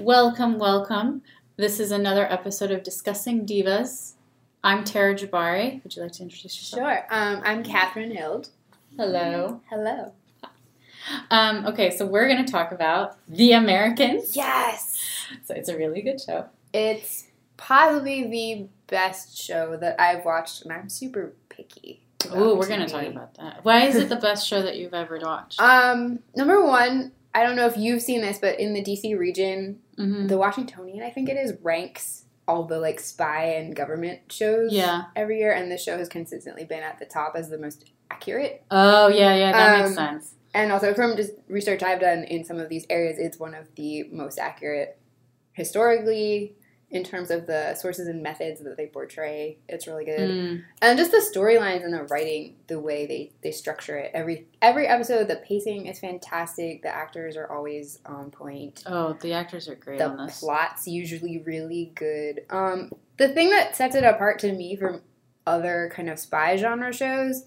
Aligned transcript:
Welcome, 0.00 0.58
welcome. 0.58 1.22
This 1.56 1.78
is 1.78 1.92
another 1.92 2.26
episode 2.30 2.72
of 2.72 2.82
Discussing 2.82 3.46
Divas. 3.46 4.14
I'm 4.64 4.82
Tara 4.82 5.14
Jabari. 5.14 5.84
Would 5.84 5.94
you 5.94 6.02
like 6.02 6.10
to 6.12 6.22
introduce 6.24 6.56
yourself? 6.56 6.82
Sure. 6.82 7.06
Um, 7.10 7.40
I'm 7.44 7.62
Catherine 7.62 8.12
Hild. 8.12 8.48
Hello. 8.96 9.60
Hello. 9.70 10.12
Um, 11.30 11.66
okay, 11.66 11.96
so 11.96 12.06
we're 12.06 12.26
going 12.26 12.44
to 12.44 12.50
talk 12.50 12.72
about 12.72 13.18
The 13.28 13.52
Americans. 13.52 14.34
Yes. 14.34 14.98
So 15.44 15.54
it's 15.54 15.68
a 15.68 15.76
really 15.76 16.02
good 16.02 16.20
show. 16.20 16.46
It's 16.72 17.28
possibly 17.56 18.26
the 18.26 18.68
best 18.88 19.38
show 19.40 19.76
that 19.76 20.00
I've 20.00 20.24
watched, 20.24 20.64
and 20.64 20.72
I'm 20.72 20.88
super 20.88 21.34
picky. 21.50 22.00
Ooh, 22.34 22.56
we're 22.56 22.66
going 22.66 22.80
to 22.80 22.88
talk 22.88 23.06
about 23.06 23.34
that. 23.34 23.64
Why 23.64 23.86
is 23.86 23.94
it 23.94 24.08
the 24.08 24.16
best 24.16 24.48
show 24.48 24.60
that 24.60 24.76
you've 24.76 24.94
ever 24.94 25.20
watched? 25.22 25.60
Um, 25.60 26.18
number 26.34 26.64
one, 26.64 27.12
I 27.34 27.42
don't 27.42 27.56
know 27.56 27.66
if 27.66 27.76
you've 27.76 28.02
seen 28.02 28.20
this, 28.20 28.38
but 28.38 28.60
in 28.60 28.74
the 28.74 28.82
DC 28.82 29.18
region, 29.18 29.80
Mhm. 29.98 30.28
the 30.28 30.38
Washingtonian, 30.38 31.02
I 31.02 31.10
think 31.10 31.28
it 31.28 31.36
is, 31.36 31.54
ranks 31.62 32.24
all 32.46 32.64
the 32.64 32.78
like 32.78 33.00
spy 33.00 33.44
and 33.54 33.74
government 33.74 34.20
shows 34.30 34.72
Yeah. 34.72 35.04
every 35.16 35.38
year, 35.38 35.52
and 35.52 35.70
this 35.72 35.82
show 35.82 35.96
has 35.98 36.08
consistently 36.08 36.64
been 36.64 36.82
at 36.82 36.98
the 36.98 37.06
top 37.06 37.34
as 37.36 37.48
the 37.48 37.58
most 37.58 37.90
accurate. 38.10 38.62
Oh, 38.70 39.08
yeah, 39.08 39.34
yeah, 39.34 39.52
that 39.52 39.78
makes 39.78 39.88
Um, 39.90 39.94
sense. 39.94 40.34
And 40.52 40.70
also 40.70 40.94
from 40.94 41.16
just 41.16 41.32
research 41.48 41.82
I've 41.82 42.00
done 42.00 42.22
in 42.24 42.44
some 42.44 42.58
of 42.60 42.68
these 42.68 42.86
areas, 42.90 43.18
it's 43.18 43.38
one 43.40 43.54
of 43.54 43.74
the 43.74 44.04
most 44.12 44.38
accurate 44.38 44.98
historically 45.52 46.54
in 46.94 47.02
terms 47.02 47.30
of 47.30 47.46
the 47.46 47.74
sources 47.74 48.06
and 48.06 48.22
methods 48.22 48.62
that 48.62 48.76
they 48.76 48.86
portray. 48.86 49.58
It's 49.68 49.88
really 49.88 50.04
good. 50.04 50.30
Mm. 50.30 50.64
And 50.80 50.96
just 50.96 51.10
the 51.10 51.18
storylines 51.18 51.84
and 51.84 51.92
the 51.92 52.04
writing, 52.04 52.54
the 52.68 52.78
way 52.78 53.04
they, 53.04 53.32
they 53.42 53.50
structure 53.50 53.96
it. 53.98 54.12
Every 54.14 54.46
every 54.62 54.86
episode, 54.86 55.26
the 55.26 55.36
pacing 55.36 55.86
is 55.86 55.98
fantastic. 55.98 56.82
The 56.82 56.94
actors 56.94 57.36
are 57.36 57.50
always 57.50 57.98
on 58.06 58.30
point. 58.30 58.84
Oh, 58.86 59.14
the 59.20 59.32
actors 59.32 59.68
are 59.68 59.74
great 59.74 59.98
The 59.98 60.08
on 60.08 60.26
this. 60.26 60.38
plot's 60.40 60.86
usually 60.86 61.38
really 61.38 61.90
good. 61.96 62.42
Um, 62.48 62.92
the 63.16 63.28
thing 63.28 63.50
that 63.50 63.74
sets 63.74 63.96
it 63.96 64.04
apart 64.04 64.38
to 64.40 64.52
me 64.52 64.76
from 64.76 65.02
other 65.46 65.90
kind 65.94 66.08
of 66.08 66.18
spy 66.18 66.56
genre 66.56 66.92
shows 66.92 67.44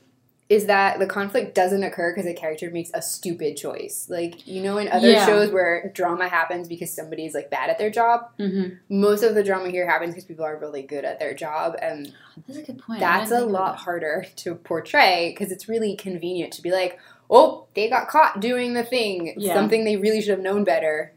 is 0.49 0.67
that 0.67 0.97
the 0.99 1.05
conflict 1.05 1.53
doesn't 1.53 1.83
occur 1.83 2.13
because 2.15 2.25
a 2.29 2.33
character 2.33 2.71
makes 2.71 2.89
a 2.93 3.01
stupid 3.01 3.57
choice. 3.57 4.07
Like, 4.09 4.47
you 4.47 4.61
know, 4.61 4.77
in 4.77 4.87
other 4.87 5.09
Yeah. 5.11 5.25
shows 5.25 5.51
where 5.51 5.91
drama 5.93 6.29
happens 6.29 6.69
because 6.69 6.89
somebody's 6.93 7.33
like 7.33 7.49
bad 7.49 7.69
at 7.69 7.77
their 7.77 7.89
job, 7.89 8.29
hmm 8.37 8.63
most 8.89 9.23
of 9.23 9.35
the 9.35 9.43
drama 9.43 9.69
here 9.69 9.85
happens 9.89 10.11
because 10.13 10.23
people 10.25 10.45
are 10.45 10.55
really 10.57 10.83
good 10.83 11.03
at 11.03 11.19
their 11.19 11.33
job. 11.33 11.75
And 11.81 12.13
That's 12.47 12.59
a 12.59 12.63
good 12.63 12.79
point. 12.79 13.01
That's 13.01 13.31
a 13.31 13.41
lot 13.41 13.73
that. 13.73 13.79
harder 13.81 14.25
to 14.37 14.55
portray 14.55 15.31
because 15.35 15.51
it's 15.51 15.67
really 15.67 15.95
convenient 15.97 16.53
to 16.53 16.61
be 16.61 16.71
like, 16.71 16.97
oh, 17.29 17.65
they 17.73 17.89
got 17.89 18.07
caught 18.07 18.39
doing 18.39 18.73
the 18.73 18.83
thing. 18.85 19.33
Yeah. 19.37 19.53
Something 19.53 19.83
they 19.83 19.97
really 19.97 20.21
should 20.21 20.31
have 20.31 20.39
known 20.39 20.63
better. 20.63 21.11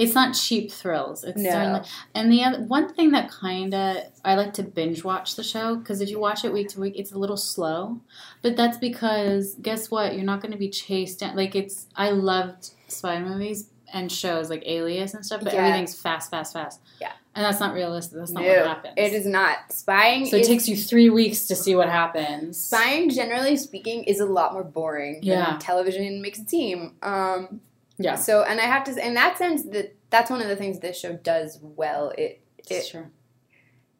It's 0.00 0.14
not 0.14 0.34
cheap 0.34 0.70
thrills. 0.72 1.24
It's 1.24 1.36
No. 1.40 1.50
certainly 1.50 1.80
and 2.14 2.32
the 2.32 2.42
other 2.44 2.62
one 2.62 2.92
thing 2.94 3.10
that 3.12 3.30
kind 3.30 3.74
of 3.74 3.96
I 4.24 4.34
like 4.34 4.54
to 4.54 4.62
binge 4.62 5.04
watch 5.04 5.36
the 5.36 5.42
show 5.44 5.76
because 5.76 6.00
if 6.00 6.08
you 6.08 6.18
watch 6.18 6.44
it 6.44 6.52
week 6.52 6.68
to 6.70 6.80
week, 6.80 6.94
it's 6.96 7.12
a 7.12 7.18
little 7.18 7.36
slow. 7.36 8.00
But 8.42 8.56
that's 8.56 8.78
because 8.78 9.56
guess 9.60 9.90
what? 9.90 10.14
You're 10.14 10.24
not 10.24 10.40
going 10.40 10.52
to 10.52 10.58
be 10.58 10.70
chased 10.70 11.20
down. 11.20 11.36
Like 11.36 11.54
it's 11.54 11.86
I 11.96 12.10
loved 12.10 12.70
spy 12.88 13.20
movies 13.20 13.68
and 13.92 14.10
shows 14.10 14.48
like 14.50 14.62
Alias 14.66 15.14
and 15.14 15.26
stuff, 15.26 15.42
but 15.42 15.52
Yeah. 15.52 15.60
everything's 15.66 15.94
fast, 16.00 16.30
fast, 16.30 16.52
fast. 16.52 16.80
Yeah. 17.00 17.12
and 17.34 17.44
that's 17.44 17.60
not 17.60 17.74
realistic. 17.74 18.18
That's 18.18 18.32
not 18.32 18.42
No, 18.42 18.48
what 18.48 18.66
happens. 18.66 18.94
It 18.96 19.12
is 19.12 19.24
not. 19.24 19.58
Spying 19.70 20.26
So 20.26 20.36
it 20.36 20.40
is 20.42 20.48
takes 20.48 20.68
you 20.68 20.76
three 20.76 21.10
weeks 21.10 21.46
to 21.46 21.54
see 21.54 21.76
what 21.76 21.88
happens. 21.88 22.58
Spying, 22.58 23.08
generally 23.10 23.56
speaking, 23.56 24.02
is 24.04 24.18
a 24.18 24.26
lot 24.26 24.52
more 24.52 24.64
boring 24.64 25.20
Yeah. 25.22 25.44
than 25.50 25.58
television 25.60 26.20
makes 26.22 26.40
it 26.40 26.50
seem. 26.50 26.94
Um, 27.02 27.60
Yeah, 28.02 28.14
So, 28.16 28.42
and 28.42 28.60
I 28.60 28.64
have 28.64 28.84
to 28.84 28.94
say, 28.94 29.06
in 29.06 29.14
that 29.14 29.38
sense, 29.38 29.62
that 29.64 29.94
that's 30.10 30.30
one 30.30 30.40
of 30.42 30.48
the 30.48 30.56
things 30.56 30.80
this 30.80 30.98
show 30.98 31.12
does 31.14 31.58
well. 31.62 32.12
It 32.16 32.42
it 32.68 32.88
true. 32.90 33.06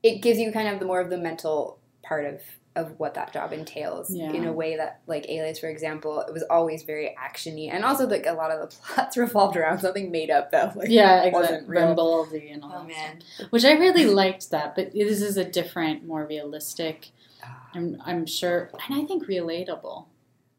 it 0.03 0.23
gives 0.23 0.39
you 0.39 0.53
kind 0.53 0.69
of 0.69 0.79
the 0.81 0.87
more 0.87 1.01
of 1.01 1.11
the 1.11 1.19
mental 1.19 1.79
part 2.03 2.25
of 2.25 2.41
of 2.77 2.98
what 3.01 3.15
that 3.15 3.33
job 3.33 3.53
entails 3.53 4.15
Yeah. 4.15 4.33
in 4.33 4.44
a 4.44 4.53
way 4.53 4.77
that, 4.77 5.00
like 5.09 5.28
Alias, 5.28 5.59
for 5.59 5.66
example, 5.69 6.21
it 6.21 6.33
was 6.33 6.44
always 6.49 6.84
very 6.84 7.16
actiony, 7.21 7.69
and 7.69 7.84
also 7.84 8.06
like 8.06 8.27
a 8.27 8.33
lot 8.33 8.53
of 8.53 8.61
the 8.61 8.77
plots 8.94 9.16
revolved 9.16 9.56
around 9.56 9.81
something 9.81 10.11
made 10.12 10.31
up 10.31 10.53
that 10.53 10.77
like 10.77 10.88
Yeah, 10.88 11.28
wasn't 11.31 11.62
exactly. 11.67 11.67
real. 11.77 11.97
Rambaldi 11.97 12.53
and 12.55 12.62
all 12.62 12.72
Oh 12.72 12.78
that 12.78 12.88
man, 12.88 13.21
stuff. 13.34 13.50
Which 13.50 13.65
I 13.65 13.72
really 13.72 14.06
liked 14.06 14.50
that, 14.53 14.77
but 14.77 14.93
this 14.93 15.21
is 15.21 15.37
a 15.37 15.44
different, 15.44 16.06
more 16.06 16.25
realistic. 16.25 17.09
Ah. 17.43 17.69
I'm, 17.75 18.00
I'm 18.06 18.25
sure, 18.25 18.71
and 18.88 19.03
I 19.03 19.05
think 19.05 19.27
relatable. 19.27 20.06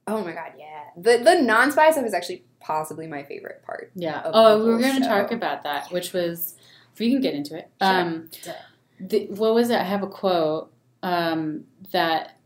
oh 0.08 0.24
my 0.26 0.34
god, 0.34 0.52
yeah. 0.60 0.84
The 0.98 1.24
the 1.24 1.42
non 1.42 1.72
spy 1.72 1.92
stuff 1.92 2.06
is 2.06 2.14
actually 2.14 2.44
possibly 2.62 3.08
my 3.08 3.24
favorite 3.24 3.64
part. 3.66 3.92
Yeah. 3.96 4.22
Oh, 4.26 4.64
we 4.64 4.72
were 4.72 4.80
going 4.80 5.02
to 5.02 5.08
talk 5.08 5.32
about 5.32 5.64
that, 5.64 5.92
which 5.92 6.14
was, 6.14 6.56
if 6.94 7.00
we 7.00 7.12
can 7.12 7.22
get 7.22 7.34
into 7.34 7.58
it. 7.58 7.70
Sure. 7.82 7.92
Um, 7.92 8.30
the, 9.00 9.28
what 9.28 9.54
was 9.54 9.70
it? 9.70 9.80
I 9.80 9.84
have 9.84 10.04
a 10.04 10.08
quote 10.08 10.72
um, 11.04 11.66
that 11.92 12.38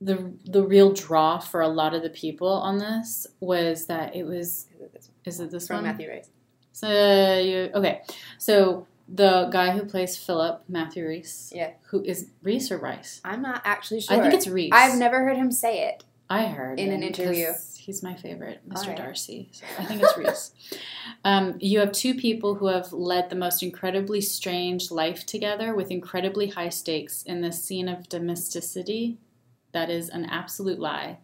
the 0.00 0.32
the 0.44 0.62
real 0.62 0.92
draw 0.92 1.38
for 1.38 1.60
a 1.60 1.68
lot 1.68 1.94
of 1.94 2.02
the 2.02 2.10
people 2.10 2.48
on 2.48 2.78
this 2.78 3.26
was 3.40 3.86
that 3.86 4.14
it 4.14 4.24
was. 4.24 4.66
Is 4.70 4.80
it 4.80 4.92
this 4.92 5.08
one? 5.08 5.14
Is 5.24 5.40
it 5.40 5.50
this 5.50 5.66
From 5.66 5.76
one? 5.76 5.84
Matthew 5.84 6.08
Rice. 6.10 6.28
So 6.72 7.38
you 7.38 7.70
okay? 7.74 8.02
So 8.38 8.86
the 9.08 9.48
guy 9.50 9.70
who 9.70 9.84
plays 9.84 10.16
Philip 10.16 10.62
Matthew 10.68 11.06
Rhys, 11.06 11.52
Yeah. 11.54 11.72
who 11.90 12.02
is 12.02 12.30
Reese 12.42 12.70
or 12.70 12.78
Rice? 12.78 13.20
I'm 13.24 13.42
not 13.42 13.62
actually 13.64 14.00
sure. 14.00 14.16
I 14.16 14.20
think 14.20 14.34
it's 14.34 14.46
Reese. 14.48 14.72
I've 14.72 14.98
never 14.98 15.22
heard 15.24 15.36
him 15.36 15.50
say 15.52 15.88
it. 15.88 16.04
I 16.28 16.46
heard 16.46 16.80
in 16.80 16.92
an 16.92 17.02
interview. 17.02 17.52
He's 17.76 18.02
my 18.02 18.14
favorite, 18.14 18.66
Mr. 18.66 18.78
Alright. 18.78 18.96
Darcy. 18.96 19.50
So 19.52 19.64
I 19.78 19.84
think 19.84 20.02
it's 20.02 20.16
Reese. 20.16 20.52
um, 21.24 21.56
you 21.60 21.80
have 21.80 21.92
two 21.92 22.14
people 22.14 22.54
who 22.54 22.66
have 22.68 22.92
led 22.92 23.28
the 23.28 23.36
most 23.36 23.62
incredibly 23.62 24.22
strange 24.22 24.90
life 24.90 25.26
together 25.26 25.74
with 25.74 25.90
incredibly 25.90 26.48
high 26.48 26.70
stakes 26.70 27.22
in 27.24 27.42
this 27.42 27.62
scene 27.62 27.88
of 27.88 28.08
domesticity 28.08 29.18
that 29.72 29.90
is 29.90 30.08
an 30.08 30.24
absolute 30.24 30.78
lie. 30.78 31.18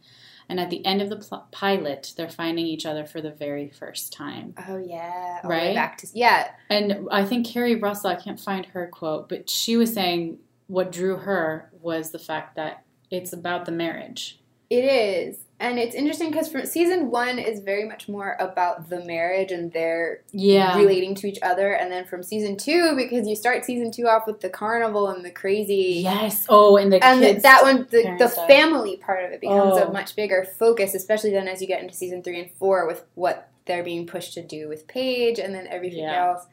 And 0.51 0.59
at 0.61 0.69
the 0.69 0.85
end 0.85 1.01
of 1.01 1.09
the 1.09 1.17
pl- 1.17 1.47
pilot, 1.53 2.13
they're 2.17 2.29
finding 2.29 2.67
each 2.67 2.85
other 2.85 3.07
for 3.07 3.23
the 3.23 3.31
very 3.31 3.71
first 3.71 4.13
time. 4.13 4.55
Oh 4.69 4.77
yeah, 4.77 5.41
all 5.45 5.49
Right? 5.49 5.75
back 5.75 5.97
to 5.99 6.09
yeah. 6.13 6.51
And 6.69 7.09
I 7.11 7.25
think 7.25 7.47
Keri 7.47 7.77
Russell, 7.77 8.11
I 8.11 8.17
can't 8.17 8.41
find 8.41 8.67
her 8.67 8.89
quote, 8.89 9.29
but 9.29 9.49
she 9.49 9.77
was 9.77 9.95
saying 9.95 10.41
what 10.67 10.93
drew 10.93 11.17
her 11.17 11.71
was 11.81 12.11
the 12.11 12.19
fact 12.19 12.57
that 12.57 12.83
it's 13.13 13.33
about 13.33 13.65
the 13.65 13.73
marriage. 13.73 14.40
It 14.71 14.85
is, 14.85 15.39
and 15.59 15.81
it's 15.81 15.97
interesting 15.97 16.31
because 16.31 16.49
from 16.49 16.65
season 16.65 17.11
one 17.11 17.41
is 17.41 17.59
very 17.59 17.89
much 17.89 18.09
more 18.09 18.37
about 18.39 18.89
the 18.89 19.05
marriage 19.05 19.51
and 19.51 19.73
their 19.73 20.23
Yeah. 20.31 20.77
relating 20.79 21.17
to 21.17 21.27
each 21.27 21.41
other, 21.43 21.73
and 21.73 21.91
then 21.91 22.05
from 22.05 22.23
season 22.23 22.57
two 22.57 22.95
because 22.95 23.27
you 23.27 23.35
start 23.35 23.65
season 23.65 23.91
two 23.91 24.07
off 24.07 24.29
with 24.29 24.41
the 24.41 24.49
carnival 24.49 25.09
and 25.09 25.25
the 25.25 25.31
crazy. 25.33 26.03
Yes. 26.05 26.47
Oh, 26.49 26.77
and 26.77 26.93
the 26.93 27.05
And 27.05 27.43
that 27.43 27.63
one, 27.65 27.89
the, 27.91 28.15
the 28.21 28.29
family 28.29 28.97
part 28.97 29.25
of 29.25 29.33
it 29.33 29.41
becomes 29.41 29.77
Oh. 29.77 29.89
a 29.89 29.93
much 29.93 30.15
bigger 30.15 30.47
focus, 30.57 30.95
especially 30.95 31.33
then 31.33 31.49
as 31.49 31.61
you 31.61 31.67
get 31.67 31.83
into 31.83 31.95
season 31.95 32.23
three 32.23 32.39
and 32.41 32.51
four 32.53 32.87
with 32.87 33.05
what 33.17 33.49
they're 33.67 33.83
being 33.83 34.07
pushed 34.07 34.35
to 34.35 34.43
do 34.43 34.69
with 34.69 34.87
Paige 34.87 35.41
and 35.41 35.53
then 35.53 35.67
everything 35.67 36.05
Yeah. 36.05 36.29
else. 36.29 36.47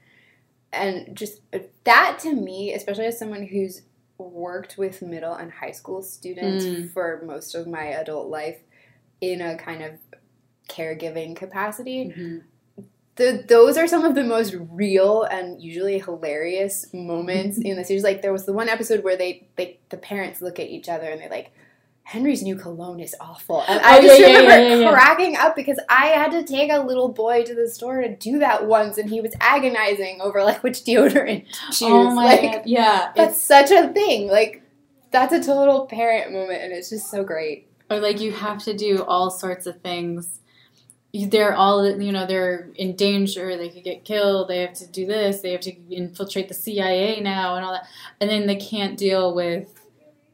And 0.74 1.16
just 1.16 1.42
uh, 1.54 1.60
that 1.84 2.18
to 2.24 2.34
me, 2.34 2.74
especially 2.74 3.06
as 3.06 3.20
someone 3.20 3.44
who's 3.44 3.84
worked 4.18 4.78
with 4.78 5.02
middle 5.02 5.34
and 5.34 5.52
high 5.52 5.72
school 5.72 6.02
students 6.02 6.66
Mm. 6.66 6.92
for 6.92 7.22
most 7.26 7.56
of 7.56 7.68
my 7.68 7.86
adult 7.86 8.28
life 8.28 8.60
in 9.22 9.42
a 9.42 9.58
kind 9.58 9.84
of 9.84 9.92
caregiving 10.70 11.36
capacity, 11.36 12.14
Mhm. 12.16 12.44
the, 13.16 13.44
those 13.48 13.78
are 13.78 13.88
some 13.88 14.06
of 14.06 14.14
the 14.16 14.24
most 14.24 14.56
real 14.72 15.24
and 15.24 15.62
usually 15.62 15.98
hilarious 16.00 16.92
moments 16.94 17.58
in 17.64 17.76
the 17.78 17.84
series. 17.84 18.04
Like 18.04 18.22
there 18.22 18.34
was 18.34 18.46
the 18.46 18.54
one 18.54 18.70
episode 18.70 19.04
where 19.04 19.16
they, 19.18 19.48
they 19.56 19.80
the 19.90 19.98
parents 19.98 20.42
look 20.42 20.60
at 20.60 20.68
each 20.68 20.88
other 20.90 21.08
and 21.10 21.20
they're 21.22 21.30
like, 21.30 21.52
Henry's 22.12 22.42
new 22.42 22.56
cologne 22.56 23.02
is 23.02 23.14
awful. 23.20 23.66
And 23.68 23.82
oh, 23.82 23.84
I 23.84 23.98
Oh, 23.98 24.02
just 24.02 24.20
yeah, 24.22 24.40
remember 24.40 24.82
yeah, 24.82 24.92
cracking 24.94 25.36
up 25.36 25.58
because 25.58 25.78
I 25.90 26.08
had 26.08 26.32
to 26.32 26.44
take 26.46 26.72
a 26.72 26.80
little 26.80 27.10
boy 27.10 27.44
to 27.44 27.54
the 27.54 27.68
store 27.70 28.00
to 28.02 28.16
do 28.16 28.40
that 28.40 28.66
once 28.66 28.98
and 28.98 29.10
he 29.10 29.20
was 29.20 29.34
agonizing 29.42 30.22
over 30.22 30.42
like 30.44 30.64
which 30.64 30.86
deodorant 30.86 31.50
to 31.50 31.58
oh 31.68 31.72
choose. 31.72 31.82
Oh 31.82 32.12
my 32.16 32.24
like 32.26 32.42
god. 32.42 32.62
Yeah. 32.66 33.12
that's 33.14 33.34
It's, 33.36 33.42
such 33.42 33.72
a 33.72 33.90
thing. 33.92 34.28
Like 34.30 34.64
that's 35.12 35.34
a 35.34 35.44
total 35.44 35.86
parent 35.86 36.32
moment 36.32 36.62
and 36.64 36.72
it's 36.72 36.90
just 36.90 37.12
so 37.12 37.26
great. 37.26 37.68
or 37.92 38.00
like 38.00 38.22
you 38.22 38.32
have 38.32 38.64
to 38.64 38.74
do 38.74 39.04
all 39.04 39.30
sorts 39.30 39.66
of 39.66 39.82
things. 39.82 40.40
They're 41.14 41.56
all, 41.56 41.86
you 42.00 42.12
know, 42.14 42.26
they're 42.26 42.70
in 42.76 42.96
danger. 42.96 43.58
They 43.58 43.70
could 43.70 43.84
get 43.84 44.06
killed. 44.06 44.48
They 44.48 44.60
have 44.60 44.74
to 44.76 44.88
do 44.88 45.06
this. 45.06 45.42
They 45.42 45.52
have 45.52 45.62
to 45.62 45.74
infiltrate 45.94 46.48
the 46.48 46.54
CIA 46.54 47.20
now 47.22 47.56
and 47.56 47.66
all 47.66 47.74
that. 47.74 47.88
And 48.22 48.30
then 48.30 48.46
they 48.48 48.56
can't 48.58 48.98
deal 48.98 49.34
with 49.34 49.74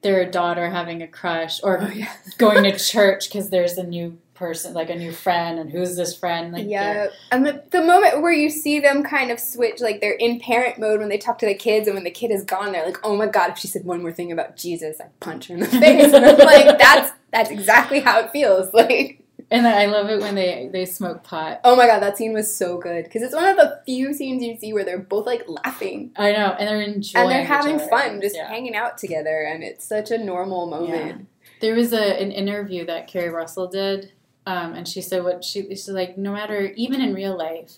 their 0.04 0.30
daughter 0.30 0.70
having 0.70 1.02
a 1.02 1.08
crush 1.08 1.62
or 1.64 1.82
Oh, 1.82 1.88
yeah. 1.88 2.14
going 2.38 2.64
to 2.64 2.78
church 2.78 3.30
because 3.30 3.50
there's 3.50 3.78
a 3.78 3.84
new 3.84 4.18
person, 4.34 4.74
like 4.74 4.90
a 4.90 4.96
new 4.96 5.12
friend, 5.12 5.60
and 5.60 5.70
who's 5.72 5.96
this 5.96 6.16
friend? 6.18 6.52
Like 6.54 6.68
yeah, 6.68 7.08
and 7.32 7.46
the, 7.46 7.64
the 7.72 7.82
moment 7.84 8.22
where 8.22 8.34
you 8.34 8.50
see 8.50 8.80
them 8.80 9.04
kind 9.04 9.32
of 9.32 9.40
switch, 9.40 9.80
like 9.80 10.02
they're 10.02 10.14
in 10.14 10.40
parent 10.40 10.80
mode 10.80 11.00
when 11.00 11.10
they 11.10 11.18
talk 11.18 11.38
to 11.40 11.46
the 11.46 11.54
kids, 11.56 11.88
and 11.88 11.96
when 11.96 12.04
the 12.04 12.12
kid 12.12 12.32
is 12.32 12.44
gone, 12.44 12.72
they're 12.72 12.86
like, 12.86 12.98
"Oh 13.04 13.16
my 13.16 13.28
god, 13.28 13.52
if 13.52 13.58
she 13.60 13.68
said 13.68 13.86
one 13.86 14.02
more 14.02 14.12
thing 14.12 14.32
about 14.32 14.58
Jesus, 14.58 15.00
I'd 15.00 15.18
punch 15.20 15.48
her 15.48 15.54
in 15.54 15.62
the 15.62 15.66
face." 15.84 16.12
and 16.12 16.26
I'm 16.26 16.38
like, 16.38 16.78
"That's 16.78 17.12
that's 17.32 17.52
exactly 17.52 18.00
how 18.00 18.20
it 18.20 18.32
feels." 18.32 18.74
Like, 18.74 19.23
And 19.54 19.68
I 19.68 19.86
love 19.86 20.10
it 20.10 20.20
when 20.20 20.34
they 20.36 20.68
they 20.74 20.84
smoke 20.86 21.24
pot. 21.24 21.62
Oh 21.64 21.76
my 21.76 21.86
god, 21.86 22.00
that 22.00 22.18
scene 22.18 22.34
was 22.34 22.54
so 22.58 22.78
good 22.80 23.04
because 23.06 23.22
it's 23.22 23.36
one 23.36 23.46
of 23.46 23.56
the 23.56 23.82
few 23.86 24.14
scenes 24.14 24.42
you 24.44 24.58
see 24.58 24.74
where 24.74 24.84
they're 24.84 24.98
both 24.98 25.28
like 25.28 25.44
laughing 25.48 26.12
I 26.18 26.32
know, 26.32 26.56
and 26.60 26.68
they're 26.68 26.82
enjoying 26.82 27.24
and 27.24 27.32
they're 27.32 27.46
having 27.46 27.76
other. 27.76 27.88
fun, 27.88 28.20
just 28.20 28.36
Yeah. 28.36 28.48
hanging 28.50 28.76
out 28.76 28.98
together, 28.98 29.44
and 29.44 29.64
it's 29.64 29.86
such 29.86 30.10
a 30.12 30.18
normal 30.18 30.66
moment. 30.66 31.28
There 31.62 31.76
was 31.76 31.94
a 31.94 32.20
an 32.20 32.32
interview 32.32 32.86
that 32.88 33.08
Keri 33.08 33.30
Russell 33.30 33.68
did, 33.68 34.12
um, 34.48 34.74
and 34.74 34.88
she 34.88 35.02
said 35.02 35.24
what 35.24 35.44
she 35.44 35.62
she's 35.70 35.88
like. 35.88 36.18
No 36.18 36.34
matter 36.34 36.74
even 36.76 37.00
in 37.00 37.14
real 37.14 37.38
life, 37.38 37.74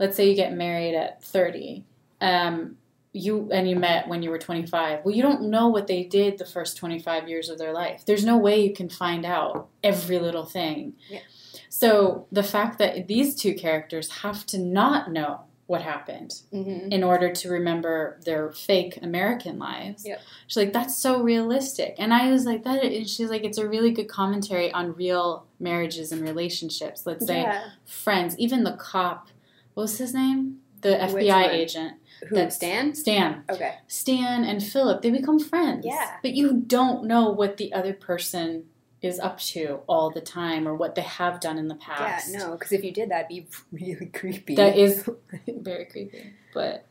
let's 0.00 0.16
say 0.16 0.28
you 0.28 0.34
get 0.34 0.52
married 0.54 0.94
at 0.96 1.22
thirty, 1.22 1.84
um, 2.20 2.76
you 3.12 3.50
and 3.52 3.68
you 3.68 3.76
met 3.76 4.08
when 4.08 4.22
you 4.22 4.30
were 4.30 4.38
twenty 4.38 4.66
five. 4.66 5.04
Well, 5.04 5.14
you 5.14 5.22
don't 5.22 5.42
know 5.50 5.68
what 5.68 5.86
they 5.86 6.04
did 6.04 6.38
the 6.38 6.46
first 6.46 6.76
twenty 6.76 6.98
five 6.98 7.28
years 7.28 7.48
of 7.48 7.58
their 7.58 7.72
life. 7.72 8.04
There's 8.06 8.24
no 8.24 8.38
way 8.38 8.64
you 8.64 8.72
can 8.74 8.88
find 8.88 9.24
out 9.26 9.68
every 9.84 10.18
little 10.18 10.46
thing. 10.46 10.94
Yeah. 11.10 11.20
So 11.68 12.26
the 12.32 12.42
fact 12.42 12.78
that 12.78 13.08
these 13.08 13.34
two 13.34 13.54
characters 13.54 14.10
have 14.22 14.46
to 14.46 14.58
not 14.58 15.10
know 15.10 15.42
what 15.66 15.80
happened 15.82 16.34
hmm 16.50 16.88
in 16.90 17.02
order 17.02 17.32
to 17.32 17.48
remember 17.48 18.18
their 18.26 18.50
fake 18.52 18.98
American 19.02 19.58
lives. 19.58 20.04
Yep. 20.04 20.20
She's 20.46 20.56
like, 20.56 20.72
that's 20.72 20.96
so 20.96 21.22
realistic. 21.22 21.94
And 21.98 22.12
I 22.12 22.30
was 22.30 22.44
like, 22.44 22.64
that. 22.64 22.82
And 22.84 23.08
she's 23.08 23.30
like, 23.30 23.44
it's 23.44 23.56
a 23.58 23.66
really 23.66 23.90
good 23.90 24.08
commentary 24.08 24.70
on 24.72 24.94
real 24.94 25.46
marriages 25.58 26.12
and 26.12 26.20
relationships. 26.20 27.06
Let's 27.06 27.26
say 27.26 27.42
Yeah. 27.42 27.64
friends, 27.86 28.36
even 28.38 28.64
the 28.64 28.72
cop. 28.72 29.28
What 29.74 29.84
was 29.84 29.96
his 29.98 30.12
name? 30.12 30.58
The 30.82 30.90
FBI 30.90 31.48
agent. 31.48 31.94
Who 32.28 32.36
That's- 32.36 32.56
Stan? 32.56 32.94
Stan. 32.94 33.44
Okay. 33.50 33.74
Stan 33.88 34.44
and 34.44 34.62
Philip, 34.62 35.02
they 35.02 35.10
become 35.10 35.38
friends. 35.38 35.84
Yeah. 35.84 36.16
But 36.22 36.34
you 36.34 36.52
don't 36.52 37.04
know 37.04 37.30
what 37.30 37.56
the 37.56 37.72
other 37.72 37.92
person 37.92 38.64
is 39.00 39.18
up 39.18 39.38
to 39.40 39.80
all 39.88 40.10
the 40.10 40.20
time 40.20 40.68
or 40.68 40.74
what 40.76 40.94
they 40.94 41.02
have 41.02 41.40
done 41.40 41.58
in 41.58 41.66
the 41.66 41.74
past. 41.74 42.30
Yeah, 42.32 42.38
no, 42.38 42.52
because 42.52 42.70
if 42.70 42.84
you 42.84 42.92
did, 42.92 43.10
that'd 43.10 43.26
be 43.36 43.46
really 43.72 44.06
creepy. 44.06 44.54
That 44.54 44.76
is 44.76 45.08
very 45.48 45.86
creepy. 45.86 46.32
But 46.54 46.84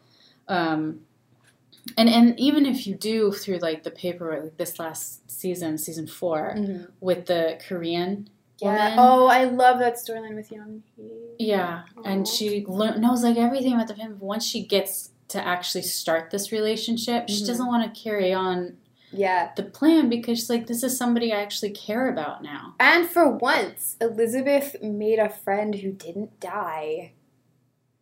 um 0.49 1.01
and 1.97 2.09
and 2.09 2.37
even 2.39 2.65
if 2.65 2.85
you 2.85 2.95
do 2.95 3.31
through 3.31 3.59
like 3.59 3.83
the 3.83 3.91
paper 3.91 4.39
like 4.43 4.57
this 4.57 4.77
last 4.79 5.31
season, 5.31 5.77
season 5.77 6.07
4 6.07 6.55
Mhm. 6.57 6.87
with 6.99 7.27
the 7.27 7.57
Korean 7.65 8.29
Yeah. 8.59 8.89
woman. 8.89 8.99
Oh, 8.99 9.27
I 9.27 9.45
love 9.45 9.79
that 9.79 9.95
storyline 9.95 10.35
with 10.35 10.51
Young 10.51 10.83
Hee. 10.97 11.11
Yeah, 11.39 11.83
and 12.03 12.27
she 12.27 12.65
knows 12.67 13.23
like 13.23 13.37
everything 13.37 13.73
about 13.73 13.87
the 13.87 13.95
family. 13.95 14.15
But 14.19 14.25
once 14.25 14.45
she 14.45 14.63
gets 14.63 15.10
to 15.31 15.45
actually 15.45 15.81
start 15.83 16.29
this 16.31 16.51
relationship, 16.51 17.27
she 17.29 17.43
Mhm. 17.43 17.47
doesn't 17.47 17.67
want 17.67 17.93
to 17.93 18.01
carry 18.01 18.33
on 18.33 18.77
Yeah. 19.11 19.51
the 19.55 19.63
plan 19.63 20.09
because 20.09 20.39
she's 20.39 20.49
like, 20.49 20.67
this 20.67 20.83
is 20.83 20.97
somebody 20.97 21.33
I 21.33 21.41
actually 21.41 21.71
care 21.71 22.07
about 22.09 22.41
now. 22.43 22.75
And 22.79 23.05
for 23.07 23.27
once, 23.29 23.97
Elizabeth 23.99 24.81
made 24.81 25.19
a 25.19 25.29
friend 25.29 25.75
who 25.75 25.91
didn't 25.91 26.39
die. 26.39 27.13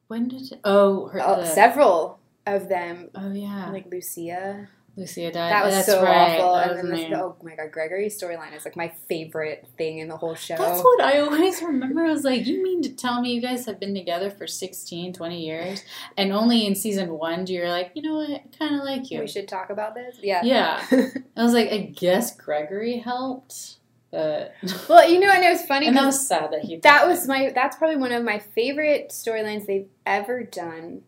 When 0.08 0.28
did 0.28 0.52
it, 0.52 0.60
oh 0.64 1.08
her 1.08 1.22
Oh, 1.24 1.42
the, 1.42 1.46
several 1.48 2.20
of 2.48 2.68
them, 2.68 3.10
oh 3.16 3.32
yeah 3.32 3.70
like 3.72 3.86
Lucia. 3.92 4.68
Lucia 5.00 5.32
died. 5.32 5.52
That 5.52 5.64
oh, 5.64 5.66
was 5.66 5.76
That's 5.76 5.88
so 5.88 6.04
right. 6.04 6.40
awful. 6.40 6.56
That 6.56 6.72
And 6.72 6.92
then 6.92 7.12
this, 7.12 7.20
oh 7.20 7.36
my 7.42 7.56
god, 7.56 7.72
Gregory's 7.72 8.22
storyline 8.22 8.56
is 8.56 8.66
like 8.66 8.76
my 8.76 8.90
favorite 9.08 9.66
thing 9.78 10.00
in 10.00 10.10
the 10.10 10.18
whole 10.18 10.36
show. 10.36 10.58
That's 10.58 10.82
what 10.82 11.02
I 11.02 11.20
always 11.20 11.62
remember. 11.62 12.06
I 12.06 12.12
was 12.12 12.24
like, 12.24 12.46
you 12.46 12.62
mean 12.62 12.82
to 12.84 12.90
tell 12.90 13.22
me 13.22 13.34
you 13.34 13.42
guys 13.42 13.66
have 13.66 13.80
been 13.80 13.96
together 13.96 14.30
for 14.30 14.46
16, 14.46 15.14
20 15.14 15.46
years? 15.46 15.84
And 16.18 16.34
only 16.34 16.66
in 16.66 16.76
season 16.76 17.10
one 17.10 17.46
do 17.46 17.54
you're 17.54 17.70
like, 17.70 17.92
you 17.96 18.02
know 18.02 18.16
what? 18.16 18.30
I 18.30 18.44
kind 18.58 18.76
of 18.76 18.84
like 18.84 19.10
you. 19.10 19.22
we 19.22 19.28
should 19.28 19.48
talk 19.48 19.70
about 19.70 19.96
this. 19.96 20.18
Yeah. 20.22 20.42
Yeah. 20.44 20.86
I 21.38 21.44
was 21.44 21.54
like, 21.54 21.72
I 21.72 21.78
guess 21.78 22.36
Gregory 22.36 23.00
helped. 23.00 23.78
But. 24.12 24.54
well, 24.90 25.10
you 25.10 25.20
know, 25.20 25.32
and 25.32 25.44
it 25.44 25.50
was 25.50 25.62
funny 25.62 25.88
and 25.88 25.96
that 25.96 26.06
was 26.06 26.28
sad 26.28 26.52
that 26.52 26.62
he 26.64 26.78
that 26.78 27.08
was 27.08 27.28
my 27.28 27.52
that's 27.54 27.78
probably 27.78 27.98
one 27.98 28.12
of 28.12 28.24
my 28.24 28.40
favorite 28.40 29.10
storylines 29.10 29.66
they've 29.66 29.88
ever 30.06 30.44
done 30.44 31.04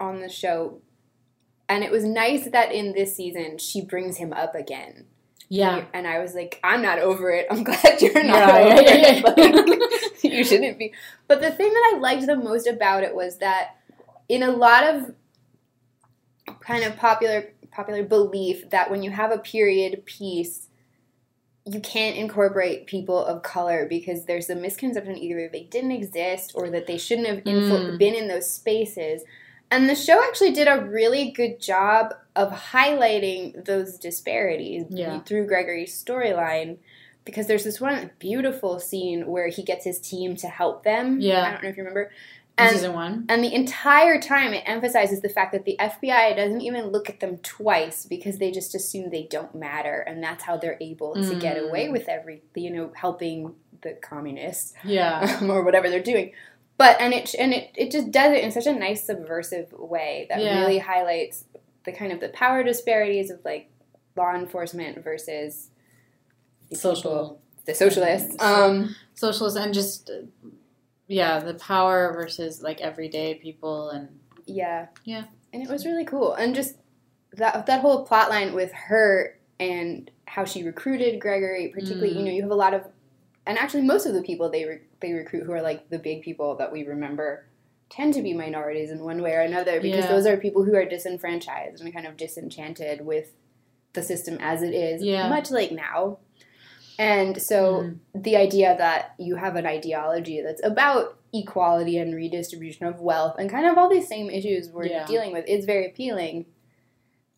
on 0.00 0.20
the 0.20 0.28
show. 0.28 0.80
And 1.68 1.82
it 1.82 1.90
was 1.90 2.04
nice 2.04 2.48
that 2.50 2.72
in 2.72 2.92
this 2.92 3.16
season 3.16 3.58
she 3.58 3.80
brings 3.80 4.16
him 4.18 4.32
up 4.32 4.54
again. 4.54 5.06
Yeah. 5.48 5.84
And 5.92 6.06
I 6.08 6.18
was 6.18 6.34
like, 6.34 6.58
I'm 6.64 6.82
not 6.82 6.98
over 6.98 7.30
it. 7.30 7.46
I'm 7.50 7.62
glad 7.70 8.00
you're 8.00 8.22
not 8.24 8.48
Yeah, 8.48 8.56
over 8.58 8.82
yeah, 8.82 8.94
yeah, 8.94 9.22
it. 9.24 9.24
Like, 10.22 10.22
you 10.32 10.44
shouldn't 10.44 10.78
be. 10.78 10.92
But 11.28 11.40
the 11.40 11.50
thing 11.52 11.72
that 11.72 11.92
I 11.94 11.98
liked 11.98 12.26
the 12.26 12.36
most 12.36 12.66
about 12.66 13.02
it 13.04 13.14
was 13.14 13.38
that 13.38 13.76
in 14.28 14.42
a 14.42 14.50
lot 14.50 14.84
of 14.84 15.14
kind 16.60 16.84
of 16.84 16.96
popular 16.96 17.52
popular 17.70 18.02
belief 18.02 18.70
that 18.70 18.90
when 18.90 19.02
you 19.02 19.10
have 19.10 19.30
a 19.32 19.38
period 19.38 20.04
piece 20.06 20.68
you 21.66 21.80
can't 21.80 22.16
incorporate 22.16 22.86
people 22.86 23.18
of 23.24 23.42
color 23.42 23.86
because 23.88 24.24
there's 24.24 24.48
a 24.48 24.54
misconception 24.54 25.18
either 25.18 25.48
they 25.52 25.64
didn't 25.64 25.90
exist 25.90 26.52
or 26.54 26.70
that 26.70 26.86
they 26.86 26.96
shouldn't 26.96 27.26
have 27.26 27.38
influ- 27.38 27.90
Mm. 27.94 27.98
been 27.98 28.14
in 28.14 28.28
those 28.28 28.48
spaces. 28.48 29.22
And 29.70 29.88
the 29.88 29.94
show 29.96 30.22
actually 30.22 30.52
did 30.52 30.68
a 30.68 30.80
really 30.84 31.30
good 31.30 31.60
job 31.60 32.14
of 32.36 32.52
highlighting 32.52 33.64
those 33.64 33.98
disparities 33.98 34.84
Yeah. 34.90 35.20
through 35.20 35.46
Gregory's 35.46 35.92
storyline 36.02 36.78
because 37.24 37.46
there's 37.48 37.64
this 37.64 37.80
one 37.80 38.10
beautiful 38.20 38.78
scene 38.78 39.26
where 39.26 39.48
he 39.48 39.62
gets 39.64 39.84
his 39.84 39.98
team 40.00 40.36
to 40.36 40.46
help 40.48 40.84
them. 40.84 41.20
Yeah. 41.20 41.44
I 41.44 41.50
don't 41.52 41.62
know 41.64 41.68
if 41.70 41.76
you 41.76 41.82
remember. 41.82 42.12
And 42.58 42.70
season 42.70 42.94
one. 42.94 43.26
and 43.28 43.44
the 43.44 43.52
entire 43.54 44.18
time 44.18 44.54
it 44.54 44.62
emphasizes 44.66 45.20
the 45.20 45.28
fact 45.28 45.52
that 45.52 45.66
the 45.66 45.76
FBI 45.78 46.34
doesn't 46.36 46.62
even 46.62 46.86
look 46.86 47.10
at 47.10 47.20
them 47.20 47.36
twice 47.38 48.06
because 48.06 48.38
they 48.38 48.50
just 48.50 48.74
assume 48.74 49.10
they 49.10 49.24
don't 49.24 49.54
matter 49.54 50.00
and 50.06 50.22
that's 50.22 50.44
how 50.44 50.56
they're 50.56 50.78
able 50.80 51.14
to 51.16 51.34
get 51.34 51.58
Mm. 51.58 51.68
away 51.68 51.88
with 51.90 52.08
every 52.08 52.42
you 52.54 52.70
know 52.70 52.92
helping 52.94 53.54
the 53.82 53.92
communists 53.92 54.72
Yeah. 54.84 55.44
or 55.50 55.62
whatever 55.64 55.90
they're 55.90 56.00
doing. 56.02 56.32
But 56.78 57.00
and 57.00 57.14
it 57.14 57.34
and 57.38 57.52
it, 57.54 57.70
it 57.74 57.90
just 57.90 58.10
does 58.10 58.32
it 58.32 58.44
in 58.44 58.50
such 58.50 58.66
a 58.66 58.72
nice 58.72 59.04
subversive 59.06 59.72
way 59.72 60.26
that 60.28 60.40
Yeah. 60.40 60.60
really 60.60 60.78
highlights 60.78 61.44
the 61.84 61.92
kind 61.92 62.12
of 62.12 62.20
the 62.20 62.28
power 62.30 62.62
disparities 62.62 63.30
of 63.30 63.40
like 63.44 63.70
law 64.16 64.34
enforcement 64.34 65.02
versus 65.02 65.70
the 66.68 66.76
people- 66.76 66.94
Social. 66.94 67.40
the 67.64 67.74
socialists. 67.74 68.36
Um, 68.42 68.94
Socialists 69.14 69.58
and 69.58 69.72
just, 69.72 70.10
uh, 70.10 70.26
yeah, 71.08 71.38
the 71.38 71.54
power 71.54 72.12
versus 72.12 72.62
like 72.62 72.80
everyday 72.82 73.34
people 73.36 73.90
and. 73.90 74.18
Yeah. 74.44 74.86
Yeah. 75.04 75.24
And 75.52 75.62
it 75.62 75.68
was 75.70 75.86
really 75.86 76.04
cool. 76.04 76.34
And 76.34 76.54
just 76.54 76.76
that 77.32 77.66
that 77.66 77.80
whole 77.80 78.04
plot 78.04 78.28
line 78.30 78.54
with 78.54 78.72
her 78.72 79.38
and 79.58 80.10
how 80.26 80.44
she 80.44 80.62
recruited 80.64 81.20
Gregory, 81.20 81.68
particularly, 81.68 82.10
Mm. 82.14 82.18
you 82.18 82.24
know, 82.24 82.30
you 82.32 82.42
have 82.42 82.50
a 82.50 82.54
lot 82.54 82.74
of 82.74 82.82
and 83.46 83.58
actually 83.58 83.82
most 83.82 84.06
of 84.06 84.14
the 84.14 84.22
people 84.22 84.50
they 84.50 84.64
re- 84.64 84.80
they 85.00 85.12
recruit 85.12 85.44
who 85.44 85.52
are 85.52 85.62
like 85.62 85.88
the 85.90 85.98
big 85.98 86.22
people 86.22 86.56
that 86.56 86.72
we 86.72 86.84
remember 86.84 87.46
tend 87.88 88.12
to 88.14 88.22
be 88.22 88.32
minorities 88.34 88.90
in 88.90 88.98
one 89.04 89.22
way 89.22 89.32
or 89.32 89.40
another 89.42 89.80
because 89.80 90.04
Yeah. 90.04 90.10
those 90.12 90.26
are 90.26 90.36
people 90.36 90.64
who 90.64 90.74
are 90.74 90.84
disenfranchised 90.84 91.80
and 91.80 91.92
kind 91.94 92.06
of 92.06 92.16
disenchanted 92.16 93.04
with 93.06 93.32
the 93.92 94.02
system 94.02 94.38
as 94.40 94.62
it 94.62 94.74
is, 94.74 95.02
Yeah. 95.02 95.28
much 95.28 95.50
like 95.50 95.70
now. 95.72 96.18
And 96.98 97.40
so 97.40 97.82
Mm. 97.82 97.98
the 98.14 98.36
idea 98.36 98.74
that 98.76 99.14
you 99.18 99.36
have 99.36 99.54
an 99.56 99.66
ideology 99.66 100.40
that's 100.40 100.62
about 100.64 101.18
equality 101.32 101.98
and 101.98 102.14
redistribution 102.14 102.86
of 102.86 103.00
wealth 103.00 103.36
and 103.38 103.48
kind 103.50 103.66
of 103.66 103.76
all 103.78 103.88
these 103.88 104.08
same 104.08 104.30
issues 104.30 104.68
we're 104.70 104.86
Yeah. 104.86 105.06
dealing 105.06 105.32
with 105.32 105.46
is 105.46 105.64
very 105.64 105.86
appealing. 105.86 106.46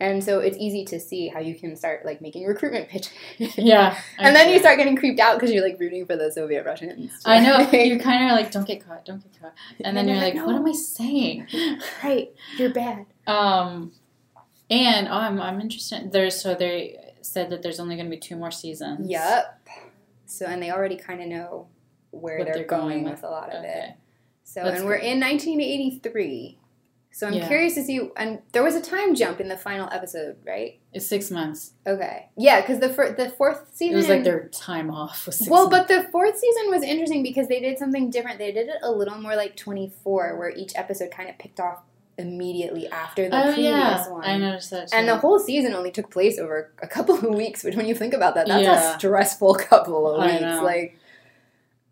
And 0.00 0.22
so 0.22 0.38
it's 0.38 0.56
easy 0.58 0.84
to 0.86 1.00
see 1.00 1.26
how 1.26 1.40
you 1.40 1.56
can 1.56 1.74
start 1.74 2.04
like 2.04 2.20
making 2.20 2.46
recruitment 2.46 2.88
pitches. 2.88 3.12
Yeah. 3.58 4.00
and 4.18 4.34
then 4.34 4.48
you 4.48 4.60
start 4.60 4.78
getting 4.78 4.96
creeped 4.96 5.18
out 5.18 5.38
because 5.38 5.52
you're 5.52 5.64
like 5.64 5.78
rooting 5.80 6.06
for 6.06 6.16
the 6.16 6.30
Soviet 6.30 6.64
Russians. 6.64 7.10
I 7.24 7.40
know 7.40 7.68
you're 7.72 7.98
kind 7.98 8.24
of 8.24 8.30
like 8.30 8.52
don't 8.52 8.66
get 8.66 8.86
caught, 8.86 9.04
don't 9.04 9.22
get 9.22 9.40
caught, 9.40 9.54
and 9.84 9.96
then 9.96 10.08
And 10.08 10.16
you're 10.16 10.24
like, 10.24 10.34
like, 10.34 10.46
what 10.46 10.54
am 10.54 10.66
I 10.66 10.72
saying? 10.72 11.48
right, 12.04 12.32
you're 12.58 12.70
bad. 12.70 13.06
Um, 13.26 13.92
and 14.70 15.08
oh, 15.08 15.12
I'm 15.12 15.40
I'm 15.40 15.60
interested. 15.60 16.12
There's 16.12 16.40
so 16.40 16.54
they 16.54 17.14
said 17.22 17.50
that 17.50 17.62
there's 17.62 17.80
only 17.80 17.96
going 17.96 18.06
to 18.06 18.14
be 18.14 18.20
two 18.20 18.36
more 18.36 18.52
seasons. 18.52 19.10
Yep. 19.10 19.68
So 20.26 20.46
and 20.46 20.62
they 20.62 20.70
already 20.70 20.96
kind 20.96 21.20
of 21.20 21.26
know 21.26 21.66
where 22.10 22.44
they're, 22.44 22.54
they're 22.54 22.64
going, 22.64 23.02
going 23.02 23.10
with 23.10 23.24
a 23.24 23.28
lot 23.28 23.52
of 23.52 23.64
it. 23.64 23.94
So 24.44 24.62
That's 24.62 24.78
and 24.78 24.86
we're 24.86 24.98
good. 24.98 25.06
in 25.06 25.20
1983. 25.20 26.57
So 27.18 27.26
I'm 27.26 27.32
Yeah. 27.32 27.48
curious 27.48 27.74
to 27.74 27.82
see. 27.82 27.98
And 28.16 28.38
there 28.52 28.62
was 28.62 28.76
a 28.76 28.80
time 28.80 29.16
jump 29.16 29.40
in 29.40 29.48
the 29.48 29.56
final 29.56 29.88
episode, 29.90 30.36
right? 30.46 30.78
It's 30.92 31.04
six 31.04 31.32
months. 31.32 31.72
Okay. 31.84 32.28
Yeah, 32.36 32.60
because 32.60 32.78
the 32.78 32.88
fir- 32.88 33.10
the 33.16 33.28
fourth 33.30 33.70
season. 33.74 33.94
It 33.94 33.96
was 33.96 34.08
like 34.08 34.22
their 34.22 34.44
time 34.50 34.88
off 34.88 35.26
was 35.26 35.36
six 35.38 35.50
well, 35.50 35.68
months. 35.68 35.88
but 35.88 36.02
the 36.04 36.08
fourth 36.10 36.38
season 36.38 36.70
was 36.70 36.84
interesting 36.84 37.24
because 37.24 37.48
they 37.48 37.58
did 37.58 37.76
something 37.76 38.08
different. 38.08 38.38
They 38.38 38.52
did 38.52 38.68
it 38.68 38.76
a 38.84 38.92
little 38.92 39.18
more 39.18 39.34
like 39.34 39.56
24, 39.56 40.36
where 40.38 40.50
each 40.50 40.70
episode 40.76 41.10
kind 41.10 41.28
of 41.28 41.36
picked 41.38 41.58
off 41.58 41.80
immediately 42.18 42.86
after 42.88 43.28
the 43.28 43.36
oh 43.36 43.42
previous 43.54 43.64
yeah, 43.72 44.08
one. 44.08 44.24
I 44.24 44.36
noticed 44.38 44.70
that. 44.70 44.88
Too. 44.88 44.96
And 44.96 45.08
the 45.08 45.16
whole 45.16 45.40
season 45.40 45.74
only 45.74 45.90
took 45.90 46.10
place 46.10 46.38
over 46.38 46.70
a 46.80 46.86
couple 46.86 47.16
of 47.16 47.24
weeks, 47.42 47.64
which 47.64 47.74
when 47.74 47.86
you 47.86 47.96
think 47.96 48.14
about 48.14 48.36
that, 48.36 48.46
that's 48.46 48.62
Yeah. 48.62 48.94
a 48.94 48.98
stressful 48.98 49.54
couple 49.56 50.08
of 50.08 50.24
weeks. 50.24 50.62
Like, 50.62 50.96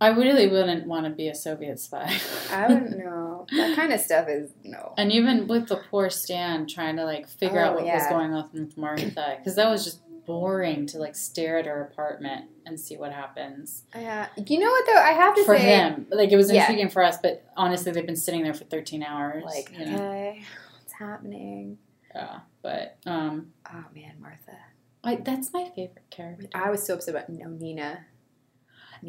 I 0.00 0.08
really 0.08 0.46
wouldn't 0.48 0.86
want 0.86 1.04
to 1.06 1.10
be 1.10 1.28
a 1.28 1.34
Soviet 1.34 1.80
spy. 1.80 2.18
I 2.50 2.68
don't 2.68 2.98
know. 2.98 3.46
that 3.56 3.74
kind 3.76 3.92
of 3.92 4.00
stuff 4.00 4.28
is 4.28 4.50
no. 4.62 4.92
And 4.98 5.10
even 5.10 5.46
with 5.46 5.68
the 5.68 5.76
poor 5.90 6.10
Stan 6.10 6.66
trying 6.66 6.96
to 6.96 7.04
like 7.04 7.26
figure 7.28 7.60
Oh, 7.60 7.64
out 7.64 7.74
what 7.76 7.84
was 7.84 8.06
going 8.08 8.34
on 8.34 8.50
with 8.52 8.76
Martha, 8.76 9.36
because 9.38 9.54
that 9.56 9.68
was 9.70 9.84
just 9.84 10.00
boring 10.26 10.86
to 10.86 10.98
like 10.98 11.14
stare 11.14 11.56
at 11.58 11.66
her 11.66 11.82
apartment 11.82 12.46
and 12.66 12.78
see 12.78 12.96
what 12.96 13.12
happens. 13.12 13.84
Yeah. 13.94 14.26
You 14.44 14.58
know 14.58 14.68
what 14.70 14.86
though? 14.86 15.00
I 15.00 15.12
have 15.12 15.34
to 15.36 15.44
For 15.44 15.56
say, 15.56 15.62
for 15.62 15.66
him, 15.94 16.06
like 16.10 16.30
it 16.32 16.36
was 16.36 16.50
Yeah. 16.52 16.62
intriguing 16.62 16.90
for 16.90 17.02
us, 17.02 17.16
but 17.22 17.44
honestly, 17.56 17.92
they've 17.92 18.04
been 18.04 18.16
sitting 18.16 18.42
there 18.42 18.52
for 18.54 18.64
13 18.64 19.02
hours. 19.02 19.44
like, 19.44 19.70
you 19.72 19.86
know, 19.86 19.96
okay, 19.96 20.42
what's 20.78 20.92
happening? 20.92 21.78
yeah. 22.14 22.40
But 22.60 22.96
um, 23.06 23.52
Oh 23.72 23.84
man, 23.94 24.16
Martha. 24.20 24.58
I, 25.04 25.14
that's 25.16 25.52
my 25.52 25.70
favorite 25.76 26.04
character. 26.10 26.48
I 26.54 26.70
was 26.70 26.84
so 26.84 26.94
upset 26.94 27.14
about 27.14 27.28
no 27.30 27.48
Nina. 27.48 28.04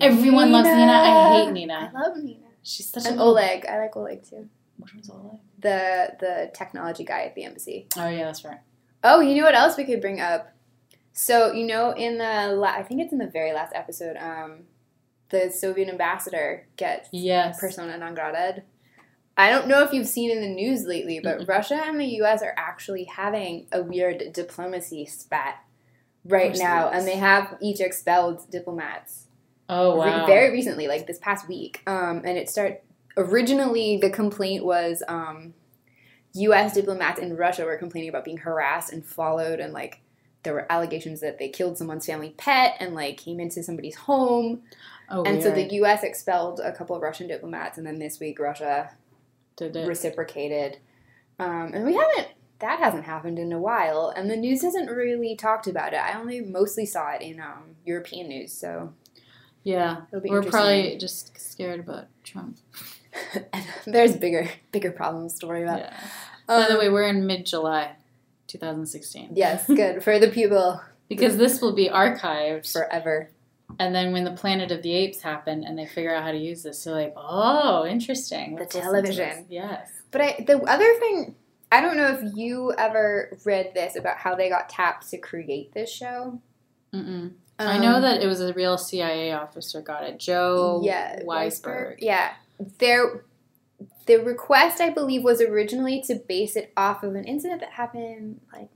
Everyone 0.01 0.51
loves 0.51 0.68
Nina. 0.68 0.92
I 0.92 1.30
hate 1.30 1.51
Nina. 1.51 1.92
I 1.94 2.00
love 2.00 2.18
Nina. 2.18 2.39
She's 2.63 2.89
such 2.89 3.06
And 3.06 3.20
a 3.20 3.24
Oleg. 3.24 3.66
I 3.66 3.80
like 3.80 3.96
Oleg 3.96 4.24
too. 4.24 4.50
Which 4.77 4.94
one's 4.94 5.10
Oleg? 5.10 5.39
The 5.60 6.16
the 6.20 6.51
technology 6.54 7.04
guy 7.04 7.24
at 7.24 7.36
the 7.36 7.44
embassy. 7.46 7.88
Oh 7.98 8.08
yeah, 8.08 8.25
that's 8.25 8.44
right. 8.46 8.60
Oh, 9.04 9.22
you 9.22 9.36
know 9.36 9.44
what 9.44 9.56
else 9.56 9.77
we 9.77 9.86
could 9.86 10.01
bring 10.01 10.20
up? 10.20 10.51
So 11.13 11.51
you 11.51 11.66
know, 11.66 11.92
in 11.92 12.18
the 12.18 12.54
la- 12.56 12.68
I 12.75 12.84
think 12.84 13.01
it's 13.01 13.12
in 13.13 13.20
the 13.20 13.27
very 13.27 13.54
last 13.54 13.74
episode, 13.74 14.18
um, 14.18 14.63
the 15.30 15.50
Soviet 15.50 15.89
ambassador 15.89 16.68
gets 16.77 17.10
Yes. 17.12 17.60
persona 17.60 17.98
non 17.98 18.13
grata. 18.13 18.63
I 19.39 19.50
don't 19.50 19.68
know 19.68 19.84
if 19.84 19.94
you've 19.94 20.08
seen 20.08 20.32
in 20.32 20.42
the 20.42 20.48
news 20.50 20.86
lately, 20.86 21.20
but 21.24 21.39
Mm-mm. 21.42 21.48
Russia 21.48 21.80
and 21.86 22.00
the 22.00 22.06
U.S. 22.22 22.42
are 22.42 22.56
actually 22.58 23.04
having 23.04 23.68
a 23.72 23.84
weird 23.84 24.34
diplomacy 24.34 25.06
spat 25.06 25.63
right 26.25 26.58
now, 26.58 26.89
and 26.89 27.06
they 27.08 27.18
have 27.18 27.56
each 27.62 27.80
expelled 27.80 28.50
diplomats 28.50 29.26
Oh 29.69 29.95
wow. 29.95 30.25
very 30.25 30.51
recently, 30.51 30.88
like 30.88 31.07
this 31.07 31.19
past 31.19 31.47
week. 31.47 31.81
Um, 31.88 32.21
and 32.24 32.38
it 32.38 32.50
start 32.50 32.83
originally 33.17 33.97
the 33.97 34.09
complaint 34.09 34.63
was 34.63 35.03
um, 35.07 35.53
U.S. 36.33 36.74
diplomats 36.74 37.19
in 37.19 37.36
Russia 37.36 37.65
were 37.65 37.77
complaining 37.77 38.09
about 38.09 38.24
being 38.24 38.38
harassed 38.38 38.93
and 38.93 39.05
followed, 39.05 39.59
and 39.59 39.74
like 39.74 40.01
there 40.43 40.53
were 40.53 40.71
allegations 40.71 41.19
that 41.19 41.39
they 41.39 41.50
killed 41.50 41.77
someone's 41.77 42.05
family 42.05 42.33
pet 42.38 42.75
and 42.79 42.95
like 42.95 43.17
came 43.17 43.39
into 43.39 43.63
somebody's 43.63 43.95
home. 43.95 44.62
oh, 45.09 45.24
and 45.24 45.41
so 45.43 45.51
the 45.51 45.74
U.S. 45.75 46.03
expelled 46.03 46.62
a 46.63 46.71
couple 46.71 46.95
of 46.95 47.01
Russian 47.01 47.27
diplomats, 47.27 47.77
and 47.77 47.86
then 47.86 48.00
this 48.00 48.19
week 48.19 48.39
Russia 48.39 48.91
reciprocated. 49.59 50.77
Um, 51.39 51.71
and 51.74 51.86
we 51.86 51.95
haven't. 51.95 52.29
That 52.59 52.79
hasn't 52.79 53.03
happened 53.03 53.38
in 53.38 53.51
a 53.51 53.59
while, 53.59 54.12
and 54.15 54.31
the 54.31 54.36
news 54.36 54.63
hasn't 54.63 54.89
really 54.89 55.36
talked 55.36 55.67
about 55.67 55.93
it. 55.93 55.97
I 55.97 56.19
only 56.19 56.41
mostly 56.41 56.88
saw 56.88 57.12
it 57.12 57.21
in 57.21 57.39
um, 57.39 57.75
European 57.86 58.29
news, 58.29 58.51
so 58.51 58.93
Yeah, 59.67 60.01
we're 60.13 60.43
probably 60.43 60.97
just 60.97 61.38
scared 61.38 61.81
about 61.81 62.05
Trump. 62.24 62.57
There's 63.86 64.15
bigger 64.15 64.50
bigger 64.71 64.91
problems 64.91 65.38
to 65.39 65.47
worry 65.47 65.63
about. 65.63 65.79
Yeah. 65.79 65.93
By 66.47 66.67
the 66.67 66.74
Um, 66.74 66.79
way, 66.79 66.89
we're 66.89 67.07
in 67.09 67.25
mid 67.27 67.45
July, 67.45 67.95
2016. 68.47 69.31
yes, 69.36 69.67
good 69.67 70.03
for 70.05 70.19
the 70.19 70.29
people 70.29 70.79
Because 71.09 71.36
this 71.38 71.62
will 71.62 71.74
be 71.74 71.89
archived, 71.89 72.71
forever. 72.71 73.29
and 73.79 73.93
then 73.93 74.13
when 74.13 74.24
the 74.24 74.31
Planet 74.31 74.71
of 74.71 74.81
the 74.83 74.93
Apes 74.93 75.21
happen 75.21 75.65
and 75.65 75.77
they 75.77 75.86
figure 75.86 76.15
out 76.15 76.24
how 76.24 76.31
to 76.31 76.38
use 76.38 76.63
this, 76.63 76.83
they're 76.86 76.93
like, 76.95 77.13
"Oh, 77.17 77.86
interesting." 77.86 78.55
The 78.55 78.62
Let's 78.62 78.74
this." 78.75 78.83
television. 78.83 79.45
Yes. 79.50 79.89
But 80.12 80.21
I, 80.21 80.43
the 80.47 80.62
other 80.62 80.93
thing, 81.00 81.36
I 81.71 81.81
don't 81.81 81.97
know 81.97 82.07
if 82.17 82.36
you 82.38 82.71
ever 82.77 83.38
read 83.43 83.74
this 83.74 83.97
about 83.97 84.15
how 84.17 84.36
they 84.36 84.47
got 84.47 84.69
tapped 84.69 85.09
to 85.09 85.17
create 85.17 85.74
this 85.74 85.91
show. 85.91 86.39
Mm-mm. 86.93 87.33
I 87.59 87.77
know 87.79 87.95
Um, 87.95 88.01
that 88.03 88.21
it 88.21 88.27
was 88.27 88.39
a 88.41 88.53
real 88.53 88.77
CIA 88.77 89.31
officer 89.33 89.81
got 89.81 90.03
it, 90.03 90.19
Joe 90.19 90.81
yeah, 90.83 91.21
Weisberg. 91.23 91.95
Yeah, 91.99 92.33
there. 92.79 93.23
The 94.05 94.17
request, 94.17 94.79
I 94.79 94.89
believe, 94.89 95.23
was 95.23 95.41
originally 95.41 96.01
to 96.03 96.15
base 96.15 96.55
it 96.55 96.71
off 96.77 97.03
of 97.03 97.15
an 97.15 97.25
incident 97.25 97.59
that 97.61 97.71
happened 97.71 98.39
like 98.53 98.69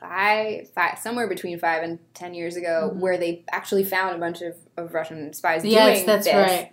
five, 0.00 0.68
five 0.74 0.98
somewhere 0.98 1.28
between 1.28 1.58
five 1.58 1.82
and 1.82 1.98
ten 2.14 2.34
years 2.34 2.56
ago, 2.56 2.92
Mhm. 2.94 3.00
where 3.00 3.16
they 3.16 3.44
actually 3.50 3.84
found 3.84 4.16
a 4.16 4.18
bunch 4.18 4.42
of, 4.42 4.56
of 4.76 4.92
Russian 4.94 5.32
spies 5.32 5.64
Yes, 5.64 5.98
doing 5.98 6.06
that's 6.06 6.24
this. 6.26 6.34
right. 6.34 6.72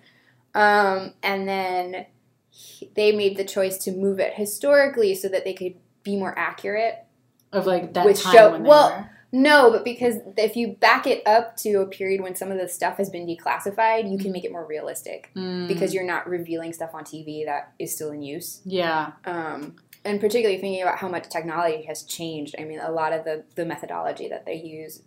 Um, 0.56 1.14
and 1.24 1.48
then 1.48 2.06
he- 2.50 2.92
they 2.96 3.12
made 3.12 3.38
the 3.38 3.46
choice 3.46 3.78
to 3.86 3.92
move 3.92 4.20
it 4.20 4.34
historically 4.34 5.14
so 5.16 5.28
that 5.30 5.44
they 5.46 5.54
could 5.54 5.76
be 6.04 6.18
more 6.18 6.38
accurate. 6.38 7.06
Of 7.52 7.66
like 7.66 7.94
that 7.94 8.04
time 8.04 8.34
show- 8.36 8.52
when 8.52 8.64
they 8.64 8.70
well, 8.70 8.90
were. 8.92 9.10
No, 9.32 9.70
but 9.72 9.84
because 9.84 10.16
if 10.38 10.56
you 10.56 10.70
back 10.80 11.06
it 11.06 11.22
up 11.28 11.56
to 11.58 11.76
a 11.82 11.86
period 11.86 12.22
when 12.22 12.36
some 12.36 12.52
of 12.52 12.58
the 12.58 12.68
stuff 12.68 12.98
has 12.98 13.10
been 13.10 13.28
declassified, 13.28 14.12
you 14.12 14.18
can 14.18 14.32
make 14.32 14.44
it 14.44 14.52
more 14.52 14.66
realistic 14.66 15.30
Mm, 15.36 15.68
because 15.68 15.94
you're 15.94 16.04
not 16.06 16.28
revealing 16.28 16.74
stuff 16.74 16.92
on 16.96 17.04
TV 17.04 17.46
that 17.46 17.74
is 17.78 17.94
still 17.96 18.12
in 18.12 18.22
use. 18.24 18.62
yeah, 18.66 19.12
Um, 19.26 19.76
and 20.04 20.20
particularly 20.20 20.60
thinking 20.60 20.82
about 20.82 20.98
how 20.98 21.08
much 21.10 21.30
technology 21.30 21.84
has 21.84 22.04
changed. 22.04 22.56
I 22.58 22.64
mean, 22.64 22.80
a 22.80 22.92
lot 22.92 23.14
of 23.14 23.24
the, 23.26 23.44
the 23.56 23.66
methodology 23.66 24.28
that 24.30 24.46
they 24.46 24.56
use 24.56 25.04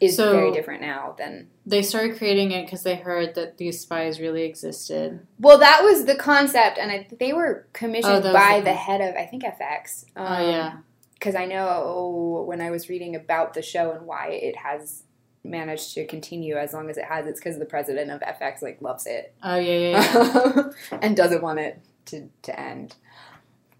is 0.00 0.16
So- 0.16 0.32
very 0.32 0.50
different 0.52 0.80
now 0.80 1.14
than. 1.18 1.48
they 1.66 1.82
started 1.82 2.16
creating 2.16 2.52
it 2.52 2.64
because 2.64 2.82
they 2.84 2.94
heard 2.96 3.34
that 3.34 3.58
these 3.58 3.80
spies 3.80 4.18
really 4.20 4.44
existed. 4.44 5.26
Well, 5.38 5.58
that 5.58 5.82
was 5.82 6.06
the 6.06 6.14
concept, 6.14 6.78
and 6.78 6.90
I, 6.90 7.06
they 7.18 7.34
were 7.34 7.64
Oh, 7.66 7.68
commissioned 7.74 8.24
was 8.24 8.32
by 8.32 8.60
the- 8.60 8.64
the 8.70 8.72
head 8.74 9.02
of, 9.02 9.14
I 9.16 9.26
think, 9.26 9.42
FX. 9.44 10.06
Um, 10.16 10.26
oh 10.26 10.50
yeah, 10.50 10.72
because 11.20 11.34
I 11.36 11.44
know 11.44 12.44
when 12.48 12.60
I 12.62 12.70
was 12.70 12.88
reading 12.88 13.14
about 13.14 13.52
the 13.54 13.60
show 13.62 13.92
and 13.92 14.06
why 14.06 14.28
it 14.30 14.56
has 14.56 15.04
managed 15.44 15.94
to 15.94 16.06
continue 16.06 16.56
as 16.56 16.72
long 16.72 16.88
as 16.90 16.96
it 16.96 17.04
has, 17.04 17.26
it's 17.26 17.38
because 17.38 17.58
the 17.58 17.64
president 17.66 18.10
of 18.10 18.20
FX 18.22 18.62
like 18.62 18.80
loves 18.82 19.06
it 19.06 19.34
oh 19.42 19.56
yeah, 19.56 19.78
yeah. 19.78 20.52
yeah. 20.56 20.98
and 21.02 21.16
doesn't 21.16 21.42
want 21.42 21.58
it 21.60 21.80
to, 22.06 22.28
to 22.42 22.58
end. 22.58 22.96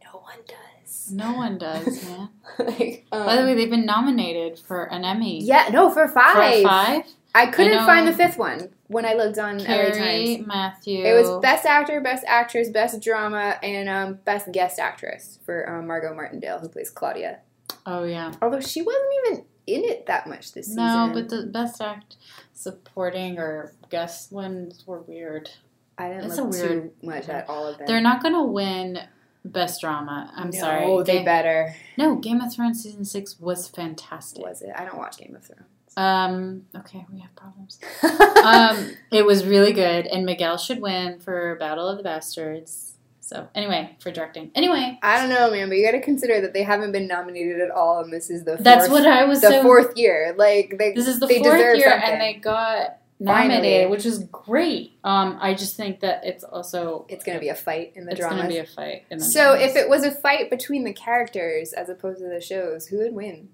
No 0.05 0.19
one 0.21 0.39
does. 0.47 1.11
no 1.13 1.33
one 1.33 1.59
does, 1.59 2.05
man. 2.09 2.29
like, 2.59 3.07
um, 3.13 3.27
By 3.27 3.37
the 3.37 3.43
way, 3.45 3.55
they've 3.55 3.71
been 3.71 3.87
nominated 3.87 4.59
for 4.59 4.85
an 4.85 5.05
Emmy. 5.05 5.43
yeah, 5.43 5.69
no, 5.73 5.89
for 5.91 6.07
For 6.09 6.15
five. 6.15 6.53
a 6.55 6.63
five. 6.63 7.03
I 7.35 7.47
couldn't 7.47 7.73
know- 7.79 7.87
find 7.87 8.07
the 8.07 8.13
fifth 8.13 8.37
one 8.39 8.71
when 8.91 9.07
I 9.07 9.15
looked 9.15 9.39
on 9.39 9.59
LA 9.59 9.65
Keri, 9.65 10.37
Times. 10.37 10.47
Matthew. 10.47 11.05
It 11.05 11.13
was 11.15 11.41
best 11.41 11.65
actor, 11.65 12.01
best 12.01 12.25
actress, 12.27 12.69
best 12.71 13.01
drama, 13.03 13.57
and 13.63 13.89
um, 13.89 14.15
best 14.25 14.51
guest 14.53 14.79
actress 14.79 15.39
for 15.47 15.69
um, 15.71 15.87
Margot 15.87 16.15
Martindale, 16.15 16.59
who 16.59 16.69
plays 16.69 16.91
Claudia. 16.91 17.39
Oh 17.87 18.05
yeah. 18.05 18.33
Although 18.43 18.61
she 18.61 18.83
wasn't 18.83 19.05
even 19.27 19.45
in 19.67 19.85
it 19.85 20.07
that 20.07 20.27
much 20.29 20.53
this 20.53 20.67
season. 20.67 20.85
No, 20.85 21.11
but 21.15 21.29
the 21.29 21.47
best 21.47 21.81
act 21.81 22.17
supporting 22.53 23.39
or 23.39 23.73
guest 23.91 24.33
ones 24.33 24.85
were 24.87 25.01
weird. 25.03 25.51
I 25.97 26.09
didn't 26.09 26.25
It's 26.25 26.37
look 26.37 26.47
a 26.47 26.49
weird- 26.49 27.01
too 27.01 27.07
much 27.07 27.29
at 27.29 27.49
all 27.49 27.67
of 27.67 27.79
them. 27.79 27.87
They're 27.87 28.01
not 28.01 28.23
gonna 28.23 28.45
win 28.45 28.99
best 29.45 29.81
drama. 29.81 30.33
I'm 30.35 30.51
no, 30.51 30.59
sorry. 30.59 31.03
they 31.05 31.13
Game- 31.19 31.25
better. 31.25 31.75
No, 31.97 32.17
Game 32.17 32.41
of 32.41 32.53
Thrones 32.53 32.83
season 32.83 33.05
six 33.05 33.39
was 33.39 33.69
fantastic. 33.69 34.43
Was 34.45 34.63
it? 34.63 34.71
I 34.77 34.85
don't 34.85 34.99
watch 34.99 35.17
Game 35.19 35.35
of 35.37 35.45
Thrones. 35.45 35.63
Um. 35.97 36.67
Okay, 36.77 37.05
we 37.13 37.21
have 37.21 37.35
problems. 37.37 37.79
um. 38.45 38.97
It 39.11 39.25
was 39.27 39.45
really 39.45 39.73
good, 39.73 40.07
and 40.07 40.25
Miguel 40.25 40.57
should 40.57 40.81
win 40.81 41.19
for 41.21 41.57
Battle 41.57 41.89
of 41.89 41.97
the 41.99 42.03
Bastards. 42.05 42.95
So 43.21 43.49
anyway, 43.55 43.97
for 44.01 44.11
directing. 44.11 44.51
Anyway, 44.57 44.99
I 45.03 45.21
don't 45.21 45.29
know, 45.29 45.53
man, 45.53 45.69
but 45.69 45.77
you 45.79 45.85
got 45.87 45.93
to 45.93 46.01
consider 46.01 46.41
that 46.41 46.53
they 46.53 46.65
haven't 46.65 46.91
been 46.91 47.07
nominated 47.07 47.61
at 47.61 47.71
all, 47.71 48.01
and 48.03 48.13
this 48.13 48.29
is 48.29 48.45
the 48.45 48.53
fourth, 48.57 48.65
that's 48.65 48.89
what 48.89 49.07
I 49.07 49.25
was. 49.25 49.41
the 49.41 49.51
so, 49.51 49.63
fourth 49.63 49.97
year. 49.97 50.35
Like 50.37 50.75
they, 50.79 50.93
This 50.95 51.07
is 51.07 51.21
the 51.21 51.27
they 51.27 51.39
fourth 51.39 51.53
deserve 51.53 51.77
year, 51.77 51.91
something. 51.91 52.11
and 52.11 52.21
they 52.21 52.35
got 52.35 52.99
Finally. 53.25 53.55
nominated, 53.57 53.91
which 53.91 54.05
is 54.05 54.25
great. 54.33 54.99
Um. 55.05 55.39
I 55.41 55.55
just 55.55 55.77
think 55.77 56.01
that 56.01 56.25
it's 56.25 56.43
also 56.43 57.07
it's 57.09 57.25
gonna 57.25 57.39
be 57.39 57.51
a 57.51 57.55
fight 57.55 57.93
in 57.95 58.05
the 58.07 58.13
it's 58.13 58.21
gonna 58.21 58.49
be 58.49 58.59
a 58.59 58.67
fight. 58.67 59.05
In 59.13 59.19
the 59.19 59.25
so 59.25 59.55
dramas. 59.57 59.71
if 59.71 59.77
it 59.77 59.89
was 59.89 60.03
a 60.05 60.11
fight 60.11 60.51
between 60.51 60.83
the 60.83 60.93
characters 60.93 61.73
as 61.73 61.89
opposed 61.89 62.19
to 62.19 62.29
the 62.29 62.41
shows, 62.41 62.87
who 62.89 62.99
would 62.99 63.15
win? 63.15 63.51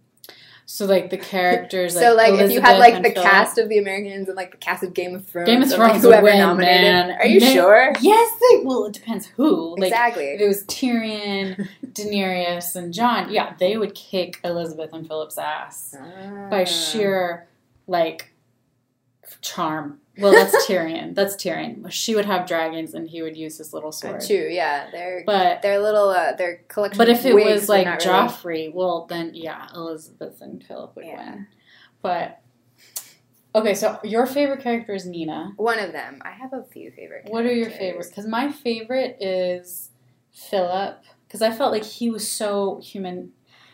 So 0.69 0.85
like 0.85 1.11
the 1.11 1.17
characters, 1.17 1.95
so 1.95 2.15
like 2.17 2.33
if 2.41 2.51
you 2.51 2.61
had 2.61 2.79
like 2.81 2.97
the 3.01 3.11
Philip- 3.11 3.31
cast 3.31 3.57
of 3.57 3.69
the 3.69 3.79
Americans 3.79 4.27
and 4.27 4.37
like 4.37 4.51
the 4.51 4.57
cast 4.57 4.83
of 4.83 4.95
Game 4.95 5.15
of 5.15 5.25
Thrones, 5.25 5.47
Game 5.49 5.63
of 5.63 5.71
and, 5.71 5.79
like, 5.79 5.91
Thrones 5.93 6.03
whoever 6.03 6.25
win, 6.25 6.39
nominated. 6.39 6.83
man. 6.83 7.11
Are 7.21 7.25
you 7.27 7.39
sure? 7.39 7.93
Yes, 8.01 8.33
they. 8.41 8.65
Well, 8.65 8.87
it 8.87 8.93
depends 8.95 9.27
who. 9.27 9.77
Like 9.79 9.91
exactly. 9.93 10.25
if 10.25 10.41
it 10.41 10.47
was 10.49 10.65
Tyrion, 10.65 11.69
Daenerys, 11.87 12.75
and 12.75 12.93
Jon, 12.93 13.31
yeah, 13.33 13.55
they 13.61 13.77
would 13.77 13.95
kick 13.95 14.41
Elizabeth 14.43 14.93
and 14.93 15.07
Philip's 15.07 15.39
ass 15.39 15.95
by 16.51 16.63
Ah. 16.63 16.65
sheer 16.65 17.47
like 17.87 18.33
charm. 19.41 20.01
Well, 20.19 20.33
that's 20.33 20.67
Tyrion. 20.67 21.15
That's 21.15 21.35
Tyrion. 21.37 21.91
She 21.91 22.15
would 22.15 22.25
have 22.25 22.47
dragons, 22.47 22.95
and 22.95 23.09
he 23.09 23.21
would 23.23 23.37
use 23.37 23.59
his 23.59 23.73
little 23.75 23.89
Uh, 23.91 23.93
sword. 23.93 24.21
True, 24.27 24.49
yeah. 24.51 24.89
They're 24.91 25.23
But 25.27 25.63
their 25.63 25.79
little 25.81 26.09
uh, 26.09 26.33
their 26.35 26.63
collection. 26.69 26.99
but 26.99 27.09
if 27.09 27.25
it 27.27 27.35
was 27.35 27.69
like 27.69 27.85
not 27.87 28.05
really- 28.05 28.11
Joffrey, 28.19 28.73
well, 28.75 29.07
then 29.07 29.33
yeah, 29.35 29.69
Elizabeth 29.75 30.41
and 30.41 30.63
Philip 30.65 30.97
would 30.97 31.05
Yeah. 31.07 31.31
win. 31.33 31.47
But 32.03 32.41
okay, 33.55 33.75
so 33.75 33.99
your 34.05 34.27
favorite 34.27 34.61
character 34.63 34.95
is 34.95 35.07
Nina. 35.07 35.53
one 35.57 35.79
of 35.79 35.93
them. 35.93 36.21
I 36.25 36.31
have 36.31 36.53
a 36.53 36.63
few 36.65 36.91
favorite. 36.91 37.27
What 37.29 37.45
are 37.45 37.53
your 37.53 37.67
characters. 37.67 37.79
favorites? 37.79 38.09
Because 38.09 38.27
my 38.27 38.51
favorite 38.53 39.17
is 39.21 39.91
Philip. 40.33 41.03
Because 41.27 41.43
I 41.43 41.51
felt 41.51 41.73
like 41.73 41.83
he 41.85 42.09
was 42.11 42.31
so 42.31 42.79
human, 42.83 43.33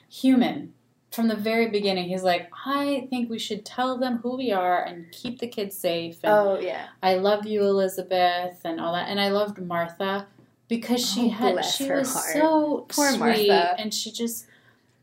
human 0.09 0.73
from 1.13 1.29
the 1.29 1.37
very 1.37 1.69
beginning. 1.69 2.09
He's 2.09 2.23
like, 2.23 2.51
I 2.67 3.07
think 3.11 3.29
we 3.31 3.39
should 3.39 3.65
tell 3.65 3.99
them 3.99 4.19
who 4.19 4.37
we 4.37 4.51
are 4.53 4.83
and 4.85 5.11
keep 5.13 5.39
the 5.41 5.47
kids 5.49 5.77
safe. 5.77 6.19
And 6.25 6.33
Oh 6.33 6.59
yeah, 6.61 6.87
I 7.03 7.15
love 7.17 7.47
you, 7.47 7.63
Elizabeth, 7.63 8.61
and 8.65 8.81
all 8.81 8.93
that. 8.95 9.09
And 9.09 9.21
I 9.21 9.29
loved 9.29 9.59
Martha 9.59 10.27
because 10.69 11.05
she 11.07 11.27
Oh, 11.27 11.31
had 11.31 11.65
she 11.65 11.91
was 11.91 12.13
heart. 12.13 12.33
so 12.33 12.87
Poor 12.89 13.11
sweet, 13.11 13.49
Martha. 13.49 13.75
and 13.79 13.93
she 13.93 14.11
just 14.11 14.47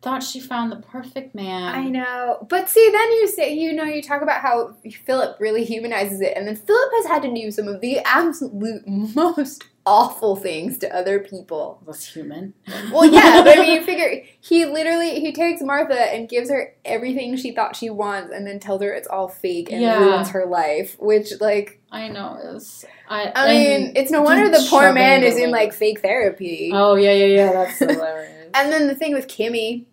thought 0.01 0.23
she 0.23 0.39
found 0.39 0.71
the 0.71 0.77
perfect 0.77 1.35
man. 1.35 1.75
I 1.75 1.89
know. 1.89 2.45
But 2.49 2.69
see, 2.69 2.89
then 2.91 3.11
you 3.11 3.27
say, 3.27 3.53
you 3.53 3.73
know, 3.73 3.83
you 3.83 4.01
talk 4.01 4.21
about 4.21 4.41
how 4.41 4.73
Philip 5.05 5.35
really 5.39 5.65
humanizes 5.65 6.21
it, 6.21 6.33
and 6.37 6.47
then 6.47 6.55
Philip 6.55 6.89
has 6.95 7.05
had 7.05 7.21
to 7.23 7.33
do 7.33 7.51
some 7.51 7.67
of 7.67 7.81
the 7.81 7.99
absolute 7.99 8.87
most 8.87 9.65
awful 9.89 10.35
things 10.35 10.77
to 10.77 10.95
other 10.95 11.19
people. 11.19 11.81
Was 11.85 12.05
human. 12.05 12.53
Well, 12.91 13.05
yeah, 13.05 13.41
but 13.43 13.57
I 13.57 13.61
mean, 13.61 13.71
you 13.73 13.83
figure 13.85 14.21
he 14.39 14.65
literally 14.65 15.19
he 15.19 15.31
takes 15.33 15.61
Martha 15.63 15.99
and 16.13 16.29
gives 16.29 16.49
her 16.51 16.75
everything 16.85 17.35
she 17.37 17.51
thought 17.51 17.75
she 17.75 17.89
wants, 17.89 18.31
and 18.33 18.45
then 18.45 18.59
tells 18.59 18.81
her 18.83 18.93
it's 18.93 19.07
all 19.07 19.27
fake 19.27 19.71
and 19.71 19.81
Yeah. 19.81 19.99
ruins 19.99 20.29
her 20.29 20.45
life. 20.45 20.95
Which, 20.99 21.33
like, 21.41 21.81
I 21.91 22.07
know. 22.09 22.37
is. 22.55 22.85
I, 23.09 23.31
I 23.35 23.47
mean, 23.47 23.93
it's 23.95 24.11
no 24.11 24.21
wonder 24.21 24.47
the 24.49 24.63
poor 24.69 24.93
man 24.93 25.23
is 25.23 25.37
in 25.37 25.49
like 25.49 25.73
fake 25.73 26.01
therapy. 26.01 26.69
Oh 26.73 26.95
yeah, 26.95 27.11
yeah, 27.13 27.25
yeah. 27.25 27.51
That's 27.51 27.79
hilarious. 27.79 28.51
And 28.53 28.71
then 28.71 28.87
the 28.87 28.95
thing 28.95 29.13
with 29.13 29.27
Kimmy, 29.27 29.85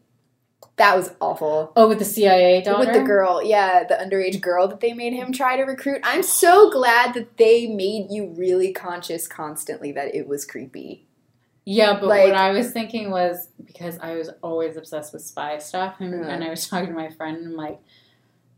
that 0.77 0.95
was 0.97 1.11
awful. 1.21 1.73
oh, 1.77 1.89
with 1.89 1.99
the 1.99 2.05
CIA 2.05 2.61
daughter. 2.63 2.81
With 2.87 2.93
the 2.93 3.03
girl, 3.03 3.43
yeah, 3.43 3.85
the 3.85 3.95
underage 3.95 4.41
girl 4.41 4.69
that 4.69 4.81
they 4.81 4.93
made 4.93 5.15
him 5.15 5.33
try 5.33 5.57
to 5.57 5.63
recruit. 5.63 6.01
I'm 6.05 6.23
so 6.23 6.71
glad 6.71 7.15
that 7.15 7.37
they 7.39 7.67
made 7.67 8.09
you 8.11 8.27
really 8.37 8.73
conscious 8.73 9.27
constantly 9.27 9.91
that 9.93 10.15
it 10.15 10.29
was 10.29 10.45
creepy. 10.45 11.07
Yeah, 11.65 11.95
but 11.95 12.05
Like- 12.07 12.27
what 12.27 12.35
I 12.37 12.51
was 12.53 12.71
thinking 12.73 13.11
was 13.11 13.49
because 13.65 13.99
I 14.01 14.15
was 14.15 14.31
always 14.43 14.77
obsessed 14.77 15.13
with 15.13 15.23
spy 15.23 15.59
stuff, 15.59 15.97
and, 15.99 16.13
Yeah. 16.25 16.29
and 16.31 16.45
I 16.45 16.51
was 16.51 16.69
talking 16.69 16.89
to 16.91 16.95
my 16.95 17.09
friend, 17.11 17.39
and 17.39 17.47
I'm 17.49 17.57
like, 17.57 17.79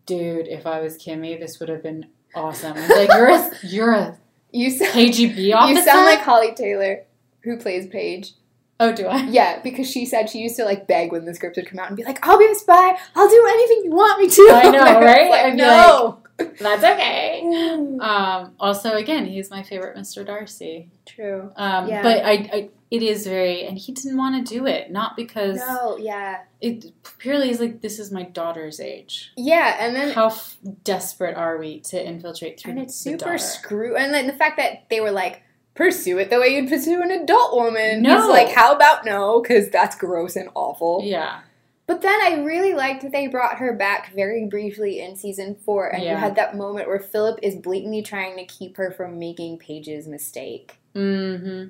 dude, 0.06 0.48
if 0.48 0.66
I 0.66 0.80
was 0.80 0.98
Kimmy, 0.98 1.38
this 1.38 1.60
would 1.60 1.68
have 1.68 1.82
been 1.82 2.06
awesome. 2.34 2.76
Like, 2.88 3.08
you're 3.10 3.28
a, 3.28 3.50
you're 3.62 3.92
a 3.94 4.18
You 4.50 4.70
sound, 4.70 4.92
KGB 4.92 5.54
officer. 5.54 5.74
you 5.78 5.82
sound 5.84 6.06
like 6.06 6.20
Holly 6.20 6.52
Taylor, 6.54 7.04
who 7.42 7.58
plays 7.58 7.86
Paige. 7.86 8.32
Oh, 8.80 8.92
do 8.92 9.06
I? 9.06 9.22
Yeah, 9.24 9.60
because 9.62 9.90
she 9.90 10.06
said 10.06 10.28
she 10.30 10.38
used 10.38 10.56
to 10.56 10.64
like 10.64 10.86
beg 10.86 11.12
when 11.12 11.24
the 11.24 11.34
script 11.34 11.56
would 11.56 11.66
come 11.66 11.78
out 11.78 11.88
and 11.88 11.96
be 11.96 12.04
like, 12.04 12.26
"I'll 12.26 12.38
be 12.38 12.46
a 12.46 12.54
spy. 12.54 12.96
I'll 13.14 13.28
do 13.28 13.46
anything 13.50 13.82
you 13.84 13.90
want 13.90 14.20
me 14.20 14.28
to." 14.28 14.50
I 14.54 14.70
know, 14.70 14.84
And 14.86 15.04
right? 15.04 15.30
Like, 15.30 15.54
no. 15.54 16.22
That's 16.60 16.84
okay. 16.84 17.42
Um, 18.00 18.54
also, 18.60 18.92
again, 18.94 19.26
he's 19.26 19.50
my 19.50 19.62
favorite 19.64 19.96
Mr. 19.96 20.24
Darcy. 20.24 20.88
True. 21.04 21.50
Um, 21.56 21.88
Yeah. 21.88 22.02
But 22.02 22.24
I, 22.24 22.30
I, 22.30 22.70
it 22.92 23.02
is 23.02 23.26
very, 23.26 23.64
and 23.66 23.76
he 23.76 23.92
didn't 23.92 24.16
want 24.16 24.46
to 24.46 24.54
do 24.54 24.64
it, 24.66 24.90
not 24.92 25.16
because 25.16 25.56
No. 25.56 25.98
Yeah. 25.98 26.42
it 26.60 26.92
purely 27.18 27.50
is 27.50 27.58
like 27.58 27.80
this 27.80 27.98
is 27.98 28.12
my 28.12 28.22
daughter's 28.22 28.78
age. 28.78 29.32
Yeah, 29.36 29.76
and 29.80 29.96
then 29.96 30.12
How 30.12 30.26
f- 30.28 30.56
desperate 30.84 31.36
are 31.36 31.58
we 31.58 31.80
to 31.80 32.06
infiltrate 32.06 32.60
through 32.60 32.72
and 32.72 32.80
it's 32.82 32.94
super 32.94 33.36
screw. 33.38 33.96
And 33.96 34.14
then 34.14 34.28
the 34.28 34.32
fact 34.32 34.58
that 34.58 34.88
they 34.90 35.00
were 35.00 35.10
like. 35.12 35.42
Pursue 35.78 36.18
it 36.18 36.28
the 36.28 36.40
way 36.40 36.48
you'd 36.56 36.68
pursue 36.68 37.00
an 37.02 37.12
adult 37.12 37.54
woman. 37.54 38.02
No. 38.02 38.16
He's 38.20 38.28
like, 38.28 38.52
how 38.52 38.74
about 38.74 39.04
no? 39.04 39.40
Because 39.40 39.70
that's 39.70 39.94
gross 39.96 40.34
and 40.34 40.48
awful. 40.56 41.02
Yeah. 41.04 41.42
But 41.86 42.02
then 42.02 42.18
I 42.20 42.42
really 42.42 42.74
liked 42.74 43.02
that 43.02 43.12
they 43.12 43.28
brought 43.28 43.58
her 43.58 43.72
back 43.72 44.12
very 44.12 44.44
briefly 44.46 45.00
in 45.00 45.14
season 45.14 45.54
four, 45.54 45.86
and 45.86 46.02
you 46.02 46.10
had 46.16 46.34
that 46.34 46.56
moment 46.56 46.88
where 46.88 46.98
Philip 46.98 47.38
is 47.44 47.54
blatantly 47.54 48.02
trying 48.02 48.36
to 48.38 48.44
keep 48.44 48.76
her 48.76 48.90
from 48.90 49.18
making 49.20 49.58
Paige's 49.58 50.06
mistake 50.08 50.78
Mm-hmm. 50.96 51.68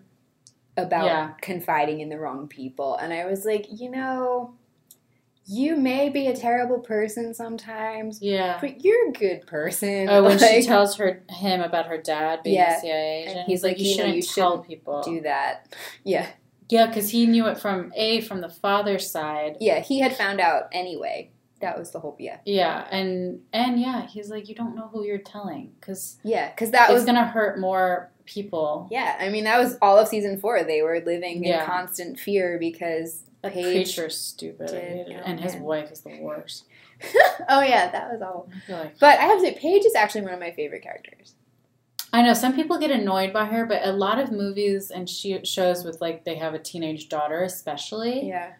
about 0.77 1.05
Yeah. 1.05 1.33
confiding 1.43 2.01
in 2.01 2.09
the 2.09 2.19
wrong 2.19 2.49
people. 2.49 2.97
And 2.97 3.13
I 3.13 3.27
was 3.27 3.45
like, 3.45 3.67
you 3.71 3.91
know, 3.91 4.55
you 5.49 5.77
may 5.77 6.11
be 6.11 6.27
a 6.27 6.37
terrible 6.37 6.79
person 6.79 7.33
sometimes, 7.35 8.21
Yeah. 8.21 8.59
but 8.61 8.85
you're 8.85 9.09
a 9.09 9.13
good 9.13 9.47
person. 9.47 10.09
Oh, 10.11 10.23
when 10.23 10.39
she 10.39 10.63
tells 10.63 10.97
her 10.97 11.23
him 11.31 11.61
about 11.63 11.87
her 11.87 11.97
dad 11.99 12.43
being 12.43 12.57
Yeah. 12.57 12.77
a 12.77 12.81
CIA 12.81 13.23
agent, 13.23 13.37
And 13.39 13.47
he's 13.47 13.63
like, 13.63 13.73
like, 13.73 13.81
you, 13.81 13.89
you 13.89 13.95
shouldn't 13.97 14.17
you 14.17 14.23
tell 14.23 14.51
shouldn't 14.51 14.69
people. 14.69 15.03
do 15.03 15.21
that. 15.23 15.75
Yeah, 16.05 16.27
Yeah, 16.69 16.87
because 16.87 17.09
he 17.11 17.27
knew 17.27 17.47
it 17.47 17.59
from 17.59 17.93
a 17.97 18.21
from 18.21 18.43
the 18.43 18.49
father's 18.51 19.11
side. 19.11 19.57
yeah. 19.61 19.81
He 19.81 20.01
had 20.01 20.15
found 20.17 20.41
out 20.41 20.65
anyway. 20.73 21.31
That 21.61 21.77
was 21.77 21.91
the 21.91 21.99
whole 21.99 22.15
yeah, 22.21 22.37
Yeah, 22.45 22.87
and 22.93 23.41
and 23.53 23.81
yeah, 23.81 24.07
he's 24.07 24.31
like, 24.31 24.49
you 24.49 24.55
don't 24.55 24.77
know 24.77 24.89
who 24.93 25.05
you're 25.05 25.19
telling 25.19 25.73
because 25.81 26.19
yeah. 26.23 26.51
Because 26.51 26.71
that 26.71 26.91
it's 26.91 26.95
was 26.95 27.05
gonna 27.05 27.27
hurt 27.27 27.59
more 27.59 28.13
people. 28.27 28.87
Yeah, 28.93 29.17
I 29.19 29.29
mean 29.31 29.43
that 29.45 29.59
was 29.59 29.77
all 29.83 29.99
of 29.99 30.07
season 30.07 30.39
four. 30.39 30.63
They 30.63 30.83
were 30.83 31.01
living 31.05 31.43
in 31.43 31.59
constant 31.65 32.21
fear 32.21 32.59
because 32.61 33.25
That 33.43 33.53
Paige. 33.53 33.65
preacher's 33.65 34.17
stupid, 34.17 34.69
did 34.69 35.09
and 35.09 35.39
his 35.39 35.55
man. 35.55 35.63
wife 35.63 35.93
is 35.93 36.01
the 36.01 36.19
worst. 36.21 36.65
oh 37.49 37.61
yeah, 37.61 37.91
that 37.91 38.11
was 38.11 38.21
all. 38.21 38.49
I 38.69 38.73
like 38.73 38.99
But 38.99 39.19
I 39.21 39.25
have 39.25 39.39
to 39.39 39.45
say, 39.45 39.55
Paige 39.55 39.85
is 39.85 39.95
actually 39.95 40.23
one 40.23 40.35
of 40.35 40.41
my 40.41 40.51
favorite 40.51 40.83
characters. 40.83 41.35
I 42.13 42.23
know 42.23 42.35
some 42.35 42.55
people 42.55 42.79
get 42.79 42.91
annoyed 42.91 43.33
by 43.33 43.45
her, 43.45 43.67
but 43.67 43.85
a 43.85 43.93
lot 43.93 44.19
of 44.19 44.33
movies 44.33 44.91
and 44.91 45.09
she 45.09 45.39
shows 45.45 45.85
with 45.85 46.01
like 46.01 46.25
they 46.25 46.37
have 46.37 46.55
a 46.55 46.59
teenage 46.59 47.09
daughter, 47.09 47.43
especially. 47.43 48.29
Yeah. 48.29 48.55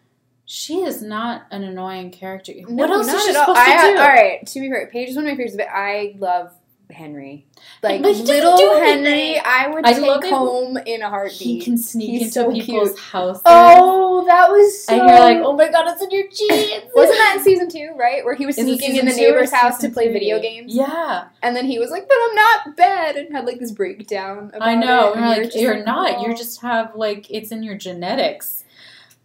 She 0.45 0.81
is 0.81 1.01
not 1.01 1.45
an 1.51 1.63
annoying 1.63 2.11
character. 2.11 2.53
No, 2.55 2.73
what 2.73 2.89
else 2.89 3.07
is 3.07 3.23
she 3.23 3.33
supposed 3.33 3.59
I, 3.59 3.87
to 3.87 3.93
do? 3.93 3.99
All 3.99 4.07
right, 4.07 4.47
to 4.47 4.59
be 4.59 4.69
fair, 4.69 4.87
Paige 4.91 5.09
is 5.09 5.15
one 5.15 5.25
of 5.25 5.31
my 5.31 5.35
favorites, 5.35 5.57
but 5.57 5.67
I 5.69 6.15
love 6.17 6.53
Henry. 6.91 7.45
Like 7.83 8.01
But 8.01 8.15
he 8.15 8.23
little 8.23 8.79
Henry. 8.79 9.37
I 9.39 9.67
would 9.67 9.85
I 9.85 9.93
take 9.93 10.23
it. 10.23 10.29
home 10.29 10.75
in 10.77 11.01
a 11.01 11.09
heartbeat. 11.09 11.37
He 11.39 11.61
can 11.61 11.77
sneak 11.77 12.09
He's 12.09 12.21
into 12.21 12.33
so 12.33 12.51
people's 12.51 12.89
cute. 12.89 12.99
houses. 12.99 13.41
Oh, 13.45 14.25
that 14.25 14.49
was 14.49 14.85
so. 14.85 14.93
and 14.93 15.07
you're 15.09 15.19
like, 15.19 15.37
oh 15.37 15.53
my 15.55 15.69
god, 15.69 15.85
it's 15.87 16.01
in 16.01 16.09
your 16.09 16.23
jeans. 16.27 16.91
Wasn't 16.95 17.17
that 17.17 17.35
in 17.37 17.43
season 17.43 17.69
two, 17.69 17.91
right? 17.95 18.25
Where 18.25 18.35
he 18.35 18.45
was 18.45 18.55
sneaking 18.55 18.95
in 18.95 19.05
the 19.05 19.13
neighbor's 19.15 19.51
house 19.51 19.77
to 19.79 19.89
play 19.89 20.05
three? 20.05 20.13
video 20.13 20.39
games? 20.41 20.73
Yeah, 20.73 21.25
And 21.43 21.55
then 21.55 21.65
he 21.65 21.77
was 21.79 21.91
like, 21.91 22.07
"But 22.07 22.17
I'm 22.29 22.35
not 22.35 22.75
bad," 22.75 23.15
and 23.17 23.31
had 23.33 23.45
like 23.45 23.59
this 23.59 23.71
breakdown. 23.71 24.51
About 24.53 24.67
I 24.67 24.75
know. 24.75 25.11
It. 25.11 25.17
And 25.17 25.25
And 25.25 25.35
you're 25.35 25.43
like, 25.45 25.55
you're 25.55 25.75
like, 25.75 25.85
not. 25.85 26.21
You 26.21 26.35
just 26.35 26.61
have 26.61 26.95
like 26.95 27.29
it's 27.29 27.51
in 27.51 27.61
your 27.63 27.75
genetics. 27.77 28.63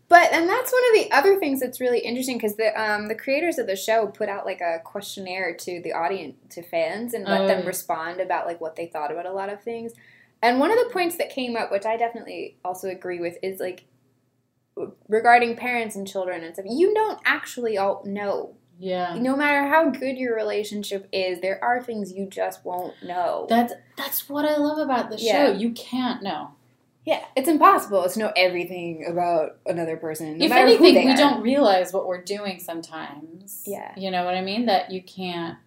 But 0.09 0.33
and 0.33 0.49
that's 0.49 0.71
one 0.73 0.83
of 0.91 1.03
the 1.03 1.13
other 1.17 1.39
things 1.39 1.61
that's 1.61 1.81
really 1.81 2.01
interesting 2.01 2.37
because 2.37 2.57
the 2.57 2.79
um 2.81 3.09
the 3.09 3.15
creators 3.15 3.59
of 3.59 3.67
the 3.67 3.77
show 3.77 4.07
put 4.07 4.29
out 4.29 4.45
like 4.45 4.61
a 4.61 4.81
questionnaire 4.85 5.55
to 5.57 5.81
the 5.83 5.93
audience 5.93 6.37
to 6.51 6.63
fans 6.63 7.15
and 7.15 7.25
let 7.25 7.43
Oh, 7.43 7.47
them 7.49 7.67
respond 7.67 8.21
about 8.21 8.47
like 8.47 8.61
what 8.61 8.77
they 8.77 8.87
thought 8.87 9.11
about 9.11 9.27
a 9.27 9.33
lot 9.33 9.49
of 9.49 9.63
things. 9.63 9.93
And 10.43 10.61
one 10.61 10.71
of 10.71 10.77
the 10.79 10.91
points 10.93 11.17
that 11.17 11.31
came 11.31 11.57
up, 11.57 11.71
which 11.73 11.87
I 11.87 11.97
definitely 11.97 12.59
also 12.65 12.89
agree 12.89 13.19
with, 13.19 13.39
is 13.43 13.61
like 13.61 13.87
regarding 15.09 15.57
parents 15.57 15.97
and 15.97 16.07
children 16.07 16.43
and 16.45 16.55
stuff. 16.55 16.67
You 16.69 16.93
don't 16.95 17.21
actually 17.25 17.79
all 17.79 18.03
know. 18.05 18.57
Yeah. 18.79 19.17
No 19.19 19.37
matter 19.37 19.69
how 19.69 19.89
good 19.91 20.19
your 20.19 20.35
relationship 20.35 21.09
is, 21.13 21.41
there 21.41 21.63
are 21.63 21.81
things 21.83 22.13
you 22.13 22.27
just 22.27 22.65
won't 22.65 22.95
know. 23.03 23.47
That's 23.49 23.73
that's 23.97 24.29
what 24.29 24.45
I 24.45 24.57
love 24.57 24.79
about 24.79 25.11
the 25.11 25.17
Yeah. 25.19 25.47
show. 25.47 25.53
You 25.53 25.71
can't 25.71 26.23
know. 26.23 26.51
Yeah, 27.05 27.23
it's 27.37 27.49
impossible 27.49 28.09
to 28.09 28.19
know 28.19 28.33
everything 28.35 29.05
about 29.07 29.59
another 29.67 29.97
person. 29.97 30.39
No 30.39 30.45
if 30.45 30.51
matter 30.51 30.69
who 30.69 30.85
anything, 30.85 31.07
we 31.07 31.13
are. 31.13 31.17
don't 31.17 31.43
realize 31.43 31.93
what 31.93 32.07
we're 32.07 32.23
doing 32.23 32.59
sometimes. 32.61 33.63
Yeah. 33.67 33.93
You 33.97 34.11
know 34.11 34.25
what 34.25 34.35
I 34.35 34.41
mean? 34.41 34.67
That 34.67 34.91
you 34.91 35.03
can't 35.03 35.59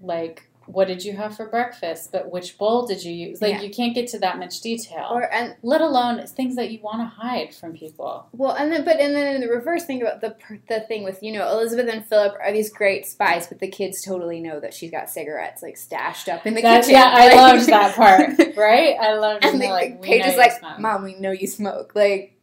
like 0.00 0.48
what 0.66 0.86
did 0.88 1.04
you 1.04 1.16
have 1.16 1.36
for 1.36 1.46
breakfast, 1.46 2.12
but 2.12 2.30
which 2.30 2.56
bowl 2.56 2.86
did 2.86 3.02
you 3.04 3.12
use? 3.12 3.42
Like 3.42 3.54
Yeah. 3.54 3.60
you 3.62 3.70
can't 3.70 3.94
get 3.94 4.06
to 4.08 4.18
that 4.20 4.38
much 4.38 4.60
detail. 4.60 5.08
Or 5.10 5.32
and 5.32 5.56
let 5.62 5.80
alone 5.80 6.24
things 6.26 6.56
that 6.56 6.70
you 6.70 6.78
want 6.80 7.00
to 7.00 7.06
hide 7.06 7.54
from 7.54 7.72
people. 7.76 8.26
well, 8.32 8.52
and 8.52 8.70
then 8.72 8.84
but 8.84 9.00
and 9.00 9.14
then 9.14 9.40
the 9.40 9.48
reverse 9.48 9.84
thing 9.84 10.02
about 10.02 10.20
the 10.20 10.36
the 10.68 10.80
thing 10.80 11.04
with 11.04 11.22
you 11.22 11.32
know 11.32 11.50
Elizabeth 11.50 11.88
and 11.92 12.06
Philip 12.06 12.36
are 12.42 12.52
these 12.52 12.72
great 12.72 13.06
spies, 13.06 13.46
but 13.48 13.58
the 13.58 13.68
kids 13.68 14.02
totally 14.02 14.40
know 14.40 14.60
that 14.60 14.72
she's 14.74 14.90
got 14.90 15.10
cigarettes 15.10 15.62
like 15.62 15.76
stashed 15.76 16.28
up 16.28 16.46
in 16.46 16.54
the 16.54 16.62
That's, 16.62 16.86
kitchen. 16.86 17.00
yeah, 17.00 17.12
I 17.14 17.26
Like- 17.28 17.36
loved 17.36 17.68
that 17.68 17.94
part. 17.96 18.56
Right? 18.56 18.96
I 19.00 19.14
loved 19.14 19.44
and 19.44 19.60
they're 19.60 19.70
like, 19.72 20.00
we 20.00 20.06
Paige 20.08 20.26
is 20.26 20.36
like, 20.36 20.52
smoke. 20.52 20.78
"Mom, 20.78 21.02
we 21.04 21.14
know 21.14 21.30
you 21.32 21.46
smoke." 21.46 21.92
Like, 21.94 22.36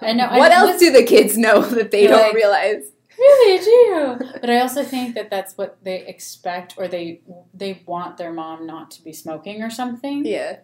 I 0.00 0.12
know. 0.12 0.28
what 0.28 0.52
I, 0.52 0.56
else 0.56 0.78
do 0.78 0.90
the 0.92 1.02
kids 1.04 1.38
know 1.38 1.62
that 1.62 1.90
they 1.90 2.06
don't 2.06 2.20
like- 2.20 2.34
realize? 2.34 2.92
Really 3.18 3.64
do. 3.64 4.30
But 4.40 4.50
I 4.50 4.60
also 4.60 4.82
think 4.82 5.14
that 5.14 5.30
that's 5.30 5.56
what 5.56 5.78
they 5.82 6.06
expect, 6.06 6.74
or 6.76 6.88
they 6.88 7.20
they 7.54 7.82
want 7.86 8.16
their 8.18 8.32
mom 8.32 8.66
not 8.66 8.90
to 8.92 9.02
be 9.04 9.12
smoking 9.12 9.62
or 9.62 9.70
something. 9.70 10.24
Yeah, 10.26 10.58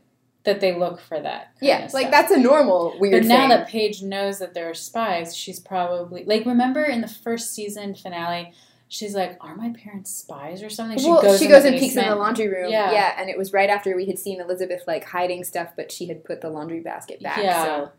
That 0.45 0.61
they 0.61 0.77
look 0.77 1.01
for 1.01 1.21
that. 1.21 1.53
yeah, 1.61 1.89
like 1.93 2.11
that's 2.11 2.31
a 2.31 2.37
normal 2.39 2.97
weird 2.99 3.23
But 3.23 3.29
now 3.29 3.37
thing. 3.41 3.49
that 3.51 3.69
Paige 3.69 4.03
knows 4.03 4.39
that 4.41 4.55
there 4.55 4.69
are 4.69 4.75
spies, 4.75 5.37
she's 5.37 5.61
probably 5.61 6.25
like. 6.25 6.45
Remember 6.47 6.83
in 6.85 7.01
the 7.01 7.09
first 7.09 7.55
season 7.55 7.95
finale, 7.95 8.53
she's 8.89 9.15
like, 9.15 9.39
"Are 9.41 9.55
my 9.57 9.71
parents 9.71 10.11
spies 10.11 10.63
or 10.63 10.69
something?" 10.69 10.99
well, 11.03 11.37
she 11.39 11.47
in 11.47 11.51
goes 11.51 11.65
and 11.65 11.79
peeks 11.79 11.97
in 11.97 12.07
the 12.07 12.15
laundry 12.17 12.49
room. 12.49 12.71
Yeah. 12.71 12.93
Yeah. 12.93 13.15
and 13.19 13.31
it 13.31 13.39
was 13.39 13.53
right 13.53 13.71
after 13.71 13.97
we 13.97 14.07
had 14.07 14.19
seen 14.19 14.41
Elizabeth 14.41 14.83
like 14.87 15.05
hiding 15.05 15.45
stuff, 15.45 15.71
but 15.77 15.91
she 15.91 16.07
had 16.07 16.23
put 16.25 16.41
the 16.43 16.51
laundry 16.51 16.81
basket 16.81 17.23
back. 17.23 17.39
Yeah. 17.39 17.65
So 17.65 17.93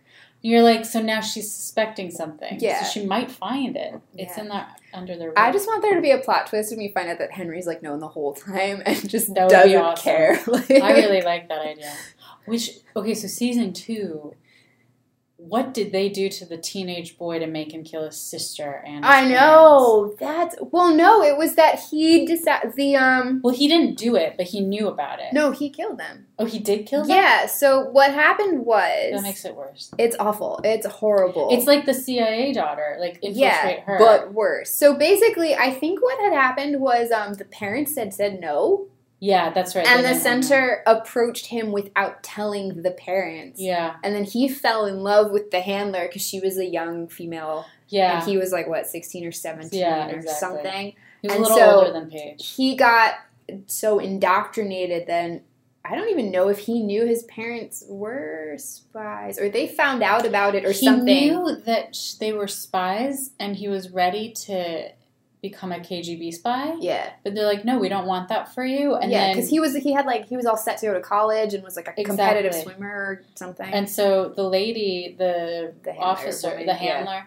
You're 0.45 0.61
like, 0.61 0.83
so 0.83 1.01
now 1.01 1.21
she's 1.21 1.49
suspecting 1.51 2.11
something. 2.11 2.57
Yeah. 2.59 2.83
So 2.83 2.99
she 2.99 3.05
might 3.07 3.31
find 3.31 3.77
it. 3.77 3.95
It's 4.15 4.35
Yeah. 4.37 4.43
in 4.43 4.49
there 4.49 4.67
under 4.93 5.15
their. 5.17 5.31
I 5.39 5.51
just 5.53 5.65
want 5.67 5.81
there 5.81 5.95
to 5.95 6.01
be 6.01 6.11
a 6.11 6.17
plot 6.19 6.47
twist 6.47 6.71
and 6.73 6.79
we 6.79 6.89
find 6.89 7.07
out 7.09 7.17
that 7.19 7.31
Henry's 7.31 7.65
like 7.65 7.81
known 7.81 7.99
the 7.99 8.09
whole 8.09 8.33
time 8.33 8.83
and 8.85 9.09
just 9.09 9.33
That 9.33 9.49
doesn't 9.49 9.75
awesome. 9.77 10.03
care. 10.03 10.39
Like, 10.47 10.69
I 10.69 10.91
really 10.97 11.21
like 11.21 11.47
that 11.47 11.65
idea. 11.65 11.93
Which 12.45 12.71
okay, 12.95 13.13
so 13.15 13.27
season 13.27 13.71
two 13.71 14.35
what 15.47 15.73
did 15.73 15.91
they 15.91 16.09
do 16.09 16.29
to 16.29 16.45
the 16.45 16.57
teenage 16.57 17.17
boy 17.17 17.39
to 17.39 17.47
make 17.47 17.73
him 17.73 17.83
kill 17.83 18.05
his 18.05 18.19
sister 18.19 18.81
and 18.85 19.03
his 19.03 19.13
I 19.13 19.21
parents? 19.21 19.31
know 19.39 20.15
that's 20.19 20.55
well. 20.71 20.93
No, 20.95 21.21
it 21.23 21.37
was 21.37 21.55
that 21.55 21.79
he 21.91 22.25
decided 22.25 22.73
the 22.75 22.95
um. 22.95 23.41
Well, 23.43 23.53
he 23.53 23.67
didn't 23.67 23.95
do 23.97 24.15
it, 24.15 24.35
but 24.37 24.47
he 24.47 24.61
knew 24.61 24.87
about 24.87 25.19
it. 25.19 25.33
No, 25.33 25.51
he 25.51 25.69
killed 25.69 25.97
them. 25.97 26.27
Oh, 26.39 26.45
he 26.45 26.59
did 26.59 26.85
kill 26.85 27.01
them? 27.01 27.09
Yeah. 27.15 27.45
So 27.45 27.89
what 27.91 28.11
happened 28.13 28.65
was 28.65 29.11
That 29.13 29.21
makes 29.23 29.45
it 29.45 29.55
worse. 29.55 29.91
it's 29.97 30.15
awful. 30.19 30.59
It's 30.63 30.85
horrible. 30.87 31.49
It's 31.51 31.67
like 31.67 31.85
the 31.85 31.93
CIA 31.93 32.53
daughter, 32.53 32.97
like 32.99 33.15
infiltrate 33.21 33.35
yeah, 33.35 33.79
her. 33.81 33.97
but 33.99 34.33
worse. 34.33 34.73
So 34.73 34.95
basically, 34.95 35.55
I 35.55 35.71
think 35.71 36.01
what 36.01 36.19
had 36.19 36.33
happened 36.33 36.79
was 36.79 37.11
um 37.11 37.33
the 37.33 37.45
parents 37.45 37.95
had 37.97 38.13
said 38.13 38.39
no, 38.39 38.87
yeah, 39.25 39.51
that's 39.53 39.73
right. 39.73 39.87
and 39.87 40.03
they 40.03 40.13
the 40.13 40.19
center 40.19 40.83
approached 40.85 41.45
him 41.45 41.71
without 41.71 42.23
telling 42.23 42.81
the 42.81 42.91
parents. 42.91 43.59
Yeah, 43.61 43.95
And 44.03 44.13
then 44.13 44.25
he 44.25 44.49
fell 44.49 44.85
in 44.85 44.97
love 45.01 45.31
with 45.31 45.49
the 45.51 45.61
handler 45.61 46.07
because 46.07 46.21
she 46.21 46.41
was 46.41 46.57
a 46.57 46.65
young 46.65 47.07
female, 47.07 47.65
yeah. 47.87 48.19
and 48.19 48.29
he 48.29 48.37
was 48.37 48.51
like 48.51 48.67
what 48.67 48.85
sixteen 48.87 49.25
or 49.25 49.31
seventeen 49.31 49.79
Yeah, 49.79 50.07
or 50.07 50.15
exactly. 50.17 50.33
something. 50.39 50.93
He 51.21 51.27
was 51.29 51.37
a 51.37 51.41
little 51.41 51.57
so- 51.57 51.75
older 51.79 51.91
than 51.93 52.09
Paige. 52.09 52.45
He 52.57 52.75
got 52.75 53.13
so 53.67 53.99
indoctrinated 53.99 55.07
then. 55.07 55.41
I 55.85 55.95
don't 55.95 56.09
even 56.09 56.31
know 56.31 56.47
if 56.47 56.59
he 56.59 56.81
knew 56.81 57.05
his 57.05 57.23
parents 57.23 57.83
were 57.89 58.55
spies 58.57 59.37
or 59.37 59.49
they 59.49 59.67
found 59.67 60.01
out 60.01 60.25
about 60.25 60.55
it 60.55 60.63
or 60.63 60.71
he 60.71 60.85
something. 60.85 61.07
He 61.07 61.29
knew 61.29 61.57
that 61.65 61.97
they 62.21 62.31
were 62.31 62.47
spies, 62.47 63.31
and 63.39 63.55
he 63.57 63.67
was 63.67 63.89
ready 63.89 64.31
to 64.47 64.91
become 65.43 65.73
a 65.73 65.77
KGB 65.77 66.33
spy. 66.33 66.73
Yeah, 66.79 67.11
But 67.23 67.35
they're 67.35 67.45
like, 67.45 67.65
no, 67.65 67.77
we 67.77 67.89
don't 67.89 68.07
want 68.07 68.29
that 68.29 68.55
for 68.55 68.65
you. 68.65 68.95
And 68.95 69.11
yeah, 69.11 69.33
because 69.33 69.49
he 69.49 69.59
was 69.59 69.75
he 69.75 69.91
had 69.91 70.05
like 70.05 70.25
he 70.25 70.37
was 70.37 70.45
all 70.45 70.55
set 70.57 70.77
to 70.79 70.85
go 70.87 70.93
to 70.93 71.01
college 71.01 71.53
and 71.53 71.61
was 71.63 71.75
like 71.75 71.89
a 71.89 72.03
competitive 72.03 72.55
swimmer 72.55 72.87
or 72.87 73.23
something. 73.35 73.69
and 73.71 73.87
so 73.89 74.29
the 74.29 74.43
lady, 74.43 75.15
the, 75.19 75.73
The 75.83 75.91
officer, 75.97 76.49
woman, 76.51 76.65
the 76.65 76.71
yeah. 76.71 76.77
handler, 76.77 77.25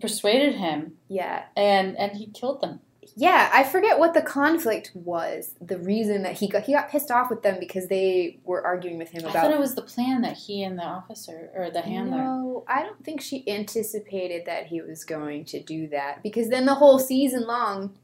persuaded 0.00 0.56
him, 0.56 0.96
yeah, 1.08 1.44
and 1.56 1.96
and 1.96 2.12
he 2.16 2.26
killed 2.26 2.60
them. 2.60 2.80
Yeah, 3.14 3.50
I 3.52 3.62
forget 3.64 3.98
what 3.98 4.14
the 4.14 4.22
conflict 4.22 4.90
was. 4.94 5.54
The 5.60 5.78
reason 5.78 6.22
that 6.22 6.34
he 6.34 6.48
got 6.48 6.64
he 6.64 6.72
got 6.72 6.90
pissed 6.90 7.10
off 7.10 7.30
with 7.30 7.42
them 7.42 7.58
because 7.60 7.88
they 7.88 8.40
were 8.44 8.64
arguing 8.64 8.98
with 8.98 9.10
him 9.10 9.24
I 9.26 9.30
about. 9.30 9.42
thought 9.44 9.52
it 9.52 9.60
was 9.60 9.74
the 9.74 9.82
plan 9.82 10.22
that 10.22 10.36
he 10.36 10.62
and 10.62 10.78
the 10.78 10.84
officer 10.84 11.50
or 11.54 11.70
the 11.70 11.82
handler. 11.82 12.18
No, 12.18 12.64
I 12.66 12.82
don't 12.82 13.04
think 13.04 13.20
she 13.20 13.48
anticipated 13.48 14.46
that 14.46 14.66
he 14.66 14.80
was 14.80 15.04
going 15.04 15.44
to 15.46 15.60
do 15.60 15.88
that 15.88 16.22
because 16.22 16.48
then 16.48 16.66
the 16.66 16.74
whole 16.74 16.98
season 16.98 17.46
long, 17.46 17.96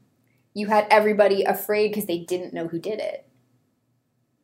you 0.53 0.67
had 0.67 0.87
everybody 0.89 1.43
afraid 1.43 1.89
because 1.89 2.05
they 2.05 2.19
didn't 2.19 2.53
know 2.53 2.67
who 2.67 2.79
did 2.79 2.99
it. 2.99 3.27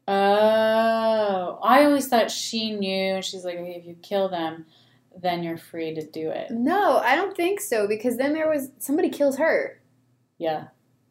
Oh, 0.08 1.60
I 1.62 1.84
always 1.84 2.08
thought 2.08 2.32
she 2.32 2.72
knew, 2.72 3.22
she's 3.22 3.46
like, 3.46 3.58
okay, 3.58 3.76
if 3.76 3.86
you 3.86 3.96
kill 4.02 4.28
them, 4.28 4.66
then 5.22 5.44
you're 5.44 5.58
free 5.58 5.94
to 5.94 6.06
do 6.06 6.30
it. 6.30 6.52
No, 6.52 6.98
I 6.98 7.16
don't 7.16 7.36
think 7.36 7.60
so 7.60 7.88
because 7.88 8.18
then 8.18 8.34
there 8.34 8.50
was 8.50 8.72
somebody 8.80 9.10
kills 9.10 9.38
her. 9.38 9.79
Yeah, 10.40 10.66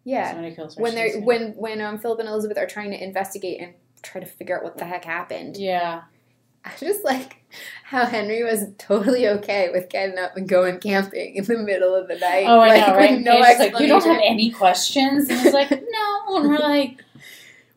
Yeah, 0.05 0.51
kills 0.51 0.77
when 0.77 0.95
they're 0.97 1.21
when 1.21 1.53
when 1.53 1.81
um 1.81 1.99
Philip 1.99 2.19
and 2.21 2.29
Elizabeth 2.29 2.59
are 2.59 2.67
trying 2.67 2.91
to 2.91 3.03
investigate 3.03 3.61
and 3.61 3.75
try 4.03 4.21
to 4.21 4.27
figure 4.27 4.57
out 4.59 4.64
what 4.64 4.77
the 4.79 4.85
heck 4.85 5.05
happened. 5.05 5.57
yeah, 5.57 6.03
I 6.64 6.71
just 6.79 7.05
like 7.05 7.45
how 7.85 8.07
Henry 8.07 8.43
was 8.43 8.64
totally 8.79 9.29
okay 9.29 9.71
with 9.71 9.88
getting 9.88 10.19
up 10.19 10.37
and 10.37 10.49
going 10.49 10.81
camping 10.81 11.37
in 11.37 11.45
the 11.45 11.59
middle 11.59 11.95
of 11.95 12.09
the 12.09 12.17
night. 12.19 12.45
oh, 12.47 12.59
I 12.61 12.69
like, 12.69 12.87
know, 12.88 12.95
right? 12.97 13.21
No 13.21 13.38
like, 13.38 13.79
you 13.81 13.87
don't 13.87 14.05
have 14.05 14.21
any 14.25 14.51
questions, 14.51 15.29
and 15.29 15.38
he's 15.41 15.53
like, 15.53 15.71
no, 15.71 16.37
and 16.37 16.49
we're 16.49 16.59
like, 16.59 17.03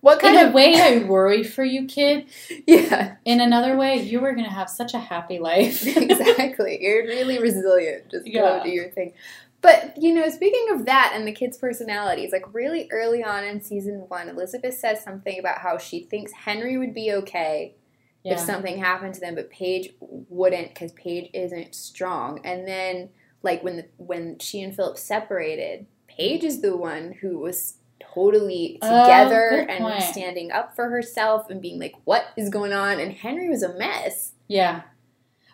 What 0.01 0.19
kind 0.19 0.35
in 0.35 0.45
a 0.45 0.47
of 0.47 0.53
way, 0.55 0.73
I 0.81 1.03
worry 1.03 1.43
for 1.43 1.63
you, 1.63 1.85
kid. 1.85 2.25
Yeah, 2.67 3.17
In 3.23 3.39
another 3.39 3.77
way, 3.77 3.97
you 3.97 4.19
were 4.19 4.33
gonna 4.33 4.49
have 4.49 4.67
such 4.69 4.95
a 4.95 4.99
happy 4.99 5.37
life. 5.37 5.85
exactly. 5.95 6.79
You're 6.81 7.03
really 7.05 7.37
resilient. 7.39 8.09
Just 8.09 8.25
Yeah. 8.25 8.41
go 8.59 8.63
do 8.63 8.69
your 8.71 8.89
thing. 8.89 9.13
But 9.61 9.93
you 10.01 10.13
know, 10.13 10.27
speaking 10.29 10.67
of 10.71 10.85
that 10.85 11.13
and 11.15 11.27
the 11.27 11.31
kids' 11.31 11.57
personalities, 11.57 12.31
like 12.31 12.51
really 12.53 12.87
early 12.91 13.23
on 13.23 13.43
in 13.43 13.61
season 13.61 14.05
one, 14.07 14.27
Elizabeth 14.27 14.73
says 14.73 15.03
something 15.03 15.39
about 15.39 15.59
how 15.59 15.77
she 15.77 16.03
thinks 16.03 16.31
Henry 16.31 16.77
would 16.77 16.93
be 16.93 17.11
okay 17.13 17.75
yeah. 18.23 18.33
if 18.33 18.39
something 18.39 18.77
happened 18.77 19.13
to 19.15 19.19
them, 19.19 19.35
but 19.35 19.49
Paige 19.49 19.93
wouldn't 19.99 20.69
because 20.69 20.91
Paige 20.93 21.29
isn't 21.33 21.75
strong. 21.75 22.39
And 22.43 22.67
then, 22.67 23.09
like 23.43 23.63
when 23.63 23.77
the, 23.77 23.85
when 23.97 24.39
she 24.39 24.61
and 24.61 24.75
Philip 24.75 24.97
separated, 24.97 25.85
Paige 26.07 26.43
is 26.43 26.61
the 26.61 26.75
one 26.75 27.13
who 27.21 27.39
was 27.39 27.75
totally 27.99 28.79
Oh, 28.81 29.03
together 29.03 29.49
good 29.51 29.69
and 29.69 29.83
point. 29.83 30.03
standing 30.03 30.51
up 30.51 30.75
for 30.75 30.89
herself 30.89 31.49
and 31.49 31.61
being 31.61 31.79
like, 31.79 31.93
"What 32.03 32.25
is 32.35 32.49
going 32.49 32.73
on?" 32.73 32.99
And 32.99 33.13
Henry 33.13 33.49
was 33.49 33.63
a 33.63 33.77
mess. 33.77 34.33
Yeah, 34.47 34.81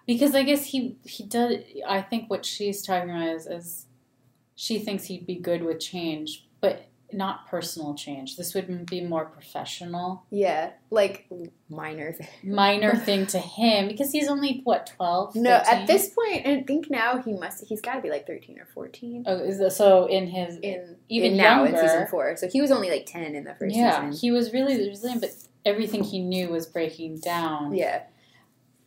because 0.05 0.33
I 0.33 0.43
guess 0.43 0.65
he 0.67 0.97
he 1.03 1.23
does. 1.23 1.57
I 1.87 2.01
think 2.01 2.29
what 2.29 2.45
she's 2.45 2.81
talking 2.81 3.09
about 3.09 3.27
is, 3.27 3.47
is 3.47 3.85
she 4.59 4.79
thinks 4.79 5.05
he'd 5.05 5.27
be 5.27 5.35
good 5.35 5.61
with 5.61 5.79
change, 5.79 6.47
but 6.61 6.87
not 7.13 7.47
personal 7.47 7.93
change. 7.93 8.37
This 8.37 8.55
would 8.55 8.87
be 8.87 9.01
more 9.01 9.25
professional, 9.25 10.25
Yeah, 10.31 10.71
like 10.89 11.29
minor 11.69 12.11
thing. 12.11 12.27
minor 12.43 12.95
thing 13.07 13.27
to 13.27 13.39
him 13.39 13.87
because 13.87 14.11
he's 14.11 14.27
only 14.27 14.61
what 14.63 14.87
twelve. 14.97 15.35
No, 15.35 15.51
at 15.51 15.85
this 15.85 16.09
point, 16.09 16.47
I 16.47 16.63
think 16.65 16.89
now 16.89 17.21
he 17.21 17.33
must. 17.33 17.63
He's 17.67 17.81
got 17.81 17.93
to 17.97 18.01
be 18.01 18.09
like 18.09 18.25
thirteen 18.25 18.59
or 18.59 18.65
fourteen. 18.73 19.23
Oh, 19.27 19.37
is 19.37 19.77
so 19.77 20.07
in 20.07 20.25
his 20.25 20.57
In 20.57 20.97
even 21.07 21.33
in 21.33 21.37
now 21.37 21.63
in 21.63 21.75
season 21.77 22.07
four, 22.07 22.35
so 22.35 22.49
he 22.49 22.59
was 22.59 22.71
only 22.71 22.89
like 22.89 23.05
ten 23.05 23.35
in 23.35 23.43
the 23.43 23.53
first 23.53 23.75
yeah, 23.75 24.09
season. 24.09 24.19
he 24.19 24.31
was 24.31 24.51
really 24.51 24.89
resilient, 24.89 25.21
but 25.21 25.31
everything 25.65 26.03
he 26.03 26.19
knew 26.19 26.49
was 26.49 26.65
breaking 26.65 27.19
down. 27.19 27.75
Yeah, 27.75 28.01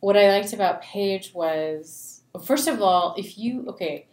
what 0.01 0.17
I 0.17 0.27
liked 0.37 0.51
about 0.51 0.81
Paige 0.81 1.33
was 1.33 2.21
first 2.45 2.67
of 2.67 2.81
all, 2.81 3.15
if 3.17 3.37
you 3.37 3.65
okay, 3.69 4.07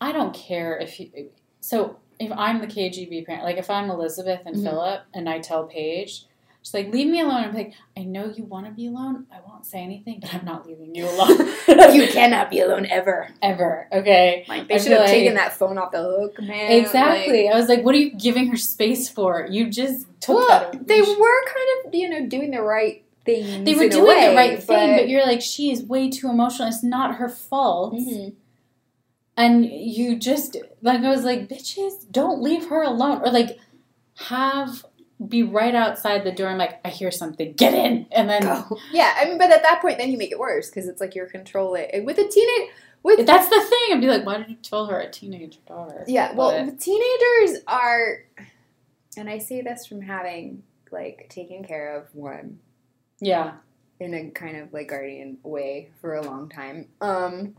I 0.00 0.12
don't 0.12 0.34
care 0.34 0.78
if 0.78 0.98
you 1.00 1.30
so 1.60 1.96
if 2.20 2.32
I'm 2.32 2.60
the 2.60 2.66
KGB 2.66 3.26
parent, 3.26 3.44
like 3.44 3.56
if 3.58 3.70
I'm 3.70 3.90
Elizabeth 3.90 4.40
and 4.46 4.56
Mhm. 4.56 4.62
Philip 4.64 5.00
and 5.14 5.28
I 5.28 5.38
tell 5.38 5.66
Paige, 5.66 6.24
she's 6.62 6.74
like, 6.74 6.92
leave 6.92 7.06
me 7.08 7.20
alone. 7.20 7.44
I'm 7.44 7.54
like, 7.54 7.74
I 7.96 8.02
know 8.02 8.26
you 8.34 8.42
want 8.44 8.66
to 8.66 8.72
be 8.72 8.86
alone. 8.88 9.26
I 9.32 9.38
won't 9.48 9.64
say 9.66 9.78
anything, 9.78 10.18
but 10.20 10.34
I'm 10.34 10.44
not 10.44 10.66
leaving 10.66 10.94
you 10.96 11.04
alone. 11.08 11.48
you 11.94 12.08
cannot 12.08 12.50
be 12.50 12.58
alone 12.60 12.86
ever. 12.86 13.28
ever. 13.40 13.88
Okay. 13.92 14.44
Like 14.48 14.66
they 14.68 14.78
should 14.78 14.92
have 14.92 15.02
like- 15.02 15.10
taken 15.10 15.34
that 15.34 15.52
phone 15.52 15.78
off 15.78 15.92
the 15.92 16.02
hook, 16.02 16.40
man. 16.42 16.72
Exactly. 16.72 17.48
I 17.48 17.54
was 17.56 17.68
like, 17.68 17.84
what 17.84 17.94
are 17.94 17.98
you 17.98 18.14
giving 18.14 18.48
her 18.48 18.56
space 18.56 19.08
for? 19.08 19.46
You 19.48 19.68
just 19.70 20.06
Like, 20.08 20.20
took 20.20 20.36
well, 20.36 20.70
that. 20.72 20.86
they 20.88 21.00
were 21.00 21.44
kind 21.46 21.86
of 21.86 21.94
you 21.94 22.08
know 22.08 22.26
doing 22.26 22.50
the 22.50 22.62
right 22.62 23.04
things. 23.24 23.64
they 23.64 23.74
were 23.74 23.88
doing 23.88 24.06
way, 24.06 24.28
the 24.30 24.34
right 24.34 24.62
thing, 24.62 24.90
but 24.96 24.96
but 25.02 25.08
you're 25.08 25.24
like, 25.26 25.40
she 25.42 25.70
is 25.70 25.82
way 25.84 26.10
too 26.10 26.28
emotional. 26.30 26.66
It's 26.68 26.82
not 26.82 27.16
her 27.16 27.28
fault. 27.28 27.94
Mhm. 27.94 28.32
And 29.38 29.64
you 29.64 30.16
just 30.18 30.56
like 30.82 31.00
I 31.00 31.08
was 31.08 31.24
like, 31.24 31.48
bitches, 31.48 32.10
don't 32.10 32.42
leave 32.42 32.68
her 32.68 32.82
alone, 32.82 33.22
or 33.24 33.30
like 33.30 33.58
have 34.16 34.84
be 35.26 35.42
right 35.42 35.74
outside 35.74 36.24
the 36.24 36.30
door. 36.32 36.48
I'm 36.48 36.58
like, 36.58 36.80
I 36.84 36.90
hear 36.90 37.10
something, 37.10 37.52
get 37.54 37.74
in, 37.74 38.06
and 38.12 38.28
then 38.28 38.42
Go. 38.42 38.78
Yeah, 38.92 39.14
I 39.16 39.24
mean, 39.24 39.38
but 39.38 39.50
at 39.50 39.62
that 39.62 39.80
point, 39.80 39.98
then 39.98 40.10
you 40.10 40.18
make 40.18 40.30
it 40.32 40.38
worse 40.38 40.68
because 40.68 40.86
it's 40.88 41.00
like 41.00 41.14
you're 41.14 41.26
controlling 41.26 42.04
with 42.04 42.18
a 42.18 42.28
teenage. 42.28 42.70
With 43.04 43.26
that's 43.26 43.48
the 43.48 43.60
thing. 43.60 43.92
I'd 43.92 44.00
be 44.00 44.08
like, 44.08 44.26
why 44.26 44.38
did 44.38 44.48
you 44.50 44.56
tell 44.56 44.86
her 44.86 44.98
a 44.98 45.08
teenage 45.10 45.60
daughter? 45.66 46.04
Yeah, 46.08 46.34
well, 46.34 46.50
But- 46.64 46.80
teenagers 46.80 47.62
are, 47.68 48.24
and 49.16 49.30
I 49.30 49.38
say 49.38 49.60
this 49.62 49.86
from 49.86 50.02
having 50.02 50.62
like 50.90 51.28
taken 51.30 51.64
care 51.64 51.96
of 51.96 52.06
one 52.14 52.58
yeah, 53.20 53.52
in 54.00 54.14
a 54.14 54.30
kind 54.30 54.56
of 54.56 54.72
like 54.72 54.88
guardian 54.88 55.38
way 55.42 55.90
for 56.00 56.14
a 56.16 56.22
long 56.22 56.48
time. 56.48 56.88
Um, 57.00 57.54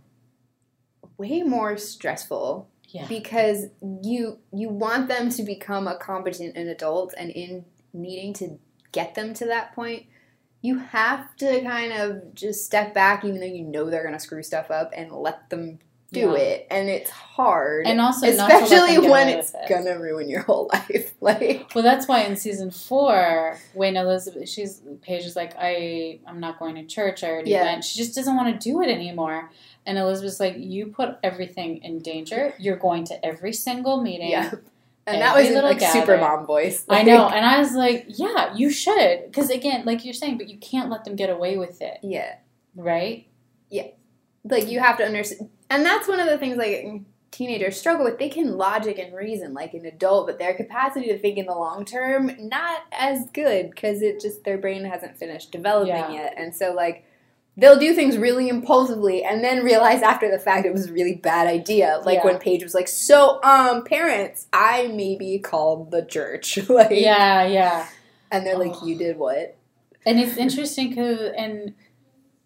way 1.19 1.43
more 1.43 1.77
stressful 1.77 2.67
yeah, 2.87 3.05
because 3.07 3.65
you 4.01 4.39
you 4.51 4.69
want 4.69 5.07
them 5.09 5.29
to 5.29 5.43
become 5.43 5.87
a 5.87 5.95
competent 5.97 6.55
an 6.57 6.67
adult, 6.69 7.13
and 7.15 7.29
in 7.29 7.65
needing 7.93 8.33
to 8.35 8.57
get 8.91 9.13
them 9.13 9.33
to 9.35 9.45
that 9.45 9.75
point. 9.75 10.05
You 10.61 10.79
have 10.79 11.35
to 11.37 11.61
kind 11.61 11.93
of 11.93 12.33
just 12.33 12.65
step 12.65 12.93
back, 12.93 13.23
even 13.23 13.39
though 13.39 13.45
you 13.45 13.63
know 13.63 13.89
they're 13.89 14.03
gonna 14.03 14.19
screw 14.19 14.41
stuff 14.43 14.71
up, 14.71 14.91
and 14.95 15.11
let 15.11 15.49
them 15.51 15.79
do 16.11 16.21
Yeah. 16.31 16.33
it. 16.35 16.67
And 16.71 16.89
it's 16.89 17.11
hard. 17.11 17.85
and 17.85 18.01
also 18.01 18.25
not 18.35 18.49
to 18.49 18.55
especially 18.63 18.97
when 18.97 19.29
it's 19.29 19.53
it. 19.53 19.69
gonna 19.69 19.97
ruin 19.99 20.27
your 20.27 20.41
whole 20.49 20.67
life 20.73 21.13
like 21.21 21.69
Well, 21.75 21.83
that's 21.83 22.07
why 22.07 22.23
in 22.23 22.35
season 22.35 22.71
four, 22.71 23.57
when 23.73 23.95
Elizabeth, 23.95 24.49
she's 24.49 24.81
Paige 25.01 25.23
is 25.25 25.35
like, 25.35 25.53
I, 25.57 26.19
I'm 26.27 26.39
not 26.39 26.57
going 26.59 26.75
to 26.75 26.85
church. 26.85 27.23
I 27.23 27.29
already 27.29 27.51
Yeah. 27.51 27.63
went. 27.63 27.83
She 27.85 27.97
just 27.99 28.15
doesn't 28.15 28.35
want 28.35 28.59
to 28.59 28.69
do 28.69 28.81
it 28.81 28.89
anymore. 28.89 29.51
And 29.85 29.97
Elizabeth's 29.97 30.39
like, 30.39 30.55
you 30.57 30.87
put 30.87 31.17
everything 31.23 31.77
in 31.83 31.99
danger. 31.99 32.53
You're 32.59 32.77
going 32.77 33.05
to 33.05 33.25
every 33.25 33.53
single 33.53 34.01
meeting. 34.01 34.29
yeah 34.29 34.51
and 35.07 35.21
that 35.21 35.35
was 35.35 35.49
in 35.49 35.63
like 35.63 35.81
super 35.81 36.17
mom 36.17 36.45
voice 36.45 36.85
I 36.87 37.01
know, 37.01 37.27
and 37.29 37.43
I 37.43 37.57
was 37.57 37.73
like, 37.73 38.05
yeah, 38.09 38.53
you 38.53 38.69
should, 38.69 39.23
because 39.25 39.49
again, 39.49 39.83
like 39.83 40.05
you're 40.05 40.13
saying, 40.13 40.37
but 40.37 40.49
you 40.49 40.57
can't 40.59 40.91
let 40.91 41.03
them 41.03 41.15
get 41.15 41.31
away 41.31 41.57
with 41.57 41.81
it, 41.81 41.97
yeah 42.03 42.35
right? 42.75 43.27
Yeah. 43.71 43.87
Like 44.43 44.67
you 44.69 44.79
have 44.79 44.97
to 44.97 45.05
understand 45.05 45.49
and 45.69 45.83
that's 45.85 46.07
one 46.07 46.19
of 46.19 46.27
the 46.27 46.37
things 46.37 46.57
like 46.57 46.85
teenagers 47.31 47.77
struggle 47.79 48.05
with 48.05 48.17
they 48.17 48.29
can 48.29 48.57
logic 48.57 48.97
and 48.97 49.13
reason 49.13 49.53
like 49.53 49.73
an 49.73 49.85
adult 49.85 50.25
but 50.27 50.39
their 50.39 50.53
capacity 50.53 51.07
to 51.07 51.17
think 51.19 51.37
in 51.37 51.45
the 51.45 51.53
long 51.53 51.85
term 51.85 52.31
not 52.39 52.81
as 52.91 53.29
good 53.33 53.69
because 53.69 54.01
it 54.01 54.19
just 54.19 54.43
their 54.43 54.57
brain 54.57 54.83
hasn't 54.83 55.15
finished 55.17 55.51
developing 55.51 55.89
Yeah. 55.93 56.11
yet 56.11 56.33
and 56.37 56.55
so 56.55 56.73
like 56.73 57.05
they'll 57.59 57.77
do 57.79 57.93
things 57.93 58.17
really 58.17 58.47
impulsively 58.47 59.23
and 59.23 59.43
then 59.43 59.63
realize 59.63 60.01
after 60.01 60.31
the 60.31 60.39
fact 60.39 60.65
it 60.65 60.71
was 60.73 60.87
a 60.87 60.93
really 60.93 61.15
bad 61.15 61.45
idea. 61.47 62.01
Like 62.05 62.19
Yeah. 62.19 62.25
when 62.25 62.37
Paige 62.39 62.63
was 62.63 62.73
like, 62.73 62.87
"So, 62.87 63.39
um, 63.43 63.83
parents, 63.83 64.47
I 64.53 64.87
maybe 64.87 65.39
called 65.39 65.91
the 65.91 66.03
church." 66.03 66.57
like, 66.69 66.91
Yeah, 66.91 67.45
yeah. 67.45 67.87
and 68.31 68.45
they're 68.45 68.57
like, 68.57 68.73
Oh. 68.81 68.85
"You 68.85 68.95
did 68.97 69.17
what?" 69.17 69.57
And 70.05 70.19
it's 70.19 70.37
interesting 70.37 70.89
because 70.89 71.19
and 71.37 71.73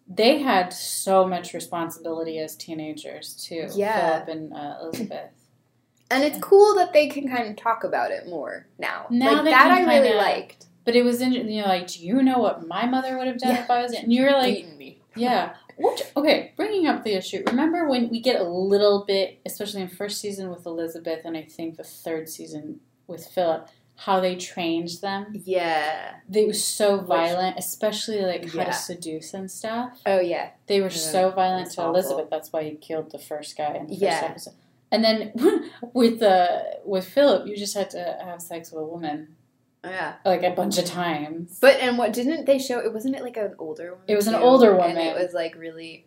they 0.08 0.38
had 0.38 0.72
so 0.72 1.26
much 1.26 1.54
responsibility 1.54 2.38
as 2.38 2.56
teenagers 2.56 3.34
too. 3.34 3.68
Yeah. 3.74 4.24
Philip 4.24 4.28
and 4.28 4.52
uh, 4.52 4.74
Elizabeth. 4.82 5.30
And 6.10 6.22
it's 6.22 6.38
cool 6.38 6.74
that 6.74 6.92
they 6.92 7.08
can 7.08 7.28
kind 7.28 7.48
of 7.48 7.56
talk 7.56 7.82
about 7.84 8.10
it 8.10 8.28
more 8.28 8.66
now. 8.78 9.06
Now 9.08 9.36
like 9.36 9.44
that, 9.46 9.70
I 9.70 9.84
really 9.86 10.14
liked. 10.14 10.66
But 10.84 10.94
it 10.94 11.02
was 11.02 11.22
interesting. 11.22 11.50
You 11.50 11.62
know, 11.62 11.68
like, 11.68 11.86
do 11.86 12.04
you 12.04 12.22
know 12.22 12.38
what 12.38 12.66
my 12.68 12.84
mother 12.84 13.16
would 13.16 13.26
have 13.26 13.38
done 13.38 13.54
Yeah. 13.54 13.64
if 13.64 13.70
I 13.70 13.82
was? 13.82 13.92
And 13.94 14.12
you're 14.12 14.32
like. 14.32 14.66
Yeah. 15.16 15.54
What? 15.76 16.12
Okay, 16.16 16.52
bringing 16.56 16.86
up 16.86 17.02
the 17.02 17.14
issue. 17.14 17.42
Remember 17.48 17.88
when 17.88 18.08
we 18.08 18.20
get 18.20 18.40
a 18.40 18.44
little 18.44 19.04
bit, 19.06 19.40
especially 19.44 19.82
in 19.82 19.88
first 19.88 20.20
season 20.20 20.48
with 20.50 20.66
Elizabeth, 20.66 21.20
and 21.24 21.36
I 21.36 21.42
think 21.42 21.76
the 21.76 21.82
third 21.84 22.28
season 22.28 22.80
with 23.08 23.26
Philip, 23.26 23.68
how 23.96 24.20
they 24.20 24.36
trained 24.36 24.90
them. 25.02 25.32
Yeah. 25.44 26.14
They 26.28 26.46
were 26.46 26.52
so 26.52 26.98
violent, 26.98 27.58
especially 27.58 28.22
like 28.22 28.48
how 28.50 28.58
Yeah. 28.60 28.64
to 28.66 28.72
seduce 28.72 29.34
and 29.34 29.50
stuff. 29.50 30.00
Oh 30.06 30.20
yeah. 30.20 30.50
They 30.66 30.80
were 30.80 30.88
Yeah, 30.90 30.96
so 30.96 31.30
violent 31.30 31.64
that's 31.66 31.74
to 31.76 31.82
awful. 31.82 31.94
Elizabeth. 31.94 32.28
That's 32.30 32.52
why 32.52 32.64
he 32.64 32.74
killed 32.76 33.10
the 33.10 33.18
first 33.18 33.56
guy 33.56 33.74
in 33.74 33.86
the 33.86 33.94
first 33.94 34.00
Yeah. 34.02 34.20
episode. 34.30 34.54
And 34.92 35.02
then 35.04 35.70
with 35.92 36.22
uh, 36.22 36.60
with 36.84 37.06
Philip, 37.08 37.48
you 37.48 37.56
just 37.56 37.76
had 37.76 37.90
to 37.90 38.18
have 38.24 38.40
sex 38.40 38.70
with 38.70 38.82
a 38.82 38.86
woman 38.86 39.34
Oh, 39.84 39.90
yeah. 39.90 40.14
like 40.24 40.42
a 40.42 40.50
bunch 40.50 40.78
of 40.78 40.84
times. 40.86 41.58
But 41.60 41.80
and 41.80 41.98
what 41.98 42.12
didn't 42.12 42.46
they 42.46 42.58
show? 42.58 42.78
It 42.78 42.92
wasn't 42.92 43.16
it 43.16 43.22
like 43.22 43.36
an 43.36 43.54
older 43.58 43.90
woman. 43.92 44.04
It 44.08 44.16
was 44.16 44.26
an 44.26 44.34
too? 44.34 44.40
older 44.40 44.70
and 44.70 44.78
woman. 44.78 44.96
it 44.98 45.14
was 45.14 45.32
like 45.34 45.54
really. 45.56 46.06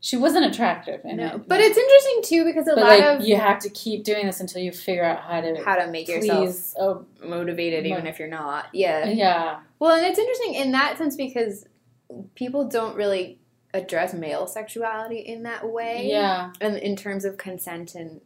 she 0.00 0.16
wasn't 0.16 0.44
attractive. 0.46 1.00
In 1.04 1.16
No. 1.16 1.34
it, 1.34 1.48
But 1.48 1.60
it's 1.60 1.76
interesting 1.76 2.20
too 2.22 2.44
because 2.44 2.68
a 2.68 2.74
but 2.74 2.80
lot 2.84 2.88
like 2.88 3.02
of 3.20 3.26
you 3.26 3.36
have 3.36 3.58
to 3.60 3.70
keep 3.70 4.04
doing 4.04 4.26
this 4.26 4.40
until 4.40 4.62
you 4.62 4.70
figure 4.72 5.04
out 5.04 5.20
how 5.22 5.40
to 5.40 5.62
how 5.64 5.76
to 5.76 5.88
make 5.90 6.06
yourself. 6.08 6.74
Oh, 6.78 7.04
motivated 7.24 7.84
even 7.86 8.06
if 8.06 8.18
you're 8.18 8.28
not. 8.28 8.66
Yeah. 8.72 9.04
Uh, 9.06 9.10
yeah, 9.10 9.60
Well, 9.80 9.96
and 9.96 10.06
it's 10.06 10.18
interesting 10.18 10.54
in 10.54 10.72
that 10.72 10.98
sense 10.98 11.16
because 11.16 11.66
people 12.36 12.68
don't 12.68 12.94
really 12.96 13.40
address 13.74 14.14
male 14.14 14.46
sexuality 14.46 15.18
in 15.18 15.42
that 15.42 15.68
way. 15.68 16.06
yeah. 16.08 16.52
And 16.60 16.76
in 16.76 16.94
terms 16.96 17.24
of 17.24 17.36
consent 17.36 17.94
and 17.96 18.20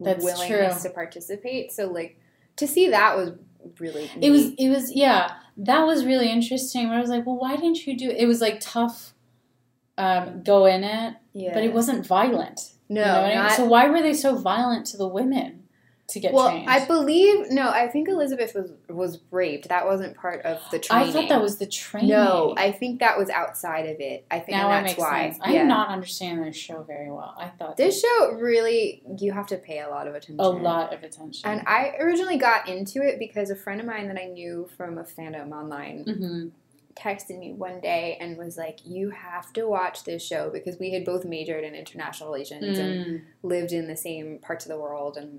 That's 0.00 0.24
willingness 0.24 0.82
true. 0.82 0.90
to 0.90 0.94
participate. 0.94 1.72
So 1.72 1.86
like 1.86 2.18
to 2.56 2.66
see 2.66 2.88
that 2.90 3.16
was 3.16 3.30
really 3.78 4.10
It 4.20 4.30
was. 4.30 4.52
It 4.58 4.68
was. 4.68 4.94
Yeah, 4.94 5.34
that 5.58 5.86
was 5.86 6.04
really 6.04 6.30
interesting. 6.30 6.88
Where 6.88 6.98
I 6.98 7.00
was 7.00 7.10
like, 7.10 7.26
well, 7.26 7.36
why 7.36 7.56
didn't 7.56 7.86
you 7.86 7.96
do? 7.96 8.10
It 8.10 8.26
was 8.26 8.40
like 8.40 8.60
tough. 8.60 9.14
Um, 9.96 10.44
go 10.44 10.66
in 10.66 10.84
it, 10.84 11.16
yeah. 11.32 11.52
but 11.52 11.64
it 11.64 11.72
wasn't 11.72 12.06
violent. 12.06 12.70
no, 12.88 13.00
You 13.00 13.06
know 13.06 13.20
I 13.20 13.28
mean? 13.28 13.36
not 13.36 13.52
So 13.52 13.64
why 13.64 13.88
were 13.88 14.00
they 14.00 14.14
so 14.14 14.36
violent 14.36 14.86
to 14.86 14.96
the 14.96 15.08
women 15.08 15.57
to 16.08 16.20
get 16.20 16.32
well, 16.32 16.48
trained? 16.50 16.70
I 16.70 16.86
believe 16.86 17.50
no. 17.50 17.68
I 17.68 17.86
think 17.88 18.08
Elizabeth 18.08 18.54
was 18.54 18.72
was 18.88 19.20
raped. 19.30 19.68
That 19.68 19.84
wasn't 19.86 20.16
part 20.16 20.42
of 20.44 20.58
the 20.70 20.78
training. 20.78 21.08
I 21.08 21.12
thought 21.12 21.28
that 21.28 21.42
was 21.42 21.58
the 21.58 21.66
training. 21.66 22.08
no. 22.10 22.54
I 22.56 22.72
think 22.72 23.00
that 23.00 23.18
was 23.18 23.28
outside 23.28 23.86
of 23.86 24.00
it. 24.00 24.24
I 24.30 24.38
think 24.40 24.56
now 24.56 24.70
and 24.70 24.86
that's 24.86 24.98
why. 24.98 25.30
sense. 25.30 25.38
I 25.42 25.52
yeah. 25.52 25.60
am 25.60 25.68
not 25.68 25.88
understanding 25.88 26.44
this 26.46 26.56
show 26.56 26.82
very 26.82 27.10
well. 27.10 27.34
I 27.38 27.48
thought 27.48 27.76
This 27.76 28.00
show 28.00 28.32
really 28.32 29.02
you 29.18 29.32
have 29.32 29.46
to 29.48 29.56
pay 29.58 29.80
a 29.80 29.88
lot 29.88 30.06
of 30.06 30.14
attention. 30.14 30.40
a 30.40 30.48
lot 30.48 30.94
of 30.94 31.02
attention. 31.02 31.48
And 31.48 31.62
I 31.66 31.94
originally 32.00 32.38
got 32.38 32.68
into 32.68 33.02
it 33.02 33.18
because 33.18 33.50
a 33.50 33.56
friend 33.56 33.78
of 33.80 33.86
mine 33.86 34.08
that 34.08 34.18
I 34.18 34.26
knew 34.26 34.68
from 34.76 34.96
a 34.98 35.04
fandom 35.04 35.52
online 35.52 36.04
hmm 36.04 36.48
texted 36.98 37.38
me 37.38 37.52
one 37.52 37.78
day 37.80 38.16
and 38.20 38.36
was 38.36 38.56
like, 38.56 38.80
"You 38.84 39.10
have 39.10 39.52
to 39.52 39.68
watch 39.68 40.02
this 40.02 40.20
show 40.26 40.50
because 40.50 40.80
we 40.80 40.90
had 40.90 41.04
both 41.04 41.24
majored 41.24 41.62
in 41.62 41.72
international 41.76 42.28
relations 42.32 42.76
and 42.76 42.90
Mm. 43.06 43.22
lived 43.44 43.70
in 43.72 43.86
the 43.86 43.96
same 43.96 44.40
parts 44.40 44.64
of 44.64 44.70
the 44.70 44.78
world 44.80 45.16
and 45.16 45.38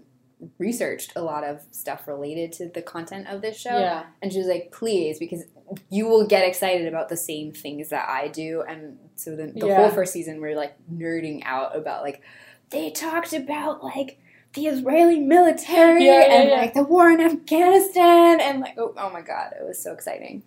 researched 0.57 1.13
a 1.15 1.21
lot 1.21 1.43
of 1.43 1.61
stuff 1.71 2.07
related 2.07 2.51
to 2.53 2.67
the 2.69 2.81
content 2.81 3.27
of 3.27 3.41
this 3.41 3.57
show." 3.59 3.77
Yeah. 3.77 4.05
And 4.21 4.31
she 4.31 4.39
was 4.39 4.47
like, 4.47 4.71
"Please, 4.71 5.19
because 5.19 5.43
you 5.89 6.07
will 6.07 6.25
get 6.25 6.47
excited 6.47 6.87
about 6.87 7.09
the 7.09 7.17
same 7.17 7.51
things 7.51 7.89
that 7.89 8.07
I 8.09 8.27
do." 8.27 8.63
And 8.67 8.97
so 9.15 9.35
the, 9.35 9.47
the 9.47 9.67
Yeah. 9.67 9.75
whole 9.77 9.89
first 9.89 10.13
season, 10.13 10.41
we're 10.41 10.55
like 10.55 10.75
nerding 10.91 11.41
out 11.45 11.75
about 11.75 12.03
like 12.03 12.21
they 12.69 12.89
talked 12.91 13.33
about 13.33 13.83
like 13.83 14.19
the 14.53 14.67
Israeli 14.67 15.19
military 15.19 16.05
Yeah, 16.05 16.19
yeah, 16.27 16.33
and 16.41 16.51
like 16.51 16.73
the 16.73 16.83
war 16.83 17.11
in 17.11 17.19
Afghanistan 17.21 18.41
and 18.41 18.61
like 18.61 18.75
oh, 18.77 18.93
oh 18.97 19.09
my 19.11 19.21
god, 19.21 19.53
it 19.59 19.63
was 19.65 19.81
so 19.81 19.93
exciting. 19.93 20.43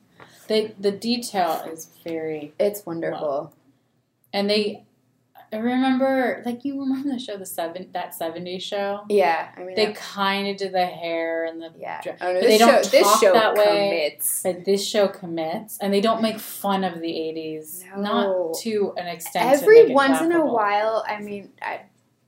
The 0.49 0.73
the 0.79 0.91
detail 0.91 1.63
is 1.73 1.87
very 2.05 2.53
It's 2.59 2.85
wonderful. 2.85 3.53
and 4.33 4.51
they 4.51 4.85
I 5.53 5.59
remember 5.59 6.43
like 6.47 6.65
you 6.65 6.81
remember 6.81 7.11
the 7.11 7.19
show 7.19 7.37
the 7.37 7.45
seven 7.45 7.89
that 7.93 8.15
70s 8.19 8.63
show? 8.63 9.01
Yeah, 9.11 9.51
I 9.57 9.61
mean, 9.63 9.75
They 9.75 9.93
kind 9.93 10.49
of 10.49 10.57
did 10.57 10.73
the 10.73 10.87
hair 10.87 11.45
and 11.45 11.61
the 11.61 11.71
yeah. 11.79 12.01
Oh, 12.23 12.33
no, 12.33 12.41
they 12.41 12.57
don't 12.57 12.83
show, 12.85 12.91
this 12.91 13.03
talk 13.03 13.21
show 13.21 13.33
that 13.35 13.55
way. 13.55 13.65
commits. 13.65 14.41
But 14.43 14.65
this 14.65 14.87
show 14.87 15.09
commits, 15.09 15.79
and 15.79 15.93
they 15.93 16.01
don't 16.01 16.23
make 16.23 16.41
fun 16.41 16.85
of 16.85 17.01
the 17.01 17.09
'80s, 17.13 17.85
No. 17.97 18.01
not 18.03 18.55
to 18.63 18.95
an 18.97 19.07
extent. 19.09 19.63
Every 19.63 19.93
once 19.93 20.21
in 20.23 20.33
a 20.33 20.45
while, 20.47 21.05
I 21.07 21.21
mean, 21.21 21.51
I, 21.61 21.83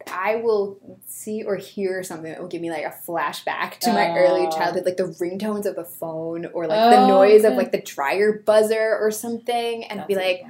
I 0.06 0.36
will 0.36 0.76
see 1.06 1.44
or 1.44 1.56
hear 1.56 2.02
something 2.02 2.30
that 2.30 2.38
will 2.42 2.48
give 2.48 2.60
me 2.60 2.70
like 2.70 2.84
a 2.84 2.90
flashback 3.06 3.78
to 3.80 3.92
my 3.94 4.14
early 4.18 4.48
Oh. 4.48 4.50
childhood, 4.50 4.84
like 4.84 4.98
the 4.98 5.04
ringtones 5.04 5.64
of 5.64 5.76
the 5.76 5.84
phone 5.86 6.44
or 6.52 6.66
like 6.66 6.90
the 6.90 6.98
Oh, 7.04 7.06
noise 7.08 7.44
of 7.44 7.54
like 7.54 7.72
the 7.72 7.80
dryer 7.80 8.42
buzzer 8.44 8.98
or 9.00 9.10
something, 9.10 9.84
and 9.84 10.00
That's 10.00 10.08
be 10.08 10.14
like. 10.14 10.42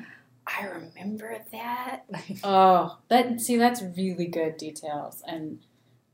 I 0.56 0.66
remember 0.66 1.38
that. 1.52 2.04
Oh, 2.44 2.98
that 3.08 3.40
see, 3.40 3.56
that's 3.56 3.82
really 3.96 4.26
good 4.26 4.56
details, 4.56 5.22
and 5.26 5.58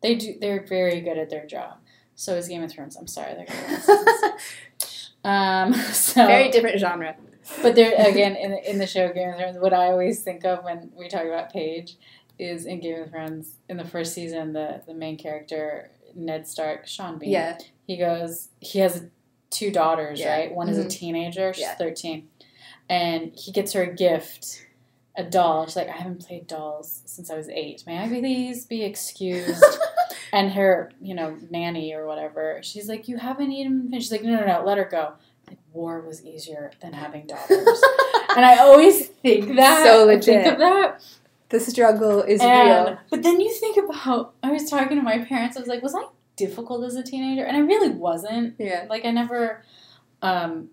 they 0.02 0.14
do. 0.14 0.36
They're 0.40 0.64
very 0.66 1.00
good 1.00 1.18
at 1.18 1.30
their 1.30 1.46
job. 1.46 1.78
So 2.14 2.34
is 2.36 2.48
Game 2.48 2.62
of 2.62 2.70
Thrones. 2.70 2.96
I'm 2.96 3.06
sorry, 3.06 3.34
they're 3.34 3.46
good. 3.46 4.32
um. 5.24 5.74
So 5.92 6.26
Very 6.26 6.50
different 6.50 6.78
genre. 6.78 7.16
But 7.62 7.74
there 7.74 7.92
again 8.06 8.36
in 8.36 8.52
the, 8.52 8.70
in 8.70 8.78
the 8.78 8.86
show 8.86 9.12
Game 9.12 9.30
of 9.30 9.36
Thrones, 9.38 9.58
what 9.58 9.72
I 9.74 9.86
always 9.90 10.22
think 10.22 10.44
of 10.44 10.64
when 10.64 10.90
we 10.96 11.08
talk 11.08 11.24
about 11.24 11.52
Paige 11.52 11.96
is 12.38 12.64
in 12.64 12.80
Game 12.80 13.00
of 13.02 13.10
Thrones 13.10 13.56
in 13.68 13.76
the 13.76 13.84
first 13.84 14.14
season, 14.14 14.52
the 14.52 14.82
the 14.86 14.94
main 14.94 15.16
character 15.18 15.90
Ned 16.14 16.46
Stark, 16.46 16.86
Sean 16.86 17.18
Bean. 17.18 17.30
Yeah. 17.30 17.58
He 17.86 17.96
goes. 17.96 18.48
He 18.60 18.78
has 18.80 19.04
two 19.50 19.70
daughters, 19.70 20.20
Yeah. 20.20 20.36
right? 20.36 20.54
One 20.54 20.68
is 20.68 20.78
a 20.78 20.84
Mhm. 20.84 20.90
teenager. 20.90 21.52
She's 21.52 21.62
Yeah. 21.62 21.74
thirteen, 21.74 22.28
and 22.90 23.32
he 23.34 23.50
gets 23.52 23.72
her 23.72 23.82
a 23.82 23.94
gift. 23.94 24.66
A 25.16 25.24
doll. 25.24 25.66
She's 25.66 25.74
like, 25.76 25.88
I 25.88 25.92
haven't 25.92 26.24
played 26.26 26.46
dolls 26.46 27.02
since 27.04 27.30
I 27.30 27.36
was 27.36 27.48
eight. 27.48 27.82
May 27.86 27.98
I 27.98 28.06
please 28.08 28.64
be 28.64 28.84
excused? 28.84 29.64
and 30.32 30.52
her, 30.52 30.92
you 31.00 31.14
know, 31.14 31.36
nanny 31.50 31.92
or 31.94 32.06
whatever, 32.06 32.60
she's 32.62 32.88
like, 32.88 33.08
You 33.08 33.16
haven't 33.16 33.50
even 33.50 33.88
finished. 33.90 34.04
She's 34.06 34.12
like, 34.12 34.22
No, 34.22 34.36
no, 34.38 34.46
no, 34.46 34.64
let 34.64 34.78
her 34.78 34.84
go. 34.84 35.14
Like, 35.48 35.58
war 35.72 36.00
was 36.00 36.24
easier 36.24 36.70
than 36.80 36.92
having 36.92 37.26
daughters. 37.26 37.82
and 38.36 38.44
I 38.46 38.58
always 38.58 39.08
think 39.08 39.56
that. 39.56 39.84
So 39.84 40.08
I 40.08 40.12
Think 40.20 40.26
legit. 40.26 40.52
of 40.52 40.58
that. 40.60 41.02
the 41.48 41.58
struggle 41.60 42.22
is 42.22 42.40
And, 42.40 42.88
real. 42.88 42.98
but 43.10 43.22
then 43.24 43.40
you 43.40 43.52
think 43.52 43.78
about, 43.84 44.34
I 44.44 44.52
was 44.52 44.70
talking 44.70 44.96
to 44.96 45.02
my 45.02 45.18
parents, 45.18 45.56
I 45.56 45.60
was 45.60 45.68
like, 45.68 45.82
Was 45.82 45.94
I 45.96 46.04
difficult 46.36 46.84
as 46.84 46.94
a 46.94 47.02
teenager? 47.02 47.44
And 47.44 47.56
I 47.56 47.60
really 47.60 47.90
wasn't. 47.90 48.54
Yeah. 48.58 48.86
Like, 48.88 49.04
I 49.04 49.10
never, 49.10 49.64
um, 50.22 50.70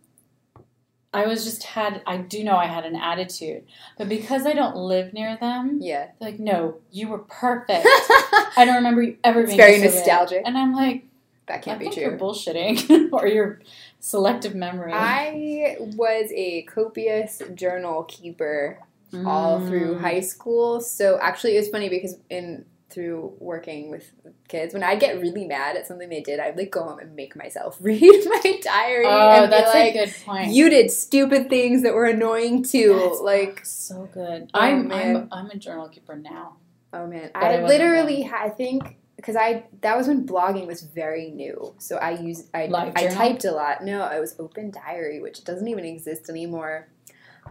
I 1.13 1.25
was 1.25 1.45
just 1.45 1.63
had, 1.63 2.01
I 2.05 2.17
do 2.17 2.43
know 2.43 2.55
I 2.57 2.65
had 2.65 2.85
an 2.85 2.95
attitude. 2.95 3.63
But 3.97 4.09
because 4.09 4.45
I 4.45 4.53
don't 4.53 4.75
live 4.75 5.13
near 5.13 5.37
them, 5.37 5.79
Yeah. 5.81 6.07
they're 6.19 6.29
like, 6.31 6.39
No, 6.39 6.77
you 6.91 7.07
were 7.07 7.19
perfect. 7.19 7.85
I 7.87 8.63
don't 8.65 8.75
remember 8.75 9.01
you 9.01 9.17
ever 9.23 9.41
It's 9.41 9.49
being 9.49 9.57
very 9.57 9.79
nostalgic. 9.79 10.43
And 10.45 10.57
I'm 10.57 10.73
like, 10.73 11.05
that 11.47 11.61
can't 11.61 11.79
I 11.81 11.85
be 11.85 11.89
true. 11.89 12.03
you're 12.03 12.17
bullshitting 12.17 13.09
or 13.13 13.25
your 13.25 13.61
selective 14.01 14.53
memory. 14.53 14.91
I 14.93 15.77
was 15.79 16.29
a 16.35 16.63
copious 16.63 17.41
journal 17.55 18.03
keeper 18.03 18.79
all 19.25 19.65
through 19.65 19.95
Mm. 19.95 20.01
high 20.01 20.19
school. 20.19 20.81
So 20.81 21.17
actually, 21.21 21.55
it 21.55 21.59
was 21.59 21.69
funny 21.69 21.87
because 21.87 22.17
in 22.29 22.65
through 22.97 23.33
working 23.39 23.91
with 23.91 24.11
kids, 24.47 24.73
when 24.73 24.81
I'd 24.83 24.99
get 24.99 25.21
really 25.21 25.45
mad 25.45 25.77
at 25.77 25.85
something 25.85 26.09
they 26.09 26.21
did, 26.21 26.39
I'd 26.39 26.57
like 26.57 26.71
go 26.71 26.81
home 26.81 26.97
and 26.97 27.15
make 27.15 27.35
myself 27.35 27.77
read 27.81 28.01
my 28.25 28.59
diary 28.63 29.05
Oh, 29.05 29.43
and 29.43 29.51
that's 29.53 29.71
like, 29.71 29.93
a 29.93 30.05
good 30.05 30.15
point. 30.25 30.51
"You 30.51 30.67
did 30.71 30.89
stupid 30.89 31.47
things 31.47 31.83
that 31.83 31.93
were 31.93 32.05
annoying 32.05 32.63
too." 32.63 32.97
That's 33.09 33.21
like, 33.21 33.63
so 33.63 34.09
good. 34.11 34.49
Oh, 34.51 34.59
I'm. 34.59 34.91
I'm 34.91 35.27
I'm 35.31 35.49
a 35.51 35.57
journal 35.57 35.87
keeper 35.89 36.15
now. 36.15 36.55
oh 36.91 37.05
man, 37.05 37.29
But 37.35 37.43
I 37.43 37.57
I 37.57 37.67
literally, 37.67 38.23
ha- 38.23 38.41
I 38.45 38.49
think. 38.49 38.97
Because 39.15 39.35
I 39.35 39.65
that 39.81 39.95
was 39.97 40.07
when 40.07 40.25
blogging 40.27 40.65
was 40.67 40.81
very 40.81 41.29
new, 41.31 41.73
so 41.79 41.97
I 41.97 42.11
used 42.11 42.49
I 42.53 42.65
Live 42.67 42.93
I 42.95 43.01
journal? 43.01 43.15
typed 43.17 43.45
a 43.45 43.51
lot. 43.51 43.83
No, 43.83 44.07
it 44.09 44.19
was 44.19 44.35
Open 44.39 44.69
Diary, 44.71 45.19
which 45.21 45.43
doesn't 45.43 45.67
even 45.67 45.85
exist 45.85 46.29
anymore. 46.29 46.87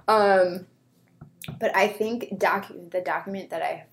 Um, 0.09 0.67
but 1.61 1.75
I 1.77 1.89
think 1.89 2.39
doc 2.39 2.71
the 2.91 3.01
document 3.01 3.51
that 3.51 3.63
I 3.63 3.87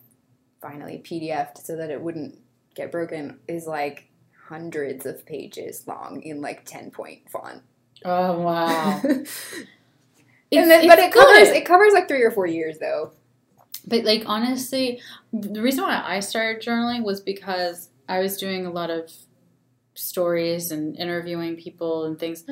finally 0.63 0.97
PDF'd 1.03 1.59
so 1.63 1.75
that 1.75 1.91
it 1.91 2.01
wouldn't 2.01 2.39
get 2.73 2.91
broken 2.91 3.37
is 3.47 3.67
like 3.67 4.07
hundreds 4.47 5.05
of 5.05 5.23
pages 5.25 5.85
long 5.87 6.21
in 6.23 6.41
like 6.41 6.65
ten 6.65 6.89
point 6.89 7.29
font. 7.29 7.61
Oh 8.05 8.39
wow. 8.41 8.99
and 9.03 10.69
then, 10.69 10.87
but 10.87 10.99
it's 10.99 11.07
it 11.07 11.19
covers 11.19 11.47
good. 11.49 11.57
it 11.57 11.65
covers 11.65 11.93
like 11.93 12.07
three 12.07 12.23
or 12.23 12.31
four 12.31 12.47
years 12.47 12.79
though. 12.79 13.11
But 13.85 14.05
like 14.05 14.23
honestly, 14.25 15.01
the 15.33 15.61
reason 15.61 15.83
why 15.83 16.01
I 16.05 16.19
started 16.21 16.61
journaling 16.63 17.03
was 17.03 17.19
because 17.21 17.89
I 18.09 18.19
was 18.19 18.37
doing 18.37 18.65
a 18.65 18.71
lot 18.71 18.89
of 18.89 19.11
stories 19.95 20.71
and 20.71 20.97
interviewing 20.97 21.55
people 21.55 22.05
and 22.05 22.17
things. 22.17 22.43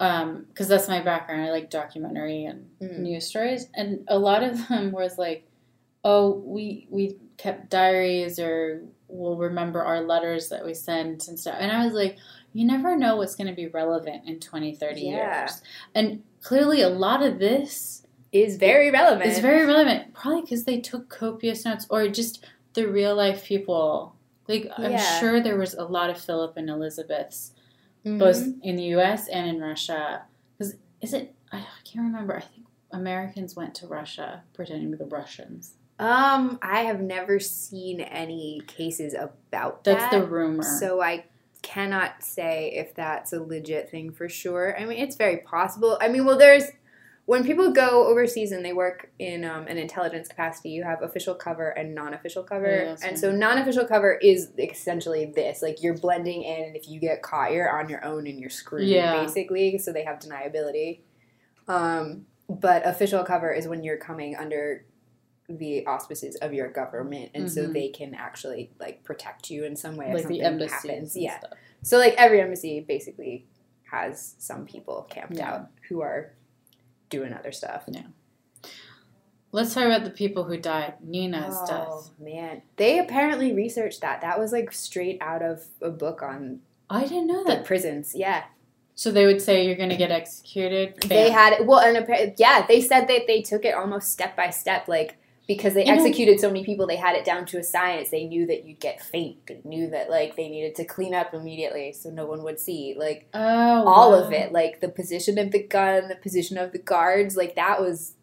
Um, 0.00 0.46
because 0.48 0.66
that's 0.68 0.88
my 0.88 1.00
background. 1.00 1.42
I 1.42 1.50
like 1.52 1.70
documentary 1.70 2.44
and 2.44 2.68
Mm. 2.80 2.98
news 2.98 3.26
stories, 3.26 3.68
and 3.74 4.04
a 4.08 4.18
lot 4.18 4.42
of 4.42 4.68
them 4.68 4.90
was 4.90 5.16
like, 5.18 5.46
"Oh, 6.02 6.32
we 6.44 6.88
we 6.90 7.16
kept 7.36 7.70
diaries, 7.70 8.38
or 8.38 8.82
we'll 9.08 9.36
remember 9.36 9.82
our 9.82 10.00
letters 10.00 10.48
that 10.48 10.64
we 10.64 10.74
sent 10.74 11.28
and 11.28 11.38
stuff." 11.38 11.56
And 11.58 11.70
I 11.72 11.84
was 11.84 11.94
like, 11.94 12.16
"You 12.52 12.64
never 12.64 12.96
know 12.96 13.16
what's 13.16 13.34
going 13.34 13.48
to 13.48 13.54
be 13.54 13.66
relevant 13.68 14.26
in 14.28 14.40
20, 14.40 14.74
30 14.74 15.02
Yeah. 15.02 15.40
years." 15.42 15.62
And 15.94 16.22
clearly, 16.42 16.80
a 16.80 16.88
lot 16.88 17.22
of 17.22 17.38
this 17.38 18.06
Is 18.32 18.56
very 18.56 18.90
relevant. 18.90 19.28
it's 19.30 19.38
very 19.40 19.64
relevant, 19.66 20.12
probably 20.14 20.42
because 20.42 20.64
they 20.64 20.80
took 20.80 21.08
copious 21.08 21.64
notes 21.64 21.86
or 21.90 22.08
just 22.08 22.44
the 22.74 22.86
real 22.88 23.14
life 23.14 23.44
people. 23.44 24.14
Like 24.48 24.68
I'm 24.76 24.98
sure 25.20 25.40
there 25.40 25.56
was 25.56 25.74
a 25.74 25.84
lot 25.84 26.10
of 26.10 26.18
Philip 26.20 26.56
and 26.56 26.68
Elizabeths, 26.68 27.52
Mhm. 28.04 28.18
both 28.18 28.42
in 28.62 28.76
the 28.76 28.82
U.S. 28.96 29.28
and 29.28 29.46
in 29.48 29.60
Russia. 29.60 30.24
Because 30.58 30.76
is 31.00 31.14
it? 31.14 31.34
I 31.52 31.64
can't 31.84 32.04
remember. 32.04 32.36
I 32.36 32.40
think 32.40 32.66
Americans 32.90 33.54
went 33.56 33.74
to 33.76 33.86
Russia 33.86 34.42
pretending 34.52 34.90
to 34.90 34.96
be 34.98 35.04
Russians. 35.04 35.74
Um, 35.98 36.58
I 36.60 36.80
have 36.80 37.00
never 37.00 37.38
seen 37.38 38.00
any 38.00 38.62
cases 38.66 39.14
about 39.14 39.84
That's 39.84 40.02
that. 40.02 40.10
the 40.10 40.26
rumor. 40.26 40.62
So 40.62 41.00
I 41.00 41.24
cannot 41.62 42.22
say 42.22 42.72
if 42.74 42.94
that's 42.94 43.32
a 43.32 43.40
legit 43.40 43.90
thing 43.90 44.12
for 44.12 44.28
sure. 44.28 44.78
I 44.78 44.84
mean, 44.84 44.98
it's 44.98 45.16
very 45.16 45.38
possible. 45.38 45.96
I 46.00 46.08
mean, 46.08 46.24
well, 46.24 46.38
there's 46.38 46.64
when 47.26 47.42
people 47.42 47.72
go 47.72 48.06
overseas 48.06 48.52
and 48.52 48.62
they 48.62 48.74
work 48.74 49.10
in 49.18 49.46
um, 49.46 49.66
an 49.66 49.78
intelligence 49.78 50.28
capacity, 50.28 50.70
you 50.70 50.84
have 50.84 51.00
official 51.02 51.34
cover 51.34 51.70
and 51.70 51.94
non-official 51.94 52.42
cover. 52.42 52.66
Yeah, 52.70 52.90
and 52.90 53.02
right. 53.02 53.18
so 53.18 53.32
non-official 53.32 53.86
cover 53.86 54.12
is 54.12 54.50
essentially 54.58 55.32
this: 55.34 55.62
like 55.62 55.82
you're 55.82 55.96
blending 55.96 56.42
in, 56.42 56.64
and 56.64 56.76
if 56.76 56.86
you 56.88 57.00
get 57.00 57.22
caught, 57.22 57.52
you're 57.52 57.70
on 57.70 57.88
your 57.88 58.04
own 58.04 58.26
and 58.26 58.38
you're 58.38 58.50
screwed, 58.50 58.86
Yeah. 58.88 59.22
basically. 59.22 59.78
So 59.78 59.92
they 59.92 60.04
have 60.04 60.18
deniability. 60.18 61.00
Um, 61.66 62.26
but 62.48 62.86
official 62.86 63.24
cover 63.24 63.50
is 63.50 63.66
when 63.66 63.82
you're 63.84 63.96
coming 63.96 64.36
under 64.36 64.84
the 65.48 65.86
auspices 65.86 66.36
of 66.36 66.54
your 66.54 66.68
government, 66.70 67.30
and 67.34 67.50
so 67.52 67.66
Mhm. 67.68 67.72
they 67.74 67.88
can 67.88 68.14
actually 68.14 68.70
like 68.80 69.02
protect 69.04 69.50
you 69.50 69.64
in 69.64 69.76
some 69.76 69.96
way. 69.96 70.06
if 70.08 70.14
like 70.14 70.22
the 70.28 70.40
something 70.40 70.42
embassies. 70.42 70.72
happens. 70.90 71.14
and 71.14 71.24
Yeah. 71.24 71.38
stuff. 71.38 71.52
So 71.82 71.98
like 71.98 72.14
every 72.16 72.40
embassy 72.40 72.80
basically 72.80 73.46
has 73.90 74.34
some 74.38 74.64
people 74.66 75.06
camped 75.10 75.36
Yeah. 75.36 75.52
out 75.52 75.68
who 75.88 76.00
are 76.00 76.32
doing 77.10 77.32
other 77.34 77.52
stuff. 77.52 77.84
Yeah. 77.88 78.06
Let's 79.52 79.72
talk 79.74 79.84
about 79.84 80.02
the 80.04 80.10
people 80.10 80.44
who 80.44 80.56
died. 80.56 80.94
Nina's 81.00 81.54
Oh 81.56 81.66
death. 81.66 82.18
man, 82.18 82.62
they 82.76 82.98
apparently 82.98 83.52
researched 83.52 84.00
that. 84.00 84.20
That 84.20 84.38
was 84.38 84.50
like 84.52 84.72
straight 84.72 85.18
out 85.20 85.42
of 85.42 85.66
a 85.80 85.90
book 85.90 86.22
on 86.22 86.60
I 86.90 87.02
didn't 87.02 87.28
know 87.28 87.44
the 87.44 87.56
that. 87.56 87.64
prisons. 87.64 88.14
Yeah, 88.16 88.44
So 88.96 89.10
they 89.12 89.26
would 89.26 89.40
say 89.40 89.66
you're 89.66 89.76
going 89.76 89.90
to 89.90 89.96
get 89.96 90.10
executed. 90.10 91.00
they 91.02 91.30
had. 91.30 91.66
Well, 91.66 91.80
and 91.80 91.96
appa- 91.98 92.34
yeah, 92.36 92.64
they 92.66 92.80
said 92.80 93.06
that 93.08 93.26
they 93.26 93.42
took 93.42 93.64
it 93.64 93.74
almost 93.74 94.10
step 94.10 94.36
by 94.36 94.50
step, 94.50 94.88
like. 94.88 95.16
Because 95.46 95.74
they 95.74 95.84
You 95.84 95.94
know- 95.94 96.02
executed 96.02 96.40
so 96.40 96.48
many 96.48 96.64
people, 96.64 96.86
they 96.86 96.96
had 96.96 97.16
it 97.16 97.24
down 97.24 97.44
to 97.46 97.58
a 97.58 97.62
science. 97.62 98.08
They 98.10 98.24
knew 98.24 98.46
that 98.46 98.64
you'd 98.64 98.80
get 98.80 99.00
faint. 99.02 99.46
They 99.46 99.60
knew 99.64 99.90
that 99.90 100.08
like 100.08 100.36
they 100.36 100.48
needed 100.48 100.74
to 100.76 100.84
clean 100.84 101.14
up 101.14 101.34
immediately 101.34 101.92
so 101.92 102.08
no 102.10 102.24
one 102.26 102.42
would 102.44 102.58
see. 102.58 102.94
Like 102.98 103.28
Oh, 103.34 103.84
all 103.86 104.12
wow. 104.12 104.24
of 104.24 104.32
it 104.32 104.52
like 104.52 104.80
the 104.80 104.88
position 104.88 105.36
of 105.38 105.50
the 105.52 105.62
gun 105.62 106.08
the 106.08 106.16
position 106.16 106.56
of 106.56 106.72
the 106.72 106.78
guards 106.78 107.36
like 107.36 107.56
that 107.56 107.80
was 107.80 108.14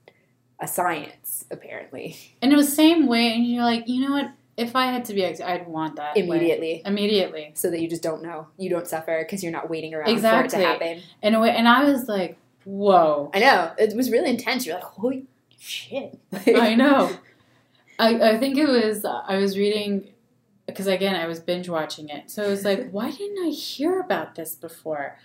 a 0.59 0.67
science 0.67 1.45
apparently 1.51 2.15
And 2.41 2.51
it 2.53 2.55
was 2.55 2.73
same 2.75 3.07
way, 3.07 3.33
and 3.33 3.45
you're 3.45 3.63
like, 3.63 3.87
you 3.87 4.01
know 4.07 4.11
what? 4.15 4.31
If 4.57 4.75
I 4.75 4.87
had 4.87 5.05
to 5.05 5.13
be, 5.13 5.25
I'd 5.25 5.67
want 5.67 5.95
that 5.95 6.15
way. 6.15 6.21
immediately 6.23 6.81
Immediately. 6.85 7.51
so 7.55 7.71
that 7.71 7.79
you 7.81 7.87
just 7.87 8.03
don't 8.03 8.21
know 8.23 8.47
you 8.57 8.69
don't 8.69 8.87
suffer 8.87 9.23
because 9.23 9.43
you're 9.43 9.51
not 9.51 9.69
waiting 9.69 9.93
around 9.93 10.09
Exactly. 10.09 10.49
for 10.49 10.55
it 10.57 10.61
to 10.63 10.67
happen 10.85 11.03
In 11.21 11.35
a 11.35 11.39
way, 11.39 11.51
and 11.51 11.67
I 11.67 11.83
was 11.83 12.07
like, 12.07 12.37
whoa. 12.65 13.31
i 13.33 13.39
know 13.39 13.71
it 13.77 13.95
was 13.95 14.11
really 14.11 14.29
intense 14.29 14.65
you're 14.65 14.75
like 14.75 14.83
holy 14.83 15.25
shit 15.61 16.19
I 16.47 16.75
know. 16.81 17.15
I, 17.99 18.31
I 18.31 18.37
think 18.39 18.57
it 18.57 18.67
was, 18.67 19.05
I 19.05 19.37
was 19.37 19.55
reading, 19.57 20.07
because 20.65 20.87
again, 20.87 21.15
I 21.15 21.27
was 21.27 21.39
binge 21.39 21.69
watching 21.69 22.09
it. 22.09 22.31
So 22.31 22.43
I 22.43 22.47
was 22.47 22.65
like, 22.65 22.89
why 22.91 23.11
didn't 23.11 23.45
I 23.45 23.49
hear 23.51 23.99
about 23.99 24.33
this 24.35 24.55
before? 24.55 25.17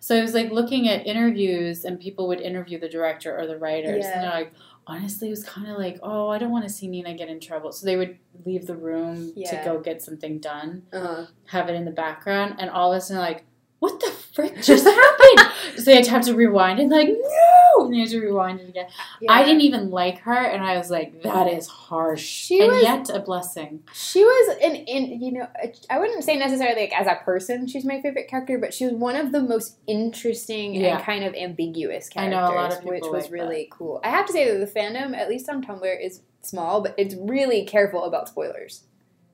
So 0.00 0.18
I 0.18 0.22
was 0.22 0.34
like 0.34 0.50
looking 0.50 0.88
at 0.88 1.06
interviews, 1.06 1.84
and 1.84 2.00
people 2.00 2.26
would 2.28 2.40
interview 2.40 2.78
the 2.80 2.88
director 2.88 3.38
or 3.38 3.46
the 3.46 3.56
writers. 3.56 4.04
Yeah. 4.04 4.12
And 4.14 4.24
they're 4.24 4.30
like, 4.40 4.52
honestly, 4.86 5.28
it 5.28 5.30
was 5.30 5.44
kind 5.44 5.68
of 5.68 5.78
like, 5.78 5.98
oh, 6.02 6.28
I 6.28 6.38
don't 6.38 6.50
want 6.50 6.64
to 6.64 6.70
see 6.70 6.88
Nina 6.88 7.14
get 7.14 7.28
in 7.28 7.38
trouble. 7.40 7.70
So 7.72 7.86
they 7.86 7.96
would 7.96 8.18
leave 8.44 8.66
the 8.66 8.74
room 8.76 9.32
Yeah. 9.36 9.50
to 9.50 9.64
go 9.64 9.80
get 9.80 10.02
something 10.02 10.40
done. 10.40 10.82
uh-huh. 10.92 11.26
have 11.46 11.68
it 11.68 11.74
in 11.74 11.84
the 11.84 11.90
background, 11.92 12.56
and 12.58 12.68
all 12.68 12.92
of 12.92 12.98
a 12.98 13.00
sudden, 13.00 13.22
like, 13.22 13.44
what 13.84 14.00
the 14.00 14.10
frick 14.10 14.54
just 14.62 14.84
happened? 14.84 15.52
so 15.76 15.82
they 15.84 15.94
had 15.96 16.04
to 16.04 16.10
have 16.10 16.24
to 16.24 16.34
rewind 16.34 16.80
and 16.80 16.90
like, 16.90 17.08
no, 17.08 17.84
and 17.84 17.92
they 17.94 17.98
had 18.00 18.08
to 18.10 18.20
rewind 18.20 18.60
it 18.60 18.68
again. 18.70 18.86
I 19.28 19.44
didn't 19.44 19.60
even 19.60 19.90
like 19.90 20.18
her, 20.20 20.32
and 20.52 20.62
I 20.64 20.76
was 20.78 20.90
like, 20.90 21.22
that 21.22 21.46
is 21.48 21.66
harsh, 21.66 22.22
She 22.22 22.60
and 22.62 22.72
was- 22.72 22.82
yet 22.82 23.10
a 23.10 23.20
blessing. 23.20 23.82
she 23.92 24.22
was 24.24 24.56
an 24.62 24.74
in 24.76 25.20
you 25.20 25.32
know 25.32 25.46
i 25.90 25.98
wouldn't 25.98 26.24
say 26.24 26.36
necessarily 26.36 26.82
like 26.82 26.92
as 26.98 27.06
a 27.06 27.16
person 27.24 27.66
she's 27.66 27.84
my 27.84 28.00
favorite 28.00 28.28
character 28.28 28.58
but 28.58 28.72
she 28.74 28.84
was 28.86 28.94
one 28.94 29.16
of 29.16 29.32
the 29.32 29.40
most 29.42 29.78
interesting 29.86 30.74
Yeah. 30.74 30.96
and 30.96 31.04
kind 31.04 31.24
of 31.24 31.34
ambiguous 31.34 32.08
characters, 32.08 32.36
I 32.36 32.40
know 32.40 32.52
a 32.52 32.56
lot 32.60 32.72
of 32.78 32.84
which 32.84 32.94
people 33.02 33.12
was 33.12 33.24
like 33.24 33.32
really 33.32 33.68
cool 33.70 34.00
i 34.04 34.08
have 34.10 34.26
to 34.26 34.32
say 34.32 34.42
that 34.50 34.58
the 34.64 34.80
fandom 34.80 35.14
at 35.16 35.28
least 35.28 35.48
on 35.48 35.62
tumblr 35.62 35.96
is 36.06 36.22
small 36.42 36.80
but 36.82 36.94
it's 36.96 37.14
really 37.14 37.64
careful 37.64 38.04
about 38.04 38.28
spoilers 38.28 38.84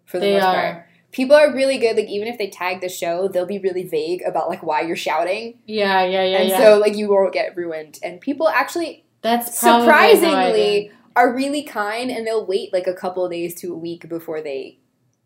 for 0.04 0.18
the 0.18 0.26
They 0.26 0.34
most 0.34 0.44
are. 0.44 0.54
part 0.72 0.86
people 1.12 1.34
are 1.36 1.52
really 1.54 1.78
good 1.78 1.96
like 1.96 2.06
even 2.08 2.28
if 2.28 2.38
they 2.38 2.48
tag 2.48 2.80
the 2.80 2.88
show 2.88 3.28
they'll 3.28 3.46
be 3.46 3.58
really 3.58 3.82
vague 3.84 4.22
about 4.26 4.48
like 4.48 4.62
why 4.62 4.80
you're 4.80 4.96
shouting 4.96 5.58
Yeah, 5.66 6.04
yeah, 6.04 6.24
yeah, 6.24 6.38
and 6.38 6.48
yeah. 6.48 6.58
so 6.58 6.78
like 6.78 6.96
you 6.96 7.08
won't 7.10 7.32
get 7.32 7.56
ruined 7.56 7.98
and 8.02 8.20
people 8.20 8.48
actually 8.48 9.04
That's 9.22 9.60
probably 9.60 9.86
how 9.86 9.92
I 9.92 10.14
surprisingly 10.14 10.92
are 11.16 11.34
really 11.34 11.62
kind 11.64 12.10
and 12.10 12.26
they'll 12.26 12.46
wait 12.46 12.72
like 12.72 12.86
a 12.86 12.94
couple 12.94 13.24
of 13.24 13.30
days 13.32 13.54
to 13.60 13.72
a 13.72 13.76
week 13.76 14.08
before 14.08 14.40
they 14.40 14.78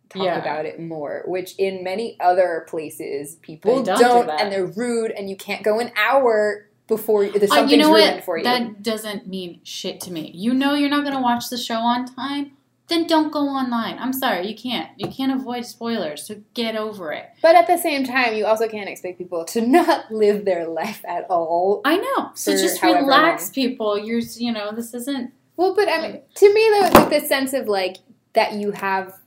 talk 0.09 0.23
Yeah. 0.25 0.39
about 0.41 0.65
it 0.67 0.81
more 0.81 1.23
which 1.27 1.55
in 1.59 1.85
many 1.85 2.17
other 2.21 2.65
places 2.69 3.37
people 3.37 3.83
They 3.83 3.93
don't, 3.93 4.01
don't 4.01 4.27
do 4.27 4.33
and 4.33 4.51
they're 4.53 4.67
rude 4.67 5.11
and 5.11 5.29
you 5.29 5.37
can't 5.37 5.63
go 5.63 5.81
an 5.81 5.93
hour 5.97 6.67
before 6.87 7.27
the 7.27 7.45
Uh, 7.45 7.47
something's 7.47 7.73
you 7.73 7.77
know 7.79 7.93
ruined 7.95 8.17
what? 8.17 8.25
for 8.25 8.39
you 8.39 8.45
That 8.45 8.83
doesn't 8.83 9.27
mean 9.27 9.61
shit 9.65 10.01
to 10.03 10.11
me. 10.13 10.31
You 10.35 10.53
know 10.53 10.75
you're 10.75 10.91
not 10.91 11.03
going 11.03 11.17
to 11.17 11.23
watch 11.23 11.49
the 11.49 11.57
show 11.57 11.77
on 11.79 12.05
time. 12.05 12.53
Then 12.95 13.09
don't 13.09 13.33
go 13.33 13.41
online. 13.41 13.99
I'm 13.99 14.13
sorry, 14.13 14.47
you 14.47 14.55
can't. 14.55 14.89
You 14.97 15.09
can't 15.09 15.33
avoid 15.33 15.67
spoilers. 15.67 16.27
So 16.27 16.37
get 16.55 16.77
over 16.77 17.13
it. 17.13 17.29
but 17.43 17.57
at 17.57 17.67
the 17.67 17.77
same 17.77 18.05
time 18.05 18.35
you 18.35 18.47
also 18.47 18.69
can't 18.69 18.89
expect 18.89 19.19
people 19.19 19.45
to 19.47 19.61
not 19.61 20.13
live 20.23 20.45
their 20.45 20.69
life 20.69 21.05
at 21.05 21.27
all 21.29 21.81
I 21.85 21.97
know. 21.97 22.31
So 22.35 22.53
just 22.53 22.81
relax, 22.83 23.47
long. 23.47 23.53
people. 23.53 23.99
You're, 23.99 24.21
you 24.37 24.53
know, 24.53 24.71
this 24.73 24.95
isn't 24.95 25.33
well 25.57 25.75
but 25.75 25.89
i 25.89 26.01
mean 26.01 26.21
to 26.35 26.53
me 26.53 26.69
though 26.73 26.89
like 26.99 27.11
the 27.11 27.21
sense 27.21 27.53
of 27.53 27.69
like 27.69 27.99
that 28.33 28.55
you 28.55 28.73
have 28.73 29.21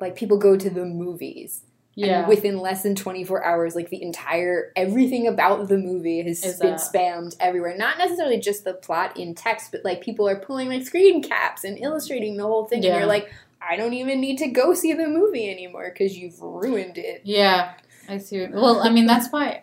like 0.00 0.14
people 0.14 0.36
go 0.36 0.56
to 0.56 0.68
the 0.68 0.84
movies 0.84 1.62
Yeah. 1.96 2.20
And 2.20 2.28
within 2.28 2.58
less 2.58 2.82
than 2.82 2.94
24 2.96 3.44
hours, 3.44 3.74
like 3.76 3.88
the 3.90 4.02
entire 4.02 4.72
everything 4.74 5.26
about 5.28 5.68
the 5.68 5.78
movie 5.78 6.22
has 6.22 6.44
Is 6.44 6.58
been 6.58 6.74
a- 6.74 6.76
spammed 6.76 7.36
everywhere. 7.38 7.76
Not 7.76 7.98
necessarily 7.98 8.38
just 8.40 8.64
the 8.64 8.74
plot 8.74 9.16
in 9.16 9.34
text, 9.34 9.70
but 9.70 9.84
like 9.84 10.00
people 10.00 10.28
are 10.28 10.36
pulling 10.36 10.68
like 10.68 10.84
screen 10.84 11.22
caps 11.22 11.62
and 11.64 11.78
illustrating 11.78 12.36
the 12.36 12.42
whole 12.44 12.64
thing. 12.66 12.82
Yeah. 12.82 12.90
And 12.90 12.98
you're 12.98 13.08
like, 13.08 13.32
I 13.60 13.76
don't 13.76 13.94
even 13.94 14.20
need 14.20 14.38
to 14.38 14.48
go 14.48 14.74
see 14.74 14.92
the 14.92 15.06
movie 15.08 15.48
anymore 15.50 15.90
because 15.92 16.18
you've 16.18 16.40
ruined 16.42 16.98
it. 16.98 17.22
yeah, 17.24 17.74
I 18.08 18.18
see. 18.18 18.40
what- 18.42 18.52
Well, 18.52 18.80
I 18.82 18.90
mean, 18.90 19.06
that's 19.06 19.28
why 19.30 19.62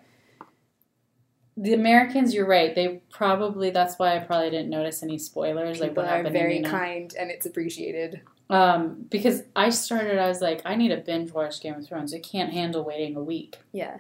the 1.57 1.73
Americans. 1.73 2.33
You're 2.33 2.47
right. 2.47 2.73
They 2.73 3.01
probably. 3.11 3.69
That's 3.71 3.99
why 3.99 4.15
I 4.15 4.19
probably 4.19 4.49
didn't 4.51 4.69
notice 4.69 5.03
any 5.03 5.17
spoilers. 5.17 5.79
like 5.79 5.95
what 5.95 6.05
are 6.05 6.17
happened. 6.17 6.33
very 6.33 6.61
kind 6.61 7.13
and 7.19 7.29
it's 7.29 7.45
appreciated. 7.45 8.21
Um, 8.51 9.05
because 9.09 9.43
I 9.55 9.69
started. 9.69 10.19
I 10.19 10.27
was 10.27 10.41
like, 10.41 10.61
I 10.65 10.75
need 10.75 10.89
to 10.89 10.97
binge 10.97 11.31
watch 11.31 11.61
Game 11.61 11.75
of 11.75 11.87
Thrones. 11.87 12.13
I 12.13 12.19
can't 12.19 12.51
handle 12.51 12.83
waiting 12.83 13.15
a 13.15 13.23
week. 13.23 13.57
Yeah. 13.71 13.99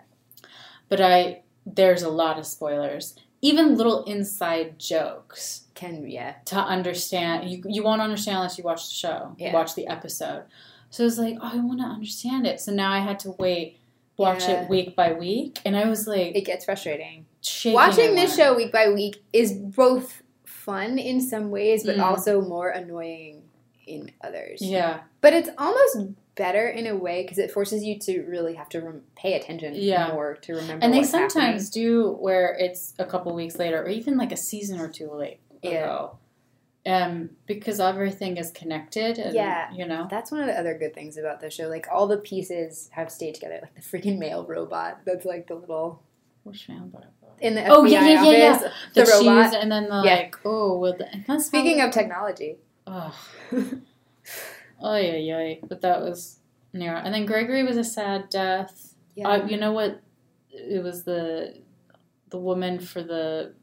But 0.89 0.99
I 1.01 1.41
there's 1.65 2.03
a 2.03 2.09
lot 2.09 2.37
of 2.37 2.45
spoilers. 2.45 3.15
Even 3.43 3.75
little 3.75 4.03
inside 4.03 4.77
jokes 4.77 5.61
Can, 5.73 6.07
yeah. 6.07 6.35
to 6.45 6.57
understand. 6.57 7.49
You 7.49 7.63
you 7.67 7.81
won't 7.83 8.01
understand 8.01 8.37
unless 8.37 8.57
you 8.57 8.63
watch 8.63 8.89
the 8.89 8.93
show. 8.95 9.35
Yeah. 9.39 9.53
Watch 9.53 9.73
the 9.75 9.87
episode. 9.87 10.43
So 10.89 11.03
I 11.03 11.05
was 11.05 11.17
like, 11.17 11.37
oh, 11.41 11.51
I 11.53 11.57
want 11.59 11.79
to 11.79 11.85
understand 11.85 12.45
it. 12.45 12.59
So 12.59 12.73
now 12.73 12.91
I 12.91 12.99
had 12.99 13.19
to 13.19 13.31
wait, 13.39 13.79
watch 14.17 14.43
Yeah. 14.43 14.63
it 14.63 14.69
week 14.69 14.95
by 14.95 15.13
week, 15.13 15.59
and 15.65 15.77
I 15.77 15.85
was 15.87 16.05
like, 16.07 16.35
It 16.35 16.41
gets 16.45 16.65
frustrating. 16.65 17.25
Watching 17.65 18.15
this 18.15 18.35
show 18.35 18.53
week 18.55 18.71
by 18.73 18.89
week 18.91 19.23
is 19.31 19.53
both 19.53 20.21
fun 20.43 20.99
in 20.99 21.21
some 21.21 21.49
ways, 21.49 21.83
but 21.85 21.95
Mm. 21.95 22.03
also 22.03 22.41
more 22.41 22.69
annoying 22.69 23.43
in 23.87 24.11
others. 24.21 24.61
Yeah, 24.61 25.01
But 25.21 25.33
it's 25.33 25.49
almost 25.57 25.97
better 26.35 26.67
in 26.67 26.87
a 26.87 26.95
way 26.95 27.23
because 27.23 27.37
it 27.37 27.51
forces 27.51 27.83
you 27.83 27.99
to 27.99 28.21
really 28.23 28.53
have 28.55 28.69
to 28.69 28.79
rem- 28.81 29.03
pay 29.15 29.33
attention 29.33 29.73
Yeah. 29.75 30.11
more 30.13 30.35
to 30.35 30.53
remember. 30.53 30.83
and 30.85 30.93
they 30.93 31.03
sometimes 31.03 31.69
do 31.69 32.11
where 32.19 32.55
it's 32.57 32.93
a 32.99 33.05
couple 33.05 33.33
weeks 33.35 33.57
later 33.59 33.81
or 33.83 33.89
even 33.89 34.17
like 34.17 34.31
a 34.31 34.37
season 34.37 34.79
or 34.79 34.87
two 34.87 35.11
late 35.11 35.39
Yeah. 35.61 36.07
um 36.85 37.31
because 37.45 37.79
everything 37.79 38.37
is 38.37 38.49
connected 38.51 39.17
and 39.19 39.35
Yeah. 39.35 39.71
you 39.73 39.85
know 39.85 40.07
That's 40.09 40.31
one 40.31 40.41
of 40.41 40.47
the 40.47 40.57
other 40.57 40.75
good 40.77 40.93
things 40.93 41.17
about 41.17 41.41
the 41.41 41.49
show. 41.51 41.67
Like 41.67 41.87
all 41.91 42.07
the 42.07 42.17
pieces 42.17 42.89
have 42.93 43.11
stayed 43.11 43.35
together. 43.35 43.59
Like 43.61 43.75
the 43.75 43.81
freaking 43.81 44.17
mail 44.17 44.45
robot. 44.45 45.01
That's 45.05 45.25
like 45.25 45.47
the 45.47 45.55
little 45.55 46.01
which 46.43 46.67
man 46.69 46.89
but 46.93 47.11
in 47.39 47.55
the 47.55 47.61
FBI 47.61 47.67
Oh, 47.69 47.83
yeah, 47.85 48.07
yeah, 48.07 48.23
yeah, 48.23 48.31
yeah. 48.31 48.57
the, 48.95 49.03
The, 49.03 49.11
robot. 49.11 49.53
and 49.55 49.71
then 49.71 49.89
the 49.89 50.01
Yeah. 50.05 50.15
like 50.15 50.35
oh 50.45 50.77
well 50.79 50.95
the, 50.97 51.39
Speaking 51.39 51.81
of 51.81 51.91
technology, 51.91 52.57
Ugh. 52.91 53.13
oh 54.81 54.95
yeah 54.97 55.15
yeah 55.15 55.55
but 55.67 55.79
that 55.81 56.01
was 56.01 56.39
near 56.73 56.95
and 56.95 57.13
then 57.13 57.25
gregory 57.25 57.63
was 57.63 57.77
a 57.77 57.83
sad 57.83 58.29
death. 58.29 58.93
Yeah, 59.15 59.27
uh, 59.27 59.45
you 59.45 59.57
know 59.57 59.71
what? 59.71 60.01
It 60.49 60.83
was 60.83 61.03
the 61.03 61.61
the 62.29 62.37
woman 62.37 62.79
for 62.79 63.01
the 63.03 63.53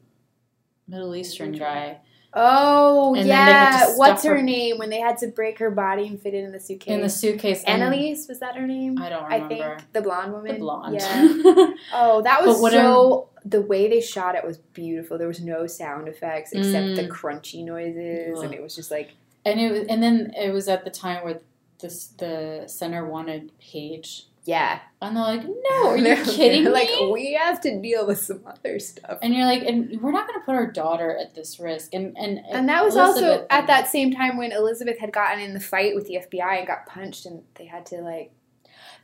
middle 0.87 1.15
eastern 1.15 1.53
guy 1.53 2.01
oh 2.35 3.15
and 3.15 3.29
then 3.29 3.47
they 3.47 3.53
had 3.53 3.85
to 3.87 3.91
yeah, 3.93 3.97
what's 3.97 4.23
her 4.25 4.37
her- 4.37 4.43
name 4.43 4.79
when 4.79 4.91
they 4.91 5.01
had 5.01 5.17
to 5.19 5.29
break 5.29 5.59
her 5.59 5.71
body 5.71 6.07
and 6.07 6.21
fit 6.21 6.35
it 6.35 6.45
in 6.45 6.53
the 6.53 6.61
suitcase? 6.61 6.93
in 6.95 7.01
the 7.01 7.09
suitcase 7.09 7.65
Annelise 7.65 8.29
was 8.29 8.41
that 8.41 8.55
her 8.57 8.67
name? 8.67 9.01
i 9.01 9.09
don't 9.09 9.23
I 9.25 9.37
remember 9.37 9.77
think 9.79 9.93
the 9.93 10.03
blonde 10.03 10.33
woman. 10.33 10.53
the 10.53 10.59
blonde 10.59 10.95
Yeah. 10.99 11.71
Oh, 11.95 12.23
that 12.23 12.45
was 12.45 12.61
so. 12.61 13.29
The 13.45 13.63
way 13.63 13.89
they 13.89 14.01
shot 14.03 14.35
it 14.35 14.45
was 14.45 14.59
beautiful. 14.59 15.17
There 15.17 15.29
was 15.29 15.41
no 15.41 15.67
sound 15.67 16.07
effects 16.09 16.53
except 16.53 16.97
the 16.97 17.05
Mm. 17.05 17.09
crunchy 17.09 17.65
noises, 17.65 18.37
Ugh. 18.39 18.45
and 18.45 18.53
it 18.53 18.61
was 18.63 18.75
just 18.77 18.91
like 18.91 19.15
and 19.47 19.59
it 19.59 19.71
was, 19.73 19.81
and 19.89 20.03
then 20.03 20.33
it 20.37 20.53
was 20.53 20.69
at 20.69 20.85
the 20.85 20.91
time 20.91 21.25
where 21.25 21.41
this 21.81 22.09
the 22.19 22.65
center 22.67 23.07
wanted 23.07 23.53
Paige, 23.59 24.27
yeah. 24.49 24.81
and 25.03 25.17
they're 25.17 25.23
like, 25.23 25.45
"No, 25.45 25.89
are 25.89 25.97
you 25.99 26.05
They're- 26.05 26.25
kidding 26.25 26.65
they're 26.65 26.73
me?" 26.73 26.79
Like 26.81 27.13
we 27.13 27.35
have 27.35 27.61
to 27.63 27.81
deal 27.81 28.07
with 28.07 28.19
some 28.19 28.41
other 28.47 28.79
stuff. 28.79 29.19
and 29.23 29.35
you're 29.35 29.45
like, 29.47 29.63
"And 29.63 30.01
we're 30.01 30.11
not 30.13 30.27
going 30.27 30.41
to 30.41 30.45
put 30.47 30.55
our 30.55 30.67
daughter 30.71 31.17
at 31.17 31.35
this 31.35 31.61
risk." 31.61 31.95
And 31.95 32.17
and 32.17 32.41
And 32.51 32.69
that 32.69 32.85
was 32.85 32.97
also 32.97 33.21
Elizabeth- 33.25 33.47
at 33.51 33.67
that 33.67 33.89
same 33.89 34.13
time 34.13 34.37
when 34.39 34.53
Elizabeth 34.53 34.99
had 34.99 35.13
gotten 35.13 35.41
in 35.41 35.53
the 35.55 35.61
fight 35.61 35.95
with 35.95 36.07
the 36.07 36.17
FBI 36.27 36.59
and 36.59 36.67
got 36.67 36.87
punched, 36.87 37.27
and 37.27 37.43
they 37.57 37.67
had 37.67 37.85
to 37.87 37.97
like. 38.01 38.33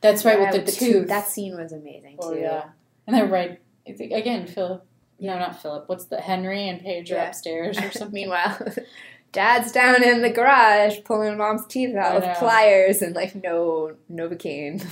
That's 0.00 0.24
right 0.24 0.38
yeah, 0.40 0.52
with 0.52 0.66
the, 0.66 0.72
tooth. 0.72 1.08
That 1.08 1.28
scene 1.28 1.56
was 1.56 1.72
amazing 1.72 2.16
oh 2.20 2.34
too. 2.34 2.40
yeah, 2.40 2.64
and 3.06 3.16
they're 3.16 3.26
right 3.26 3.60
again. 3.86 4.46
Philip, 4.46 4.84
no, 5.18 5.38
not 5.38 5.62
Philip. 5.62 5.88
What's 5.88 6.06
the 6.06 6.20
Henry 6.20 6.68
and 6.68 6.80
Paige 6.80 7.10
are 7.12 7.16
Yeah. 7.16 7.28
upstairs 7.28 7.78
or 7.78 7.90
something? 8.00 8.12
Meanwhile, 8.12 8.58
Dad's 9.34 9.72
down 9.72 10.02
in 10.02 10.22
the 10.22 10.30
garage 10.30 10.98
pulling 11.04 11.36
Mom's 11.36 11.66
teeth 11.66 11.94
out 11.94 12.14
with 12.14 12.38
pliers 12.38 13.02
and 13.02 13.14
like 13.14 13.34
no 13.34 13.96
Novocaine. 14.10 14.82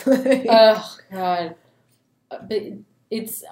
oh 0.51 0.97
god. 1.13 1.55
Uh, 2.31 2.39
but 2.49 2.63
it's 3.11 3.43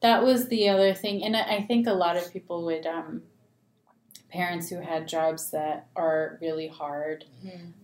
that 0.00 0.22
was 0.22 0.48
the 0.48 0.68
other 0.68 0.92
thing 0.92 1.22
and 1.24 1.34
i 1.34 1.62
think 1.62 1.86
a 1.86 1.92
lot 1.92 2.16
of 2.16 2.30
people 2.30 2.64
would 2.66 2.86
um 2.86 3.22
parents 4.30 4.68
who 4.68 4.78
had 4.80 5.08
jobs 5.08 5.50
that 5.50 5.88
are 5.96 6.38
really 6.42 6.68
hard 6.68 7.24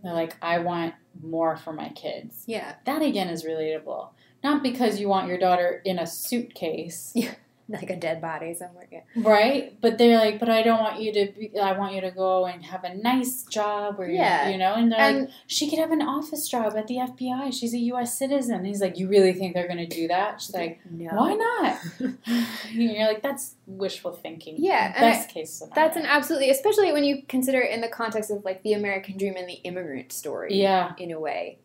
they're 0.03 0.13
like 0.13 0.37
i 0.43 0.59
want 0.59 0.93
more 1.23 1.57
for 1.57 1.73
my 1.73 1.89
kids. 1.91 2.45
Yeah, 2.47 2.75
that 2.85 3.03
again 3.03 3.29
is 3.29 3.45
relatable. 3.45 4.09
Not 4.43 4.63
because 4.63 5.01
you 5.01 5.09
want 5.09 5.29
your 5.29 5.39
daughter 5.39 5.81
in 5.85 5.99
a 5.99 6.07
suitcase 6.07 7.15
like 7.81 7.91
a 7.91 7.97
dead 7.97 8.21
body 8.21 8.55
somewhere. 8.55 8.87
Yeah. 8.93 9.01
right 9.17 9.81
but 9.81 9.99
they're 9.99 10.19
like 10.19 10.39
but 10.39 10.49
i 10.49 10.63
don't 10.63 10.79
want 10.81 11.01
you 11.01 11.13
to 11.13 11.33
be 11.37 11.51
i 11.59 11.77
want 11.77 11.95
you 11.95 12.01
to 12.01 12.11
go 12.13 12.47
and 12.47 12.65
have 12.65 12.85
a 12.85 12.95
nice 12.95 13.43
job 13.45 13.99
where 13.99 14.09
Yeah. 14.09 14.49
you 14.49 14.57
know 14.59 14.75
and 14.75 14.93
they're 14.93 15.21
like 15.21 15.31
she 15.47 15.69
could 15.69 15.79
have 15.79 15.91
an 15.91 16.03
office 16.03 16.49
job 16.49 16.77
at 16.77 16.87
the 16.87 16.97
FBI. 16.97 17.53
She's 17.53 17.75
a 17.75 17.79
U.S. 17.93 18.17
citizen. 18.19 18.57
And 18.57 18.67
he's 18.67 18.81
like, 18.81 18.99
you 18.99 19.09
really 19.09 19.33
think 19.33 19.55
they're 19.55 19.67
going 19.67 19.79
to 19.79 19.87
do 19.87 20.09
that? 20.09 20.41
She's 20.41 20.55
like, 20.55 20.81
no. 20.91 21.11
why 21.15 21.35
not? 21.35 21.79
And 22.01 22.19
you're 22.73 23.07
like, 23.07 23.23
that's 23.23 23.55
wishful 23.67 24.13
thinking. 24.13 24.57
Yeah, 24.59 24.87
and 24.87 24.95
best 25.13 25.29
case 25.31 25.53
scenario. 25.53 25.75
That's 25.75 25.97
an 25.97 26.05
absolutely, 26.07 26.51
especially 26.51 26.93
when 26.93 27.05
you 27.05 27.23
consider 27.29 27.61
it 27.61 27.71
in 27.73 27.81
the 27.81 27.89
context 27.89 28.31
of 28.31 28.45
like 28.45 28.63
the 28.63 28.73
American 28.75 29.17
dream 29.19 29.35
and 29.37 29.49
the 29.49 29.61
immigrant 29.65 30.13
story. 30.13 30.55
yeah, 30.55 30.93
In 30.99 31.11
a 31.13 31.21
way. 31.21 31.59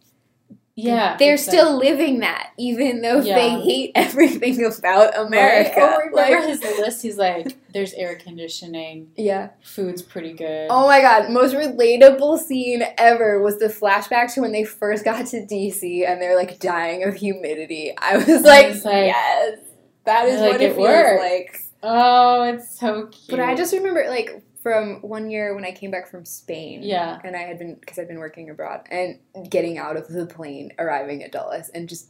Yeah. 0.76 1.18
They're 1.18 1.34
exactly. 1.34 1.60
still 1.60 1.78
living 1.78 2.20
that, 2.20 2.52
even 2.58 3.02
though 3.02 3.20
Yeah. 3.20 3.36
they 3.36 3.50
hate 3.62 3.92
everything 3.96 4.64
about 4.66 5.18
America. 5.18 5.80
Right? 5.80 5.92
Oh, 5.94 5.98
remember 5.98 6.16
Like- 6.40 6.48
his 6.48 6.62
list? 6.80 7.02
He's 7.02 7.18
like, 7.18 7.58
there's 7.74 7.94
air 7.94 8.16
conditioning, 8.16 9.12
yeah. 9.16 9.50
food's 9.64 10.02
pretty 10.02 10.34
good. 10.34 10.68
Oh 10.70 10.88
my 10.88 11.02
god, 11.02 11.30
most 11.30 11.54
relatable 11.56 12.40
scene 12.40 12.84
ever 12.98 13.42
was 13.42 13.60
the 13.60 13.68
flashback 13.68 14.34
to 14.34 14.42
when 14.42 14.52
they 14.52 14.64
first 14.66 15.04
got 15.06 15.26
to 15.28 15.46
DC 15.46 16.08
and 16.08 16.22
they're 16.22 16.36
like 16.36 16.60
dying 16.60 17.04
of 17.04 17.16
humidity. 17.16 17.94
I 17.98 18.18
was 18.18 18.28
like, 18.44 18.68
was 18.70 18.86
like- 18.86 19.08
yes, 19.08 19.58
that 20.06 20.28
is 20.28 20.42
Like, 20.42 20.52
what 20.54 20.62
it, 20.62 20.72
it 20.72 20.76
feels 20.76 20.88
works. 20.88 21.22
like. 21.22 21.58
Oh, 21.84 22.44
it's 22.44 22.80
so 22.80 23.08
cute. 23.08 23.28
But 23.30 23.40
I 23.40 23.56
just 23.56 23.74
remember 23.74 24.06
like 24.08 24.44
from 24.62 25.02
one 25.02 25.30
year 25.30 25.56
when 25.56 25.66
I 25.66 25.72
came 25.72 25.92
back 25.92 26.10
from 26.10 26.26
Spain. 26.26 26.82
Yeah. 26.84 27.20
And 27.24 27.36
I 27.36 27.42
had 27.42 27.60
been 27.60 27.76
because 27.76 27.98
I'd 28.00 28.08
been 28.08 28.20
working 28.20 28.50
abroad 28.50 28.88
and 28.90 29.20
getting 29.50 29.78
out 29.78 29.98
of 29.98 30.08
the 30.08 30.26
plane, 30.26 30.72
arriving 30.78 31.24
at 31.24 31.32
Dulles, 31.32 31.70
and 31.70 31.90
just 31.90 32.10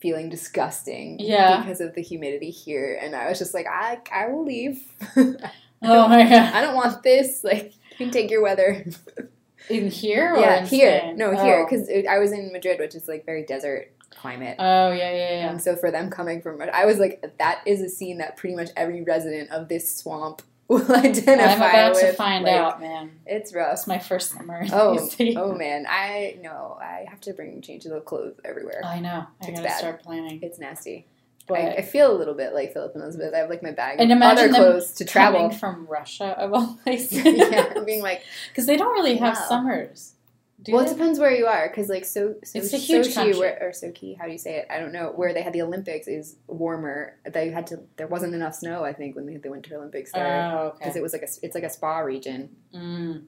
feeling 0.00 0.28
disgusting. 0.28 1.18
Yeah. 1.20 1.60
Because 1.60 1.80
of 1.80 1.94
the 1.94 2.02
humidity 2.02 2.50
here, 2.50 2.98
and 3.00 3.14
I 3.14 3.28
was 3.28 3.38
just 3.38 3.54
like, 3.54 3.66
I 3.66 3.98
I 4.12 4.28
will 4.28 4.44
leave. 4.44 4.82
Oh 5.82 6.08
my 6.08 6.24
god. 6.24 6.52
I 6.54 6.60
don't 6.60 6.74
want 6.74 7.02
this. 7.02 7.42
Like, 7.42 7.72
you 7.92 7.96
can 7.96 8.10
take 8.10 8.30
your 8.30 8.42
weather. 8.42 8.84
In 9.68 9.88
here 9.88 10.34
or 10.34 10.40
yeah, 10.40 10.62
in 10.62 10.66
here. 10.66 10.98
Spain? 10.98 11.16
No, 11.16 11.30
here. 11.30 11.60
Oh. 11.60 11.64
Because 11.64 11.88
I 12.08 12.18
was 12.18 12.32
in 12.32 12.50
Madrid, 12.50 12.80
which 12.80 12.96
is 12.96 13.06
like 13.06 13.24
very 13.24 13.44
desert 13.44 13.92
climate. 14.10 14.56
Oh, 14.58 14.90
yeah, 14.90 15.12
yeah, 15.12 15.30
yeah. 15.30 15.50
And 15.50 15.62
so 15.62 15.76
for 15.76 15.92
them 15.92 16.10
coming 16.10 16.42
from, 16.42 16.60
I 16.60 16.86
was 16.86 16.98
like, 16.98 17.22
that 17.38 17.62
is 17.66 17.80
a 17.80 17.88
scene 17.88 18.18
that 18.18 18.36
pretty 18.36 18.56
much 18.56 18.70
every 18.76 19.02
resident 19.02 19.50
of 19.50 19.68
this 19.68 19.96
swamp 19.96 20.42
will 20.70 20.92
identify 20.94 21.44
I'm 21.52 21.58
about 21.58 21.92
with. 21.94 22.00
to 22.02 22.12
find 22.14 22.44
Like, 22.44 22.54
out, 22.54 22.80
man. 22.80 23.10
It's 23.26 23.52
rough. 23.54 23.72
It's 23.74 23.86
my 23.86 23.98
first 23.98 24.30
summer 24.32 24.64
Oh, 24.72 25.08
oh 25.36 25.54
man, 25.54 25.86
I 25.88 26.38
know. 26.42 26.78
I 26.80 27.04
have 27.08 27.20
to 27.22 27.32
bring 27.34 27.60
changes 27.60 27.92
of 27.92 28.04
clothes 28.04 28.36
everywhere. 28.44 28.80
I 28.84 29.00
know. 29.00 29.26
I 29.42 29.46
It's 29.46 29.50
gotta 29.50 29.62
bad. 29.62 29.78
start 29.78 30.02
planning. 30.02 30.40
It's 30.42 30.58
nasty. 30.58 31.06
But 31.48 31.58
I, 31.58 31.68
I 31.78 31.82
feel 31.82 32.12
a 32.12 32.16
little 32.16 32.34
bit 32.34 32.54
like 32.54 32.72
Philip 32.72 32.94
and 32.94 33.02
Elizabeth. 33.02 33.34
I 33.34 33.38
have 33.38 33.50
like 33.50 33.62
my 33.62 33.72
bag 33.72 33.96
And 34.00 34.12
of 34.12 34.22
other 34.22 34.48
clothes 34.48 34.92
to 34.92 35.04
travel. 35.04 35.50
from 35.50 35.86
Russia 35.88 36.26
of 36.38 36.52
all 36.54 36.78
places. 36.84 37.24
yeah, 37.24 37.74
being 37.84 38.02
like, 38.02 38.22
because 38.52 38.66
they 38.66 38.76
don't 38.76 38.92
really 38.92 39.16
have 39.16 39.34
Wow. 39.36 39.46
summers. 39.48 40.14
Do 40.62 40.72
well, 40.72 40.84
it 40.84 40.90
depends 40.90 41.18
where 41.18 41.30
you 41.32 41.46
are, 41.46 41.68
because 41.68 41.88
like 41.88 42.04
so, 42.04 42.34
so 42.44 42.58
It's 42.58 42.72
a 42.74 42.76
huge 42.76 43.06
Sochi, 43.08 43.14
country. 43.14 43.38
where, 43.38 43.58
or 43.62 43.70
Sochi, 43.70 44.18
how 44.18 44.26
do 44.26 44.32
you 44.32 44.38
say 44.38 44.56
it? 44.56 44.66
I 44.70 44.78
don't 44.78 44.92
know. 44.92 45.10
Where 45.14 45.32
they 45.32 45.40
had 45.42 45.52
the 45.54 45.62
Olympics 45.62 46.06
is 46.06 46.36
warmer. 46.48 47.16
They 47.24 47.50
had 47.50 47.66
to. 47.68 47.80
There 47.96 48.06
wasn't 48.06 48.34
enough 48.34 48.54
snow, 48.56 48.84
I 48.84 48.92
think, 48.92 49.16
when 49.16 49.24
they 49.26 49.32
had 49.32 49.42
the 49.42 49.50
Winter 49.50 49.76
Olympics 49.76 50.12
there, 50.12 50.52
Oh, 50.52 50.72
because 50.76 50.90
okay. 50.90 50.98
it 50.98 51.02
was 51.02 51.12
like 51.14 51.22
a, 51.22 51.28
it's 51.42 51.54
like 51.54 51.64
a 51.64 51.70
spa 51.70 52.00
region. 52.00 52.50
Mm. 52.74 53.24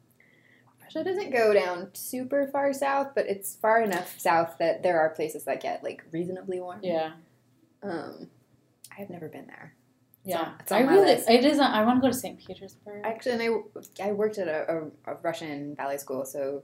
Russia 0.82 1.04
doesn't 1.04 1.30
go 1.32 1.54
down 1.54 1.88
super 1.94 2.46
far 2.48 2.72
south, 2.74 3.12
but 3.14 3.26
it's 3.26 3.56
far 3.56 3.80
enough 3.82 4.18
south 4.18 4.56
that 4.58 4.82
there 4.82 5.00
are 5.00 5.08
places 5.10 5.44
that 5.44 5.62
get 5.62 5.82
like 5.82 6.02
reasonably 6.12 6.60
warm. 6.60 6.80
Yeah, 6.82 7.12
Um, 7.82 8.28
I 8.94 9.00
have 9.00 9.08
never 9.08 9.28
been 9.28 9.46
there. 9.46 9.74
yeah. 10.24 10.40
on- 10.42 10.54
it's 10.60 10.70
I 10.70 10.80
on 10.80 10.86
my 10.86 10.92
really, 10.92 11.06
list. 11.06 11.30
it 11.30 11.44
is. 11.46 11.58
on- 11.58 11.72
I 11.72 11.82
want 11.84 12.02
to 12.02 12.06
go 12.06 12.12
to 12.12 12.18
St. 12.18 12.38
Petersburg. 12.38 13.00
Actually, 13.04 13.46
and 13.46 13.64
I, 14.02 14.08
I 14.08 14.12
worked 14.12 14.36
at 14.36 14.48
a, 14.48 14.90
a, 15.06 15.12
a 15.12 15.16
Russian 15.22 15.72
ballet 15.74 15.96
school, 15.96 16.26
so 16.26 16.62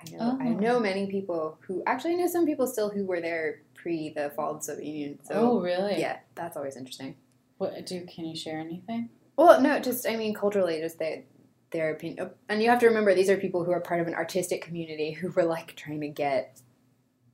I 0.00 0.10
know 0.16 0.38
I 0.40 0.46
Oh. 0.48 0.52
know 0.54 0.80
many 0.80 1.06
people 1.06 1.58
who 1.62 1.82
actually 1.86 2.12
I 2.12 2.16
know 2.16 2.26
some 2.26 2.46
people 2.46 2.66
still 2.66 2.88
who 2.90 3.04
were 3.04 3.20
there 3.20 3.62
pre 3.74 4.10
the 4.10 4.30
fall 4.30 4.52
of 4.52 4.58
the 4.58 4.64
Soviet 4.64 4.86
Union. 4.86 5.18
So 5.24 5.34
oh, 5.34 5.60
really? 5.60 5.98
yeah, 6.00 6.18
that's 6.34 6.56
always 6.56 6.76
interesting. 6.76 7.16
What 7.58 7.84
do? 7.86 8.04
Can 8.06 8.24
you 8.26 8.36
share 8.36 8.58
anything? 8.60 9.08
Well, 9.36 9.60
no, 9.60 9.78
just 9.80 10.08
I 10.08 10.16
mean 10.16 10.34
culturally, 10.34 10.80
just 10.80 10.98
they, 10.98 11.24
their 11.70 11.90
opinion, 11.92 12.30
and 12.48 12.62
you 12.62 12.70
have 12.70 12.78
to 12.80 12.86
remember 12.86 13.14
these 13.14 13.30
are 13.30 13.36
people 13.36 13.64
who 13.64 13.72
are 13.72 13.80
part 13.80 14.00
of 14.00 14.06
an 14.06 14.14
artistic 14.14 14.62
community 14.62 15.12
who 15.12 15.30
were 15.30 15.44
like 15.44 15.74
trying 15.76 16.00
to 16.02 16.08
get 16.08 16.60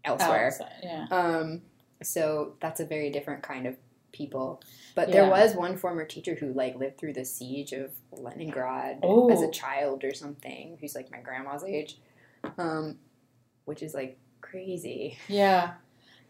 elsewhere. 0.04 0.46
Outside, 0.46 0.70
yeah. 0.82 1.06
Um, 1.10 1.62
so 2.02 2.54
that's 2.60 2.80
a 2.80 2.84
very 2.86 3.10
different 3.10 3.42
kind 3.42 3.66
of 3.66 3.76
people. 4.12 4.62
But 4.94 5.10
there 5.10 5.28
was 5.28 5.54
one 5.56 5.76
former 5.76 6.04
teacher 6.04 6.34
who 6.34 6.52
like 6.52 6.76
lived 6.76 6.98
through 6.98 7.14
the 7.14 7.24
siege 7.24 7.72
of 7.72 7.90
Leningrad 8.12 9.00
Oh. 9.02 9.30
as 9.30 9.42
a 9.42 9.50
child 9.50 10.04
or 10.04 10.14
something, 10.14 10.78
who's 10.80 10.94
like 10.94 11.10
my 11.10 11.18
grandma's 11.20 11.64
age, 11.64 11.98
um, 12.58 12.98
which 13.64 13.82
is 13.82 13.94
like 13.94 14.18
crazy. 14.40 15.18
Yeah. 15.28 15.74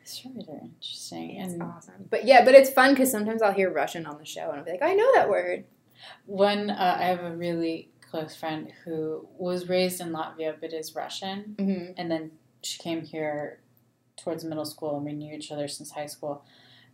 it's 0.00 0.24
really 0.24 0.60
interesting. 0.62 1.36
It's 1.36 1.52
and 1.52 1.62
awesome. 1.62 2.06
But 2.10 2.24
yeah, 2.24 2.44
but 2.44 2.54
it's 2.54 2.70
fun 2.70 2.92
because 2.92 3.10
sometimes 3.10 3.42
I'll 3.42 3.52
hear 3.52 3.70
Russian 3.70 4.06
on 4.06 4.18
the 4.18 4.24
show 4.24 4.50
and 4.50 4.58
I'll 4.58 4.64
be 4.64 4.72
like, 4.72 4.82
I 4.82 4.94
know 4.94 5.10
that 5.14 5.28
word. 5.28 5.64
One, 6.26 6.70
uh, 6.70 6.96
I 6.98 7.04
have 7.04 7.22
a 7.22 7.34
really 7.34 7.90
close 8.10 8.36
friend 8.36 8.72
who 8.84 9.26
was 9.38 9.68
raised 9.68 10.00
in 10.00 10.10
Latvia 10.10 10.54
but 10.60 10.72
is 10.72 10.94
Russian. 10.94 11.56
Mm-hmm. 11.58 11.92
And 11.96 12.10
then 12.10 12.32
she 12.62 12.78
came 12.78 13.02
here 13.02 13.60
towards 14.16 14.44
middle 14.44 14.64
school 14.64 14.96
and 14.96 15.04
we 15.04 15.12
knew 15.12 15.34
each 15.34 15.50
other 15.50 15.68
since 15.68 15.90
high 15.90 16.06
school. 16.06 16.44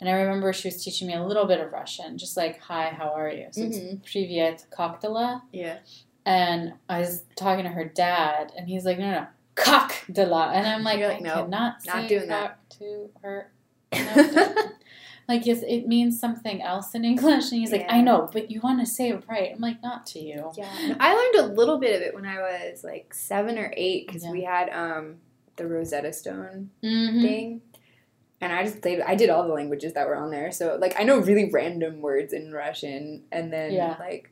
And 0.00 0.08
I 0.08 0.12
remember 0.12 0.52
she 0.52 0.68
was 0.68 0.82
teaching 0.82 1.08
me 1.08 1.14
a 1.14 1.22
little 1.22 1.44
bit 1.44 1.60
of 1.60 1.72
Russian, 1.72 2.16
just 2.16 2.36
like, 2.36 2.58
hi, 2.60 2.88
how 2.88 3.12
are 3.14 3.28
you? 3.28 3.48
So 3.50 3.60
mm-hmm. 3.60 3.96
it's 3.96 4.10
privyet. 4.10 4.64
Yeah. 5.52 5.78
And 6.26 6.74
I 6.88 7.00
was 7.00 7.22
talking 7.34 7.64
to 7.64 7.70
her 7.70 7.84
dad, 7.84 8.52
and 8.56 8.68
he's 8.68 8.84
like, 8.84 8.98
"No, 8.98 9.10
no, 9.10 9.26
cock 9.54 9.94
de 10.12 10.26
la, 10.26 10.50
and 10.50 10.66
I'm 10.66 10.82
like, 10.84 11.00
like, 11.00 11.16
I 11.16 11.20
no, 11.20 11.34
cannot 11.34 11.50
not 11.50 11.82
say 11.82 12.08
doing 12.08 12.28
that. 12.28 12.58
to 12.78 13.10
her. 13.22 13.50
No, 13.92 14.54
like 15.28 15.46
yes, 15.46 15.62
it 15.66 15.88
means 15.88 16.20
something 16.20 16.60
else 16.62 16.94
in 16.94 17.04
English, 17.04 17.50
and 17.52 17.60
he's 17.60 17.72
like, 17.72 17.86
I 17.88 18.00
know, 18.02 18.28
but 18.32 18.50
you 18.50 18.60
want 18.60 18.80
to 18.80 18.86
say 18.86 19.08
it 19.10 19.24
right. 19.28 19.50
I'm 19.54 19.60
like, 19.60 19.82
not 19.82 20.06
to 20.08 20.18
you. 20.20 20.52
Yeah, 20.56 20.94
I 21.00 21.14
learned 21.14 21.50
a 21.50 21.54
little 21.54 21.78
bit 21.78 21.96
of 21.96 22.02
it 22.02 22.14
when 22.14 22.26
I 22.26 22.38
was 22.38 22.84
like 22.84 23.14
seven 23.14 23.58
or 23.58 23.72
eight 23.76 24.06
because 24.06 24.24
Yeah. 24.24 24.30
we 24.32 24.42
had 24.44 24.68
um 24.70 25.16
the 25.56 25.66
Rosetta 25.66 26.12
Stone 26.12 26.70
Mm-hmm. 26.84 27.22
thing, 27.22 27.62
and 28.42 28.52
I 28.52 28.64
just 28.64 28.82
played. 28.82 29.00
I 29.00 29.14
did 29.14 29.30
all 29.30 29.46
the 29.46 29.54
languages 29.54 29.94
that 29.94 30.06
were 30.06 30.16
on 30.16 30.30
there, 30.30 30.52
so 30.52 30.76
like 30.80 31.00
I 31.00 31.04
know 31.04 31.18
really 31.18 31.50
random 31.50 32.00
words 32.02 32.32
in 32.34 32.52
Russian, 32.52 33.24
and 33.32 33.50
then 33.52 33.72
Yeah. 33.72 33.96
like. 33.98 34.30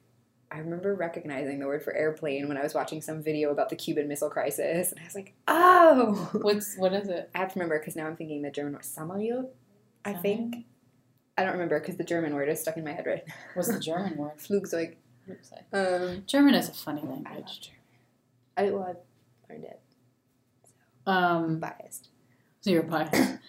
I 0.50 0.58
remember 0.58 0.94
recognizing 0.94 1.58
the 1.58 1.66
word 1.66 1.82
for 1.82 1.92
airplane 1.94 2.48
when 2.48 2.56
I 2.56 2.62
was 2.62 2.72
watching 2.74 3.02
some 3.02 3.22
video 3.22 3.50
about 3.50 3.68
the 3.68 3.76
Cuban 3.76 4.08
Missile 4.08 4.30
Crisis, 4.30 4.90
and 4.92 5.00
I 5.00 5.04
was 5.04 5.14
like, 5.14 5.34
"Oh!" 5.46 6.30
What's 6.40 6.76
what 6.76 6.92
is 6.94 7.08
it? 7.08 7.30
I 7.34 7.38
have 7.38 7.52
to 7.52 7.58
remember 7.58 7.78
because 7.78 7.96
now 7.96 8.06
I'm 8.06 8.16
thinking 8.16 8.42
the 8.42 8.50
German 8.50 8.72
word 8.72 8.84
"Samolyot." 8.84 9.54
I 10.04 10.14
think 10.14 10.56
I 11.36 11.42
don't 11.44 11.52
remember 11.52 11.78
because 11.78 11.96
the 11.96 12.04
German 12.04 12.34
word 12.34 12.48
is 12.48 12.60
stuck 12.60 12.76
in 12.78 12.84
my 12.84 12.92
head 12.92 13.06
right 13.06 13.22
now. 13.28 13.34
What's 13.54 13.68
the 13.68 13.78
German 13.80 14.16
word? 14.16 14.32
Flugzeug. 14.38 14.94
Um, 15.72 16.22
German 16.26 16.54
is 16.54 16.68
a 16.70 16.72
funny 16.72 17.02
I 17.02 17.04
love 17.04 17.24
language. 17.24 17.60
German. 17.60 17.78
I, 18.56 18.70
well, 18.70 18.96
I 19.48 19.52
learned 19.52 19.64
it. 19.64 19.80
I'm 21.06 21.14
Um, 21.44 21.58
biased. 21.58 22.08
so 22.60 22.70
you're 22.70 22.82
biased. 22.82 23.38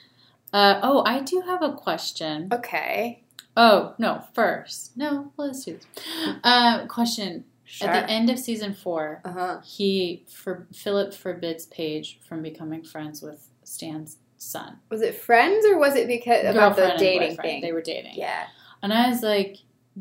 Uh, 0.51 0.79
oh, 0.81 1.03
I 1.05 1.19
do 1.19 1.41
have 1.45 1.61
a 1.61 1.73
question. 1.73 2.47
Okay. 2.51 3.21
Oh 3.57 3.93
no, 3.97 4.23
first, 4.33 4.95
no, 4.95 5.31
let's 5.37 5.65
do 5.65 5.73
this. 5.73 6.35
Uh, 6.43 6.85
question: 6.87 7.45
Sure. 7.65 7.89
At 7.89 8.07
the 8.07 8.11
end 8.11 8.29
of 8.29 8.39
season 8.39 8.73
four, 8.73 9.21
Uh 9.25 9.31
huh. 9.31 9.59
he 9.63 10.25
for 10.29 10.67
Philip 10.73 11.13
forbids 11.13 11.65
Paige 11.67 12.19
from 12.27 12.41
becoming 12.41 12.83
friends 12.83 13.21
with 13.21 13.47
Stan's 13.63 14.17
son. 14.37 14.77
Was 14.89 15.01
it 15.01 15.15
friends 15.15 15.65
or 15.65 15.77
was 15.77 15.95
it 15.95 16.07
because 16.07 16.41
about 16.45 16.75
the 16.75 16.81
Girlfriend 16.83 16.99
dating 16.99 17.37
thing? 17.37 17.61
They 17.61 17.71
were 17.71 17.81
dating. 17.81 18.13
yeah. 18.15 18.47
And 18.81 18.93
I 18.93 19.09
was 19.09 19.21
like, 19.21 19.57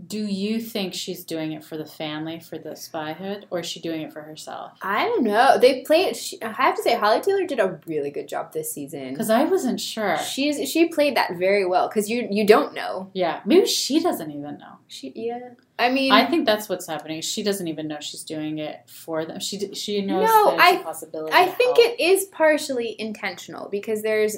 do 0.07 0.19
you 0.19 0.61
think 0.61 0.95
she's 0.95 1.25
doing 1.25 1.53
it 1.53 1.65
for 1.65 1.77
the 1.77 1.85
family, 1.85 2.39
for 2.41 2.59
the 2.59 2.71
spyhood, 2.71 3.45
or 3.51 3.61
is 3.61 3.67
she 3.67 3.81
doing 3.81 4.03
it 4.03 4.13
for 4.13 4.23
herself? 4.23 4.73
I 4.83 5.05
don't 5.07 5.25
know. 5.25 5.59
They 5.59 5.83
played. 5.83 6.17
She, 6.17 6.41
I 6.43 6.53
have 6.53 6.77
to 6.77 6.83
say, 6.83 6.95
Holly 6.97 7.21
Taylor 7.21 7.47
did 7.47 7.59
a 7.59 7.81
really 7.87 8.11
good 8.11 8.29
job 8.29 8.53
this 8.53 8.73
season. 8.73 9.11
Because 9.11 9.31
I 9.31 9.45
wasn't 9.45 9.81
sure. 9.81 10.17
She's 10.19 10.71
she 10.71 10.89
played 10.89 11.17
that 11.17 11.37
very 11.39 11.65
well. 11.67 11.89
Because 11.89 12.09
you 12.09 12.29
you 12.31 12.47
don't 12.47 12.75
know. 12.75 13.11
yeah, 13.15 13.41
maybe 13.45 13.67
she 13.67 14.01
doesn't 14.01 14.31
even 14.31 14.59
know. 14.59 14.79
She 14.87 15.13
yeah. 15.17 15.51
I 15.81 15.91
mean, 15.91 16.11
I 16.13 16.27
think 16.27 16.45
that's 16.45 16.69
what's 16.69 16.87
happening. 16.89 17.21
She 17.21 17.43
doesn't 17.43 17.69
even 17.69 17.87
know 17.89 17.99
she's 18.01 18.25
doing 18.25 18.59
it 18.59 18.89
for 18.89 19.25
them. 19.25 19.41
She 19.41 19.73
she 19.75 20.03
knows 20.03 20.29
No, 20.29 20.51
there's 20.51 20.61
I- 20.63 20.71
a 20.81 20.83
possibility. 20.83 21.33
I 21.33 21.47
think 21.47 21.77
help. 21.79 21.91
it 21.91 22.01
is 22.01 22.25
partially 22.27 22.95
intentional 23.01 23.69
because 23.69 24.03
there's 24.03 24.37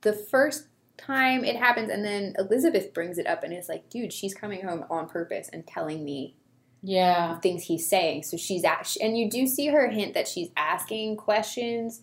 the 0.00 0.12
first 0.12 0.66
time 0.96 1.44
it 1.44 1.56
happens, 1.56 1.90
and 1.90 2.04
then 2.04 2.34
Elizabeth 2.38 2.94
brings 2.94 3.18
it 3.18 3.26
up 3.26 3.42
and 3.42 3.52
is 3.52 3.68
like, 3.68 3.88
"Dude, 3.88 4.12
she's 4.12 4.34
coming 4.34 4.64
home 4.66 4.84
on 4.90 5.08
purpose 5.08 5.48
and 5.52 5.66
telling 5.66 6.04
me 6.04 6.36
Yeah, 6.82 7.38
things 7.40 7.64
he's 7.64 7.88
saying." 7.88 8.24
So 8.24 8.36
she's 8.36 8.64
at, 8.64 8.94
and 9.00 9.16
you 9.16 9.30
do 9.30 9.46
see 9.46 9.68
her 9.68 9.88
hint 9.88 10.14
that 10.14 10.28
she's 10.28 10.50
asking 10.56 11.16
questions, 11.16 12.02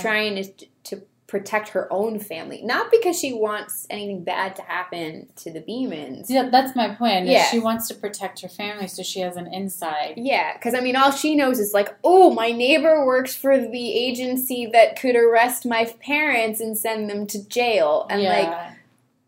trying 0.00 0.36
to 0.36 0.44
to 0.84 1.02
protect 1.32 1.70
her 1.70 1.90
own 1.90 2.18
family, 2.18 2.60
not 2.62 2.90
because 2.90 3.18
she 3.18 3.32
wants 3.32 3.86
anything 3.88 4.22
bad 4.22 4.54
to 4.54 4.60
happen 4.60 5.26
to 5.34 5.50
the 5.50 5.62
Beemans. 5.62 6.26
Yeah, 6.28 6.50
that's 6.50 6.76
my 6.76 6.94
point. 6.94 7.24
Yeah. 7.24 7.46
She 7.46 7.58
wants 7.58 7.88
to 7.88 7.94
protect 7.94 8.42
her 8.42 8.50
family, 8.50 8.86
so 8.86 9.02
she 9.02 9.20
has 9.20 9.34
an 9.36 9.46
inside. 9.46 10.16
Yeah, 10.18 10.52
because 10.52 10.74
I 10.74 10.80
mean, 10.80 10.94
all 10.94 11.10
she 11.10 11.34
knows 11.34 11.58
is 11.58 11.72
like, 11.72 11.96
oh, 12.04 12.34
my 12.34 12.52
neighbor 12.52 13.06
works 13.06 13.34
for 13.34 13.58
the 13.58 13.94
agency 13.94 14.68
that 14.74 15.00
could 15.00 15.16
arrest 15.16 15.64
my 15.64 15.86
parents 16.04 16.60
and 16.60 16.76
send 16.76 17.08
them 17.08 17.26
to 17.28 17.48
jail, 17.48 18.06
and 18.10 18.22
like, 18.22 18.74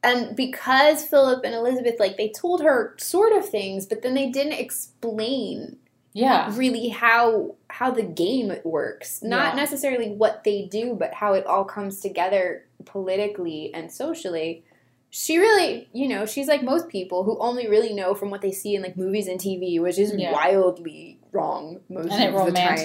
and 0.03 0.37
because 0.37 1.07
Philip 1.07 1.43
and 1.43 1.55
Elizabeth 1.55 1.99
like 1.99 2.19
they 2.19 2.29
told 2.29 2.61
her 2.61 2.95
sort 2.99 3.33
of 3.33 3.49
things, 3.49 3.87
but 3.87 4.03
then 4.03 4.13
they 4.13 4.29
didn't 4.29 4.53
explain 4.53 5.79
yeah. 6.15 6.51
really 6.57 6.89
how 6.89 7.57
how 7.69 7.91
the 7.91 8.03
game 8.03 8.57
works. 8.65 9.23
Not 9.23 9.55
Yeah. 9.55 9.61
necessarily 9.63 10.11
what 10.13 10.45
they 10.45 10.65
do, 10.65 10.95
but 10.95 11.13
how 11.13 11.35
it 11.35 11.45
all 11.47 11.65
comes 11.65 12.01
together 12.01 12.65
politically 12.87 13.73
and 13.75 13.93
socially. 13.93 14.65
She 15.11 15.39
really, 15.39 15.89
you 15.93 16.09
know, 16.09 16.25
she's 16.27 16.49
like 16.49 16.63
most 16.63 16.89
people 16.89 17.23
who 17.25 17.39
only 17.39 17.69
really 17.69 17.93
know 17.93 18.15
from 18.15 18.31
what 18.31 18.41
they 18.43 18.51
see 18.53 18.75
in 18.75 18.83
like 18.83 18.97
movies 18.97 19.29
and 19.29 19.39
TV, 19.41 19.81
which 19.81 19.99
is 19.99 20.13
Yeah. 20.17 20.33
wildly 20.33 21.19
wrong 21.33 21.81
most 21.89 22.13
And 22.13 22.23
it 22.23 22.35
of 22.35 22.47
the 22.47 22.53
time. 22.53 22.79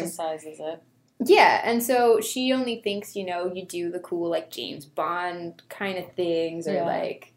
it. 0.59 0.79
Yeah, 1.25 1.61
and 1.63 1.83
so 1.83 2.21
she 2.21 2.53
only 2.53 2.81
thinks, 2.81 3.15
you 3.15 3.25
know, 3.25 3.51
you 3.53 3.65
do 3.65 3.91
the 3.91 3.99
cool 3.99 4.29
like 4.29 4.49
James 4.51 4.85
Bond 4.85 5.61
kind 5.69 5.97
of 5.97 6.11
things 6.13 6.67
or 6.67 6.73
Yeah. 6.75 6.85
like 6.85 7.33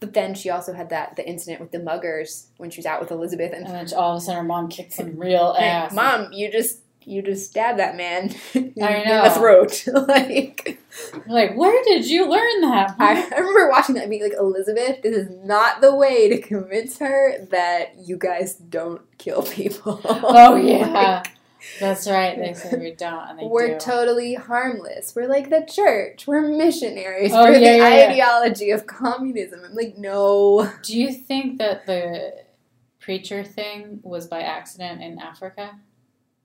but 0.00 0.12
then 0.12 0.34
she 0.34 0.50
also 0.50 0.72
had 0.72 0.90
that 0.90 1.16
the 1.16 1.26
incident 1.26 1.60
with 1.60 1.72
the 1.72 1.78
muggers 1.78 2.46
when 2.58 2.70
she 2.70 2.78
was 2.78 2.86
out 2.86 3.00
with 3.00 3.10
Elizabeth 3.10 3.52
and 3.52 3.66
And 3.66 3.74
then 3.74 3.98
all 3.98 4.16
of 4.16 4.18
a 4.18 4.20
sudden 4.20 4.42
her 4.42 4.46
mom 4.46 4.68
kicks 4.68 4.96
some 4.96 5.18
real 5.18 5.54
ass. 5.58 5.92
Mom, 5.92 6.32
you 6.32 6.50
just 6.50 6.80
you 7.06 7.22
just 7.22 7.48
stabbed 7.48 7.78
that 7.78 7.96
man 7.96 8.34
in, 8.52 8.74
I 8.82 8.94
in 8.96 9.08
the 9.24 9.30
throat. 9.30 9.84
like 10.08 10.80
Like, 11.26 11.56
where 11.56 11.82
did 11.84 12.06
you 12.06 12.28
learn 12.28 12.60
that? 12.62 12.96
I, 12.98 13.22
I 13.22 13.38
remember 13.38 13.70
watching 13.70 13.94
that 13.94 14.02
and 14.02 14.10
being 14.10 14.22
like, 14.22 14.34
Elizabeth, 14.38 15.02
this 15.02 15.16
is 15.16 15.28
not 15.44 15.80
the 15.80 15.94
way 15.94 16.28
to 16.28 16.40
convince 16.40 16.98
her 16.98 17.46
that 17.50 17.94
you 17.98 18.16
guys 18.16 18.56
don't 18.56 19.02
kill 19.18 19.42
people. 19.42 20.00
oh 20.04 20.56
yeah, 20.56 20.86
Like, 20.86 21.35
that's 21.80 22.08
right. 22.08 22.38
They 22.38 22.54
say 22.54 22.76
we 22.78 22.92
don't, 22.92 23.28
and 23.30 23.38
they 23.38 23.44
we're 23.46 23.74
do. 23.74 23.78
totally 23.80 24.34
harmless. 24.34 25.14
We're 25.14 25.28
like 25.28 25.50
the 25.50 25.66
church. 25.70 26.26
We're 26.26 26.42
missionaries 26.48 27.32
Oh, 27.34 27.44
for 27.46 27.52
yeah, 27.52 27.58
the 27.58 27.64
yeah, 27.78 27.94
yeah. 28.04 28.08
ideology 28.10 28.70
of 28.70 28.86
communism. 28.86 29.60
I'm 29.64 29.74
like, 29.74 29.96
no. 29.98 30.70
do 30.82 30.98
you 30.98 31.12
think 31.12 31.58
that 31.58 31.86
the 31.86 32.34
preacher 33.00 33.44
thing 33.44 34.00
was 34.02 34.26
by 34.26 34.42
accident 34.42 35.02
in 35.02 35.18
Africa? 35.18 35.78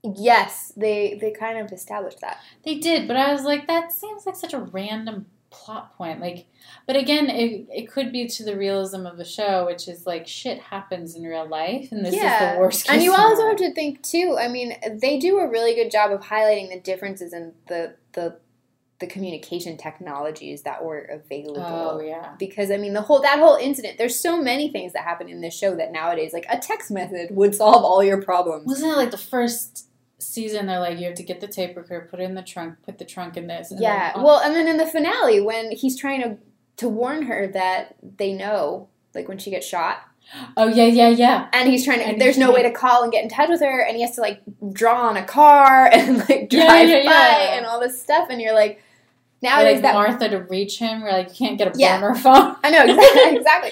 Yes, 0.03 0.73
they 0.75 1.17
they 1.21 1.31
kind 1.31 1.59
of 1.59 1.71
established 1.71 2.21
that. 2.21 2.37
They 2.65 2.75
did, 2.75 3.07
but 3.07 3.17
I 3.17 3.31
was 3.33 3.43
like, 3.43 3.67
that 3.67 3.91
seems 3.91 4.25
like 4.25 4.35
such 4.35 4.53
a 4.53 4.59
random 4.59 5.27
plot 5.51 5.95
point. 5.95 6.19
Like, 6.19 6.47
but 6.87 6.95
again, 6.95 7.29
it, 7.29 7.67
it 7.69 7.91
could 7.91 8.11
be 8.11 8.27
to 8.27 8.43
the 8.43 8.57
realism 8.57 9.05
of 9.05 9.17
the 9.17 9.25
show, 9.25 9.65
which 9.67 9.87
is 9.87 10.07
like 10.07 10.27
shit 10.27 10.59
happens 10.59 11.15
in 11.15 11.23
real 11.23 11.47
life, 11.47 11.91
and 11.91 12.03
this 12.03 12.15
is 12.15 12.21
the 12.21 12.55
worst. 12.57 12.85
Case 12.85 12.93
And 12.93 13.03
you 13.03 13.13
also 13.13 13.47
have 13.47 13.57
to 13.57 13.73
think 13.73 14.01
too. 14.01 14.37
I 14.39 14.47
mean, 14.47 14.75
they 14.99 15.19
do 15.19 15.37
a 15.37 15.47
really 15.47 15.75
good 15.75 15.91
job 15.91 16.11
of 16.11 16.21
highlighting 16.21 16.69
the 16.69 16.79
differences 16.79 17.33
in 17.33 17.53
the 17.67 17.95
the 18.13 18.39
the 19.01 19.07
communication 19.07 19.77
technologies 19.77 20.61
that 20.61 20.83
were 20.83 21.01
available. 21.01 21.61
Oh 21.65 21.99
yeah. 21.99 22.35
Because 22.39 22.71
I 22.71 22.77
mean, 22.77 22.93
the 22.93 23.01
whole 23.01 23.21
that 23.21 23.39
whole 23.39 23.57
incident. 23.57 23.97
There's 23.97 24.17
so 24.17 24.41
many 24.41 24.71
things 24.71 24.93
that 24.93 25.03
happen 25.03 25.27
in 25.27 25.41
this 25.41 25.57
show 25.57 25.75
that 25.75 25.91
nowadays, 25.91 26.31
like 26.33 26.45
a 26.49 26.57
text 26.57 26.89
message, 26.89 27.29
would 27.31 27.53
solve 27.53 27.83
all 27.83 28.03
your 28.03 28.21
problems. 28.21 28.67
Wasn't 28.67 28.91
it 28.91 28.95
like 28.95 29.11
the 29.11 29.17
first 29.17 29.87
season? 30.21 30.67
They're 30.67 30.79
like, 30.79 30.99
you 30.99 31.05
have 31.05 31.15
to 31.15 31.23
get 31.23 31.41
the 31.41 31.47
tape 31.47 31.75
recorder, 31.75 32.07
put 32.09 32.19
it 32.19 32.23
in 32.23 32.35
the 32.35 32.41
trunk, 32.41 32.75
put 32.85 32.97
the 32.97 33.05
trunk 33.05 33.37
in 33.37 33.47
this. 33.47 33.71
And 33.71 33.79
Yeah. 33.81 34.13
Well, 34.17 34.39
and 34.39 34.55
then 34.55 34.67
in 34.67 34.77
the 34.77 34.85
finale, 34.85 35.41
when 35.41 35.71
he's 35.71 35.97
trying 35.97 36.21
to 36.21 36.37
to 36.77 36.89
warn 36.89 37.23
her 37.23 37.47
that 37.47 37.95
they 38.17 38.33
know, 38.33 38.87
like 39.13 39.27
when 39.27 39.37
she 39.37 39.51
gets 39.51 39.67
shot, 39.67 39.97
oh 40.57 40.67
yeah, 40.67 40.85
yeah, 40.85 41.09
yeah. 41.09 41.47
and 41.53 41.69
he's 41.69 41.83
trying 41.85 41.99
to. 41.99 42.05
And 42.05 42.19
there's 42.21 42.35
he 42.37 42.41
no 42.41 42.51
way 42.51 42.63
to 42.63 42.71
call 42.71 43.03
and 43.03 43.11
get 43.11 43.23
in 43.23 43.29
touch 43.29 43.49
with 43.49 43.61
her, 43.61 43.81
and 43.81 43.95
he 43.95 44.01
has 44.01 44.15
to 44.15 44.21
like 44.21 44.41
draw 44.71 45.07
on 45.09 45.17
a 45.17 45.23
car 45.25 45.85
and 45.93 46.17
like 46.19 46.51
Yeah, 46.51 46.65
drive 46.67 46.89
yeah, 46.89 46.95
by 47.03 47.43
yeah. 47.43 47.57
and 47.57 47.65
all 47.65 47.79
this 47.79 48.01
stuff, 48.01 48.27
and 48.29 48.41
you're 48.41 48.53
like, 48.55 48.81
nowadays 49.41 49.75
like 49.75 49.81
that 49.83 49.93
Martha 49.93 50.29
to 50.29 50.37
reach 50.43 50.79
him, 50.79 51.01
we're 51.01 51.11
like 51.11 51.29
you 51.29 51.35
can't 51.47 51.57
get 51.57 51.75
a 51.75 51.79
Yeah. 51.79 51.99
burner 51.99 52.15
phone. 52.15 52.55
I 52.63 52.69
know 52.71 52.83
exactly. 52.95 53.37
exactly. 53.37 53.71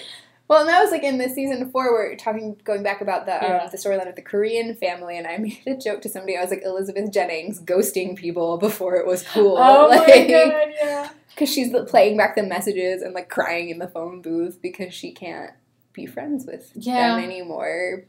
Well, 0.49 0.61
and 0.61 0.69
that 0.69 0.81
was 0.81 0.89
like 0.91 1.03
in 1.03 1.19
the 1.19 1.29
season 1.29 1.69
four 1.71 1.93
where 1.93 2.07
you're 2.07 2.17
talking, 2.17 2.59
going 2.63 2.81
back 2.81 3.01
about 3.01 3.27
the 3.27 3.35
um, 3.35 3.43
Yeah. 3.51 3.69
the 3.69 3.77
storyline 3.77 4.09
of 4.09 4.15
the 4.15 4.21
Korean 4.23 4.75
family, 4.75 5.17
and 5.17 5.27
I 5.27 5.37
made 5.47 5.61
a 5.67 5.75
joke 5.77 6.01
to 6.01 6.09
somebody. 6.09 6.35
I 6.37 6.41
was 6.41 6.49
like 6.49 6.63
Elizabeth 6.65 7.11
Jennings 7.11 7.61
ghosting 7.61 8.15
people 8.15 8.57
before 8.57 8.95
it 8.95 9.05
was 9.05 9.23
cool. 9.23 9.57
Oh 9.57 9.87
like, 9.89 10.07
my 10.07 10.27
god, 10.27 10.73
yeah. 10.81 11.09
Because 11.29 11.53
she's 11.53 11.71
playing 11.87 12.17
back 12.17 12.35
the 12.35 12.43
messages 12.43 13.01
and 13.03 13.13
like 13.13 13.29
crying 13.29 13.69
in 13.69 13.77
the 13.79 13.87
phone 13.87 14.21
booth 14.21 14.59
because 14.61 14.93
she 14.93 15.11
can't 15.11 15.51
be 15.93 16.05
friends 16.07 16.45
with 16.45 16.71
Yeah. 16.75 17.15
them 17.15 17.23
anymore. 17.23 18.05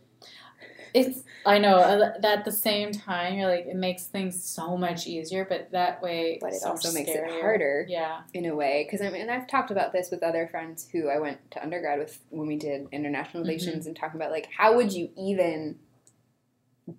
It's 0.95 1.23
I 1.47 1.59
know 1.59 1.77
uh, 1.77 2.13
that 2.21 2.39
at 2.41 2.45
the 2.45 2.53
same 2.53 2.93
time 2.93 3.39
you're 3.39 3.49
like 3.49 3.67
it 3.67 3.77
makes 3.77 4.05
things 4.07 4.45
so 4.45 4.77
much 4.77 5.07
easier, 5.07 5.47
but 5.49 5.71
that 5.73 6.03
way, 6.03 6.39
But 6.41 6.53
it 6.53 6.61
so 6.63 6.71
also 6.71 6.93
makes 6.93 7.11
it 7.11 7.25
harder. 7.41 7.87
Yeah, 7.89 8.21
in 8.33 8.47
a 8.47 8.55
way 8.55 8.87
because 8.87 9.05
I 9.05 9.11
mean, 9.11 9.29
I've 9.29 9.49
talked 9.49 9.71
about 9.71 9.93
this 9.93 10.11
with 10.11 10.23
other 10.23 10.47
friends 10.49 10.89
who 10.93 11.09
I 11.09 11.19
went 11.19 11.51
to 11.53 11.63
undergrad 11.63 11.99
with 11.99 12.21
when 12.31 12.47
we 12.47 12.57
did 12.57 12.87
international 12.93 13.43
Mm-hmm. 13.43 13.49
relations 13.49 13.87
and 13.87 13.97
talking 13.97 14.21
about 14.21 14.31
like 14.31 14.49
how 14.57 14.77
would 14.77 14.93
you 14.93 15.11
even 15.17 15.77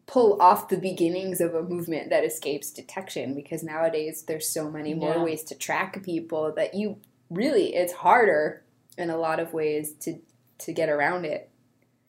pull 0.08 0.42
off 0.42 0.70
the 0.70 0.78
beginnings 0.78 1.42
of 1.42 1.54
a 1.54 1.64
movement 1.64 2.10
that 2.10 2.24
escapes 2.24 2.72
detection 2.72 3.34
because 3.36 3.64
nowadays 3.64 4.24
there's 4.24 4.48
so 4.48 4.70
many 4.70 4.94
more 4.94 5.14
Yeah. 5.14 5.24
ways 5.24 5.44
to 5.46 5.56
track 5.56 6.02
people 6.04 6.52
that 6.56 6.74
you 6.74 6.98
really 7.30 7.76
it's 7.76 7.94
harder 7.94 8.64
in 8.98 9.10
a 9.10 9.18
lot 9.18 9.40
of 9.40 9.54
ways 9.54 9.94
to 10.02 10.20
to 10.60 10.74
get 10.74 10.90
around 10.90 11.26
it 11.26 11.50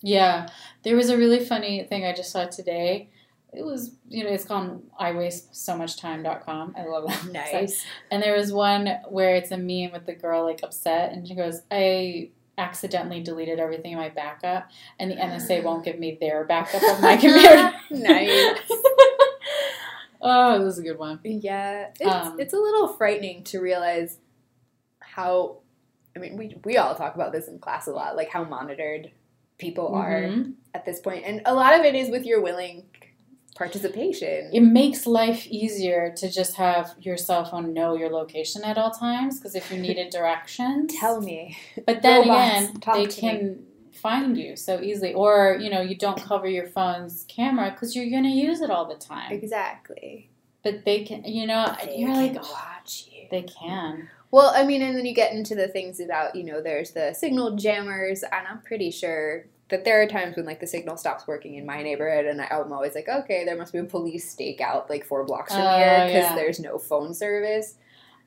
yeah. 0.02 0.48
There 0.82 0.96
was 0.96 1.10
a 1.10 1.16
really 1.16 1.44
funny 1.44 1.84
thing 1.84 2.04
I 2.04 2.12
just 2.12 2.30
saw 2.32 2.46
today. 2.46 3.10
it 3.52 3.64
was 3.64 3.92
you 4.08 4.24
know 4.24 4.30
it's 4.30 4.44
called 4.44 4.82
I 4.98 5.12
waste 5.12 5.54
so 5.54 5.76
much 5.76 5.96
time.com. 5.98 6.74
I 6.76 6.84
love 6.86 7.04
that. 7.08 7.26
Nice. 7.32 7.84
And 8.10 8.22
there 8.22 8.34
was 8.36 8.52
one 8.52 8.88
where 9.08 9.34
it's 9.36 9.50
a 9.50 9.56
meme 9.58 9.92
with 9.92 10.06
the 10.06 10.14
girl 10.14 10.44
like 10.44 10.60
upset, 10.62 11.12
and 11.12 11.26
she 11.28 11.34
goes, 11.34 11.60
"I 11.70 12.30
accidentally 12.58 13.22
deleted 13.22 13.58
everything 13.58 13.92
in 13.92 13.98
my 13.98 14.08
backup, 14.10 14.70
and 14.98 15.10
the 15.10 15.16
NSA 15.16 15.62
won't 15.62 15.84
give 15.84 15.98
me 15.98 16.16
their 16.20 16.44
backup 16.44 16.82
of 16.82 17.00
my 17.00 17.16
computer." 17.16 17.72
Nice. 17.90 18.54
oh, 20.22 20.64
this 20.64 20.74
is 20.74 20.78
a 20.78 20.82
good 20.82 20.98
one. 20.98 21.20
Yeah, 21.24 21.88
it's, 22.00 22.02
Um, 22.10 22.40
it's 22.40 22.54
a 22.54 22.58
little 22.58 22.88
frightening 22.88 23.44
to 23.44 23.60
realize 23.60 24.18
how. 25.00 25.58
I 26.14 26.18
mean, 26.18 26.36
we 26.36 26.56
we 26.64 26.76
all 26.76 26.94
talk 26.94 27.14
about 27.14 27.32
this 27.32 27.48
in 27.48 27.58
class 27.58 27.86
a 27.86 27.92
lot, 27.92 28.16
like 28.16 28.28
how 28.30 28.44
monitored 28.44 29.10
people 29.62 29.88
are 29.94 30.22
Mhm. 30.22 30.54
at 30.74 30.84
this 30.84 31.00
point, 31.00 31.24
and 31.24 31.40
a 31.46 31.54
lot 31.54 31.78
of 31.78 31.84
it 31.86 31.94
is 31.94 32.10
with 32.10 32.24
your 32.26 32.40
willing 32.42 32.84
participation. 33.54 34.50
It 34.52 34.60
makes 34.60 35.06
life 35.06 35.46
easier 35.46 36.12
to 36.16 36.30
just 36.30 36.56
have 36.56 36.94
your 37.00 37.16
cell 37.16 37.44
phone 37.44 37.72
know 37.72 37.94
your 37.96 38.10
location 38.10 38.64
at 38.64 38.78
all 38.78 38.90
times 38.90 39.38
because 39.38 39.54
if 39.54 39.70
you 39.70 39.78
needed 39.78 40.10
directions, 40.18 40.94
Tell 40.98 41.20
me, 41.20 41.56
But 41.86 42.02
then 42.02 42.22
Robots, 42.28 42.70
again, 42.76 42.80
they 42.94 43.06
to 43.06 43.20
can 43.20 43.66
find 43.92 44.36
you 44.36 44.56
so 44.56 44.80
easily, 44.80 45.12
or 45.14 45.58
you 45.60 45.70
know, 45.70 45.80
you 45.82 45.94
don't 45.96 46.20
cover 46.20 46.48
your 46.48 46.66
phone's 46.66 47.24
camera 47.28 47.70
because 47.70 47.94
you're 47.94 48.10
gonna 48.10 48.30
use 48.48 48.60
it 48.60 48.70
all 48.70 48.86
the 48.86 48.96
time. 48.96 49.30
exactly. 49.32 50.28
But 50.64 50.84
they 50.84 51.04
can, 51.04 51.24
you 51.24 51.46
know, 51.46 51.74
They 51.84 51.96
you're 51.98 52.14
like, 52.14 52.34
watch 52.42 53.08
you. 53.12 53.26
they 53.30 53.42
can. 53.42 54.08
Well, 54.30 54.50
I 54.56 54.64
mean, 54.64 54.80
and 54.80 54.96
then 54.96 55.04
you 55.04 55.14
get 55.14 55.32
into 55.34 55.54
the 55.54 55.68
things 55.68 56.00
about, 56.00 56.34
you 56.34 56.42
know, 56.44 56.62
there's 56.62 56.92
the 56.92 57.12
signal 57.12 57.54
jammers, 57.56 58.22
and 58.22 58.46
I'm 58.48 58.60
pretty 58.62 58.90
sure 58.90 59.44
that 59.72 59.84
there 59.84 60.00
are 60.00 60.06
times 60.06 60.36
when, 60.36 60.46
like, 60.46 60.60
the 60.60 60.66
signal 60.66 60.96
stops 60.96 61.26
working 61.26 61.56
in 61.56 61.66
my 61.66 61.82
neighborhood, 61.82 62.26
and 62.26 62.40
I'm 62.40 62.72
always 62.72 62.94
like, 62.94 63.08
okay, 63.08 63.44
there 63.44 63.56
must 63.56 63.72
be 63.72 63.80
a 63.80 63.84
police 63.84 64.32
stakeout, 64.34 64.88
like, 64.88 65.04
four 65.04 65.24
blocks 65.24 65.52
from 65.52 65.62
Oh, 65.62 65.76
here, 65.76 66.06
because 66.06 66.30
yeah. 66.30 66.34
there's 66.36 66.60
no 66.60 66.78
phone 66.78 67.12
service. 67.14 67.74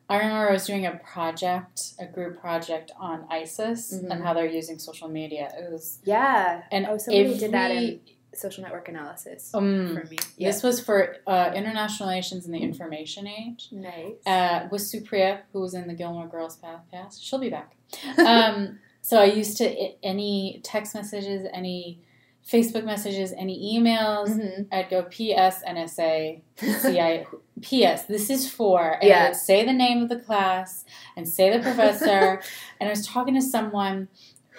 I 0.10 0.18
remember 0.18 0.50
I 0.50 0.52
was 0.52 0.68
doing 0.68 0.86
a 0.86 1.00
project, 1.14 1.93
a 2.00 2.06
group 2.06 2.39
project 2.39 2.91
on 3.00 3.26
ISIS 3.30 3.91
Mhm. 3.93 4.12
and 4.12 4.24
how 4.24 4.34
they're 4.34 4.46
using 4.46 4.78
social 4.78 5.08
media. 5.08 5.52
It 5.58 5.72
was 5.72 6.00
Yeah. 6.04 6.64
and 6.72 6.86
Oh, 6.88 6.98
somebody 6.98 7.38
did 7.39 7.52
that 7.54 7.72
in 7.72 8.02
social 8.36 8.64
network 8.64 8.88
analysis 8.89 9.50
um, 9.56 9.96
for 9.96 10.04
me. 10.10 10.18
Yeah. 10.38 10.50
This 10.52 10.62
was 10.62 10.80
for 10.80 11.16
uh, 11.26 11.52
international 11.56 12.10
relations 12.10 12.46
in 12.46 12.52
the 12.52 12.60
information 12.60 13.26
age. 13.28 13.70
nice. 13.72 14.18
uh, 14.28 14.68
with 14.70 14.82
Supriya, 14.82 15.39
who 15.54 15.62
was 15.62 15.74
in 15.74 15.88
the 15.88 15.93
Gilmore 15.96 16.28
Girls 16.28 16.58
podcast. 16.58 17.24
She'll 17.24 17.39
be 17.39 17.50
back. 17.50 17.76
Um, 18.20 18.80
so 19.06 19.20
I 19.22 19.26
used 19.26 19.58
to 19.58 19.68
any 20.03 20.62
text 20.64 20.95
messages, 20.95 21.45
any 21.53 21.99
Facebook 22.43 22.84
messages, 22.86 23.34
any 23.38 23.56
emails. 23.78 24.30
Mhm. 24.30 24.66
I'd 24.72 24.89
go 24.89 25.03
P.S. 25.03 25.62
NSA 25.64 26.41
CIA. 26.58 27.28
P.S. 27.62 28.06
This 28.06 28.32
is 28.32 28.49
for. 28.49 28.93
And 28.93 29.03
I 29.03 29.06
Yeah. 29.08 29.28
would 29.28 29.36
say 29.36 29.64
the 29.64 29.74
name 29.74 30.01
of 30.01 30.10
the 30.10 30.18
class 30.20 30.86
and 31.16 31.28
say 31.30 31.56
the 31.56 31.62
professor. 31.62 32.41
and 32.80 32.88
I 32.88 32.89
was 32.89 33.06
talking 33.06 33.36
to 33.36 33.41
someone 33.43 34.08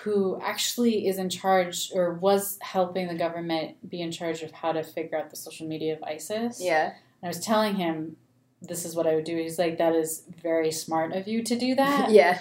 who 0.02 0.38
actually 0.40 1.08
is 1.08 1.18
in 1.18 1.28
charge 1.28 1.90
or 1.92 2.14
was 2.14 2.58
helping 2.62 3.08
the 3.08 3.16
government 3.16 3.88
be 3.90 4.00
in 4.00 4.12
charge 4.12 4.42
of 4.42 4.52
how 4.52 4.70
to 4.70 4.84
figure 4.84 5.18
out 5.18 5.30
the 5.30 5.36
social 5.36 5.66
media 5.66 5.92
of 5.96 6.02
ISIS. 6.04 6.60
Yeah. 6.62 6.86
And 7.20 7.24
I 7.24 7.28
was 7.28 7.40
telling 7.40 7.74
him 7.74 8.16
this 8.62 8.84
is 8.84 8.94
what 8.94 9.06
I 9.08 9.16
would 9.16 9.24
do. 9.24 9.36
He's 9.36 9.58
like, 9.58 9.78
that 9.78 9.94
is 9.94 10.22
very 10.40 10.70
smart 10.70 11.12
of 11.14 11.26
you 11.26 11.42
to 11.42 11.58
do 11.58 11.74
that. 11.74 12.10
Yeah. 12.20 12.38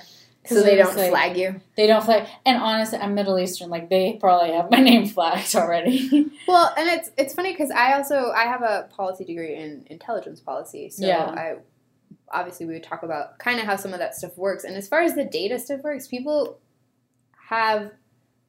So 0.47 0.61
they 0.61 0.75
don't 0.75 0.95
like- 0.95 1.09
flag 1.09 1.37
you. 1.37 1.61
They 1.75 1.87
don't 1.87 2.03
flag. 2.03 2.27
And 2.45 2.61
honestly, 2.61 2.99
I'm 2.99 3.15
Middle 3.15 3.39
Eastern. 3.39 3.69
Like 3.69 3.89
they 3.89 4.17
probably 4.19 4.53
have 4.53 4.69
my 4.71 4.79
name 4.91 5.07
flagged 5.07 5.55
already. 5.55 6.31
Well, 6.47 6.71
and 6.77 6.87
it's 6.87 7.09
it's 7.17 7.33
funny 7.33 7.53
because 7.53 7.71
I 7.71 7.93
also 7.93 8.31
I 8.31 8.43
have 8.43 8.61
a 8.61 8.87
policy 8.95 9.25
degree 9.25 9.55
in 9.55 9.87
intelligence 9.89 10.39
policy, 10.39 10.91
so 10.91 11.03
Yeah. 11.03 11.23
I 11.23 11.55
obviously 12.31 12.67
we 12.67 12.73
would 12.73 12.83
talk 12.83 13.01
about 13.01 13.39
kind 13.39 13.59
of 13.59 13.65
how 13.65 13.75
some 13.75 13.93
of 13.93 13.99
that 13.99 14.13
stuff 14.13 14.37
works. 14.37 14.63
And 14.63 14.75
as 14.75 14.87
far 14.87 15.01
as 15.01 15.15
the 15.15 15.25
data 15.25 15.57
stuff 15.57 15.81
works, 15.81 16.07
people 16.07 16.59
have 17.49 17.91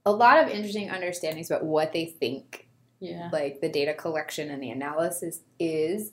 a 0.04 0.12
lot 0.12 0.38
of 0.44 0.50
interesting 0.50 0.90
understandings 0.90 1.50
about 1.50 1.64
what 1.64 1.94
they 1.94 2.04
think 2.04 2.68
yeah. 3.00 3.30
like 3.32 3.60
the 3.60 3.68
data 3.68 3.94
collection 3.94 4.50
and 4.50 4.62
the 4.62 4.70
analysis 4.70 5.40
is, 5.58 6.12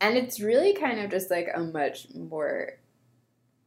and 0.00 0.16
it's 0.16 0.40
really 0.40 0.74
kind 0.74 1.00
of 1.00 1.10
just 1.10 1.30
like 1.30 1.48
a 1.54 1.60
much 1.60 2.08
more 2.14 2.78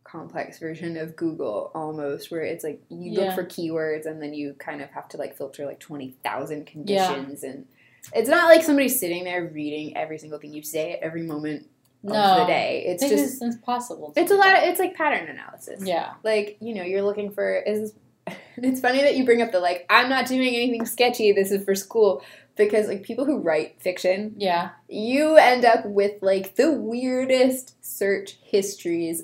complex 0.07 0.59
version 0.59 0.95
of 0.97 1.15
Google 1.15 1.71
almost 1.75 2.31
where 2.31 2.41
it's 2.41 2.63
like 2.63 2.81
you 2.89 3.11
Yeah. 3.11 3.25
look 3.25 3.35
for 3.35 3.43
keywords 3.43 4.05
and 4.05 4.21
then 4.21 4.33
you 4.33 4.53
kind 4.57 4.81
of 4.81 4.89
have 4.91 5.07
to 5.09 5.17
like 5.17 5.35
filter 5.37 5.65
like 5.65 5.79
20,000 5.79 6.59
Yeah. 6.59 6.71
conditions 6.71 7.43
and 7.43 7.65
it's 8.13 8.29
not 8.29 8.45
like 8.47 8.63
somebody's 8.63 8.99
sitting 8.99 9.25
there 9.25 9.43
reading 9.53 9.97
every 9.97 10.17
single 10.17 10.39
thing 10.39 10.53
you 10.53 10.63
say 10.63 10.93
at 10.93 10.99
every 10.99 11.23
moment 11.23 11.67
No. 12.03 12.13
of 12.13 12.37
the 12.39 12.45
day. 12.45 12.83
It's 12.87 13.03
just 13.03 13.41
it's 13.41 13.55
impossible. 13.55 14.13
it's 14.15 14.31
a 14.31 14.35
lot 14.35 14.57
of 14.57 14.63
it's 14.63 14.79
like 14.79 14.95
pattern 14.95 15.27
analysis. 15.27 15.81
Yeah. 15.85 16.13
Like, 16.23 16.57
you 16.61 16.73
know, 16.73 16.83
you're 16.83 17.01
looking 17.03 17.31
for 17.31 17.57
is 17.59 17.93
it's 18.57 18.79
funny 18.81 19.01
that 19.01 19.15
you 19.17 19.25
bring 19.25 19.41
up 19.41 19.51
the 19.51 19.59
like 19.59 19.85
I'm 19.89 20.09
not 20.09 20.25
doing 20.27 20.55
anything 20.55 20.85
sketchy, 20.85 21.31
this 21.33 21.51
is 21.51 21.65
for 21.65 21.75
school 21.75 22.21
because 22.55 22.87
like 22.87 23.03
people 23.03 23.25
who 23.25 23.39
write 23.39 23.81
fiction 23.81 24.35
Yeah. 24.37 24.69
you 24.87 25.35
end 25.35 25.65
up 25.65 25.85
with 25.85 26.21
like 26.21 26.55
the 26.55 26.71
weirdest 26.71 27.75
search 27.85 28.37
histories 28.41 29.23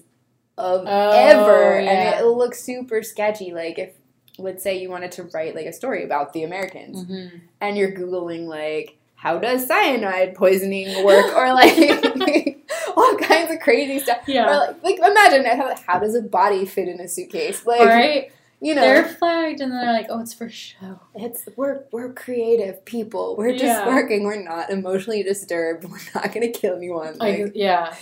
of 0.57 0.83
Oh, 0.87 1.11
ever 1.11 1.79
yeah. 1.81 1.89
and 1.91 2.19
it 2.19 2.25
looks 2.27 2.61
super 2.61 3.01
sketchy 3.03 3.51
like 3.53 3.79
if 3.79 3.93
let's 4.37 4.63
say 4.63 4.79
you 4.79 4.89
wanted 4.89 5.11
to 5.13 5.23
write 5.33 5.55
like 5.55 5.65
a 5.65 5.73
story 5.73 6.03
about 6.03 6.33
the 6.33 6.43
americans 6.43 7.03
hmm 7.05 7.37
and 7.61 7.77
you're 7.77 7.91
googling 7.91 8.45
like 8.47 8.97
how 9.15 9.37
does 9.39 9.65
cyanide 9.67 10.35
poisoning 10.35 11.03
work 11.05 11.33
or 11.35 11.53
like 11.53 11.77
all 12.97 13.15
kinds 13.17 13.51
of 13.51 13.59
crazy 13.61 13.99
stuff 13.99 14.19
Yeah. 14.27 14.47
or 14.49 14.55
like, 14.83 14.83
like 14.83 15.11
imagine 15.11 15.45
how, 15.45 15.75
how 15.87 15.99
does 15.99 16.13
a 16.15 16.21
body 16.21 16.65
fit 16.65 16.87
in 16.87 16.99
a 16.99 17.07
suitcase 17.07 17.65
like 17.65 17.79
right? 17.81 18.31
you 18.59 18.75
know 18.75 18.81
They're 18.81 19.05
flagged 19.05 19.59
and 19.61 19.71
they're 19.71 19.91
like, 19.93 20.07
oh, 20.09 20.19
it's 20.21 20.33
for 20.33 20.49
show. 20.49 20.99
it's 21.15 21.47
we're 21.55 21.83
we're 21.91 22.13
creative 22.13 22.83
people 22.85 23.35
we're 23.37 23.51
just 23.51 23.63
Yeah. 23.63 23.87
working 23.87 24.23
we're 24.23 24.41
not 24.43 24.69
emotionally 24.69 25.23
disturbed 25.23 25.83
we're 25.89 25.97
not 26.15 26.31
gonna 26.33 26.49
kill 26.49 26.75
anyone 26.75 27.17
like, 27.17 27.39
Like, 27.39 27.51
yeah. 27.55 27.95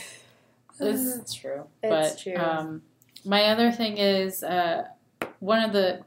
It's 0.87 1.33
true. 1.33 1.65
It's 1.83 2.15
but, 2.15 2.21
true. 2.21 2.35
Um, 2.35 2.81
my 3.25 3.45
other 3.45 3.71
thing 3.71 3.97
is 3.97 4.43
uh, 4.43 4.85
one 5.39 5.63
of 5.63 5.73
the 5.73 6.01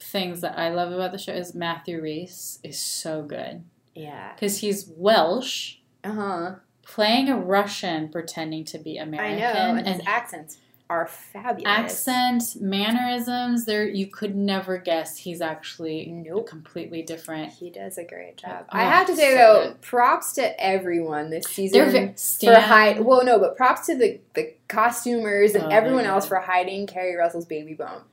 things 0.00 0.40
that 0.42 0.58
I 0.58 0.68
love 0.70 0.92
about 0.92 1.12
the 1.12 1.18
show 1.18 1.32
is 1.32 1.54
Matthew 1.54 2.00
Rhys 2.00 2.58
is 2.62 2.78
so 2.78 3.22
good 3.22 3.64
Yeah. 3.94 4.32
because 4.34 4.58
he's 4.58 4.86
Welsh 4.96 5.76
Uh 6.04 6.12
huh. 6.12 6.54
playing 6.82 7.28
a 7.30 7.36
Russian 7.38 8.10
pretending 8.10 8.64
to 8.66 8.78
be 8.78 8.98
American. 8.98 9.34
I 9.34 9.36
American 9.38 9.74
know, 9.74 9.78
and 9.78 9.88
his 9.88 9.98
and 10.00 10.08
accents 10.08 10.58
are 10.90 11.06
fabulous. 11.06 11.66
accent 11.66 12.42
mannerisms 12.60 13.64
there 13.64 13.88
you 13.88 14.06
could 14.06 14.36
never 14.36 14.76
guess 14.76 15.16
he's 15.16 15.40
actually 15.40 16.06
Nope. 16.06 16.46
completely 16.46 17.00
different 17.02 17.52
He 17.54 17.70
does 17.70 17.96
a 17.96 18.04
great 18.04 18.40
oh, 18.44 18.48
job. 18.48 18.66
Oh, 18.70 18.78
I 18.78 18.82
have 18.82 19.06
to 19.06 19.16
say 19.16 19.30
so 19.32 19.36
though, 19.36 19.68
good. 19.68 19.80
props 19.80 20.34
to 20.34 20.62
everyone 20.62 21.30
this 21.30 21.46
season 21.46 21.78
they're 21.90 22.14
for 22.14 22.60
hide. 22.60 23.00
Well, 23.00 23.24
no, 23.24 23.38
but 23.38 23.56
props 23.56 23.86
to 23.86 23.96
the 23.96 24.20
the 24.34 24.52
costumers 24.68 25.54
and 25.54 25.64
Oh, 25.64 25.68
everyone 25.68 26.04
else 26.04 26.26
for 26.26 26.36
hiding 26.38 26.86
Keri 26.86 27.16
Russell's 27.16 27.46
baby 27.46 27.74
bump. 27.74 28.04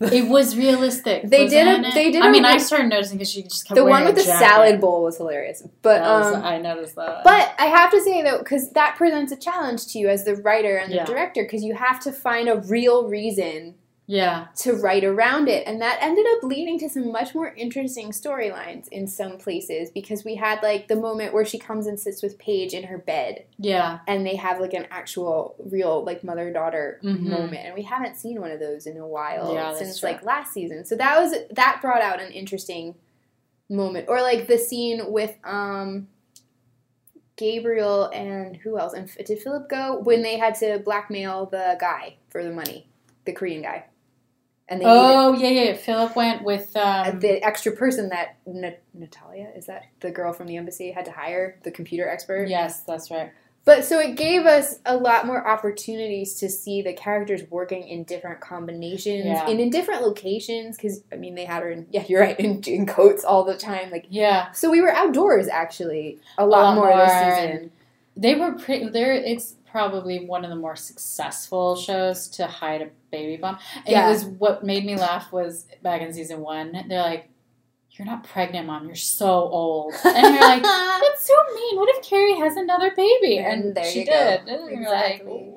It 0.00 0.26
was 0.28 0.56
realistic 0.56 1.28
They 1.28 1.46
did 1.46 1.66
a- 1.66 1.90
they 1.92 2.10
did 2.10 2.22
I 2.22 2.30
mean 2.30 2.44
I 2.44 2.56
started 2.58 2.88
noticing 2.88 3.18
because 3.18 3.30
she 3.30 3.42
just 3.42 3.66
kept 3.66 3.76
The 3.76 3.84
one 3.84 4.04
with 4.04 4.14
the 4.16 4.22
jacket. 4.24 4.38
salad 4.46 4.80
bowl 4.80 5.02
was 5.02 5.16
hilarious, 5.18 5.62
but 5.82 6.00
was- 6.00 6.34
um. 6.34 6.42
I 6.44 6.58
noticed 6.58 6.94
that 6.96 7.22
But 7.24 7.54
I 7.58 7.66
have 7.66 7.90
to 7.90 8.00
say 8.00 8.22
though, 8.22 8.38
because 8.38 8.70
that 8.72 8.96
presents 8.96 9.30
a 9.32 9.36
challenge 9.36 9.86
to 9.88 9.98
you 9.98 10.08
as 10.08 10.24
the 10.24 10.36
writer 10.36 10.76
and 10.76 10.90
the 10.90 10.96
Yeah. 10.96 11.04
director, 11.04 11.42
because 11.42 11.62
you 11.62 11.74
have 11.74 12.00
to 12.00 12.12
find 12.12 12.48
a 12.48 12.56
real 12.56 13.08
reason 13.08 13.74
yeah 14.12 14.46
to 14.56 14.72
write 14.74 15.04
around 15.04 15.48
it. 15.48 15.62
And 15.68 15.80
that 15.80 15.98
ended 16.02 16.26
up 16.34 16.42
leading 16.42 16.78
to 16.80 16.88
some 16.88 17.12
much 17.12 17.32
more 17.34 17.54
interesting 17.54 18.10
storylines 18.10 18.88
in 18.88 19.06
some 19.06 19.38
places 19.38 19.90
because 19.90 20.24
we 20.24 20.34
had 20.34 20.62
like 20.62 20.88
the 20.88 20.96
moment 20.96 21.32
where 21.32 21.44
she 21.44 21.58
comes 21.58 21.86
and 21.86 21.98
sits 21.98 22.20
with 22.22 22.36
Paige 22.38 22.74
in 22.74 22.84
her 22.84 22.98
bed 22.98 23.44
yeah 23.58 24.00
and 24.08 24.26
they 24.26 24.36
have 24.36 24.58
like 24.60 24.74
an 24.74 24.86
actual 24.90 25.54
real 25.74 26.04
like 26.04 26.24
mother 26.24 26.52
daughter 26.52 26.98
Mhm. 27.04 27.20
moment. 27.36 27.66
And 27.66 27.74
we 27.74 27.82
haven't 27.82 28.16
seen 28.16 28.40
one 28.40 28.50
of 28.50 28.58
those 28.58 28.86
in 28.86 28.96
a 28.96 29.06
while 29.06 29.54
Yeah, 29.54 29.74
since 29.74 30.02
like 30.02 30.24
last 30.24 30.52
season. 30.52 30.84
So 30.84 30.96
that 30.96 31.20
was 31.20 31.34
that 31.52 31.78
brought 31.80 32.02
out 32.02 32.20
an 32.20 32.32
interesting 32.32 32.96
moment. 33.68 34.06
Or 34.08 34.20
like 34.22 34.48
the 34.48 34.58
scene 34.58 35.12
with 35.12 35.36
um 35.44 36.08
Gabriel 37.36 38.06
and 38.12 38.56
who 38.56 38.78
else? 38.78 38.92
And 38.92 39.08
f- 39.08 39.24
did 39.24 39.38
Philip 39.40 39.68
go 39.68 39.98
when 40.00 40.22
they 40.22 40.36
had 40.38 40.54
to 40.56 40.78
blackmail 40.84 41.46
the 41.46 41.76
guy 41.80 42.16
for 42.28 42.42
the 42.44 42.50
money, 42.50 42.86
the 43.24 43.32
Korean 43.32 43.62
guy, 43.62 43.84
and 44.70 44.80
they 44.80 44.84
needed 44.86 44.96
Oh 44.96 45.32
yeah, 45.34 45.48
yeah. 45.48 45.76
Philip 45.76 46.16
went 46.16 46.42
with 46.44 46.74
uh, 46.76 47.04
um, 47.08 47.20
the 47.20 47.44
extra 47.44 47.72
person 47.72 48.08
that 48.10 48.36
Na- 48.46 48.70
Natalia 48.94 49.48
is 49.56 49.66
that 49.66 49.82
the 50.00 50.10
girl 50.10 50.32
from 50.32 50.46
the 50.46 50.56
embassy 50.56 50.92
had 50.92 51.04
to 51.06 51.10
hire 51.12 51.58
the 51.64 51.70
computer 51.70 52.08
expert. 52.08 52.48
yes, 52.48 52.80
that's 52.80 53.10
right. 53.10 53.32
But 53.66 53.84
so 53.84 53.98
it 54.00 54.16
gave 54.16 54.46
us 54.46 54.80
a 54.86 54.96
lot 54.96 55.26
more 55.26 55.46
opportunities 55.46 56.34
to 56.36 56.48
see 56.48 56.80
the 56.80 56.94
characters 56.94 57.42
working 57.50 57.86
in 57.86 58.04
different 58.04 58.40
combinations 58.40 59.26
Yeah. 59.26 59.46
and 59.48 59.60
in 59.60 59.68
different 59.68 60.00
locations. 60.00 60.76
Because 60.76 61.02
I 61.12 61.16
mean, 61.16 61.34
they 61.34 61.44
had 61.44 61.62
her 61.62 61.70
in 61.70 61.86
yeah, 61.92 62.04
you're 62.08 62.20
right, 62.22 62.40
in, 62.40 62.62
in 62.62 62.86
coats 62.86 63.22
all 63.22 63.44
the 63.44 63.56
time. 63.56 63.90
Like 63.90 64.06
Yeah, 64.08 64.50
so, 64.52 64.70
we 64.70 64.80
were 64.80 64.90
outdoors 64.90 65.46
actually 65.48 66.20
a 66.38 66.46
lot, 66.46 66.62
lot 66.62 66.74
more, 66.76 66.88
more, 66.88 66.98
this 67.06 67.36
season. 67.36 67.72
they 68.16 68.34
were 68.34 68.52
pretty. 68.52 68.88
They're 68.88 69.12
it's 69.12 69.54
probably 69.70 70.24
one 70.26 70.44
of 70.44 70.50
the 70.50 70.56
more 70.56 70.76
successful 70.76 71.76
shows 71.76 72.28
to 72.28 72.46
hide 72.46 72.82
a 72.82 72.88
baby 73.10 73.36
bump. 73.40 73.60
And 73.76 73.88
Yeah. 73.88 74.06
it 74.06 74.10
was 74.10 74.24
what 74.24 74.64
made 74.64 74.84
me 74.84 74.96
laugh 74.96 75.32
was 75.32 75.66
back 75.82 76.00
in 76.02 76.12
season 76.12 76.40
one. 76.40 76.84
They're 76.88 77.02
like, 77.02 77.28
"You're 77.92 78.06
not 78.06 78.24
pregnant, 78.24 78.66
mom. 78.66 78.86
You're 78.86 78.94
so 78.96 79.28
old," 79.30 79.94
and 80.04 80.34
you're 80.34 80.42
like. 80.42 80.62
That's 81.02 81.26
so 81.26 81.34
mean. 81.54 81.76
What 81.78 81.88
if 81.96 82.02
Keri 82.02 82.36
has 82.38 82.56
another 82.56 82.90
baby? 82.94 83.38
And 83.38 83.64
And, 83.64 83.74
there 83.74 83.84
she 83.84 84.00
you 84.00 84.06
go. 84.06 84.12
did. 84.12 84.48
And 84.48 84.70
you're 84.70 84.90
like, 84.90 85.20
Exactly. 85.20 85.54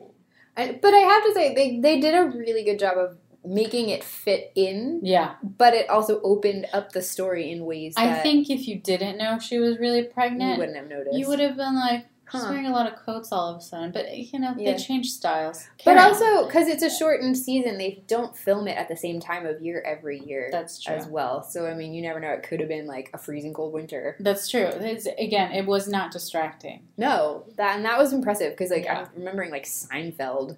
I, 0.55 0.79
but 0.81 0.93
I 0.93 0.99
have 0.99 1.23
to 1.23 1.33
say, 1.33 1.53
they 1.55 1.79
they 1.79 1.99
did 1.99 2.13
a 2.15 2.25
really 2.25 2.63
good 2.63 2.79
job 2.79 2.97
of 2.97 3.17
making 3.45 3.89
it 3.89 4.03
fit 4.03 4.51
in, 4.55 5.01
yeah. 5.03 5.33
but 5.41 5.73
it 5.73 5.89
also 5.89 6.21
opened 6.21 6.65
up 6.71 6.91
the 6.93 7.01
story 7.01 7.51
in 7.51 7.65
ways 7.65 7.95
that 7.95 8.19
I 8.19 8.21
think 8.21 8.49
if 8.49 8.67
you 8.69 8.79
didn't 8.79 9.17
know 9.17 9.37
she 9.39 9.57
was 9.59 9.79
really 9.79 10.03
pregnant, 10.03 10.53
you 10.53 10.59
wouldn't 10.59 10.77
have 10.77 10.87
noticed. 10.87 11.17
you 11.17 11.27
would 11.27 11.39
have 11.41 11.57
been 11.57 11.75
like, 11.75 12.05
she's 12.31 12.41
Huh. 12.41 12.47
wearing 12.49 12.65
a 12.67 12.71
lot 12.71 12.91
of 12.91 12.97
coats 12.97 13.31
all 13.31 13.49
of 13.49 13.57
a 13.57 13.61
sudden. 13.61 13.91
But, 13.91 14.15
you 14.17 14.39
know, 14.39 14.53
Yeah. 14.57 14.71
they 14.73 14.77
change 14.77 15.09
styles. 15.11 15.67
But 15.85 15.97
also, 15.97 16.45
because 16.45 16.67
it's 16.67 16.83
a 16.83 16.89
shortened 16.89 17.37
season, 17.37 17.77
they 17.77 18.03
don't 18.07 18.35
film 18.35 18.67
it 18.67 18.77
at 18.77 18.87
the 18.87 18.95
same 18.95 19.19
time 19.19 19.45
of 19.45 19.61
year 19.61 19.81
every 19.85 20.19
year 20.19 20.49
That's 20.51 20.81
true. 20.81 20.95
as 20.95 21.05
well. 21.07 21.43
So, 21.43 21.67
I 21.67 21.73
mean, 21.73 21.93
you 21.93 22.01
never 22.01 22.19
know. 22.19 22.31
It 22.31 22.43
could 22.43 22.59
have 22.59 22.69
been 22.69 22.87
like 22.87 23.09
a 23.13 23.17
freezing 23.17 23.53
cold 23.53 23.73
winter. 23.73 24.15
That's 24.19 24.47
true. 24.49 24.65
It's, 24.65 25.05
again, 25.17 25.51
it 25.51 25.65
was 25.65 25.87
not 25.87 26.11
distracting. 26.11 26.87
No, 26.97 27.43
that 27.57 27.75
and 27.75 27.85
that 27.85 27.97
was 27.97 28.13
impressive 28.13 28.51
because, 28.51 28.71
like, 28.71 28.85
Yeah. 28.85 28.99
I'm 28.99 29.07
remembering 29.17 29.51
like 29.51 29.65
Seinfeld. 29.65 30.57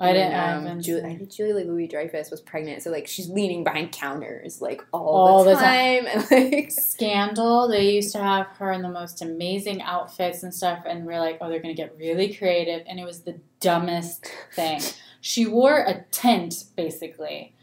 I 0.00 0.12
didn't. 0.12 0.34
I 0.34 0.54
um, 0.54 0.80
Julie, 0.80 1.02
I 1.02 1.16
think 1.16 1.30
Julie 1.30 1.64
Louis 1.64 1.88
Dreyfus 1.88 2.30
was 2.30 2.40
pregnant, 2.40 2.82
so 2.82 2.90
like 2.90 3.08
she's 3.08 3.28
leaning 3.28 3.64
behind 3.64 3.90
counters 3.90 4.60
like 4.62 4.84
all, 4.92 5.08
All 5.08 5.44
the 5.44 5.50
the 5.50 5.56
time, 5.56 6.06
and 6.06 6.30
like 6.30 6.70
Scandal, 7.08 7.68
they 7.68 7.90
used 7.90 8.12
to 8.12 8.18
have 8.18 8.46
her 8.58 8.70
in 8.72 8.82
the 8.82 8.88
most 8.90 9.22
amazing 9.22 9.82
outfits 9.82 10.42
and 10.44 10.54
stuff, 10.54 10.84
and 10.86 11.04
we're 11.04 11.18
like, 11.18 11.38
oh, 11.40 11.48
they're 11.48 11.60
going 11.60 11.74
to 11.74 11.80
get 11.82 11.96
really 11.98 12.32
creative. 12.32 12.82
And 12.88 13.00
it 13.00 13.04
was 13.04 13.22
the 13.22 13.40
dumbest 13.60 14.26
thing. 14.54 14.80
She 15.20 15.46
wore 15.46 15.78
a 15.78 16.04
tent, 16.12 16.64
basically. 16.76 17.54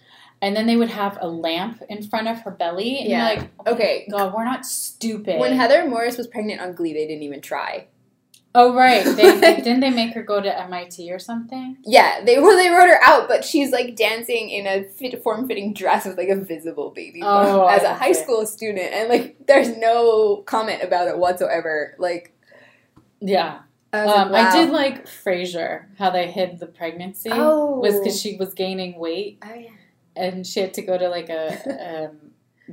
And 0.42 0.56
then 0.56 0.68
they 0.68 0.76
would 0.76 0.90
have 0.90 1.18
a 1.22 1.28
lamp 1.28 1.82
in 1.88 2.04
front 2.04 2.28
of 2.28 2.42
her 2.42 2.52
belly. 2.52 3.00
And 3.00 3.10
Yeah. 3.10 3.32
you're 3.32 3.40
like, 3.42 3.50
oh 3.66 3.74
okay. 3.74 4.08
God, 4.12 4.34
we're 4.34 4.44
not 4.44 4.66
stupid. 4.66 5.40
When 5.40 5.54
Heather 5.54 5.88
Morris 5.88 6.18
was 6.18 6.28
pregnant 6.28 6.60
on 6.60 6.74
Glee, 6.74 6.92
they 6.94 7.08
didn't 7.08 7.24
even 7.24 7.40
try. 7.42 7.88
Oh, 8.56 8.74
right. 8.74 9.04
They, 9.06 9.40
they- 9.40 9.56
didn't 9.66 9.82
they 9.82 9.92
make 9.92 10.14
her 10.16 10.24
go 10.24 10.42
to 10.42 10.60
MIT 10.64 11.12
or 11.12 11.20
something? 11.20 11.78
Yeah, 11.86 12.24
they 12.26 12.40
well 12.40 12.58
they 12.58 12.70
wrote 12.70 12.88
her 12.90 13.00
out, 13.04 13.28
but 13.28 13.46
she's 13.46 13.72
like 13.72 13.96
dancing 13.96 14.50
in 14.50 14.66
a 14.66 14.84
fit, 14.90 15.22
form-fitting 15.22 15.74
dress 15.74 16.06
with 16.06 16.18
like 16.18 16.30
a 16.30 16.36
visible 16.36 16.90
baby 16.92 17.22
bump 17.22 17.48
Oh, 17.50 17.68
as 17.68 17.84
I 17.84 17.92
a 17.92 17.94
high 17.96 18.12
see. 18.14 18.24
school 18.24 18.46
student, 18.48 18.92
and 18.94 19.10
like 19.10 19.36
there's 19.46 19.78
no 19.78 20.38
comment 20.48 20.82
about 20.82 21.08
it 21.08 21.18
whatsoever. 21.20 21.96
Like, 22.00 22.34
Yeah. 23.22 23.60
I, 23.94 24.00
Um, 24.06 24.32
like, 24.32 24.48
I 24.48 24.58
did 24.58 24.72
like 24.72 25.06
Frasier, 25.06 25.86
how 25.98 26.10
they 26.10 26.30
hid 26.30 26.60
the 26.60 26.66
pregnancy. 26.68 27.30
Oh, 27.32 27.80
Was 27.80 27.98
because 28.00 28.20
she 28.20 28.36
was 28.38 28.54
gaining 28.54 29.00
weight 29.00 29.38
Oh 29.46 29.54
yeah. 29.54 29.70
and 30.18 30.46
she 30.46 30.60
had 30.60 30.74
to 30.74 30.82
go 30.82 30.98
to 30.98 31.08
like 31.08 31.30
a 31.30 32.08
um, 32.10 32.18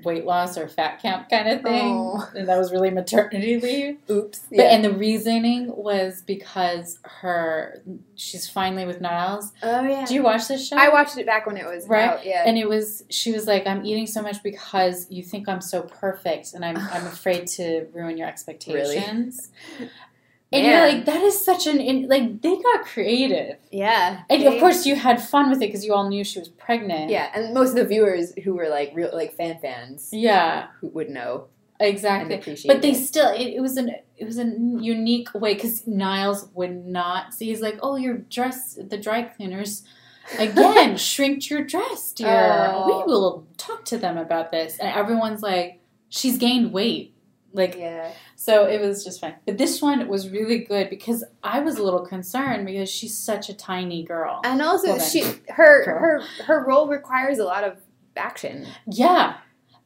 weight 0.05 0.25
loss 0.25 0.57
or 0.57 0.67
fat 0.69 1.03
camp 1.03 1.29
kind 1.29 1.47
of 1.49 1.61
thing, 1.63 1.85
Oh. 1.99 2.27
and 2.35 2.49
that 2.49 2.57
was 2.59 2.73
really 2.73 2.89
maternity 2.91 3.61
leave. 3.61 3.99
Oops. 4.11 4.39
But 4.51 4.61
and 4.61 4.83
the 4.83 4.91
reasoning 4.93 5.71
was 5.77 6.23
because 6.23 6.99
her 7.05 7.83
she's 8.15 8.49
finally 8.49 8.87
with 8.87 9.01
Niles. 9.03 9.53
oh 9.63 9.83
yeah. 9.83 10.07
Do 10.07 10.15
you 10.15 10.23
watch 10.23 10.49
this 10.49 10.69
show? 10.69 10.77
I 10.77 10.89
watched 10.89 11.19
it 11.19 11.27
back 11.27 11.47
when 11.47 11.57
it 11.59 11.67
was 11.67 11.87
Right? 11.89 12.09
out. 12.09 12.25
Yeah. 12.25 12.45
and 12.47 12.57
it 12.57 12.69
was 12.69 13.05
she 13.11 13.33
was 13.33 13.47
like, 13.47 13.67
I'm 13.67 13.85
eating 13.85 14.07
so 14.07 14.23
much 14.23 14.43
because 14.43 15.07
you 15.11 15.23
think 15.23 15.49
I'm 15.49 15.61
so 15.61 15.83
perfect, 15.83 16.55
and 16.55 16.65
I'm 16.65 16.77
I'm 16.79 17.07
afraid 17.17 17.47
to 17.59 17.87
ruin 17.93 18.17
your 18.17 18.29
expectations. 18.29 19.51
And 20.53 20.67
you're 20.67 20.81
like, 20.81 21.05
that 21.07 21.23
is 21.23 21.43
such 21.45 21.67
an 21.67 21.81
in, 21.81 22.09
like 22.09 22.43
they 22.43 22.57
got 22.57 22.85
creative, 22.85 23.57
yeah. 23.71 24.23
and 24.29 24.43
They- 24.43 24.47
of 24.47 24.61
course 24.61 24.85
you 24.87 24.97
had 24.97 25.23
fun 25.23 25.49
with 25.51 25.59
it 25.63 25.67
because 25.69 25.85
you 25.85 25.95
all 25.95 26.09
knew 26.09 26.25
she 26.25 26.39
was 26.39 26.49
pregnant. 26.49 27.11
Yeah, 27.11 27.31
and 27.35 27.55
most 27.55 27.71
of 27.71 27.77
the 27.77 27.87
viewers 27.87 28.33
who 28.45 28.55
were 28.55 28.69
like 28.69 28.93
real 28.95 29.11
like 29.13 29.33
fan 29.35 29.59
fans 29.61 30.11
yeah, 30.13 30.69
who 30.81 30.89
would 30.89 31.09
know 31.09 31.47
exactly. 31.81 32.37
But 32.67 32.83
they 32.83 32.93
it. 32.93 32.97
still, 32.97 33.31
it, 33.33 33.55
it 33.55 33.61
was 33.61 33.77
an 33.77 33.95
it 34.17 34.25
was 34.25 34.39
a 34.39 34.45
unique 34.45 35.33
way 35.35 35.55
because 35.55 35.87
Niles 35.87 36.49
would 36.55 36.87
not 36.87 37.35
see. 37.35 37.47
He's 37.47 37.61
like, 37.61 37.79
"Oh, 37.83 37.97
your 37.97 38.19
dress, 38.19 38.79
the 38.81 38.99
dry 38.99 39.23
cleaners, 39.23 39.83
again 40.39 40.97
shrinked 41.09 41.51
your 41.51 41.65
dress, 41.65 42.13
dear. 42.13 42.29
Oh. 42.73 42.87
We 42.87 43.13
will 43.13 43.47
talk 43.57 43.85
to 43.87 43.99
them 43.99 44.17
about 44.19 44.51
this." 44.53 44.79
And 44.79 44.95
everyone's 44.95 45.43
like, 45.43 45.81
"She's 46.09 46.39
gained 46.39 46.73
weight." 46.73 47.15
Like, 47.53 47.77
Yeah. 47.77 48.11
so 48.37 48.67
it 48.67 48.81
was 48.81 49.05
just 49.05 49.21
fine. 49.21 49.35
But 49.47 49.59
this 49.59 49.83
one 49.83 50.09
was 50.09 50.31
really 50.31 50.59
good 50.61 50.89
because 50.91 51.23
I 51.43 51.61
was 51.61 51.77
a 51.79 51.83
little 51.83 52.05
concerned 52.07 52.67
because 52.67 52.89
she's 52.91 53.17
such 53.17 53.49
a 53.49 53.55
tiny 53.55 54.03
girl. 54.05 54.41
And 54.45 54.63
also 54.63 54.89
Woman. 54.89 55.05
she 55.05 55.23
her 55.51 55.85
Girl. 55.85 55.99
her 55.99 56.21
her 56.45 56.65
role 56.67 56.89
requires 56.89 57.39
a 57.39 57.45
lot 57.45 57.65
of 57.65 57.77
action. 58.17 58.67
Yeah. 58.87 59.37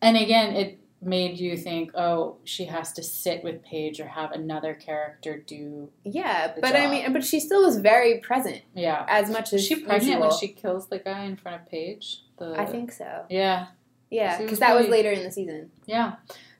And 0.01 0.17
again, 0.17 0.55
it 0.55 0.79
made 1.03 1.39
you 1.39 1.57
think, 1.57 1.91
oh, 1.95 2.37
she 2.45 2.65
has 2.65 2.93
to 2.95 3.03
sit 3.03 3.45
with 3.45 3.63
Paige 3.63 4.01
or 4.01 4.07
have 4.09 4.33
another 4.33 4.75
character 4.75 5.39
do. 5.39 5.91
Yeah, 6.05 6.53
but 6.61 6.75
I 6.75 6.87
mean 6.91 7.13
but 7.13 7.25
she 7.25 7.39
still 7.41 7.63
was 7.65 7.79
very 7.79 8.19
present 8.19 8.63
Yeah. 8.75 9.05
as 9.09 9.29
much 9.31 9.53
as 9.53 9.61
Is 9.61 9.67
she 9.67 9.77
pregnant 9.77 10.21
when 10.21 10.31
she 10.33 10.49
kills 10.49 10.89
the 10.89 10.99
guy 10.99 11.25
in 11.25 11.37
front 11.37 11.61
of 11.63 11.69
Paige? 11.69 12.23
The, 12.39 12.59
I 12.61 12.65
think 12.67 12.93
so. 12.93 13.25
Yeah. 13.29 13.67
Yeah, 14.11 14.41
because 14.41 14.61
that 14.61 14.75
was 14.77 14.87
later 14.89 15.11
in 15.11 15.25
the 15.25 15.33
season. 15.33 15.71
Yeah. 15.85 16.15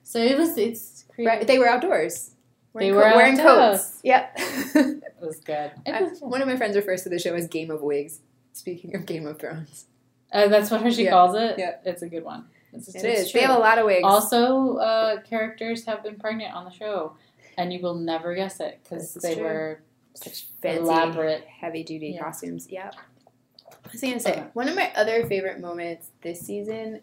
So 0.07 0.19
it 0.19 0.37
was, 0.37 0.57
it's 0.57 1.03
creative. 1.13 1.39
Right, 1.39 1.47
they 1.47 1.59
were 1.59 1.67
outdoors. 1.67 2.31
They 2.73 2.91
Wearing 2.91 2.95
were 2.95 3.01
co- 3.11 3.15
wearing 3.17 3.39
outdoors. 3.41 3.79
coats. 3.81 3.99
Yep. 4.03 4.39
It 5.19 5.25
was 5.25 5.39
good. 5.39 5.71
It 5.85 5.91
I- 5.91 6.03
was, 6.03 6.19
one 6.21 6.41
of 6.41 6.47
my 6.47 6.55
friends 6.55 6.75
refers 6.75 7.01
to 7.03 7.09
the 7.09 7.19
show 7.19 7.33
as 7.33 7.47
Game 7.47 7.71
of 7.71 7.81
Wigs. 7.81 8.19
Speaking 8.53 8.95
of 8.95 9.05
Game 9.05 9.25
of 9.27 9.37
Thrones, 9.39 9.85
uh, 10.31 10.47
that's 10.47 10.71
what 10.71 10.93
she 10.93 11.03
Yeah. 11.05 11.09
calls 11.11 11.35
it? 11.35 11.55
Yeah. 11.57 11.75
It's 11.85 12.01
a 12.03 12.07
good 12.07 12.23
one. 12.23 12.45
It's, 12.71 12.87
it 12.89 13.03
it's 13.03 13.21
is. 13.21 13.31
True. 13.31 13.41
They 13.41 13.45
have 13.47 13.55
a 13.55 13.59
lot 13.59 13.77
of 13.79 13.85
wigs. 13.85 14.01
Also, 14.03 14.77
uh, 14.77 15.21
characters 15.21 15.85
have 15.85 16.03
been 16.03 16.15
pregnant 16.17 16.53
on 16.53 16.63
the 16.65 16.71
show, 16.71 17.17
and 17.57 17.73
you 17.73 17.79
will 17.81 17.95
never 17.95 18.33
guess 18.35 18.59
it 18.59 18.79
because 18.83 19.13
they 19.15 19.35
true. 19.35 19.43
were 19.43 19.81
such 20.13 20.45
fancy, 20.61 20.81
elaborate. 20.81 21.43
heavy 21.45 21.83
duty 21.83 22.09
Yeah. 22.15 22.23
costumes. 22.23 22.67
Yep. 22.69 22.95
I 22.95 23.89
was 23.91 24.01
gonna 24.01 24.19
say 24.19 24.31
Okay. 24.31 24.43
one 24.53 24.67
of 24.69 24.75
my 24.75 24.91
other 24.95 25.25
favorite 25.27 25.59
moments 25.59 26.09
this 26.21 26.39
season, 26.41 27.01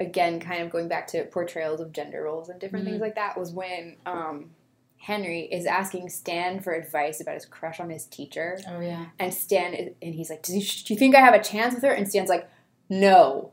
again, 0.00 0.40
kind 0.40 0.62
of 0.62 0.70
going 0.70 0.88
back 0.88 1.06
to 1.08 1.24
portrayals 1.24 1.80
of 1.80 1.92
gender 1.92 2.22
roles 2.22 2.48
and 2.48 2.60
different 2.60 2.84
Mhm. 2.84 2.90
things 2.90 3.00
like 3.00 3.14
that, 3.16 3.36
was 3.38 3.52
when 3.52 3.96
um, 4.06 4.50
Henry 4.98 5.40
is 5.42 5.66
asking 5.66 6.08
Stan 6.08 6.60
for 6.60 6.72
advice 6.72 7.20
about 7.20 7.34
his 7.34 7.46
crush 7.46 7.80
on 7.80 7.90
his 7.90 8.04
teacher, 8.06 8.58
Oh 8.68 8.80
yeah. 8.80 9.06
and 9.18 9.32
Stan 9.34 9.74
is, 9.74 9.94
and 10.02 10.14
he's 10.14 10.30
like, 10.30 10.42
do 10.42 10.56
you, 10.56 10.60
do 10.64 10.92
you 10.94 10.98
think 10.98 11.14
I 11.14 11.20
have 11.20 11.34
a 11.34 11.42
chance 11.42 11.74
with 11.74 11.82
her? 11.84 11.90
And 11.92 12.08
Stan's 12.08 12.28
like, 12.28 12.48
no. 12.88 13.52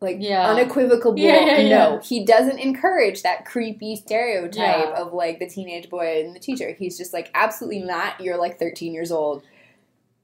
Like 0.00 0.16
Yeah. 0.20 0.48
unequivocal 0.50 1.14
Yeah, 1.18 1.58
yeah, 1.58 1.68
no. 1.68 1.98
He 2.02 2.24
doesn't 2.24 2.58
encourage 2.58 3.22
that 3.22 3.44
creepy 3.44 3.96
stereotype 3.96 4.88
of 4.94 5.12
like 5.12 5.38
the 5.40 5.46
teenage 5.48 5.90
boy 5.90 6.22
and 6.24 6.34
the 6.34 6.40
teacher. 6.40 6.72
He's 6.72 6.96
just 6.96 7.12
like 7.12 7.30
absolutely 7.34 7.80
not. 7.80 8.18
You're 8.20 8.38
like 8.38 8.58
13 8.58 8.94
years 8.94 9.12
old. 9.12 9.42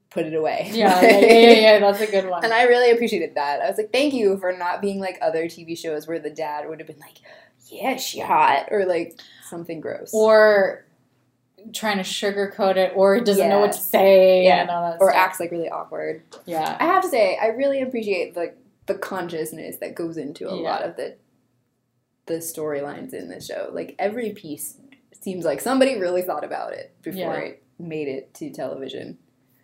Put 0.09 0.25
it 0.25 0.33
away. 0.33 0.69
Yeah, 0.73 1.01
yeah, 1.01 1.19
yeah, 1.19 1.49
yeah, 1.51 1.79
That's 1.79 1.99
a 2.01 2.07
good 2.09 2.27
one. 2.29 2.43
and 2.43 2.53
I 2.53 2.63
really 2.63 2.91
appreciated 2.91 3.35
that. 3.35 3.61
I 3.61 3.67
was 3.67 3.77
like, 3.77 3.91
thank 3.91 4.13
you 4.13 4.37
for 4.37 4.51
not 4.53 4.81
being 4.81 4.99
like 4.99 5.17
other 5.21 5.45
TV 5.45 5.77
shows 5.77 6.07
where 6.07 6.17
the 6.19 6.29
dad 6.29 6.67
would 6.69 6.79
have 6.79 6.87
been 6.87 6.99
like, 6.99 7.17
yeah, 7.69 7.97
she 7.97 8.19
hot, 8.21 8.67
or 8.71 8.85
like 8.85 9.19
something 9.49 9.81
gross, 9.81 10.11
or 10.13 10.85
trying 11.73 11.97
to 11.97 12.03
sugarcoat 12.03 12.77
it, 12.77 12.93
or 12.95 13.19
doesn't 13.19 13.49
know 13.49 13.59
what 13.59 13.73
to 13.73 13.77
say, 13.79 14.45
Yeah. 14.45 14.61
and 14.61 14.69
all 14.69 14.89
that 14.89 14.97
or 15.01 15.11
stuff. 15.11 15.19
acts 15.21 15.39
like 15.41 15.51
really 15.51 15.69
awkward. 15.69 16.23
Yeah. 16.45 16.77
I 16.79 16.85
have 16.85 17.03
to 17.03 17.09
say, 17.09 17.37
I 17.41 17.47
really 17.47 17.81
appreciate 17.81 18.33
the 18.35 18.53
the 18.85 18.95
consciousness 18.95 19.75
that 19.81 19.93
goes 19.95 20.15
into 20.15 20.47
a 20.47 20.55
Yeah. 20.55 20.61
lot 20.69 20.83
of 20.83 20.95
the 20.95 21.17
the 22.27 22.35
storylines 22.35 23.13
in 23.13 23.27
this 23.27 23.45
show. 23.47 23.69
Like 23.73 23.95
every 23.99 24.31
piece 24.31 24.77
seems 25.19 25.43
like 25.43 25.59
somebody 25.59 25.97
really 25.99 26.21
thought 26.21 26.45
about 26.45 26.71
it 26.73 26.93
before 27.01 27.19
Yeah. 27.19 27.39
it 27.39 27.63
made 27.77 28.07
it 28.07 28.33
to 28.35 28.49
television. 28.51 29.17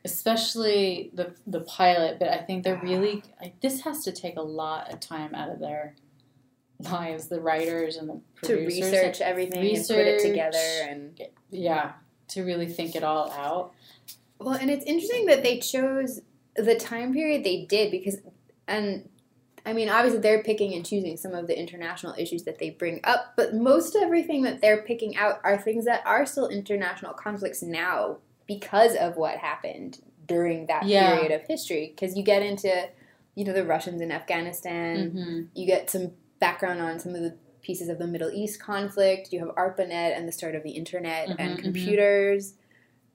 Especially 0.05 1.11
the 1.13 1.33
the 1.47 1.61
pilot, 1.61 2.19
but 2.19 2.27
I 2.29 2.37
think 2.39 2.63
they're 2.63 2.79
really. 2.83 3.23
I, 3.41 3.53
this 3.61 3.81
has 3.81 4.03
to 4.03 4.11
take 4.11 4.35
a 4.37 4.41
lot 4.41 4.91
of 4.91 4.99
time 4.99 5.33
out 5.33 5.49
of 5.49 5.59
their 5.59 5.95
lives, 6.79 7.27
the 7.29 7.39
writers 7.39 7.95
and 7.95 8.09
the 8.09 8.21
To 8.41 8.47
producers. 8.55 8.91
research 8.91 9.21
everything 9.21 9.59
and 9.59 9.87
put 9.87 9.97
it 9.97 10.13
research. 10.15 10.21
together 10.29 10.57
and 10.89 11.21
Yeah, 11.49 11.93
to 12.29 12.43
really 12.43 12.67
think 12.67 12.95
it 12.95 13.03
all 13.03 13.31
out. 13.31 13.73
Well, 14.39 14.55
and 14.55 14.69
it's 14.69 14.85
interesting 14.85 15.25
that 15.27 15.41
they 15.43 15.59
chose 15.59 16.19
the 16.57 16.75
time 16.75 17.13
period 17.13 17.45
they 17.45 17.65
did 17.65 17.89
because, 17.91 18.17
and 18.67 19.07
I 19.65 19.71
mean, 19.71 19.87
obviously 19.87 20.19
they're 20.19 20.43
picking 20.43 20.73
and 20.73 20.85
choosing 20.85 21.15
some 21.15 21.33
of 21.33 21.47
the 21.47 21.57
international 21.57 22.13
issues 22.17 22.43
that 22.43 22.59
they 22.59 22.71
bring 22.71 22.99
up, 23.05 23.33
but 23.37 23.53
most 23.55 23.95
everything 23.95 24.41
that 24.43 24.59
they're 24.59 24.81
picking 24.83 25.15
out 25.15 25.39
are 25.45 25.57
things 25.57 25.85
that 25.85 26.01
are 26.05 26.25
still 26.25 26.49
international 26.49 27.13
conflicts 27.13 27.63
now 27.63 28.17
because 28.47 28.95
of 28.95 29.15
what 29.15 29.37
happened 29.37 29.99
during 30.25 30.67
that 30.67 30.85
Yeah. 30.85 31.13
period 31.15 31.31
of 31.31 31.47
history. 31.47 31.93
Because 31.95 32.15
you 32.17 32.23
get 32.23 32.41
into, 32.43 32.89
you 33.35 33.45
know, 33.45 33.53
the 33.53 33.65
Russians 33.65 34.01
in 34.01 34.11
Afghanistan, 34.11 35.11
hmm 35.11 35.41
you 35.55 35.67
get 35.67 35.89
some 35.89 36.11
background 36.39 36.81
on 36.81 36.99
some 36.99 37.13
of 37.15 37.21
the 37.21 37.37
pieces 37.61 37.87
of 37.87 37.99
the 37.99 38.07
Middle 38.07 38.31
East 38.31 38.59
conflict. 38.61 39.31
You 39.31 39.39
have 39.39 39.55
ARPANET 39.55 40.17
and 40.17 40.27
the 40.27 40.31
start 40.31 40.55
of 40.55 40.63
the 40.63 40.71
internet 40.71 41.29
Mhm, 41.29 41.35
and 41.39 41.57
mhm. 41.57 41.61
computers, 41.61 42.55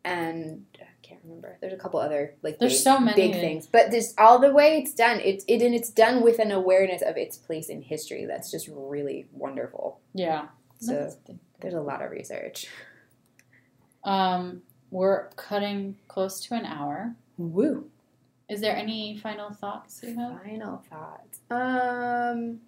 and 0.04 0.64
I 0.80 0.84
can't 1.02 1.20
remember. 1.24 1.58
There's 1.60 1.72
a 1.72 1.76
couple 1.76 1.98
other 2.00 2.34
like 2.42 2.58
There's 2.58 2.74
big, 2.74 2.82
so 2.82 2.98
many. 3.00 3.16
big 3.32 3.40
things, 3.40 3.66
but 3.66 3.90
this 3.90 4.14
all 4.16 4.38
the 4.38 4.52
way 4.52 4.78
it's 4.78 4.94
done. 4.94 5.20
It's 5.20 5.44
it 5.48 5.60
and 5.62 5.74
it's 5.74 5.90
done 5.90 6.22
with 6.22 6.38
an 6.38 6.52
awareness 6.52 7.02
of 7.02 7.16
its 7.16 7.36
place 7.36 7.68
in 7.68 7.82
history. 7.82 8.24
That's 8.24 8.50
just 8.50 8.68
really 8.72 9.26
wonderful. 9.32 10.00
Yeah. 10.14 10.48
So 10.80 11.10
there's 11.60 11.74
a 11.74 11.80
lot 11.80 12.02
of 12.02 12.10
research. 12.12 12.68
Um, 14.04 14.62
we're 14.90 15.28
cutting 15.36 15.96
close 16.08 16.40
to 16.46 16.54
an 16.54 16.64
hour. 16.64 17.14
Woo! 17.36 17.90
Is 18.48 18.60
there 18.60 18.76
any 18.76 19.18
final 19.18 19.52
thoughts 19.52 20.00
you 20.02 20.14
have? 20.16 20.42
Final 20.42 20.82
thoughts. 20.88 21.40
Um, 21.50 22.60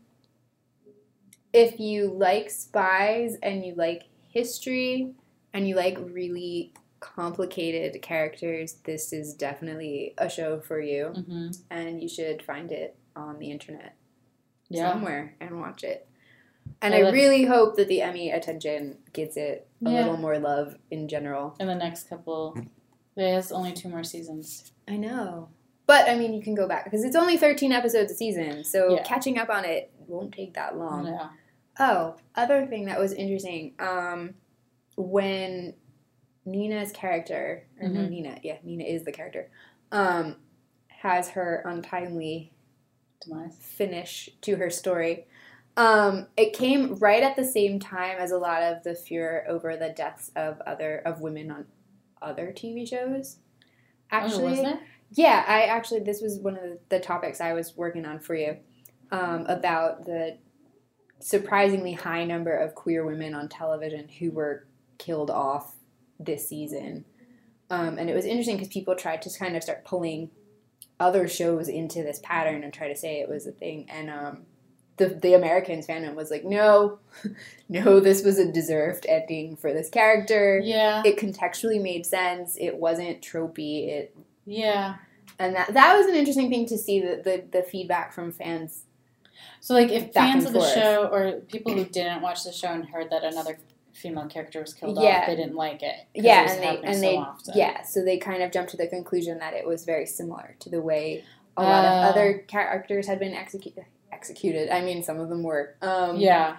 if 1.52 1.80
you 1.80 2.12
like 2.12 2.50
spies 2.50 3.36
and 3.42 3.64
you 3.64 3.74
like 3.74 4.04
history 4.28 5.12
and 5.52 5.66
you 5.66 5.74
like 5.76 5.98
really 6.12 6.72
complicated 7.00 8.00
characters, 8.02 8.74
this 8.84 9.12
is 9.12 9.32
definitely 9.34 10.14
a 10.18 10.28
show 10.28 10.60
for 10.60 10.80
you, 10.80 11.06
hmm 11.08 11.48
and 11.70 12.02
you 12.02 12.08
should 12.08 12.42
find 12.42 12.70
it 12.70 12.96
on 13.16 13.38
the 13.38 13.50
internet 13.50 13.96
Yeah. 14.68 14.92
somewhere 14.92 15.34
and 15.40 15.58
watch 15.58 15.82
it. 15.82 16.06
And 16.82 16.94
I 16.94 16.98
I 16.98 17.11
really 17.11 17.44
hope 17.44 17.76
that 17.76 17.88
the 17.88 18.00
Emmy 18.02 18.30
attention 18.30 18.98
gets 19.12 19.36
it 19.36 19.68
a 19.84 19.90
Yeah. 19.90 19.98
little 19.98 20.16
more 20.16 20.38
love 20.38 20.76
in 20.90 21.08
general. 21.08 21.54
In 21.61 21.66
the 21.66 21.74
next 21.74 22.08
couple, 22.08 22.56
has 23.16 23.52
only 23.52 23.72
two 23.72 23.88
more 23.90 24.02
seasons. 24.04 24.72
I 24.88 24.96
know. 24.96 25.50
But 25.86 26.08
I 26.08 26.14
mean, 26.16 26.32
you 26.32 26.42
can 26.42 26.54
go 26.54 26.66
back 26.68 26.84
because 26.84 27.04
it's 27.04 27.16
only 27.16 27.36
13 27.36 27.70
episodes 27.72 28.11
a 28.12 28.14
season, 28.14 28.64
so 28.64 28.94
Yeah. 28.94 29.02
catching 29.02 29.38
up 29.38 29.50
on 29.50 29.64
it 29.64 29.92
won't 30.06 30.32
take 30.32 30.54
that 30.54 30.78
long. 30.78 31.06
Yeah. 31.06 31.28
Oh, 31.78 32.16
other 32.34 32.66
thing 32.66 32.86
that 32.86 32.98
was 32.98 33.12
interesting 33.12 33.74
um, 33.78 34.34
when 34.96 35.74
Nina's 36.44 36.92
character, 36.92 37.66
or 37.80 37.88
no, 37.88 38.00
Mhm. 38.00 38.11
Nina, 38.11 38.38
yeah, 38.42 38.58
Nina 38.62 38.84
is 38.84 39.04
the 39.04 39.12
character, 39.12 39.50
um, 39.92 40.36
has 40.88 41.30
her 41.30 41.62
untimely 41.66 42.52
Demise. 43.20 43.56
finish 43.61 44.30
to 44.42 44.56
her 44.56 44.70
story. 44.70 45.26
Um, 45.76 46.26
it 46.36 46.52
came 46.52 46.96
right 46.96 47.22
at 47.22 47.36
the 47.36 47.44
same 47.44 47.78
time 47.78 48.18
as 48.18 48.32
a 48.32 48.38
lot 48.38 48.62
of 48.62 48.82
the 48.82 48.94
furor 48.94 49.44
over 49.48 49.76
the 49.76 49.90
deaths 49.90 50.30
of 50.36 50.60
other 50.62 50.98
of 50.98 51.20
women 51.20 51.50
on 51.50 51.66
other 52.20 52.52
TV 52.56 52.88
shows. 52.88 53.38
Actually, 54.10 54.44
oh, 54.44 54.50
wasn't 54.50 54.68
it? 54.68 54.80
yeah, 55.12 55.44
I 55.46 55.62
actually 55.62 56.00
this 56.00 56.20
was 56.20 56.38
one 56.38 56.56
of 56.56 56.62
the, 56.62 56.78
the 56.88 57.00
topics 57.00 57.40
I 57.40 57.52
was 57.52 57.76
working 57.76 58.04
on 58.04 58.18
for 58.18 58.34
you 58.34 58.58
um, 59.10 59.46
about 59.46 60.04
the 60.04 60.38
surprisingly 61.20 61.92
high 61.92 62.24
number 62.24 62.56
of 62.56 62.74
queer 62.74 63.04
women 63.04 63.34
on 63.34 63.48
television 63.48 64.08
who 64.08 64.30
were 64.30 64.66
killed 64.98 65.30
off 65.30 65.76
this 66.18 66.48
season. 66.48 67.04
Um, 67.70 67.98
and 67.98 68.10
it 68.10 68.14
was 68.14 68.24
interesting 68.24 68.56
because 68.56 68.72
people 68.72 68.96
tried 68.96 69.22
to 69.22 69.38
kind 69.38 69.56
of 69.56 69.62
start 69.62 69.84
pulling 69.84 70.30
other 70.98 71.28
shows 71.28 71.68
into 71.68 72.02
this 72.02 72.20
pattern 72.22 72.64
and 72.64 72.72
try 72.72 72.88
to 72.88 72.96
say 72.96 73.20
it 73.20 73.28
was 73.28 73.46
a 73.46 73.52
thing. 73.52 73.86
And 73.88 74.10
um, 74.10 74.42
the 74.97 75.07
the 75.09 75.34
Americans 75.34 75.86
fandom 75.86 76.14
was 76.14 76.30
like, 76.30 76.45
no, 76.45 76.99
no, 77.68 78.01
this 78.01 78.22
was 78.22 78.38
a 78.38 78.51
deserved 78.51 79.07
ending 79.09 79.57
for 79.57 79.72
this 79.72 79.88
character. 79.88 80.61
Yeah. 80.62 81.03
It 81.05 81.16
contextually 81.16 81.80
made 81.80 82.05
sense. 82.07 82.57
It 82.61 82.76
wasn't 82.76 83.20
tropey. 83.22 83.88
It 83.88 84.16
Yeah. 84.45 84.97
and 85.38 85.55
that 85.57 85.72
that 85.74 85.97
was 85.97 86.07
an 86.07 86.14
interesting 86.14 86.51
thing 86.51 86.66
to 86.66 86.76
see 86.78 87.01
the 87.01 87.16
the, 87.24 87.45
the 87.51 87.62
feedback 87.62 88.12
from 88.12 88.32
fans. 88.32 88.84
So, 89.62 89.74
like, 89.74 89.91
if 89.91 90.12
fans 90.14 90.47
of 90.47 90.53
the 90.55 90.61
forth. 90.61 90.72
show 90.72 91.07
or 91.12 91.32
people 91.43 91.72
who 91.74 91.84
didn't 91.84 92.22
watch 92.22 92.45
the 92.45 92.53
show 92.53 92.68
and 92.68 92.84
heard 92.86 93.11
that 93.11 93.24
another 93.24 93.59
female 93.93 94.26
character 94.26 94.61
was 94.61 94.72
killed 94.72 94.99
Yeah. 94.99 95.20
off, 95.20 95.26
they 95.26 95.36
didn't 95.36 95.55
like 95.55 95.82
it. 95.82 95.97
Yeah, 96.14 96.45
it 96.45 96.51
and 96.53 96.62
they 96.62 96.82
and 96.86 96.95
so 96.97 97.01
they 97.03 97.16
often. 97.16 97.55
yeah, 97.57 97.82
so 97.82 98.03
they 98.03 98.16
kind 98.16 98.43
of 98.43 98.53
jumped 98.53 98.70
to 98.70 98.78
the 98.78 98.86
conclusion 98.86 99.38
that 99.38 99.53
it 99.53 99.66
was 99.66 99.84
very 99.84 100.07
similar 100.07 100.57
to 100.61 100.70
the 100.70 100.80
way 100.80 101.24
a 101.59 101.62
lot 101.62 101.84
Uh. 101.84 101.88
of 101.88 102.11
other 102.11 102.38
characters 102.49 103.07
had 103.07 103.18
been 103.18 103.34
executed. 103.34 103.84
Executed. 104.20 104.68
I 104.68 104.82
mean, 104.82 105.02
some 105.02 105.18
of 105.18 105.30
them 105.30 105.42
were. 105.42 105.76
Um, 105.80 106.16
Yeah. 106.16 106.58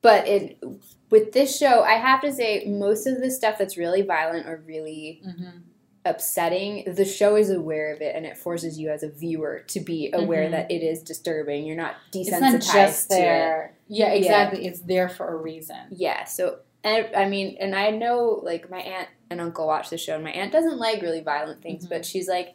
But 0.00 0.28
it 0.28 0.62
with 1.10 1.32
this 1.32 1.56
show, 1.58 1.82
I 1.82 1.94
have 1.94 2.20
to 2.22 2.32
say, 2.32 2.64
most 2.66 3.06
of 3.06 3.20
the 3.20 3.30
stuff 3.30 3.56
that's 3.58 3.76
really 3.76 4.02
violent 4.02 4.46
or 4.46 4.62
really 4.66 5.22
hmm 5.24 5.58
upsetting, 6.06 6.84
the 6.94 7.04
show 7.06 7.34
is 7.34 7.48
aware 7.48 7.94
of 7.94 8.02
it, 8.02 8.14
and 8.14 8.26
it 8.26 8.36
forces 8.36 8.78
you 8.78 8.90
as 8.90 9.02
a 9.02 9.08
viewer 9.08 9.60
to 9.66 9.80
be 9.80 10.10
aware 10.12 10.48
Mhm. 10.48 10.50
that 10.50 10.70
it 10.70 10.82
is 10.82 11.02
disturbing. 11.02 11.64
You're 11.64 11.78
not 11.78 11.94
desensitized 12.12 12.54
It's 12.56 12.66
not 12.68 12.74
just 12.74 13.10
to 13.10 13.16
it. 13.16 13.20
there. 13.20 13.78
Yeah, 13.88 14.10
exactly. 14.12 14.66
It's 14.66 14.80
there 14.80 15.08
for 15.08 15.26
a 15.26 15.34
reason. 15.36 15.78
Yeah, 15.90 16.24
so 16.24 16.58
and 16.84 17.08
I 17.16 17.26
mean, 17.26 17.56
and 17.58 17.74
I 17.74 17.88
know 17.88 18.38
like 18.42 18.68
my 18.70 18.80
aunt 18.80 19.08
and 19.30 19.40
uncle 19.40 19.66
watch 19.66 19.88
the 19.88 19.96
show, 19.96 20.14
and 20.16 20.22
my 20.24 20.30
aunt 20.32 20.52
doesn't 20.52 20.76
like 20.76 21.00
really 21.00 21.22
violent 21.22 21.62
things, 21.62 21.86
Mhm. 21.86 21.88
but 21.88 22.04
she's 22.04 22.28
like, 22.28 22.54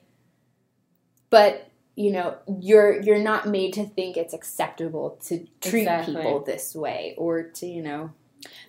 but 1.31 1.68
you 1.95 2.11
know, 2.11 2.37
you're 2.59 3.01
you're 3.01 3.19
not 3.19 3.47
made 3.47 3.73
to 3.73 3.85
think 3.85 4.15
it's 4.17 4.33
acceptable 4.33 5.19
to 5.25 5.45
treat 5.61 5.81
Exactly. 5.81 6.15
people 6.15 6.39
this 6.41 6.73
way 6.75 7.13
or 7.17 7.43
to 7.43 7.65
you 7.67 7.81
know 7.81 8.11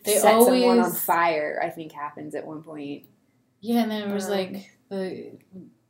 They 0.04 0.14
set 0.16 0.42
someone 0.42 0.80
on 0.80 0.92
fire. 0.92 1.60
I 1.62 1.70
think 1.70 1.92
happens 1.92 2.34
at 2.34 2.46
one 2.46 2.62
point. 2.62 3.04
Yeah, 3.60 3.82
and 3.82 3.90
then 3.90 4.10
it 4.10 4.12
was 4.12 4.24
Um, 4.26 4.30
like 4.32 4.70
the 4.88 5.32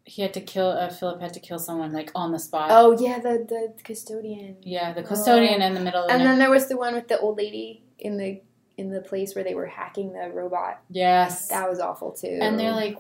he 0.05 0.23
had 0.23 0.35
to 0.35 0.41
kill 0.41 0.67
uh, 0.69 0.89
Philip 0.91 1.21
had 1.21 1.33
to 1.35 1.41
kill 1.41 1.59
someone 1.59 1.93
like 1.93 2.11
on 2.15 2.33
the 2.33 2.39
spot. 2.39 2.69
Oh 2.73 2.97
yeah, 3.01 3.21
the 3.21 3.45
the 3.49 3.73
custodian. 3.85 4.57
Yeah, 4.63 4.93
the 4.93 5.03
custodian 5.05 5.63
in 5.63 5.75
the 5.75 5.81
middle 5.81 6.03
of 6.03 6.09
the 6.09 6.15
And 6.15 6.23
then 6.23 6.39
there 6.39 6.51
was 6.51 6.69
the 6.69 6.77
one 6.77 6.95
with 6.95 7.09
the 7.09 7.19
old 7.21 7.39
lady 7.39 7.85
in 7.99 8.17
the 8.17 8.41
in 8.77 8.91
the 8.91 9.01
place 9.03 9.35
where 9.35 9.45
they 9.45 9.55
were 9.55 9.67
hacking 9.67 10.13
the 10.15 10.31
robot. 10.33 10.81
yes, 10.91 11.49
That 11.49 11.69
was 11.69 11.81
awful 11.81 12.13
too. 12.13 12.39
and 12.41 12.59
they're 12.59 12.73
like, 12.73 12.97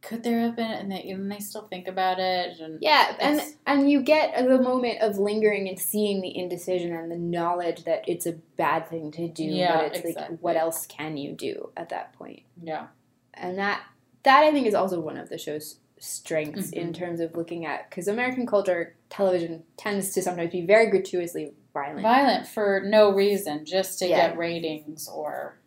could 0.00 0.22
there 0.22 0.40
have 0.40 0.56
been? 0.56 0.70
And 0.70 0.90
they, 0.92 1.02
and 1.10 1.30
they 1.30 1.40
still 1.40 1.66
think 1.66 1.88
about 1.88 2.18
it. 2.18 2.58
And 2.60 2.78
Yeah, 2.80 3.16
and 3.20 3.40
and 3.66 3.90
you 3.90 4.00
get 4.02 4.36
the 4.36 4.62
moment 4.62 5.00
of 5.00 5.18
lingering 5.18 5.68
and 5.68 5.78
seeing 5.78 6.20
the 6.20 6.36
indecision 6.36 6.94
and 6.94 7.10
the 7.10 7.16
knowledge 7.16 7.84
that 7.84 8.04
it's 8.08 8.26
a 8.26 8.32
bad 8.56 8.88
thing 8.88 9.10
to 9.12 9.28
do. 9.28 9.44
Yeah, 9.44 9.76
but 9.76 9.86
it's 9.86 9.98
exactly. 10.06 10.34
like, 10.36 10.42
what 10.42 10.56
else 10.56 10.86
can 10.86 11.16
you 11.16 11.32
do 11.32 11.70
at 11.76 11.88
that 11.90 12.12
point? 12.14 12.42
yeah, 12.62 12.86
And 13.34 13.58
that 13.58 13.82
that 14.24 14.42
I 14.44 14.52
think 14.52 14.66
is 14.66 14.74
also 14.74 15.00
one 15.00 15.16
of 15.16 15.28
the 15.28 15.38
show's 15.38 15.78
strengths 16.00 16.70
in 16.70 16.90
Mhm. 16.90 16.94
terms 16.94 17.18
of 17.20 17.36
looking 17.36 17.66
at 17.66 17.90
because 17.90 18.06
American 18.06 18.46
culture 18.46 18.94
television 19.10 19.64
tends 19.76 20.14
to 20.14 20.22
sometimes 20.22 20.52
be 20.52 20.60
very 20.64 20.90
gratuitously 20.90 21.54
violent. 21.74 22.02
violent 22.02 22.46
for 22.46 22.82
no 22.84 23.10
reason, 23.12 23.64
just 23.64 23.98
to 23.98 24.06
Yeah. 24.08 24.28
get 24.28 24.38
ratings 24.38 25.08
or 25.08 25.58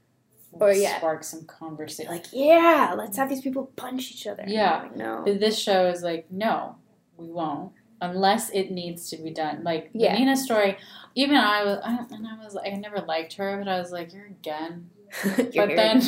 Or, 0.54 0.72
yeah. 0.74 0.98
spark 0.98 1.24
some 1.24 1.46
conversation. 1.46 2.12
Like, 2.12 2.26
yeah, 2.34 2.94
let's 2.98 3.18
have 3.18 3.30
these 3.30 3.42
people 3.42 3.72
punch 3.76 4.12
each 4.12 4.28
other. 4.28 4.44
Yeah. 4.48 4.84
Like, 4.84 4.96
no. 4.96 5.24
This 5.26 5.58
show 5.58 5.88
is 5.88 6.04
like, 6.04 6.28
no, 6.32 6.76
we 7.18 7.30
won't 7.30 7.72
unless 8.02 8.50
it 8.50 8.72
needs 8.72 9.10
to 9.12 9.18
be 9.18 9.30
done. 9.30 9.64
Like 9.64 9.94
the 9.94 10.00
Yeah. 10.00 10.18
Nina 10.18 10.36
story, 10.36 10.76
even 11.16 11.36
I 11.38 11.64
was, 11.64 11.80
I, 11.86 11.98
and 12.16 12.28
I 12.28 12.36
was, 12.44 12.58
I 12.58 12.70
never 12.72 12.98
liked 12.98 13.34
her, 13.34 13.58
but 13.60 13.68
I 13.68 13.78
was 13.80 13.92
like, 13.92 14.12
you're 14.14 14.26
again. 14.26 14.90
But 15.38 15.76
then, 15.76 16.02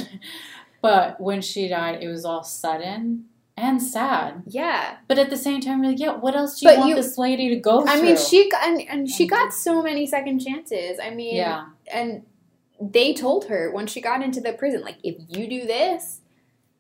but 0.82 1.20
when 1.22 1.42
she 1.42 1.68
died, 1.68 2.02
it 2.02 2.08
was 2.08 2.26
all 2.26 2.44
sudden 2.44 3.26
and 3.56 3.80
sad. 3.82 4.42
yeah. 4.48 4.98
But 5.08 5.20
at 5.20 5.30
the 5.30 5.38
same 5.38 5.62
time, 5.62 5.84
like, 5.84 6.00
yeah, 6.00 6.16
what 6.16 6.36
else 6.36 6.60
do 6.60 6.66
you 6.66 6.72
But 6.72 6.80
want 6.80 6.90
you- 6.90 6.96
this 6.96 7.18
lady 7.20 7.50
to 7.50 7.58
go 7.58 7.82
through? 7.82 7.92
I 7.92 7.98
through? 7.98 8.08
mean, 8.08 8.18
she 8.18 8.50
got, 8.50 8.68
and, 8.68 8.82
and 8.90 9.08
she 9.10 9.28
got 9.28 9.54
so 9.54 9.84
many 9.84 10.08
second 10.08 10.40
chances. 10.40 10.98
I 11.00 11.12
mean, 11.12 11.36
yeah, 11.36 11.66
and 11.94 12.24
they 12.92 13.14
told 13.14 13.46
her 13.46 13.72
when 13.72 13.88
she 13.88 14.02
got 14.02 14.22
into 14.22 14.42
the 14.42 14.54
prison, 14.54 14.82
like, 14.82 14.98
if 15.04 15.16
you 15.30 15.48
do 15.48 15.66
this, 15.66 16.22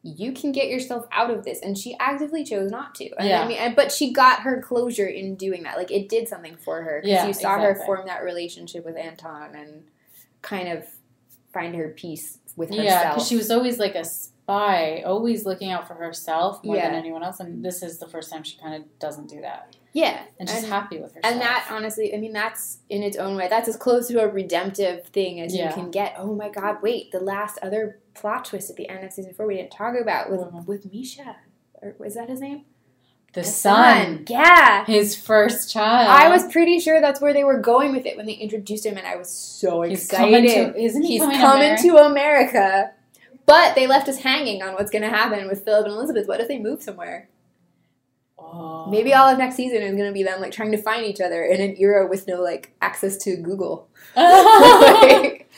you 0.02 0.34
can 0.34 0.52
get 0.52 0.68
yourself 0.68 1.06
out 1.12 1.32
of 1.32 1.46
this. 1.46 1.62
And 1.62 1.78
she 1.78 1.96
actively 2.00 2.44
chose 2.44 2.70
not 2.70 2.94
to. 2.96 3.10
And 3.18 3.28
Yeah. 3.30 3.42
I 3.44 3.48
mean, 3.48 3.76
but 3.76 3.92
she 3.92 4.12
got 4.12 4.42
her 4.42 4.62
closure 4.62 5.08
in 5.08 5.36
doing 5.36 5.64
that. 5.64 5.78
Like, 5.78 5.92
it 5.92 6.10
did 6.10 6.28
something 6.28 6.58
for 6.58 6.82
her. 6.82 7.00
Because 7.02 7.10
Yeah, 7.10 7.28
you 7.28 7.34
saw 7.34 7.58
her 7.60 7.76
form 7.86 8.06
that 8.08 8.24
relationship 8.24 8.84
with 8.86 8.98
Anton 8.98 9.56
and 9.56 9.84
kind 10.42 10.68
of 10.68 10.86
find 11.54 11.76
her 11.76 11.90
peace 11.90 12.40
with 12.56 12.70
herself. 12.70 12.86
yeah, 12.86 13.10
because 13.14 13.28
she 13.28 13.36
was 13.36 13.50
always 13.50 13.80
like 13.80 13.96
a 13.96 14.04
spy, 14.04 15.02
always 15.06 15.46
looking 15.46 15.72
out 15.72 15.88
for 15.88 15.94
herself 15.94 16.64
more 16.64 16.76
than 16.76 16.96
anyone 16.96 17.24
else. 17.24 17.40
And 17.40 17.64
this 17.64 17.82
is 17.82 17.98
the 18.00 18.08
first 18.08 18.30
time 18.32 18.44
she 18.44 18.58
kind 18.58 18.76
of 18.76 19.00
doesn't 19.00 19.30
do 19.30 19.42
that, 19.42 19.76
yeah. 19.94 20.24
and 20.40 20.50
she's 20.50 20.64
and, 20.64 20.68
happy 20.74 20.98
with 21.00 21.14
herself. 21.14 21.32
and 21.34 21.42
that 21.42 21.68
honestly, 21.72 22.14
I 22.14 22.18
mean, 22.18 22.34
that's 22.34 22.80
in 22.90 23.02
its 23.04 23.16
own 23.18 23.36
way. 23.38 23.48
That's 23.48 23.70
as 23.70 23.78
close 23.78 24.08
to 24.10 24.22
a 24.22 24.28
redemptive 24.28 25.06
thing 25.08 25.40
as 25.40 25.56
Yeah. 25.56 25.70
you 25.70 25.74
can 25.74 25.90
get. 25.92 26.16
Oh 26.18 26.36
my 26.36 26.50
God! 26.50 26.78
Wait, 26.82 27.12
the 27.12 27.20
last 27.20 27.58
other 27.62 28.00
plot 28.14 28.46
twist 28.46 28.70
at 28.70 28.76
the 28.76 28.90
end 28.90 29.04
of 29.06 29.12
season 29.14 29.34
four 29.34 29.48
we 29.48 29.56
didn't 29.56 29.72
talk 29.72 29.96
about 30.00 30.30
with 30.30 30.42
Mhm. 30.42 30.66
with 30.68 30.92
Misha, 30.94 31.38
or 31.82 31.96
was 31.98 32.16
that 32.16 32.30
his 32.30 32.42
name? 32.42 32.66
The, 33.34 33.44
son. 33.44 34.26
Yeah. 34.30 34.86
His 34.86 35.16
first 35.16 35.72
child. 35.74 36.08
I 36.08 36.30
was 36.30 36.44
pretty 36.52 36.80
sure 36.80 37.02
that's 37.02 37.20
where 37.20 37.34
they 37.34 37.44
were 37.44 37.58
going 37.58 37.92
with 37.92 38.06
it 38.06 38.16
when 38.16 38.28
they 38.28 38.34
introduced 38.34 38.86
him, 38.86 38.96
and 38.96 39.08
I 39.08 39.16
was 39.16 39.32
so 39.32 39.82
He's 39.82 40.04
excited. 40.04 40.52
coming 40.54 40.74
to. 40.74 40.80
Isn't 40.80 41.02
he 41.02 41.14
He's 41.14 41.22
coming, 41.24 41.40
coming, 41.40 41.78
to 41.78 41.98
America. 41.98 42.92
But 43.48 43.74
they 43.74 43.88
left 43.88 44.08
us 44.08 44.20
hanging 44.20 44.62
on 44.62 44.74
what's 44.76 44.92
going 44.92 45.02
to 45.02 45.10
happen 45.10 45.48
with 45.48 45.66
Philip 45.66 45.86
and 45.88 45.96
Elizabeth. 45.96 46.28
What 46.28 46.42
if 46.42 46.48
they 46.48 46.60
move 46.60 46.84
somewhere? 46.84 47.28
Oh. 48.52 48.88
Maybe 48.90 49.14
all 49.14 49.28
of 49.28 49.38
next 49.38 49.56
season 49.56 49.82
is 49.82 49.96
going 49.96 50.08
to 50.08 50.14
be 50.14 50.24
them 50.24 50.42
like 50.42 50.52
trying 50.52 50.72
to 50.72 50.78
find 50.78 51.06
each 51.06 51.22
other 51.22 51.44
in 51.44 51.62
an 51.62 51.76
era 51.80 52.08
with 52.08 52.28
no 52.28 52.42
like 52.42 52.74
access 52.82 53.18
to 53.18 53.36
Google. 53.38 53.88
like, 54.16 55.50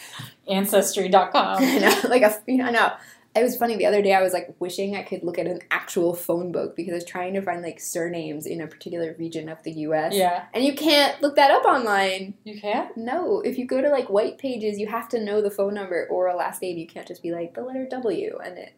Ancestry.com. 0.47 1.61
Know, 1.61 2.01
like 2.09 2.21
a, 2.21 2.35
you 2.47 2.57
know, 2.57 2.71
I. 2.71 2.97
It 3.37 3.43
was 3.43 3.57
funny 3.57 3.75
the 3.75 3.85
other 3.85 4.01
day. 4.01 4.13
I 4.13 4.21
was 4.21 4.31
like 4.31 4.55
wishing 4.59 4.95
I 4.95 5.03
could 5.03 5.21
look 5.21 5.37
at 5.37 5.45
an 5.45 5.59
actual 5.69 6.13
phone 6.13 6.53
book 6.53 6.73
because 6.73 6.93
I 6.93 6.95
was 6.95 7.03
trying 7.03 7.33
to 7.33 7.41
find 7.41 7.61
like 7.61 7.81
surnames 7.81 8.45
in 8.45 8.61
a 8.61 8.67
particular 8.67 9.13
region 9.19 9.49
of 9.49 9.61
the 9.63 9.73
U.S. 9.73 10.13
Yeah. 10.15 10.45
and 10.53 10.63
you 10.63 10.73
can't 10.73 11.21
look 11.21 11.35
that 11.35 11.51
up 11.51 11.65
online. 11.65 12.35
You 12.45 12.61
can't. 12.61 12.95
No, 12.95 13.41
if 13.41 13.57
you 13.57 13.65
go 13.65 13.81
to 13.81 13.89
like 13.89 14.09
white 14.09 14.37
pages, 14.37 14.79
you 14.79 14.87
have 14.87 15.09
to 15.09 15.21
know 15.21 15.41
the 15.41 15.51
phone 15.51 15.73
number 15.73 16.07
or 16.09 16.27
a 16.27 16.35
last 16.37 16.61
name. 16.61 16.77
You 16.77 16.87
can't 16.87 17.05
just 17.05 17.21
be 17.21 17.33
like 17.33 17.55
the 17.55 17.61
letter 17.61 17.85
W 17.91 18.39
and 18.41 18.57
it 18.57 18.73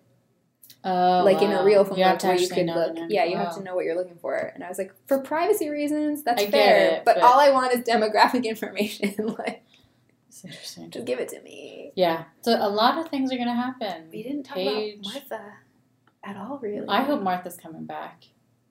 Oh, 0.89 1.23
like 1.25 1.41
in 1.41 1.51
a 1.51 1.63
real 1.63 1.83
phone 1.83 1.97
book 1.97 2.23
where 2.23 2.35
you 2.35 2.47
could 2.49 2.65
look. 2.67 2.97
Yeah, 3.09 3.25
you 3.25 3.35
Wow. 3.37 3.45
have 3.45 3.55
to 3.57 3.63
know 3.63 3.75
what 3.75 3.85
you're 3.85 3.95
looking 3.97 4.17
for. 4.17 4.35
And 4.35 4.63
I 4.63 4.69
was 4.69 4.77
like, 4.77 4.93
for 5.07 5.19
privacy 5.19 5.69
reasons, 5.69 6.23
that's 6.23 6.41
I 6.43 6.49
fair. 6.49 6.77
it, 6.95 7.05
but, 7.05 7.15
but- 7.15 7.23
all 7.23 7.39
I 7.39 7.49
want 7.51 7.73
is 7.73 7.81
demographic 7.81 8.43
information. 8.53 9.13
like, 9.37 9.63
It's 10.29 10.43
interesting. 10.45 10.89
just 10.91 11.05
give 11.05 11.19
it 11.19 11.29
to 11.29 11.41
me. 11.41 11.91
Yeah. 11.95 12.25
So 12.41 12.55
a 12.59 12.69
lot 12.69 12.97
of 12.97 13.09
things 13.09 13.31
are 13.33 13.37
gonna 13.37 13.55
happen. 13.55 14.09
We 14.11 14.23
didn't 14.23 14.43
talk 14.43 14.57
about 14.57 14.83
Martha 15.03 15.41
at 16.23 16.37
all, 16.37 16.59
really. 16.61 16.87
I 16.87 17.01
hope 17.01 17.21
Martha's 17.21 17.57
coming 17.57 17.85
back. 17.85 18.23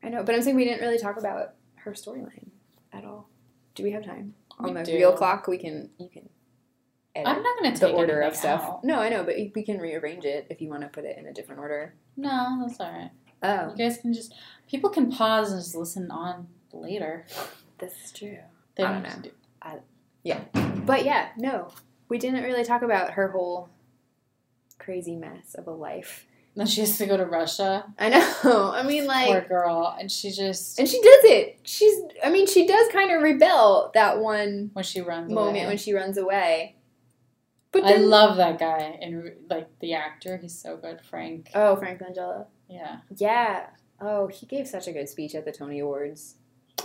I 0.03 0.09
know, 0.09 0.23
but 0.23 0.35
I'm 0.35 0.43
saying 0.43 0.57
we 0.57 0.65
didn't 0.65 0.81
really 0.81 0.99
talk 0.99 1.17
about 1.19 1.55
her 1.77 1.93
storyline 1.93 2.49
at 2.93 3.05
all. 3.05 3.29
Do 3.75 3.83
we 3.83 3.91
have 3.93 4.05
time 4.05 4.35
on 4.59 4.67
We 4.73 4.73
the 4.81 4.85
do. 4.85 4.95
real 4.95 5.13
clock? 5.13 5.47
We 5.49 5.59
can. 5.59 5.91
You 5.99 6.09
can. 6.09 6.29
I'm 7.25 7.43
not 7.43 7.57
gonna 7.57 7.71
take 7.71 7.81
the 7.81 7.93
order 7.93 8.21
of 8.21 8.35
stuff. 8.37 8.63
out. 8.63 8.85
No, 8.85 8.99
I 9.01 9.09
know, 9.09 9.23
but 9.25 9.37
we 9.55 9.63
can 9.63 9.79
rearrange 9.79 10.25
it 10.25 10.47
if 10.51 10.61
you 10.61 10.69
want 10.69 10.83
to 10.83 10.89
put 10.89 11.05
it 11.05 11.17
in 11.19 11.27
a 11.27 11.33
different 11.33 11.61
order. 11.61 11.95
No, 12.17 12.65
that's 12.67 12.81
all 12.81 12.91
right. 12.91 13.11
Oh, 13.43 13.71
You 13.71 13.77
guys 13.77 13.99
can 13.99 14.13
just 14.13 14.35
people 14.69 14.91
can 14.91 15.11
pause 15.13 15.53
and 15.53 15.61
just 15.61 15.75
listen 15.75 16.11
on 16.11 16.49
later. 16.73 17.27
this 17.79 17.93
is 18.05 18.13
true. 18.13 18.39
They 18.75 18.85
I 18.85 18.93
don't 18.93 19.03
to 19.05 19.09
know. 19.17 19.23
do- 19.23 19.31
But 20.87 21.05
yeah, 21.05 21.29
no, 21.37 21.69
we 22.09 22.19
didn't 22.19 22.45
really 22.45 22.65
talk 22.65 22.83
about 22.83 23.13
her 23.13 23.29
whole 23.29 23.69
crazy 24.79 25.17
mess 25.17 25.55
of 25.55 25.67
a 25.67 25.71
life. 25.73 26.27
Then 26.55 26.67
she 26.67 26.81
has 26.81 26.97
to 26.99 27.07
go 27.07 27.17
to 27.19 27.27
Russia. 27.27 27.85
I 27.99 28.09
know. 28.09 28.71
I 28.75 28.83
mean, 28.83 29.07
like, 29.07 29.27
Poor 29.27 29.41
girl, 29.43 29.95
and 30.01 30.11
she 30.11 30.31
just 30.31 30.79
and 30.79 30.89
she 30.89 30.99
does 31.03 31.25
it. 31.25 31.59
She's. 31.65 32.01
I 32.25 32.31
mean, 32.31 32.47
she 32.47 32.67
does 32.67 32.89
kind 32.93 33.11
of 33.11 33.21
rebel 33.23 33.91
that 33.93 34.21
one 34.21 34.71
when 34.73 34.83
she 34.85 35.03
runs 35.03 35.31
moment 35.31 35.57
away. 35.59 35.67
when 35.67 35.77
she 35.77 35.93
runs 35.93 36.17
away. 36.17 36.76
But 37.73 37.85
I 37.85 37.97
love 37.97 38.37
that 38.39 38.59
guy 38.59 38.99
and 39.03 39.33
like 39.51 39.69
the 39.81 39.95
actor. 39.95 40.37
He's 40.39 40.59
so 40.59 40.77
good, 40.77 41.01
Frank. 41.03 41.51
Oh, 41.55 41.77
Frank 41.77 42.01
Langella. 42.01 42.47
Yeah, 42.69 42.99
Yeah. 43.17 43.67
Oh, 44.01 44.27
he 44.29 44.45
gave 44.47 44.67
such 44.69 44.87
a 44.89 44.93
good 44.93 45.09
speech 45.09 45.35
at 45.35 45.45
the 45.45 45.53
Tony 45.53 45.79
Awards. 45.81 46.37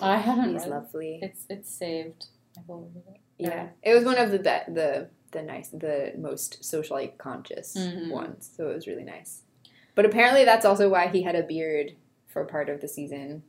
I 0.01 0.17
haven't 0.17 0.53
He's 0.53 0.61
read. 0.63 0.69
lovely. 0.71 1.19
It's 1.21 1.45
it's 1.49 1.69
saved. 1.69 2.27
I 2.57 2.61
will 2.67 2.89
read 2.93 3.03
it. 3.15 3.21
Yeah, 3.37 3.69
it 3.83 3.93
was 3.93 4.03
one 4.05 4.17
of 4.17 4.31
the 4.31 4.37
be- 4.39 4.73
the 4.73 5.09
the 5.31 5.41
nice, 5.41 5.69
the 5.69 6.13
most 6.17 6.63
socially 6.63 7.13
conscious 7.17 7.75
Mhm. 7.77 8.11
ones. 8.11 8.51
So 8.55 8.69
it 8.69 8.75
was 8.75 8.87
really 8.87 9.03
nice. 9.05 9.43
But 9.95 10.05
apparently, 10.05 10.43
that's 10.45 10.65
also 10.65 10.89
why 10.89 11.07
he 11.07 11.21
had 11.23 11.35
a 11.35 11.43
beard 11.43 11.95
for 12.27 12.43
part 12.45 12.69
of 12.69 12.79
the 12.81 12.87
season 12.87 13.43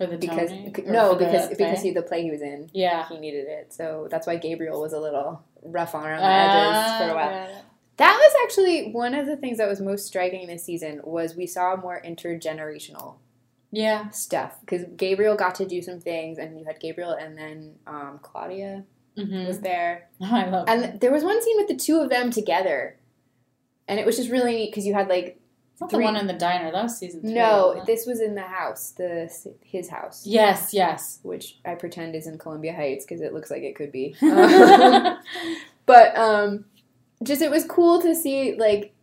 for 0.00 0.06
the 0.06 0.16
because 0.16 0.48
Tony? 0.48 0.72
no, 0.86 1.12
for 1.12 1.18
the 1.18 1.26
because 1.26 1.48
because 1.50 1.82
he 1.82 1.90
the 1.90 2.00
play 2.00 2.22
he 2.22 2.30
was 2.30 2.40
in, 2.40 2.70
yeah 2.72 3.06
he 3.08 3.18
needed 3.18 3.46
it. 3.46 3.72
So 3.74 4.08
that's 4.10 4.26
why 4.26 4.36
Gabriel 4.36 4.80
was 4.80 4.94
a 4.94 4.98
little 4.98 5.44
rough 5.62 5.94
on 5.94 6.06
around 6.06 6.22
the 6.22 6.26
edges 6.26 6.98
for 6.98 7.10
a 7.10 7.14
while. 7.14 7.48
Ah, 7.52 7.62
That 7.98 8.16
was 8.16 8.34
actually 8.44 8.92
one 8.92 9.14
of 9.14 9.26
the 9.26 9.36
things 9.36 9.58
that 9.58 9.68
was 9.68 9.78
most 9.78 10.06
striking 10.06 10.46
this 10.46 10.64
season 10.64 11.02
was 11.04 11.36
we 11.36 11.46
saw 11.46 11.76
more 11.76 12.00
intergenerational 12.02 13.16
yeah. 13.70 14.08
stuff 14.08 14.58
because 14.60 14.86
Gabriel 14.96 15.36
got 15.36 15.54
to 15.56 15.66
do 15.66 15.82
some 15.82 16.00
things, 16.00 16.38
and 16.38 16.58
you 16.58 16.64
had 16.64 16.80
Gabriel, 16.80 17.12
and 17.12 17.36
then 17.36 17.74
um, 17.86 18.20
Claudia 18.22 18.84
hmm 19.16 19.46
was 19.46 19.60
there. 19.60 20.08
I 20.22 20.48
love 20.48 20.66
it. 20.66 20.70
And 20.70 21.00
there 21.00 21.12
was 21.12 21.24
one 21.24 21.42
scene 21.42 21.56
with 21.58 21.68
the 21.68 21.76
two 21.76 22.00
of 22.00 22.08
them 22.08 22.30
together, 22.30 22.96
and 23.86 24.00
it 24.00 24.06
was 24.06 24.16
just 24.16 24.30
really 24.30 24.54
neat 24.54 24.70
because 24.70 24.86
you 24.86 24.94
had 24.94 25.08
like 25.08 25.39
not 25.80 25.90
three- 25.90 26.00
the 26.00 26.04
one 26.04 26.16
in 26.16 26.26
the 26.26 26.32
diner. 26.34 26.70
That 26.70 26.82
was 26.82 26.98
season 26.98 27.22
two. 27.22 27.34
no, 27.34 27.82
this 27.86 28.06
was 28.06 28.20
in 28.20 28.34
the 28.34 28.42
house, 28.42 28.92
the 28.92 29.30
his 29.62 29.88
house, 29.88 30.26
Yes, 30.26 30.74
yes. 30.74 31.20
which 31.22 31.58
I 31.64 31.74
pretend 31.74 32.14
is 32.14 32.26
in 32.26 32.38
Columbia 32.38 32.74
Heights 32.74 33.04
because 33.04 33.20
it 33.20 33.32
looks 33.32 33.50
like 33.50 33.62
it 33.62 33.76
could 33.76 33.92
be. 33.92 34.14
Um, 34.22 35.18
but 35.86 36.16
um, 36.16 36.64
just 37.22 37.42
it 37.42 37.50
was 37.50 37.64
cool 37.64 38.00
to 38.02 38.14
see 38.14 38.56
like 38.56 38.94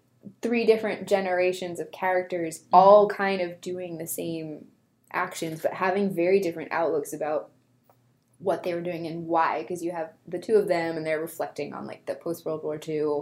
three 0.41 0.65
different 0.65 1.07
generations 1.07 1.79
of 1.79 1.91
characters 1.91 2.63
all 2.73 3.07
kind 3.07 3.41
of 3.41 3.61
doing 3.61 3.97
the 3.97 4.07
same 4.07 4.65
actions, 5.11 5.61
but 5.61 5.73
having 5.73 6.13
very 6.13 6.39
different 6.39 6.71
outlooks 6.71 7.13
about 7.13 7.49
what 8.39 8.61
they 8.63 8.73
were 8.73 8.81
doing 8.81 9.07
and 9.07 9.25
why. 9.25 9.61
Because 9.61 9.83
you 9.83 9.91
have 9.91 10.11
the 10.27 10.39
two 10.39 10.55
of 10.55 10.67
them, 10.67 10.97
and 10.97 11.05
they're 11.05 11.21
reflecting 11.21 11.73
on 11.73 11.87
like 11.87 12.05
the 12.05 12.15
post 12.15 12.45
World 12.45 12.63
War 12.63 12.79
II 12.87 13.21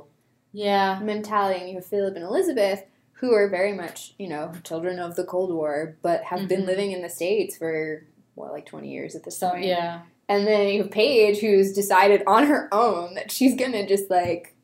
yeah. 0.51 0.99
mentality, 1.01 1.59
and 1.59 1.69
you 1.69 1.75
have 1.75 1.85
Philip 1.85 2.15
and 2.15 2.25
Elizabeth, 2.25 2.83
who 3.19 3.33
are 3.33 3.47
very 3.49 3.73
much, 3.73 4.13
you 4.19 4.27
know, 4.27 4.51
children 4.63 4.99
of 4.99 5.15
the 5.15 5.23
Cold 5.23 5.53
War, 5.53 5.97
but 6.01 6.23
have 6.25 6.47
been 6.47 6.63
Mhm. 6.63 6.67
living 6.67 6.91
in 6.91 7.01
the 7.01 7.09
States 7.09 7.55
for 7.57 8.03
what, 8.35 8.51
like 8.51 8.65
twenty 8.65 8.89
years 8.89 9.15
at 9.15 9.23
this 9.23 9.37
So 9.37 9.51
point. 9.51 9.65
yeah. 9.65 10.01
And 10.27 10.45
then 10.47 10.67
you 10.69 10.81
have 10.83 10.91
Paige, 10.91 11.39
who's 11.39 11.71
decided 11.73 12.23
on 12.27 12.47
her 12.47 12.67
own 12.73 13.13
that 13.15 13.31
she's 13.31 13.55
gonna 13.55 13.85
just 13.87 14.09
like 14.09 14.55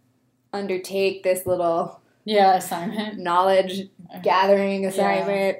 undertake 0.53 1.23
this 1.23 1.45
little 1.45 1.99
Yeah, 2.25 2.55
assignment. 2.55 3.17
knowledge 3.19 3.89
gathering 4.21 4.85
assignment, 4.85 5.59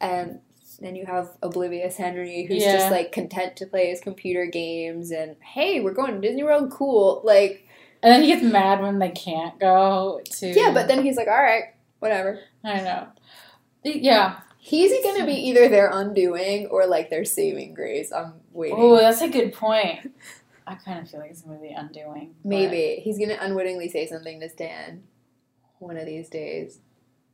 and 0.00 0.40
then 0.80 0.96
you 0.96 1.04
have 1.06 1.30
oblivious 1.42 1.96
Henry, 1.96 2.44
who's 2.46 2.62
Yeah. 2.64 2.72
just 2.72 2.90
like 2.90 3.12
content 3.12 3.56
to 3.56 3.66
play 3.66 3.90
his 3.90 4.00
computer 4.00 4.46
games, 4.46 5.10
and 5.10 5.36
hey, 5.42 5.80
we're 5.80 5.92
going 5.92 6.14
to 6.14 6.20
Disney 6.20 6.42
World, 6.42 6.70
cool, 6.70 7.20
like. 7.24 7.66
And 8.02 8.12
then 8.12 8.22
he 8.22 8.26
gets 8.28 8.42
mad 8.42 8.82
when 8.82 8.98
they 8.98 9.10
can't 9.10 9.58
go 9.60 10.20
to 10.38 10.46
Yeah, 10.48 10.72
but 10.74 10.88
then 10.88 11.02
he's 11.04 11.16
like, 11.16 11.28
all 11.28 11.34
right, 11.42 11.73
whatever. 12.04 12.38
I 12.62 12.82
know. 12.82 13.08
Yeah. 13.82 14.40
He's 14.58 14.92
gonna 15.02 15.24
be 15.24 15.32
either 15.32 15.70
their 15.70 15.90
undoing 15.90 16.66
or 16.66 16.86
like 16.86 17.08
their 17.08 17.24
saving 17.24 17.72
grace. 17.72 18.12
I'm 18.12 18.34
waiting. 18.52 18.76
Oh, 18.78 18.96
that's 18.98 19.22
a 19.22 19.28
good 19.28 19.54
point. 19.54 20.12
I 20.66 20.74
kind 20.74 21.00
of 21.00 21.10
feel 21.10 21.20
like 21.20 21.30
it's 21.30 21.40
gonna 21.40 21.58
be 21.58 21.68
the 21.68 21.74
undoing. 21.74 22.34
Maybe 22.44 23.00
he's 23.02 23.18
gonna 23.18 23.38
unwittingly 23.40 23.88
say 23.88 24.06
something 24.06 24.38
to 24.40 24.50
Stan 24.50 25.02
one 25.78 25.96
of 25.96 26.04
these 26.04 26.28
days. 26.28 26.78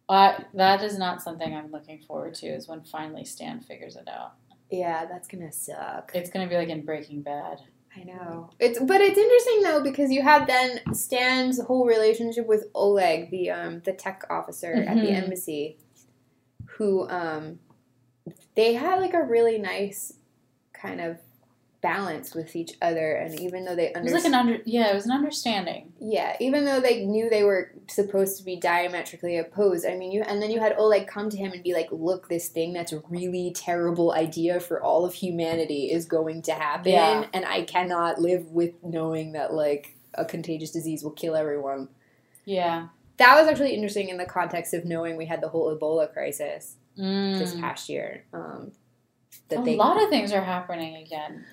I, 0.08 0.44
that 0.54 0.82
is 0.82 0.98
not 0.98 1.20
something 1.20 1.52
I'm 1.52 1.72
looking 1.72 2.00
forward 2.00 2.34
to. 2.34 2.46
Is 2.46 2.68
when 2.68 2.82
finally 2.82 3.24
Stan 3.24 3.60
figures 3.60 3.96
it 3.96 4.08
out. 4.08 4.34
Yeah, 4.70 5.06
that's 5.06 5.26
gonna 5.26 5.52
suck. 5.52 6.12
It's 6.14 6.30
gonna 6.30 6.48
be 6.48 6.56
like 6.56 6.68
in 6.68 6.84
Breaking 6.84 7.22
Bad. 7.22 7.58
I 7.96 8.04
know. 8.04 8.50
It's 8.60 8.78
but 8.78 9.00
it's 9.00 9.18
interesting 9.18 9.62
though 9.62 9.82
because 9.82 10.10
you 10.12 10.22
had 10.22 10.46
then 10.46 10.80
Stan's 10.94 11.60
whole 11.60 11.86
relationship 11.86 12.46
with 12.46 12.66
Oleg, 12.74 13.30
the 13.30 13.50
um 13.50 13.80
the 13.84 13.92
tech 13.92 14.24
officer 14.30 14.72
at 14.86 14.94
the 15.00 15.08
Mhm. 15.08 15.16
embassy, 15.24 15.78
who 16.76 17.08
um 17.08 17.58
they 18.54 18.74
had 18.74 19.00
like 19.00 19.14
a 19.14 19.22
really 19.22 19.58
nice 19.58 20.14
kind 20.72 21.00
of 21.00 21.18
balance 21.82 22.34
with 22.34 22.54
each 22.56 22.74
other, 22.82 23.12
and 23.12 23.38
even 23.40 23.64
though 23.64 23.74
they 23.74 23.86
It 23.88 24.02
was 24.02 24.12
like 24.12 24.24
understood. 24.24 24.26
an 24.26 24.34
under. 24.34 24.62
Yeah, 24.66 24.90
it 24.90 24.94
was 24.94 25.06
an 25.06 25.12
understanding. 25.12 25.92
Yeah, 25.98 26.36
even 26.38 26.64
though 26.66 26.80
they 26.80 27.06
knew 27.06 27.30
they 27.30 27.42
were 27.42 27.72
supposed 27.88 28.36
to 28.38 28.44
be 28.44 28.56
diametrically 28.56 29.38
opposed, 29.38 29.86
I 29.86 29.96
mean, 29.96 30.12
you 30.12 30.22
and 30.22 30.42
then 30.42 30.50
you 30.50 30.60
had 30.60 30.74
Oleg 30.78 31.06
come 31.06 31.30
to 31.30 31.36
him 31.36 31.52
and 31.52 31.62
be 31.62 31.72
like, 31.72 31.88
"Look, 31.90 32.28
this 32.28 32.48
thing 32.48 32.72
that's 32.74 32.92
a 32.92 33.02
really 33.08 33.52
terrible 33.56 34.12
idea 34.12 34.60
for 34.60 34.82
all 34.82 35.04
of 35.06 35.14
humanity 35.14 35.90
is 35.90 36.04
going 36.04 36.42
to 36.42 36.52
happen, 36.52 36.92
Yeah. 36.92 37.26
and 37.32 37.44
I 37.46 37.62
cannot 37.62 38.20
live 38.20 38.46
with 38.50 38.74
knowing 38.82 39.32
that 39.32 39.54
like 39.54 39.96
a 40.14 40.24
contagious 40.24 40.70
disease 40.72 41.02
will 41.02 41.12
kill 41.12 41.34
everyone." 41.34 41.88
Yeah. 42.44 42.88
That 43.16 43.38
was 43.40 43.48
actually 43.48 43.74
interesting 43.74 44.08
in 44.08 44.16
the 44.18 44.24
context 44.26 44.72
of 44.74 44.84
knowing 44.84 45.16
we 45.16 45.26
had 45.26 45.40
the 45.42 45.48
whole 45.48 45.74
Ebola 45.74 46.12
crisis 46.12 46.76
this 46.96 47.54
Mm. 47.54 47.60
past 47.60 47.88
year. 47.88 48.24
Um, 48.32 48.72
A 49.50 49.62
they, 49.62 49.76
lot 49.76 50.02
of 50.02 50.08
things 50.10 50.32
are 50.32 50.40
happening 50.42 50.96
again. 50.96 51.44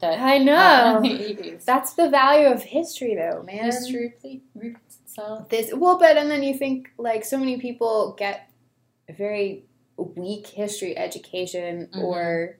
That 0.00 0.18
I 0.20 0.38
know. 0.38 0.54
happened 1.02 1.38
the 1.38 1.58
That's 1.66 1.94
the 1.94 2.08
value 2.08 2.46
of 2.48 2.62
history, 2.62 3.14
though, 3.16 3.42
man. 3.42 3.64
history 3.64 4.14
repeat- 4.22 4.42
repeats 4.54 4.98
itself. 5.04 5.48
this 5.48 5.72
well 5.74 5.98
but 5.98 6.16
and 6.16 6.30
then 6.30 6.42
you 6.42 6.54
think 6.54 6.90
like 6.98 7.24
so 7.24 7.36
many 7.38 7.58
people 7.58 8.14
get 8.18 8.50
a 9.08 9.12
very 9.12 9.64
weak 9.96 10.46
history 10.46 10.96
education 10.96 11.88
Mhm. 11.92 12.02
or 12.04 12.58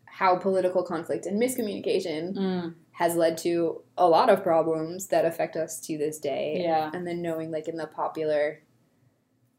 how 0.06 0.36
political 0.36 0.82
conflict 0.82 1.26
and 1.26 1.40
miscommunication 1.40 2.34
Mm, 2.34 2.74
has 2.92 3.14
led 3.16 3.36
to 3.38 3.82
a 3.98 4.08
lot 4.08 4.30
of 4.30 4.42
problems 4.42 5.08
that 5.08 5.24
affect 5.26 5.56
us 5.56 5.78
to 5.80 5.98
this 5.98 6.18
day. 6.18 6.62
yeah. 6.62 6.90
And 6.94 7.06
then 7.06 7.20
knowing, 7.20 7.50
like, 7.50 7.68
in 7.68 7.76
the 7.76 7.86
popular 7.86 8.62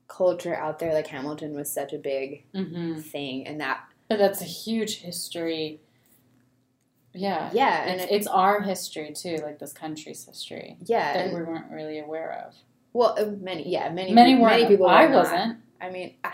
culture 0.08 0.56
out 0.56 0.80
there, 0.80 0.94
like 0.94 1.08
Hamilton 1.08 1.54
was 1.54 1.72
such 1.72 1.94
a 1.94 1.98
big 2.00 2.46
hmm 2.56 2.96
thing, 3.00 3.46
and 3.46 3.60
that, 3.62 3.82
But 4.08 4.18
that's 4.18 4.42
a 4.42 4.46
huge 4.46 5.00
history. 5.02 5.82
Yeah. 7.14 7.50
yeah, 7.54 7.84
and 7.84 8.02
It's, 8.02 8.12
it, 8.12 8.16
it's 8.16 8.28
our 8.28 8.62
history 8.62 9.12
too, 9.14 9.38
like 9.44 9.60
this 9.60 9.74
country's 9.74 10.26
history 10.26 10.78
yeah, 10.86 11.14
that 11.14 11.26
and 11.28 11.36
we 11.36 11.42
weren't 11.44 11.72
really 11.72 12.00
aware 12.00 12.46
of. 12.48 12.56
Well, 12.98 13.16
uh, 13.18 13.26
many, 13.40 13.70
yeah, 13.70 13.90
many, 13.92 14.12
Many 14.14 14.36
pe- 14.36 14.42
many 14.42 14.66
people. 14.66 14.88
I 14.88 15.06
wasn't. 15.06 15.58
I 15.80 15.90
mean, 15.90 16.16
I, 16.24 16.32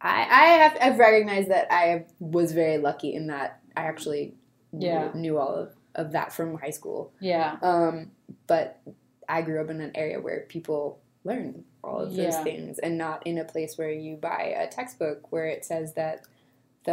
I 0.00 0.44
have 0.62 0.76
I've 0.80 0.98
recognized 0.98 1.50
that 1.50 1.68
I 1.72 2.06
was 2.18 2.52
very 2.52 2.78
lucky 2.78 3.14
in 3.14 3.28
that 3.28 3.60
I 3.76 3.82
actually 3.82 4.34
knew, 4.72 4.86
Yeah. 4.88 5.10
knew 5.14 5.38
all 5.38 5.54
of, 5.54 5.74
of 5.94 6.12
that 6.12 6.32
from 6.32 6.58
high 6.58 6.70
school. 6.70 7.12
Yeah. 7.20 7.56
Um, 7.62 8.10
but 8.46 8.80
I 9.28 9.42
grew 9.42 9.60
up 9.60 9.70
in 9.70 9.80
an 9.80 9.92
area 9.94 10.20
where 10.20 10.46
people 10.48 11.00
learn 11.24 11.64
all 11.84 12.00
of 12.00 12.10
those 12.14 12.34
Yeah. 12.34 12.42
things, 12.42 12.78
and 12.80 12.98
not 12.98 13.26
in 13.26 13.38
a 13.38 13.44
place 13.44 13.78
where 13.78 13.90
you 13.90 14.16
buy 14.16 14.54
a 14.58 14.68
textbook 14.68 15.30
where 15.30 15.46
it 15.46 15.64
says 15.64 15.94
that 15.94 16.22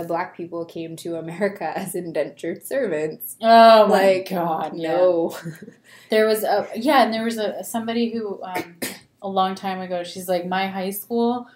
the 0.02 0.04
black 0.08 0.36
people 0.36 0.66
came 0.66 0.96
to 0.98 1.16
America 1.18 1.72
as 1.78 1.96
indentured 1.96 2.66
servants. 2.66 3.36
Oh 3.41 3.88
my 3.88 3.93
Like, 4.16 4.30
god. 4.30 4.74
yeah. 4.76 4.89
No, 4.91 5.38
There 6.10 6.28
was 6.28 6.43
a 6.43 6.68
yeah, 6.76 7.04
and 7.04 7.14
there 7.14 7.24
was 7.24 7.38
a 7.38 7.64
somebody 7.64 8.12
who 8.12 8.41
um, 8.43 8.78
a 9.22 9.28
long 9.30 9.56
time 9.56 9.80
ago. 9.82 10.04
She's 10.04 10.28
like 10.30 10.46
my 10.46 10.68
high 10.68 10.91
school. 10.91 11.48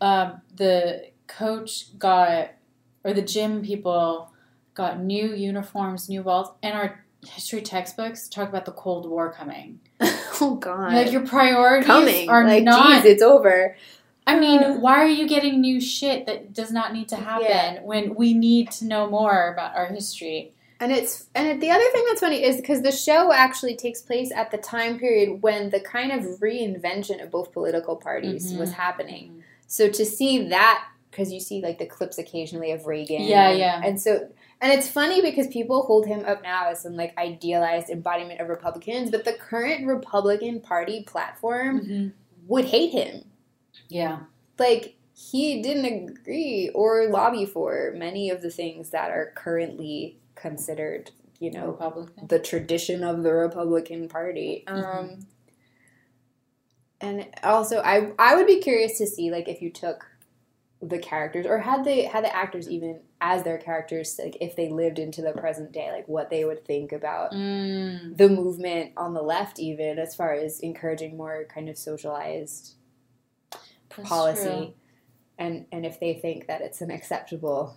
Um, 0.00 0.40
the 0.54 1.06
coach 1.26 1.98
got 1.98 2.50
or 3.04 3.12
the 3.12 3.22
gym 3.22 3.62
people 3.62 4.30
got 4.74 5.00
new 5.00 5.34
uniforms, 5.34 6.08
new 6.08 6.22
balls, 6.22 6.48
and 6.62 6.76
our 6.76 7.04
history 7.26 7.62
textbooks 7.62 8.28
talk 8.28 8.48
about 8.48 8.64
the 8.66 8.72
Cold 8.72 9.08
War 9.08 9.32
coming. 9.32 9.80
oh 10.40 10.56
God, 10.60 10.92
Like 10.92 11.10
your 11.10 11.26
priorities 11.26 11.86
coming. 11.86 12.28
are 12.28 12.44
like, 12.44 12.62
not. 12.62 13.02
geez, 13.02 13.12
it's 13.12 13.22
over. 13.22 13.76
I 14.26 14.38
mean, 14.38 14.62
Uh. 14.62 14.74
why 14.78 14.96
are 15.02 15.08
you 15.08 15.28
getting 15.28 15.60
new 15.60 15.80
shit 15.80 16.26
that 16.26 16.52
does 16.52 16.72
not 16.72 16.92
need 16.92 17.08
to 17.08 17.16
happen 17.16 17.46
Yeah. 17.48 17.80
when 17.82 18.14
we 18.14 18.34
need 18.34 18.70
to 18.72 18.84
know 18.84 19.08
more 19.08 19.52
about 19.52 19.76
our 19.76 19.86
history? 19.86 20.52
And 20.80 20.92
it's 20.92 21.26
and 21.34 21.60
the 21.62 21.70
other 21.70 21.88
thing 21.92 22.04
that's 22.08 22.20
funny 22.20 22.42
is 22.44 22.56
because 22.56 22.82
the 22.82 22.92
show 22.92 23.32
actually 23.32 23.76
takes 23.76 24.02
place 24.02 24.30
at 24.34 24.50
the 24.50 24.58
time 24.58 24.98
period 24.98 25.40
when 25.42 25.70
the 25.70 25.80
kind 25.80 26.12
of 26.12 26.24
reinvention 26.40 27.22
of 27.22 27.30
both 27.30 27.52
political 27.52 27.96
parties 27.96 28.52
Mhm. 28.52 28.58
was 28.58 28.72
happening. 28.72 29.42
So 29.68 29.88
to 29.88 30.04
see 30.04 30.48
that 30.48 30.84
because 31.10 31.32
you 31.32 31.40
see 31.40 31.62
like 31.62 31.78
the 31.78 31.86
clips 31.86 32.18
occasionally 32.18 32.72
of 32.72 32.86
Reagan, 32.86 33.22
Yeah, 33.22 33.48
and, 33.48 33.58
yeah. 33.58 33.80
and 33.82 33.98
so 34.00 34.28
and 34.60 34.70
it's 34.72 34.88
funny 34.88 35.20
because 35.22 35.46
people 35.46 35.82
hold 35.82 36.06
him 36.06 36.24
up 36.26 36.42
now 36.42 36.68
as 36.68 36.80
some 36.82 36.94
like 36.96 37.16
idealized 37.16 37.88
embodiment 37.88 38.40
of 38.40 38.48
Republicans, 38.50 39.10
but 39.10 39.24
the 39.24 39.32
current 39.32 39.86
Republican 39.86 40.60
Party 40.60 41.02
platform 41.04 41.80
Mhm. 41.80 42.12
would 42.48 42.66
hate 42.66 42.90
him. 42.92 43.24
Yeah. 43.88 44.20
Like 44.58 44.96
he 45.14 45.62
didn't 45.62 46.10
agree 46.10 46.70
or 46.74 47.06
lobby 47.08 47.46
for 47.46 47.92
many 47.96 48.30
of 48.30 48.42
the 48.42 48.50
things 48.50 48.90
that 48.90 49.10
are 49.10 49.32
currently 49.34 50.18
considered, 50.34 51.10
you 51.40 51.50
know, 51.50 51.68
Republican. 51.68 52.26
the 52.28 52.38
tradition 52.38 53.02
of 53.04 53.22
the 53.22 53.32
Republican 53.32 54.08
Party. 54.08 54.64
Um, 54.66 54.82
Mhm. 54.82 55.24
and 57.00 57.26
also, 57.42 57.78
I 57.80 58.12
I 58.18 58.36
would 58.36 58.46
be 58.46 58.60
curious 58.60 58.98
to 58.98 59.06
see 59.06 59.30
like 59.30 59.48
if 59.48 59.60
you 59.62 59.70
took 59.70 60.06
the 60.82 60.98
characters 60.98 61.46
or 61.46 61.58
had 61.58 61.84
they 61.84 62.02
had 62.04 62.22
the 62.22 62.34
actors 62.36 62.68
even 62.68 63.00
as 63.22 63.42
their 63.42 63.56
characters 63.56 64.18
like 64.22 64.36
if 64.42 64.54
they 64.56 64.68
lived 64.68 64.98
into 64.98 65.22
the 65.22 65.32
present 65.32 65.72
day 65.72 65.90
like 65.90 66.06
what 66.06 66.28
they 66.28 66.44
would 66.44 66.66
think 66.66 66.92
about 66.92 67.32
Mm. 67.32 68.14
the 68.18 68.28
movement 68.28 68.92
on 68.94 69.14
the 69.14 69.22
left 69.22 69.58
even 69.58 69.98
as 69.98 70.14
far 70.14 70.34
as 70.34 70.60
encouraging 70.60 71.16
more 71.16 71.44
kind 71.48 71.70
of 71.70 71.78
socialized 71.78 72.74
That's 73.96 74.08
policy 74.08 74.44
true. 74.44 74.74
and 75.38 75.66
and 75.72 75.84
if 75.86 75.98
they 76.00 76.14
think 76.14 76.46
that 76.48 76.60
it's 76.60 76.80
an 76.80 76.90
acceptable 76.90 77.76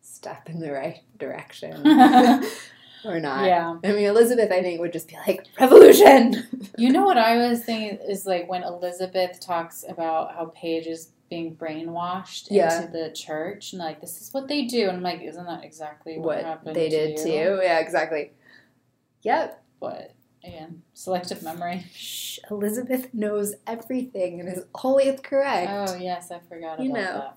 step 0.00 0.48
in 0.48 0.60
the 0.60 0.70
right 0.72 1.00
direction 1.18 1.72
or 3.04 3.20
not 3.20 3.44
Yeah. 3.46 3.76
I 3.84 3.92
mean, 3.92 4.06
Elizabeth, 4.06 4.50
I 4.52 4.62
think, 4.62 4.80
would 4.80 4.92
just 4.92 5.08
be 5.08 5.16
like, 5.26 5.44
revolution! 5.60 6.46
You 6.78 6.90
know 6.92 7.04
what 7.04 7.16
I 7.18 7.36
was 7.48 7.64
thinking 7.64 7.98
is 8.06 8.26
like 8.26 8.48
when 8.50 8.62
Elizabeth 8.62 9.40
talks 9.40 9.84
about 9.88 10.34
how 10.34 10.52
Paige 10.54 10.86
is 10.86 11.10
being 11.30 11.56
brainwashed 11.56 12.48
Yeah. 12.50 12.82
into 12.82 12.92
the 12.92 13.10
church 13.12 13.72
and 13.72 13.80
like 13.80 14.00
this 14.00 14.20
is 14.20 14.32
what 14.34 14.46
they 14.46 14.66
do 14.66 14.88
and 14.88 14.98
I'm 14.98 15.02
like 15.02 15.22
isn't 15.22 15.46
that 15.46 15.64
exactly 15.64 16.18
what, 16.18 16.36
what 16.36 16.44
happened 16.44 16.76
they 16.76 16.88
to 16.90 16.96
did 16.96 17.18
you? 17.18 17.24
too. 17.24 17.60
Yeah, 17.62 17.78
exactly. 17.78 18.32
Yep. 19.22 19.62
But 19.80 20.12
again, 20.46 20.82
selective 20.94 21.42
memory. 21.42 21.84
Shh, 21.94 22.38
Elizabeth 22.50 23.12
knows 23.12 23.54
everything 23.66 24.40
and 24.40 24.48
is 24.48 24.64
always 24.74 25.20
correct. 25.20 25.70
Oh 25.90 25.94
yes, 25.96 26.30
I 26.30 26.38
forgot 26.40 26.80
You 26.82 26.90
about 26.92 27.00
know. 27.04 27.18
that. 27.18 27.36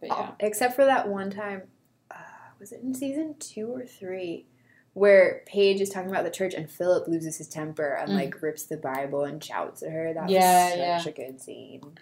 But 0.00 0.10
Oh, 0.12 0.16
yeah. 0.20 0.30
Except 0.40 0.74
for 0.74 0.84
that 0.84 1.08
one 1.08 1.30
time, 1.30 1.62
uh, 2.10 2.14
was 2.58 2.72
it 2.72 2.82
in 2.82 2.94
season 2.94 3.36
two 3.38 3.68
or 3.74 3.84
three, 3.84 4.46
where 4.92 5.42
Paige 5.46 5.80
is 5.80 5.88
talking 5.90 6.10
about 6.10 6.24
the 6.24 6.30
church 6.30 6.54
and 6.54 6.70
Philip 6.70 7.08
loses 7.08 7.38
his 7.38 7.48
temper 7.48 7.94
and 7.94 8.10
Mm. 8.10 8.14
like 8.14 8.42
rips 8.42 8.64
the 8.64 8.76
Bible 8.76 9.24
and 9.24 9.42
shouts 9.42 9.82
at 9.82 9.90
her. 9.92 10.12
That 10.12 10.28
Yeah, 10.28 10.68
was 10.70 10.76
yeah. 10.78 10.98
such 10.98 11.06
a 11.08 11.16
good 11.16 11.40
scene. 11.40 11.98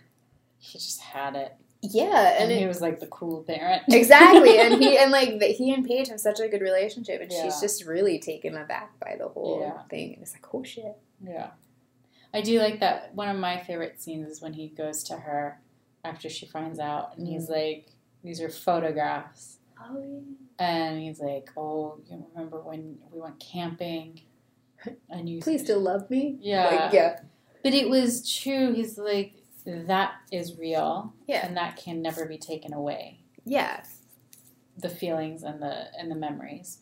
He 0.59 0.79
just 0.79 1.01
had 1.01 1.37
it. 1.37 1.55
Yeah, 1.85 2.35
And, 2.35 2.45
and, 2.45 2.53
he 2.53 2.65
it, 2.65 2.69
was 2.69 2.81
like 2.81 3.01
the 3.01 3.09
cool 3.09 3.43
parent. 3.43 3.83
exactly, 3.89 4.59
and 4.59 4.81
he 4.81 4.97
and 5.03 5.11
like 5.11 5.41
the, 5.41 5.47
he 5.47 5.75
and 5.75 5.85
Paige 5.85 6.09
have 6.09 6.21
such 6.21 6.39
a 6.39 6.49
good 6.49 6.61
relationship, 6.61 7.21
and 7.21 7.31
Yeah. 7.31 7.43
she's 7.43 7.61
just 7.61 7.85
really 7.85 8.21
taken 8.21 8.57
aback 8.57 8.99
by 9.01 9.17
the 9.19 9.29
whole 9.29 9.61
Yeah. 9.61 9.83
thing. 9.91 10.15
And 10.15 10.23
it's 10.23 10.33
like, 10.33 10.47
oh 10.55 10.63
shit. 10.63 10.97
Yeah. 11.25 11.51
I 12.33 12.41
do 12.41 12.59
like 12.61 12.81
that. 12.81 13.15
One 13.15 13.29
of 13.29 13.37
my 13.37 13.59
favorite 13.59 14.01
scenes 14.01 14.29
is 14.29 14.41
when 14.41 14.55
he 14.55 14.69
goes 14.69 15.03
to 15.05 15.17
her 15.17 15.61
after 16.05 16.29
she 16.29 16.47
finds 16.47 16.79
out 16.79 17.17
and 17.17 17.27
he's 17.27 17.45
mm-hmm. 17.45 17.53
like, 17.53 17.87
These 18.23 18.41
are 18.41 18.49
photographs. 18.49 19.59
Oh 19.81 20.23
And 20.59 21.01
he's 21.01 21.21
like, 21.21 21.51
Oh, 21.57 21.99
you 22.09 22.25
remember 22.33 22.61
when 22.61 22.99
we 23.11 23.21
went 23.21 23.39
camping? 23.41 24.21
And 25.11 25.29
you 25.29 25.41
Please 25.41 25.63
still 25.63 25.81
love 25.81 26.11
me. 26.11 26.39
Yeah. 26.41 26.65
Like, 26.65 26.93
yeah. 26.93 27.21
But 27.63 27.75
it 27.75 27.89
was 27.89 28.29
true. 28.29 28.73
He's 28.73 28.99
like, 28.99 29.35
That 29.65 30.15
is 30.31 30.59
real. 30.59 31.13
Yeah. 31.27 31.47
And 31.47 31.57
that 31.57 31.77
can 31.77 32.03
never 32.03 32.27
be 32.27 32.39
taken 32.39 32.73
away. 32.73 33.21
Yeah. 33.45 33.83
The 34.77 34.89
feelings 34.89 35.43
and 35.43 35.63
the 35.63 35.87
and 35.99 36.11
the 36.11 36.15
memories. 36.17 36.79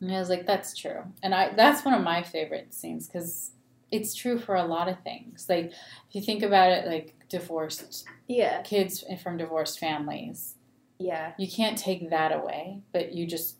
And 0.00 0.12
I 0.12 0.18
was 0.18 0.28
like, 0.28 0.46
that's 0.46 0.76
true. 0.76 1.02
And 1.22 1.34
I 1.34 1.54
that's 1.54 1.84
one 1.84 1.94
of 1.94 2.02
my 2.02 2.22
favorite 2.22 2.74
scenes 2.74 3.06
because 3.06 3.52
it's 3.90 4.14
true 4.14 4.38
for 4.38 4.54
a 4.56 4.64
lot 4.64 4.88
of 4.88 5.00
things. 5.02 5.46
Like 5.48 5.66
if 5.66 6.14
you 6.14 6.22
think 6.22 6.42
about 6.42 6.72
it, 6.72 6.86
like 6.86 7.14
divorced 7.28 8.04
Yeah. 8.26 8.62
kids 8.62 9.04
from 9.22 9.36
divorced 9.36 9.78
families, 9.78 10.56
Yeah. 10.98 11.32
you 11.38 11.48
can't 11.48 11.78
take 11.78 12.10
that 12.10 12.32
away, 12.32 12.80
but 12.92 13.12
you 13.12 13.26
just 13.26 13.56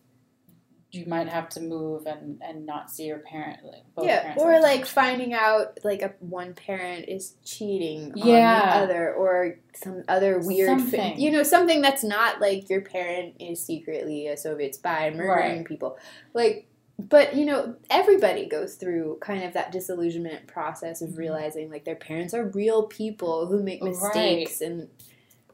you 0.93 1.07
might 1.07 1.26
have 1.28 1.49
to 1.49 1.61
move 1.61 2.07
and 2.07 2.38
and 2.43 2.66
not 2.66 2.90
see 2.90 3.05
your 3.05 3.18
parent. 3.20 3.64
Like, 3.64 3.82
both 3.95 4.05
yeah. 4.07 4.20
parents 4.22 4.43
Or 4.43 4.61
like 4.61 4.84
finding 4.86 5.32
out 5.32 5.78
like 5.84 6.03
a 6.03 6.12
one 6.20 6.53
parent 6.55 7.09
is 7.09 7.34
cheating 7.45 8.12
on 8.12 8.28
Yeah. 8.28 8.61
the 8.61 8.84
other 8.84 9.14
or 9.14 9.58
some 9.75 10.04
other 10.07 10.38
weird 10.38 10.80
fi- 10.83 11.14
you 11.17 11.30
know, 11.30 11.42
something 11.42 11.80
that's 11.80 12.04
not 12.04 12.41
like 12.42 12.68
your 12.68 12.83
parent 12.83 13.37
is 13.41 13.64
secretly 13.64 14.26
a 14.26 14.37
Soviet 14.37 14.75
spy 14.75 15.07
and 15.07 15.17
murdering 15.17 15.58
Right. 15.58 15.67
people. 15.67 15.96
Like 16.34 16.67
but 16.99 17.34
you 17.34 17.46
know, 17.46 17.75
everybody 17.91 18.46
goes 18.46 18.75
through 18.75 19.17
kind 19.22 19.42
of 19.45 19.54
that 19.54 19.72
disillusionment 19.72 20.46
process 20.46 21.00
of 21.00 21.11
Mhm. 21.11 21.17
realizing 21.18 21.71
like 21.71 21.84
their 21.84 21.96
parents 21.96 22.34
are 22.34 22.45
real 22.45 22.83
people 22.87 23.46
who 23.46 23.62
make 23.62 23.83
mistakes 23.83 24.61
and 24.61 24.88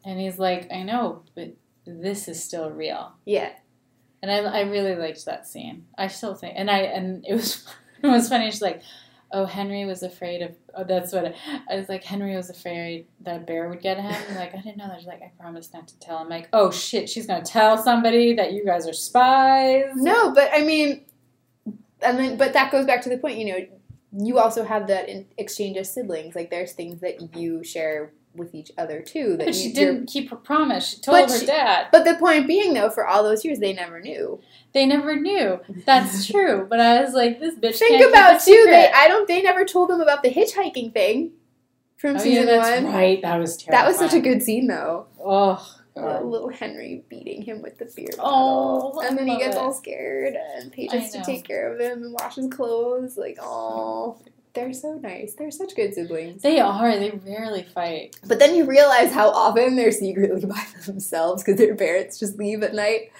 And 0.04 0.18
he's 0.20 0.38
like, 0.38 0.70
I 0.72 0.82
know, 0.82 1.22
but 1.36 1.52
this 1.86 2.26
is 2.28 2.42
still 2.42 2.70
real. 2.70 3.12
yeah. 3.24 3.50
And 4.22 4.30
I, 4.30 4.38
I 4.38 4.60
really 4.62 4.96
liked 4.96 5.24
that 5.26 5.46
scene. 5.46 5.86
I 5.96 6.08
still 6.08 6.34
think, 6.34 6.54
and 6.56 6.70
I 6.70 6.78
and 6.80 7.24
it 7.26 7.34
was 7.34 7.66
it 8.02 8.08
was 8.08 8.28
funny. 8.28 8.50
She's 8.50 8.62
like, 8.62 8.82
oh, 9.32 9.44
Henry 9.44 9.84
was 9.84 10.02
afraid 10.02 10.42
of. 10.42 10.56
Oh, 10.74 10.84
that's 10.84 11.12
what 11.12 11.34
I 11.68 11.76
was 11.76 11.88
like. 11.88 12.04
Henry 12.04 12.36
was 12.36 12.50
afraid 12.50 13.06
that 13.20 13.36
a 13.36 13.44
bear 13.44 13.68
would 13.68 13.80
get 13.80 13.98
him. 13.98 14.36
like 14.36 14.54
I 14.54 14.58
didn't 14.58 14.78
know 14.78 14.88
that. 14.88 14.98
She's 14.98 15.06
like, 15.06 15.22
I 15.22 15.32
promised 15.38 15.72
not 15.74 15.88
to 15.88 15.98
tell. 15.98 16.18
I'm 16.18 16.28
like, 16.28 16.48
oh 16.52 16.70
shit, 16.70 17.08
she's 17.08 17.26
gonna 17.26 17.44
tell 17.44 17.78
somebody 17.78 18.34
that 18.34 18.52
you 18.52 18.64
guys 18.64 18.88
are 18.88 18.92
spies. 18.92 19.90
No, 19.94 20.32
but 20.32 20.50
I 20.52 20.62
mean, 20.62 21.04
I 22.04 22.12
mean, 22.12 22.36
but 22.36 22.52
that 22.54 22.72
goes 22.72 22.86
back 22.86 23.02
to 23.02 23.08
the 23.08 23.18
point. 23.18 23.38
You 23.38 23.46
know, 23.52 23.66
you 24.12 24.38
also 24.38 24.64
have 24.64 24.86
that 24.88 25.08
in 25.08 25.26
exchange 25.36 25.76
as 25.76 25.92
siblings. 25.92 26.34
Like 26.34 26.50
there's 26.50 26.72
things 26.72 27.00
that 27.00 27.36
you 27.36 27.62
share 27.62 28.12
with 28.34 28.54
each 28.54 28.70
other 28.78 29.00
too. 29.00 29.30
That 29.36 29.46
But 29.46 29.46
you, 29.48 29.52
she 29.54 29.72
didn't 29.72 30.06
keep 30.06 30.30
her 30.30 30.36
promise. 30.36 30.88
She 30.90 31.00
told 31.00 31.30
her 31.30 31.38
she- 31.38 31.46
dad. 31.46 31.88
But 31.90 32.04
the 32.04 32.14
point 32.14 32.46
being, 32.46 32.74
though, 32.74 32.90
for 32.90 33.06
all 33.06 33.22
those 33.22 33.44
years, 33.44 33.58
they 33.58 33.72
never 33.72 34.00
knew. 34.00 34.40
They 34.74 34.86
never 34.86 35.16
knew. 35.16 35.60
That's 35.86 36.26
true. 36.30 36.66
But 36.68 36.80
I 36.80 37.00
was 37.02 37.14
like, 37.14 37.40
this 37.40 37.54
bitch. 37.56 37.78
Think 37.78 38.08
about 38.08 38.40
too. 38.40 38.64
They, 38.68 38.90
I 38.94 39.08
don't. 39.08 39.26
They 39.26 39.42
never 39.42 39.64
told 39.64 39.90
them 39.90 40.00
about 40.00 40.22
the 40.22 40.30
hitchhiking 40.30 40.92
thing 40.92 41.32
from 41.96 42.10
Oh 42.10 42.14
yeah, 42.14 42.18
season 42.22 42.46
that's 42.46 42.82
one. 42.82 42.92
right. 42.94 43.20
That 43.22 43.38
was 43.38 43.56
terrible. 43.56 43.78
That 43.82 43.88
was 43.88 43.98
such 43.98 44.14
a 44.14 44.20
good 44.20 44.42
scene, 44.42 44.66
though. 44.68 45.06
Oh. 45.24 45.74
God. 45.96 46.24
little 46.26 46.48
Henry 46.50 47.02
beating 47.08 47.42
him 47.42 47.60
with 47.60 47.76
the 47.78 47.86
beer 47.96 48.06
Oh, 48.20 48.92
bottle, 48.92 49.00
I 49.02 49.06
and 49.08 49.18
then 49.18 49.26
he 49.26 49.36
gets 49.36 49.56
it. 49.56 49.58
all 49.58 49.72
scared, 49.72 50.36
and 50.36 50.70
Paige 50.70 50.92
has 50.92 51.10
to 51.10 51.24
take 51.24 51.42
care 51.44 51.72
of 51.74 51.80
him 51.80 52.04
and 52.04 52.12
wash 52.12 52.36
his 52.36 52.46
clothes. 52.46 53.16
Like, 53.16 53.36
oh, 53.42 54.16
they're 54.58 54.72
so 54.72 54.94
nice. 54.94 55.34
They're 55.34 55.50
such 55.50 55.74
good 55.76 55.94
siblings. 55.94 56.42
They 56.42 56.58
are. 56.60 56.98
They 56.98 57.10
rarely 57.10 57.62
fight. 57.62 58.16
But 58.26 58.38
then 58.38 58.54
you 58.54 58.64
realize 58.66 59.12
how 59.12 59.30
often 59.30 59.76
they're 59.76 59.92
secretly 59.92 60.44
by 60.46 60.64
themselves 60.84 61.42
because 61.44 61.58
their 61.58 61.74
parents 61.76 62.18
just 62.18 62.36
leave 62.38 62.62
at 62.62 62.74
night. 62.74 63.10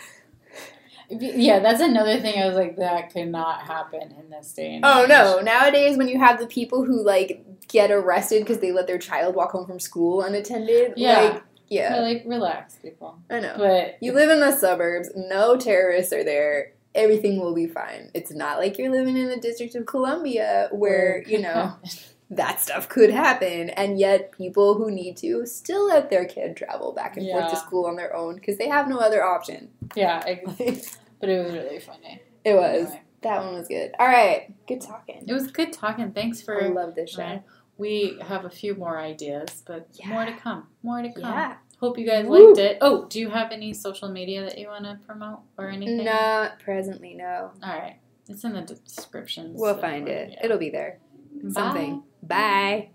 Yeah, 1.11 1.61
that's 1.61 1.81
another 1.81 2.21
thing. 2.21 2.43
I 2.43 2.47
was 2.47 2.57
like, 2.57 2.77
that 2.77 3.13
could 3.13 3.29
not 3.29 3.63
happen 3.63 4.15
in 4.19 4.29
this 4.29 4.53
day 4.53 4.75
and 4.75 4.85
Oh 4.85 5.05
age. 5.05 5.09
no! 5.09 5.41
Nowadays, 5.41 5.97
when 5.97 6.07
you 6.09 6.19
have 6.19 6.39
the 6.39 6.47
people 6.47 6.85
who 6.85 7.03
like 7.03 7.45
get 7.67 7.91
arrested 7.91 8.41
because 8.41 8.59
they 8.59 8.73
let 8.73 8.87
their 8.87 8.99
child 8.99 9.35
walk 9.35 9.53
home 9.53 9.67
from 9.67 9.81
school 9.81 10.21
unattended, 10.21 10.95
Yeah. 10.97 11.21
like 11.21 11.43
yeah, 11.71 12.01
like, 12.01 12.23
relax, 12.27 12.77
people. 12.77 13.19
I 13.31 13.41
know. 13.41 13.55
But 13.59 13.97
You 14.01 14.13
live 14.13 14.31
in 14.31 14.41
the 14.41 14.53
suburbs. 14.57 15.11
No 15.15 15.57
terrorists 15.57 16.13
are 16.15 16.25
there. 16.25 16.73
Everything 16.99 17.41
will 17.41 17.55
be 17.55 17.67
fine. 17.67 18.11
It's 18.15 18.33
not 18.33 18.59
like 18.59 18.77
you're 18.77 18.91
living 18.91 19.17
in 19.17 19.29
the 19.29 19.37
District 19.39 19.75
of 19.75 19.87
Columbia 19.87 20.69
where 20.73 21.23
you 21.27 21.41
know 21.41 21.75
that 22.31 22.61
stuff 22.61 22.89
could 22.89 23.11
happen, 23.11 23.71
and 23.71 23.99
yet 23.99 24.33
people 24.33 24.75
who 24.75 24.91
need 24.91 25.17
to 25.19 25.47
still 25.47 25.87
let 25.87 26.11
their 26.11 26.25
kid 26.27 26.57
travel 26.57 26.93
back 26.93 27.17
and 27.17 27.27
forth 27.31 27.51
to 27.51 27.57
school 27.57 27.87
on 27.87 27.97
their 27.97 28.15
own 28.15 28.35
because 28.35 28.59
they 28.59 28.69
have 28.69 28.89
no 28.89 28.99
other 28.99 29.25
option. 29.25 29.71
yeah, 29.95 30.21
I, 30.27 30.43
but 31.21 31.29
it 31.29 31.45
was 31.45 31.53
really 31.55 31.81
funny. 31.81 32.21
it 32.45 32.55
was 32.55 32.87
Anyway, 32.87 33.03
that 33.23 33.45
one 33.45 33.55
was 33.55 33.69
good. 33.69 33.93
All 33.99 34.07
right, 34.09 34.53
good 34.67 34.81
talking. 34.81 35.25
it 35.27 35.33
was 35.33 35.47
good 35.51 35.73
talking. 35.73 36.13
Thanks 36.13 36.43
for. 36.43 36.63
I 36.63 36.69
love 36.69 36.95
this 36.95 37.11
show. 37.11 37.23
Right. 37.23 37.43
We 37.79 38.19
have 38.27 38.45
a 38.45 38.51
few 38.51 38.75
more 38.75 38.99
ideas, 38.99 39.63
but 39.65 39.87
Yeah. 39.93 40.09
more 40.09 40.25
to 40.27 40.33
come. 40.33 40.67
More 40.83 41.01
to 41.01 41.13
come. 41.13 41.23
Yeah, 41.23 41.57
Hope 41.81 41.97
you 41.99 42.07
guys 42.07 42.27
Woo. 42.27 42.49
liked 42.49 42.59
it. 42.59 42.79
Oh, 42.81 43.07
do 43.09 43.21
you 43.21 43.31
have 43.31 43.53
any 43.53 43.73
social 43.73 44.09
media 44.09 44.43
that 44.45 44.59
you 44.59 44.67
want 44.69 44.85
to 44.85 44.99
promote 45.07 45.41
or 45.57 45.69
anything? 45.69 46.05
not 46.05 46.59
presently. 46.59 47.15
No, 47.15 47.53
All 47.63 47.69
right. 47.79 47.99
It's 48.29 48.45
in 48.45 48.53
the 48.53 48.63
description. 48.63 49.55
we'll 49.55 49.75
so, 49.75 49.81
find 49.81 50.09
it. 50.09 50.33
yeah. 50.33 50.45
It'll 50.45 50.59
be 50.59 50.71
there. 50.71 50.99
Bye. 51.43 51.51
Something. 51.53 52.03
Bye. 52.23 52.91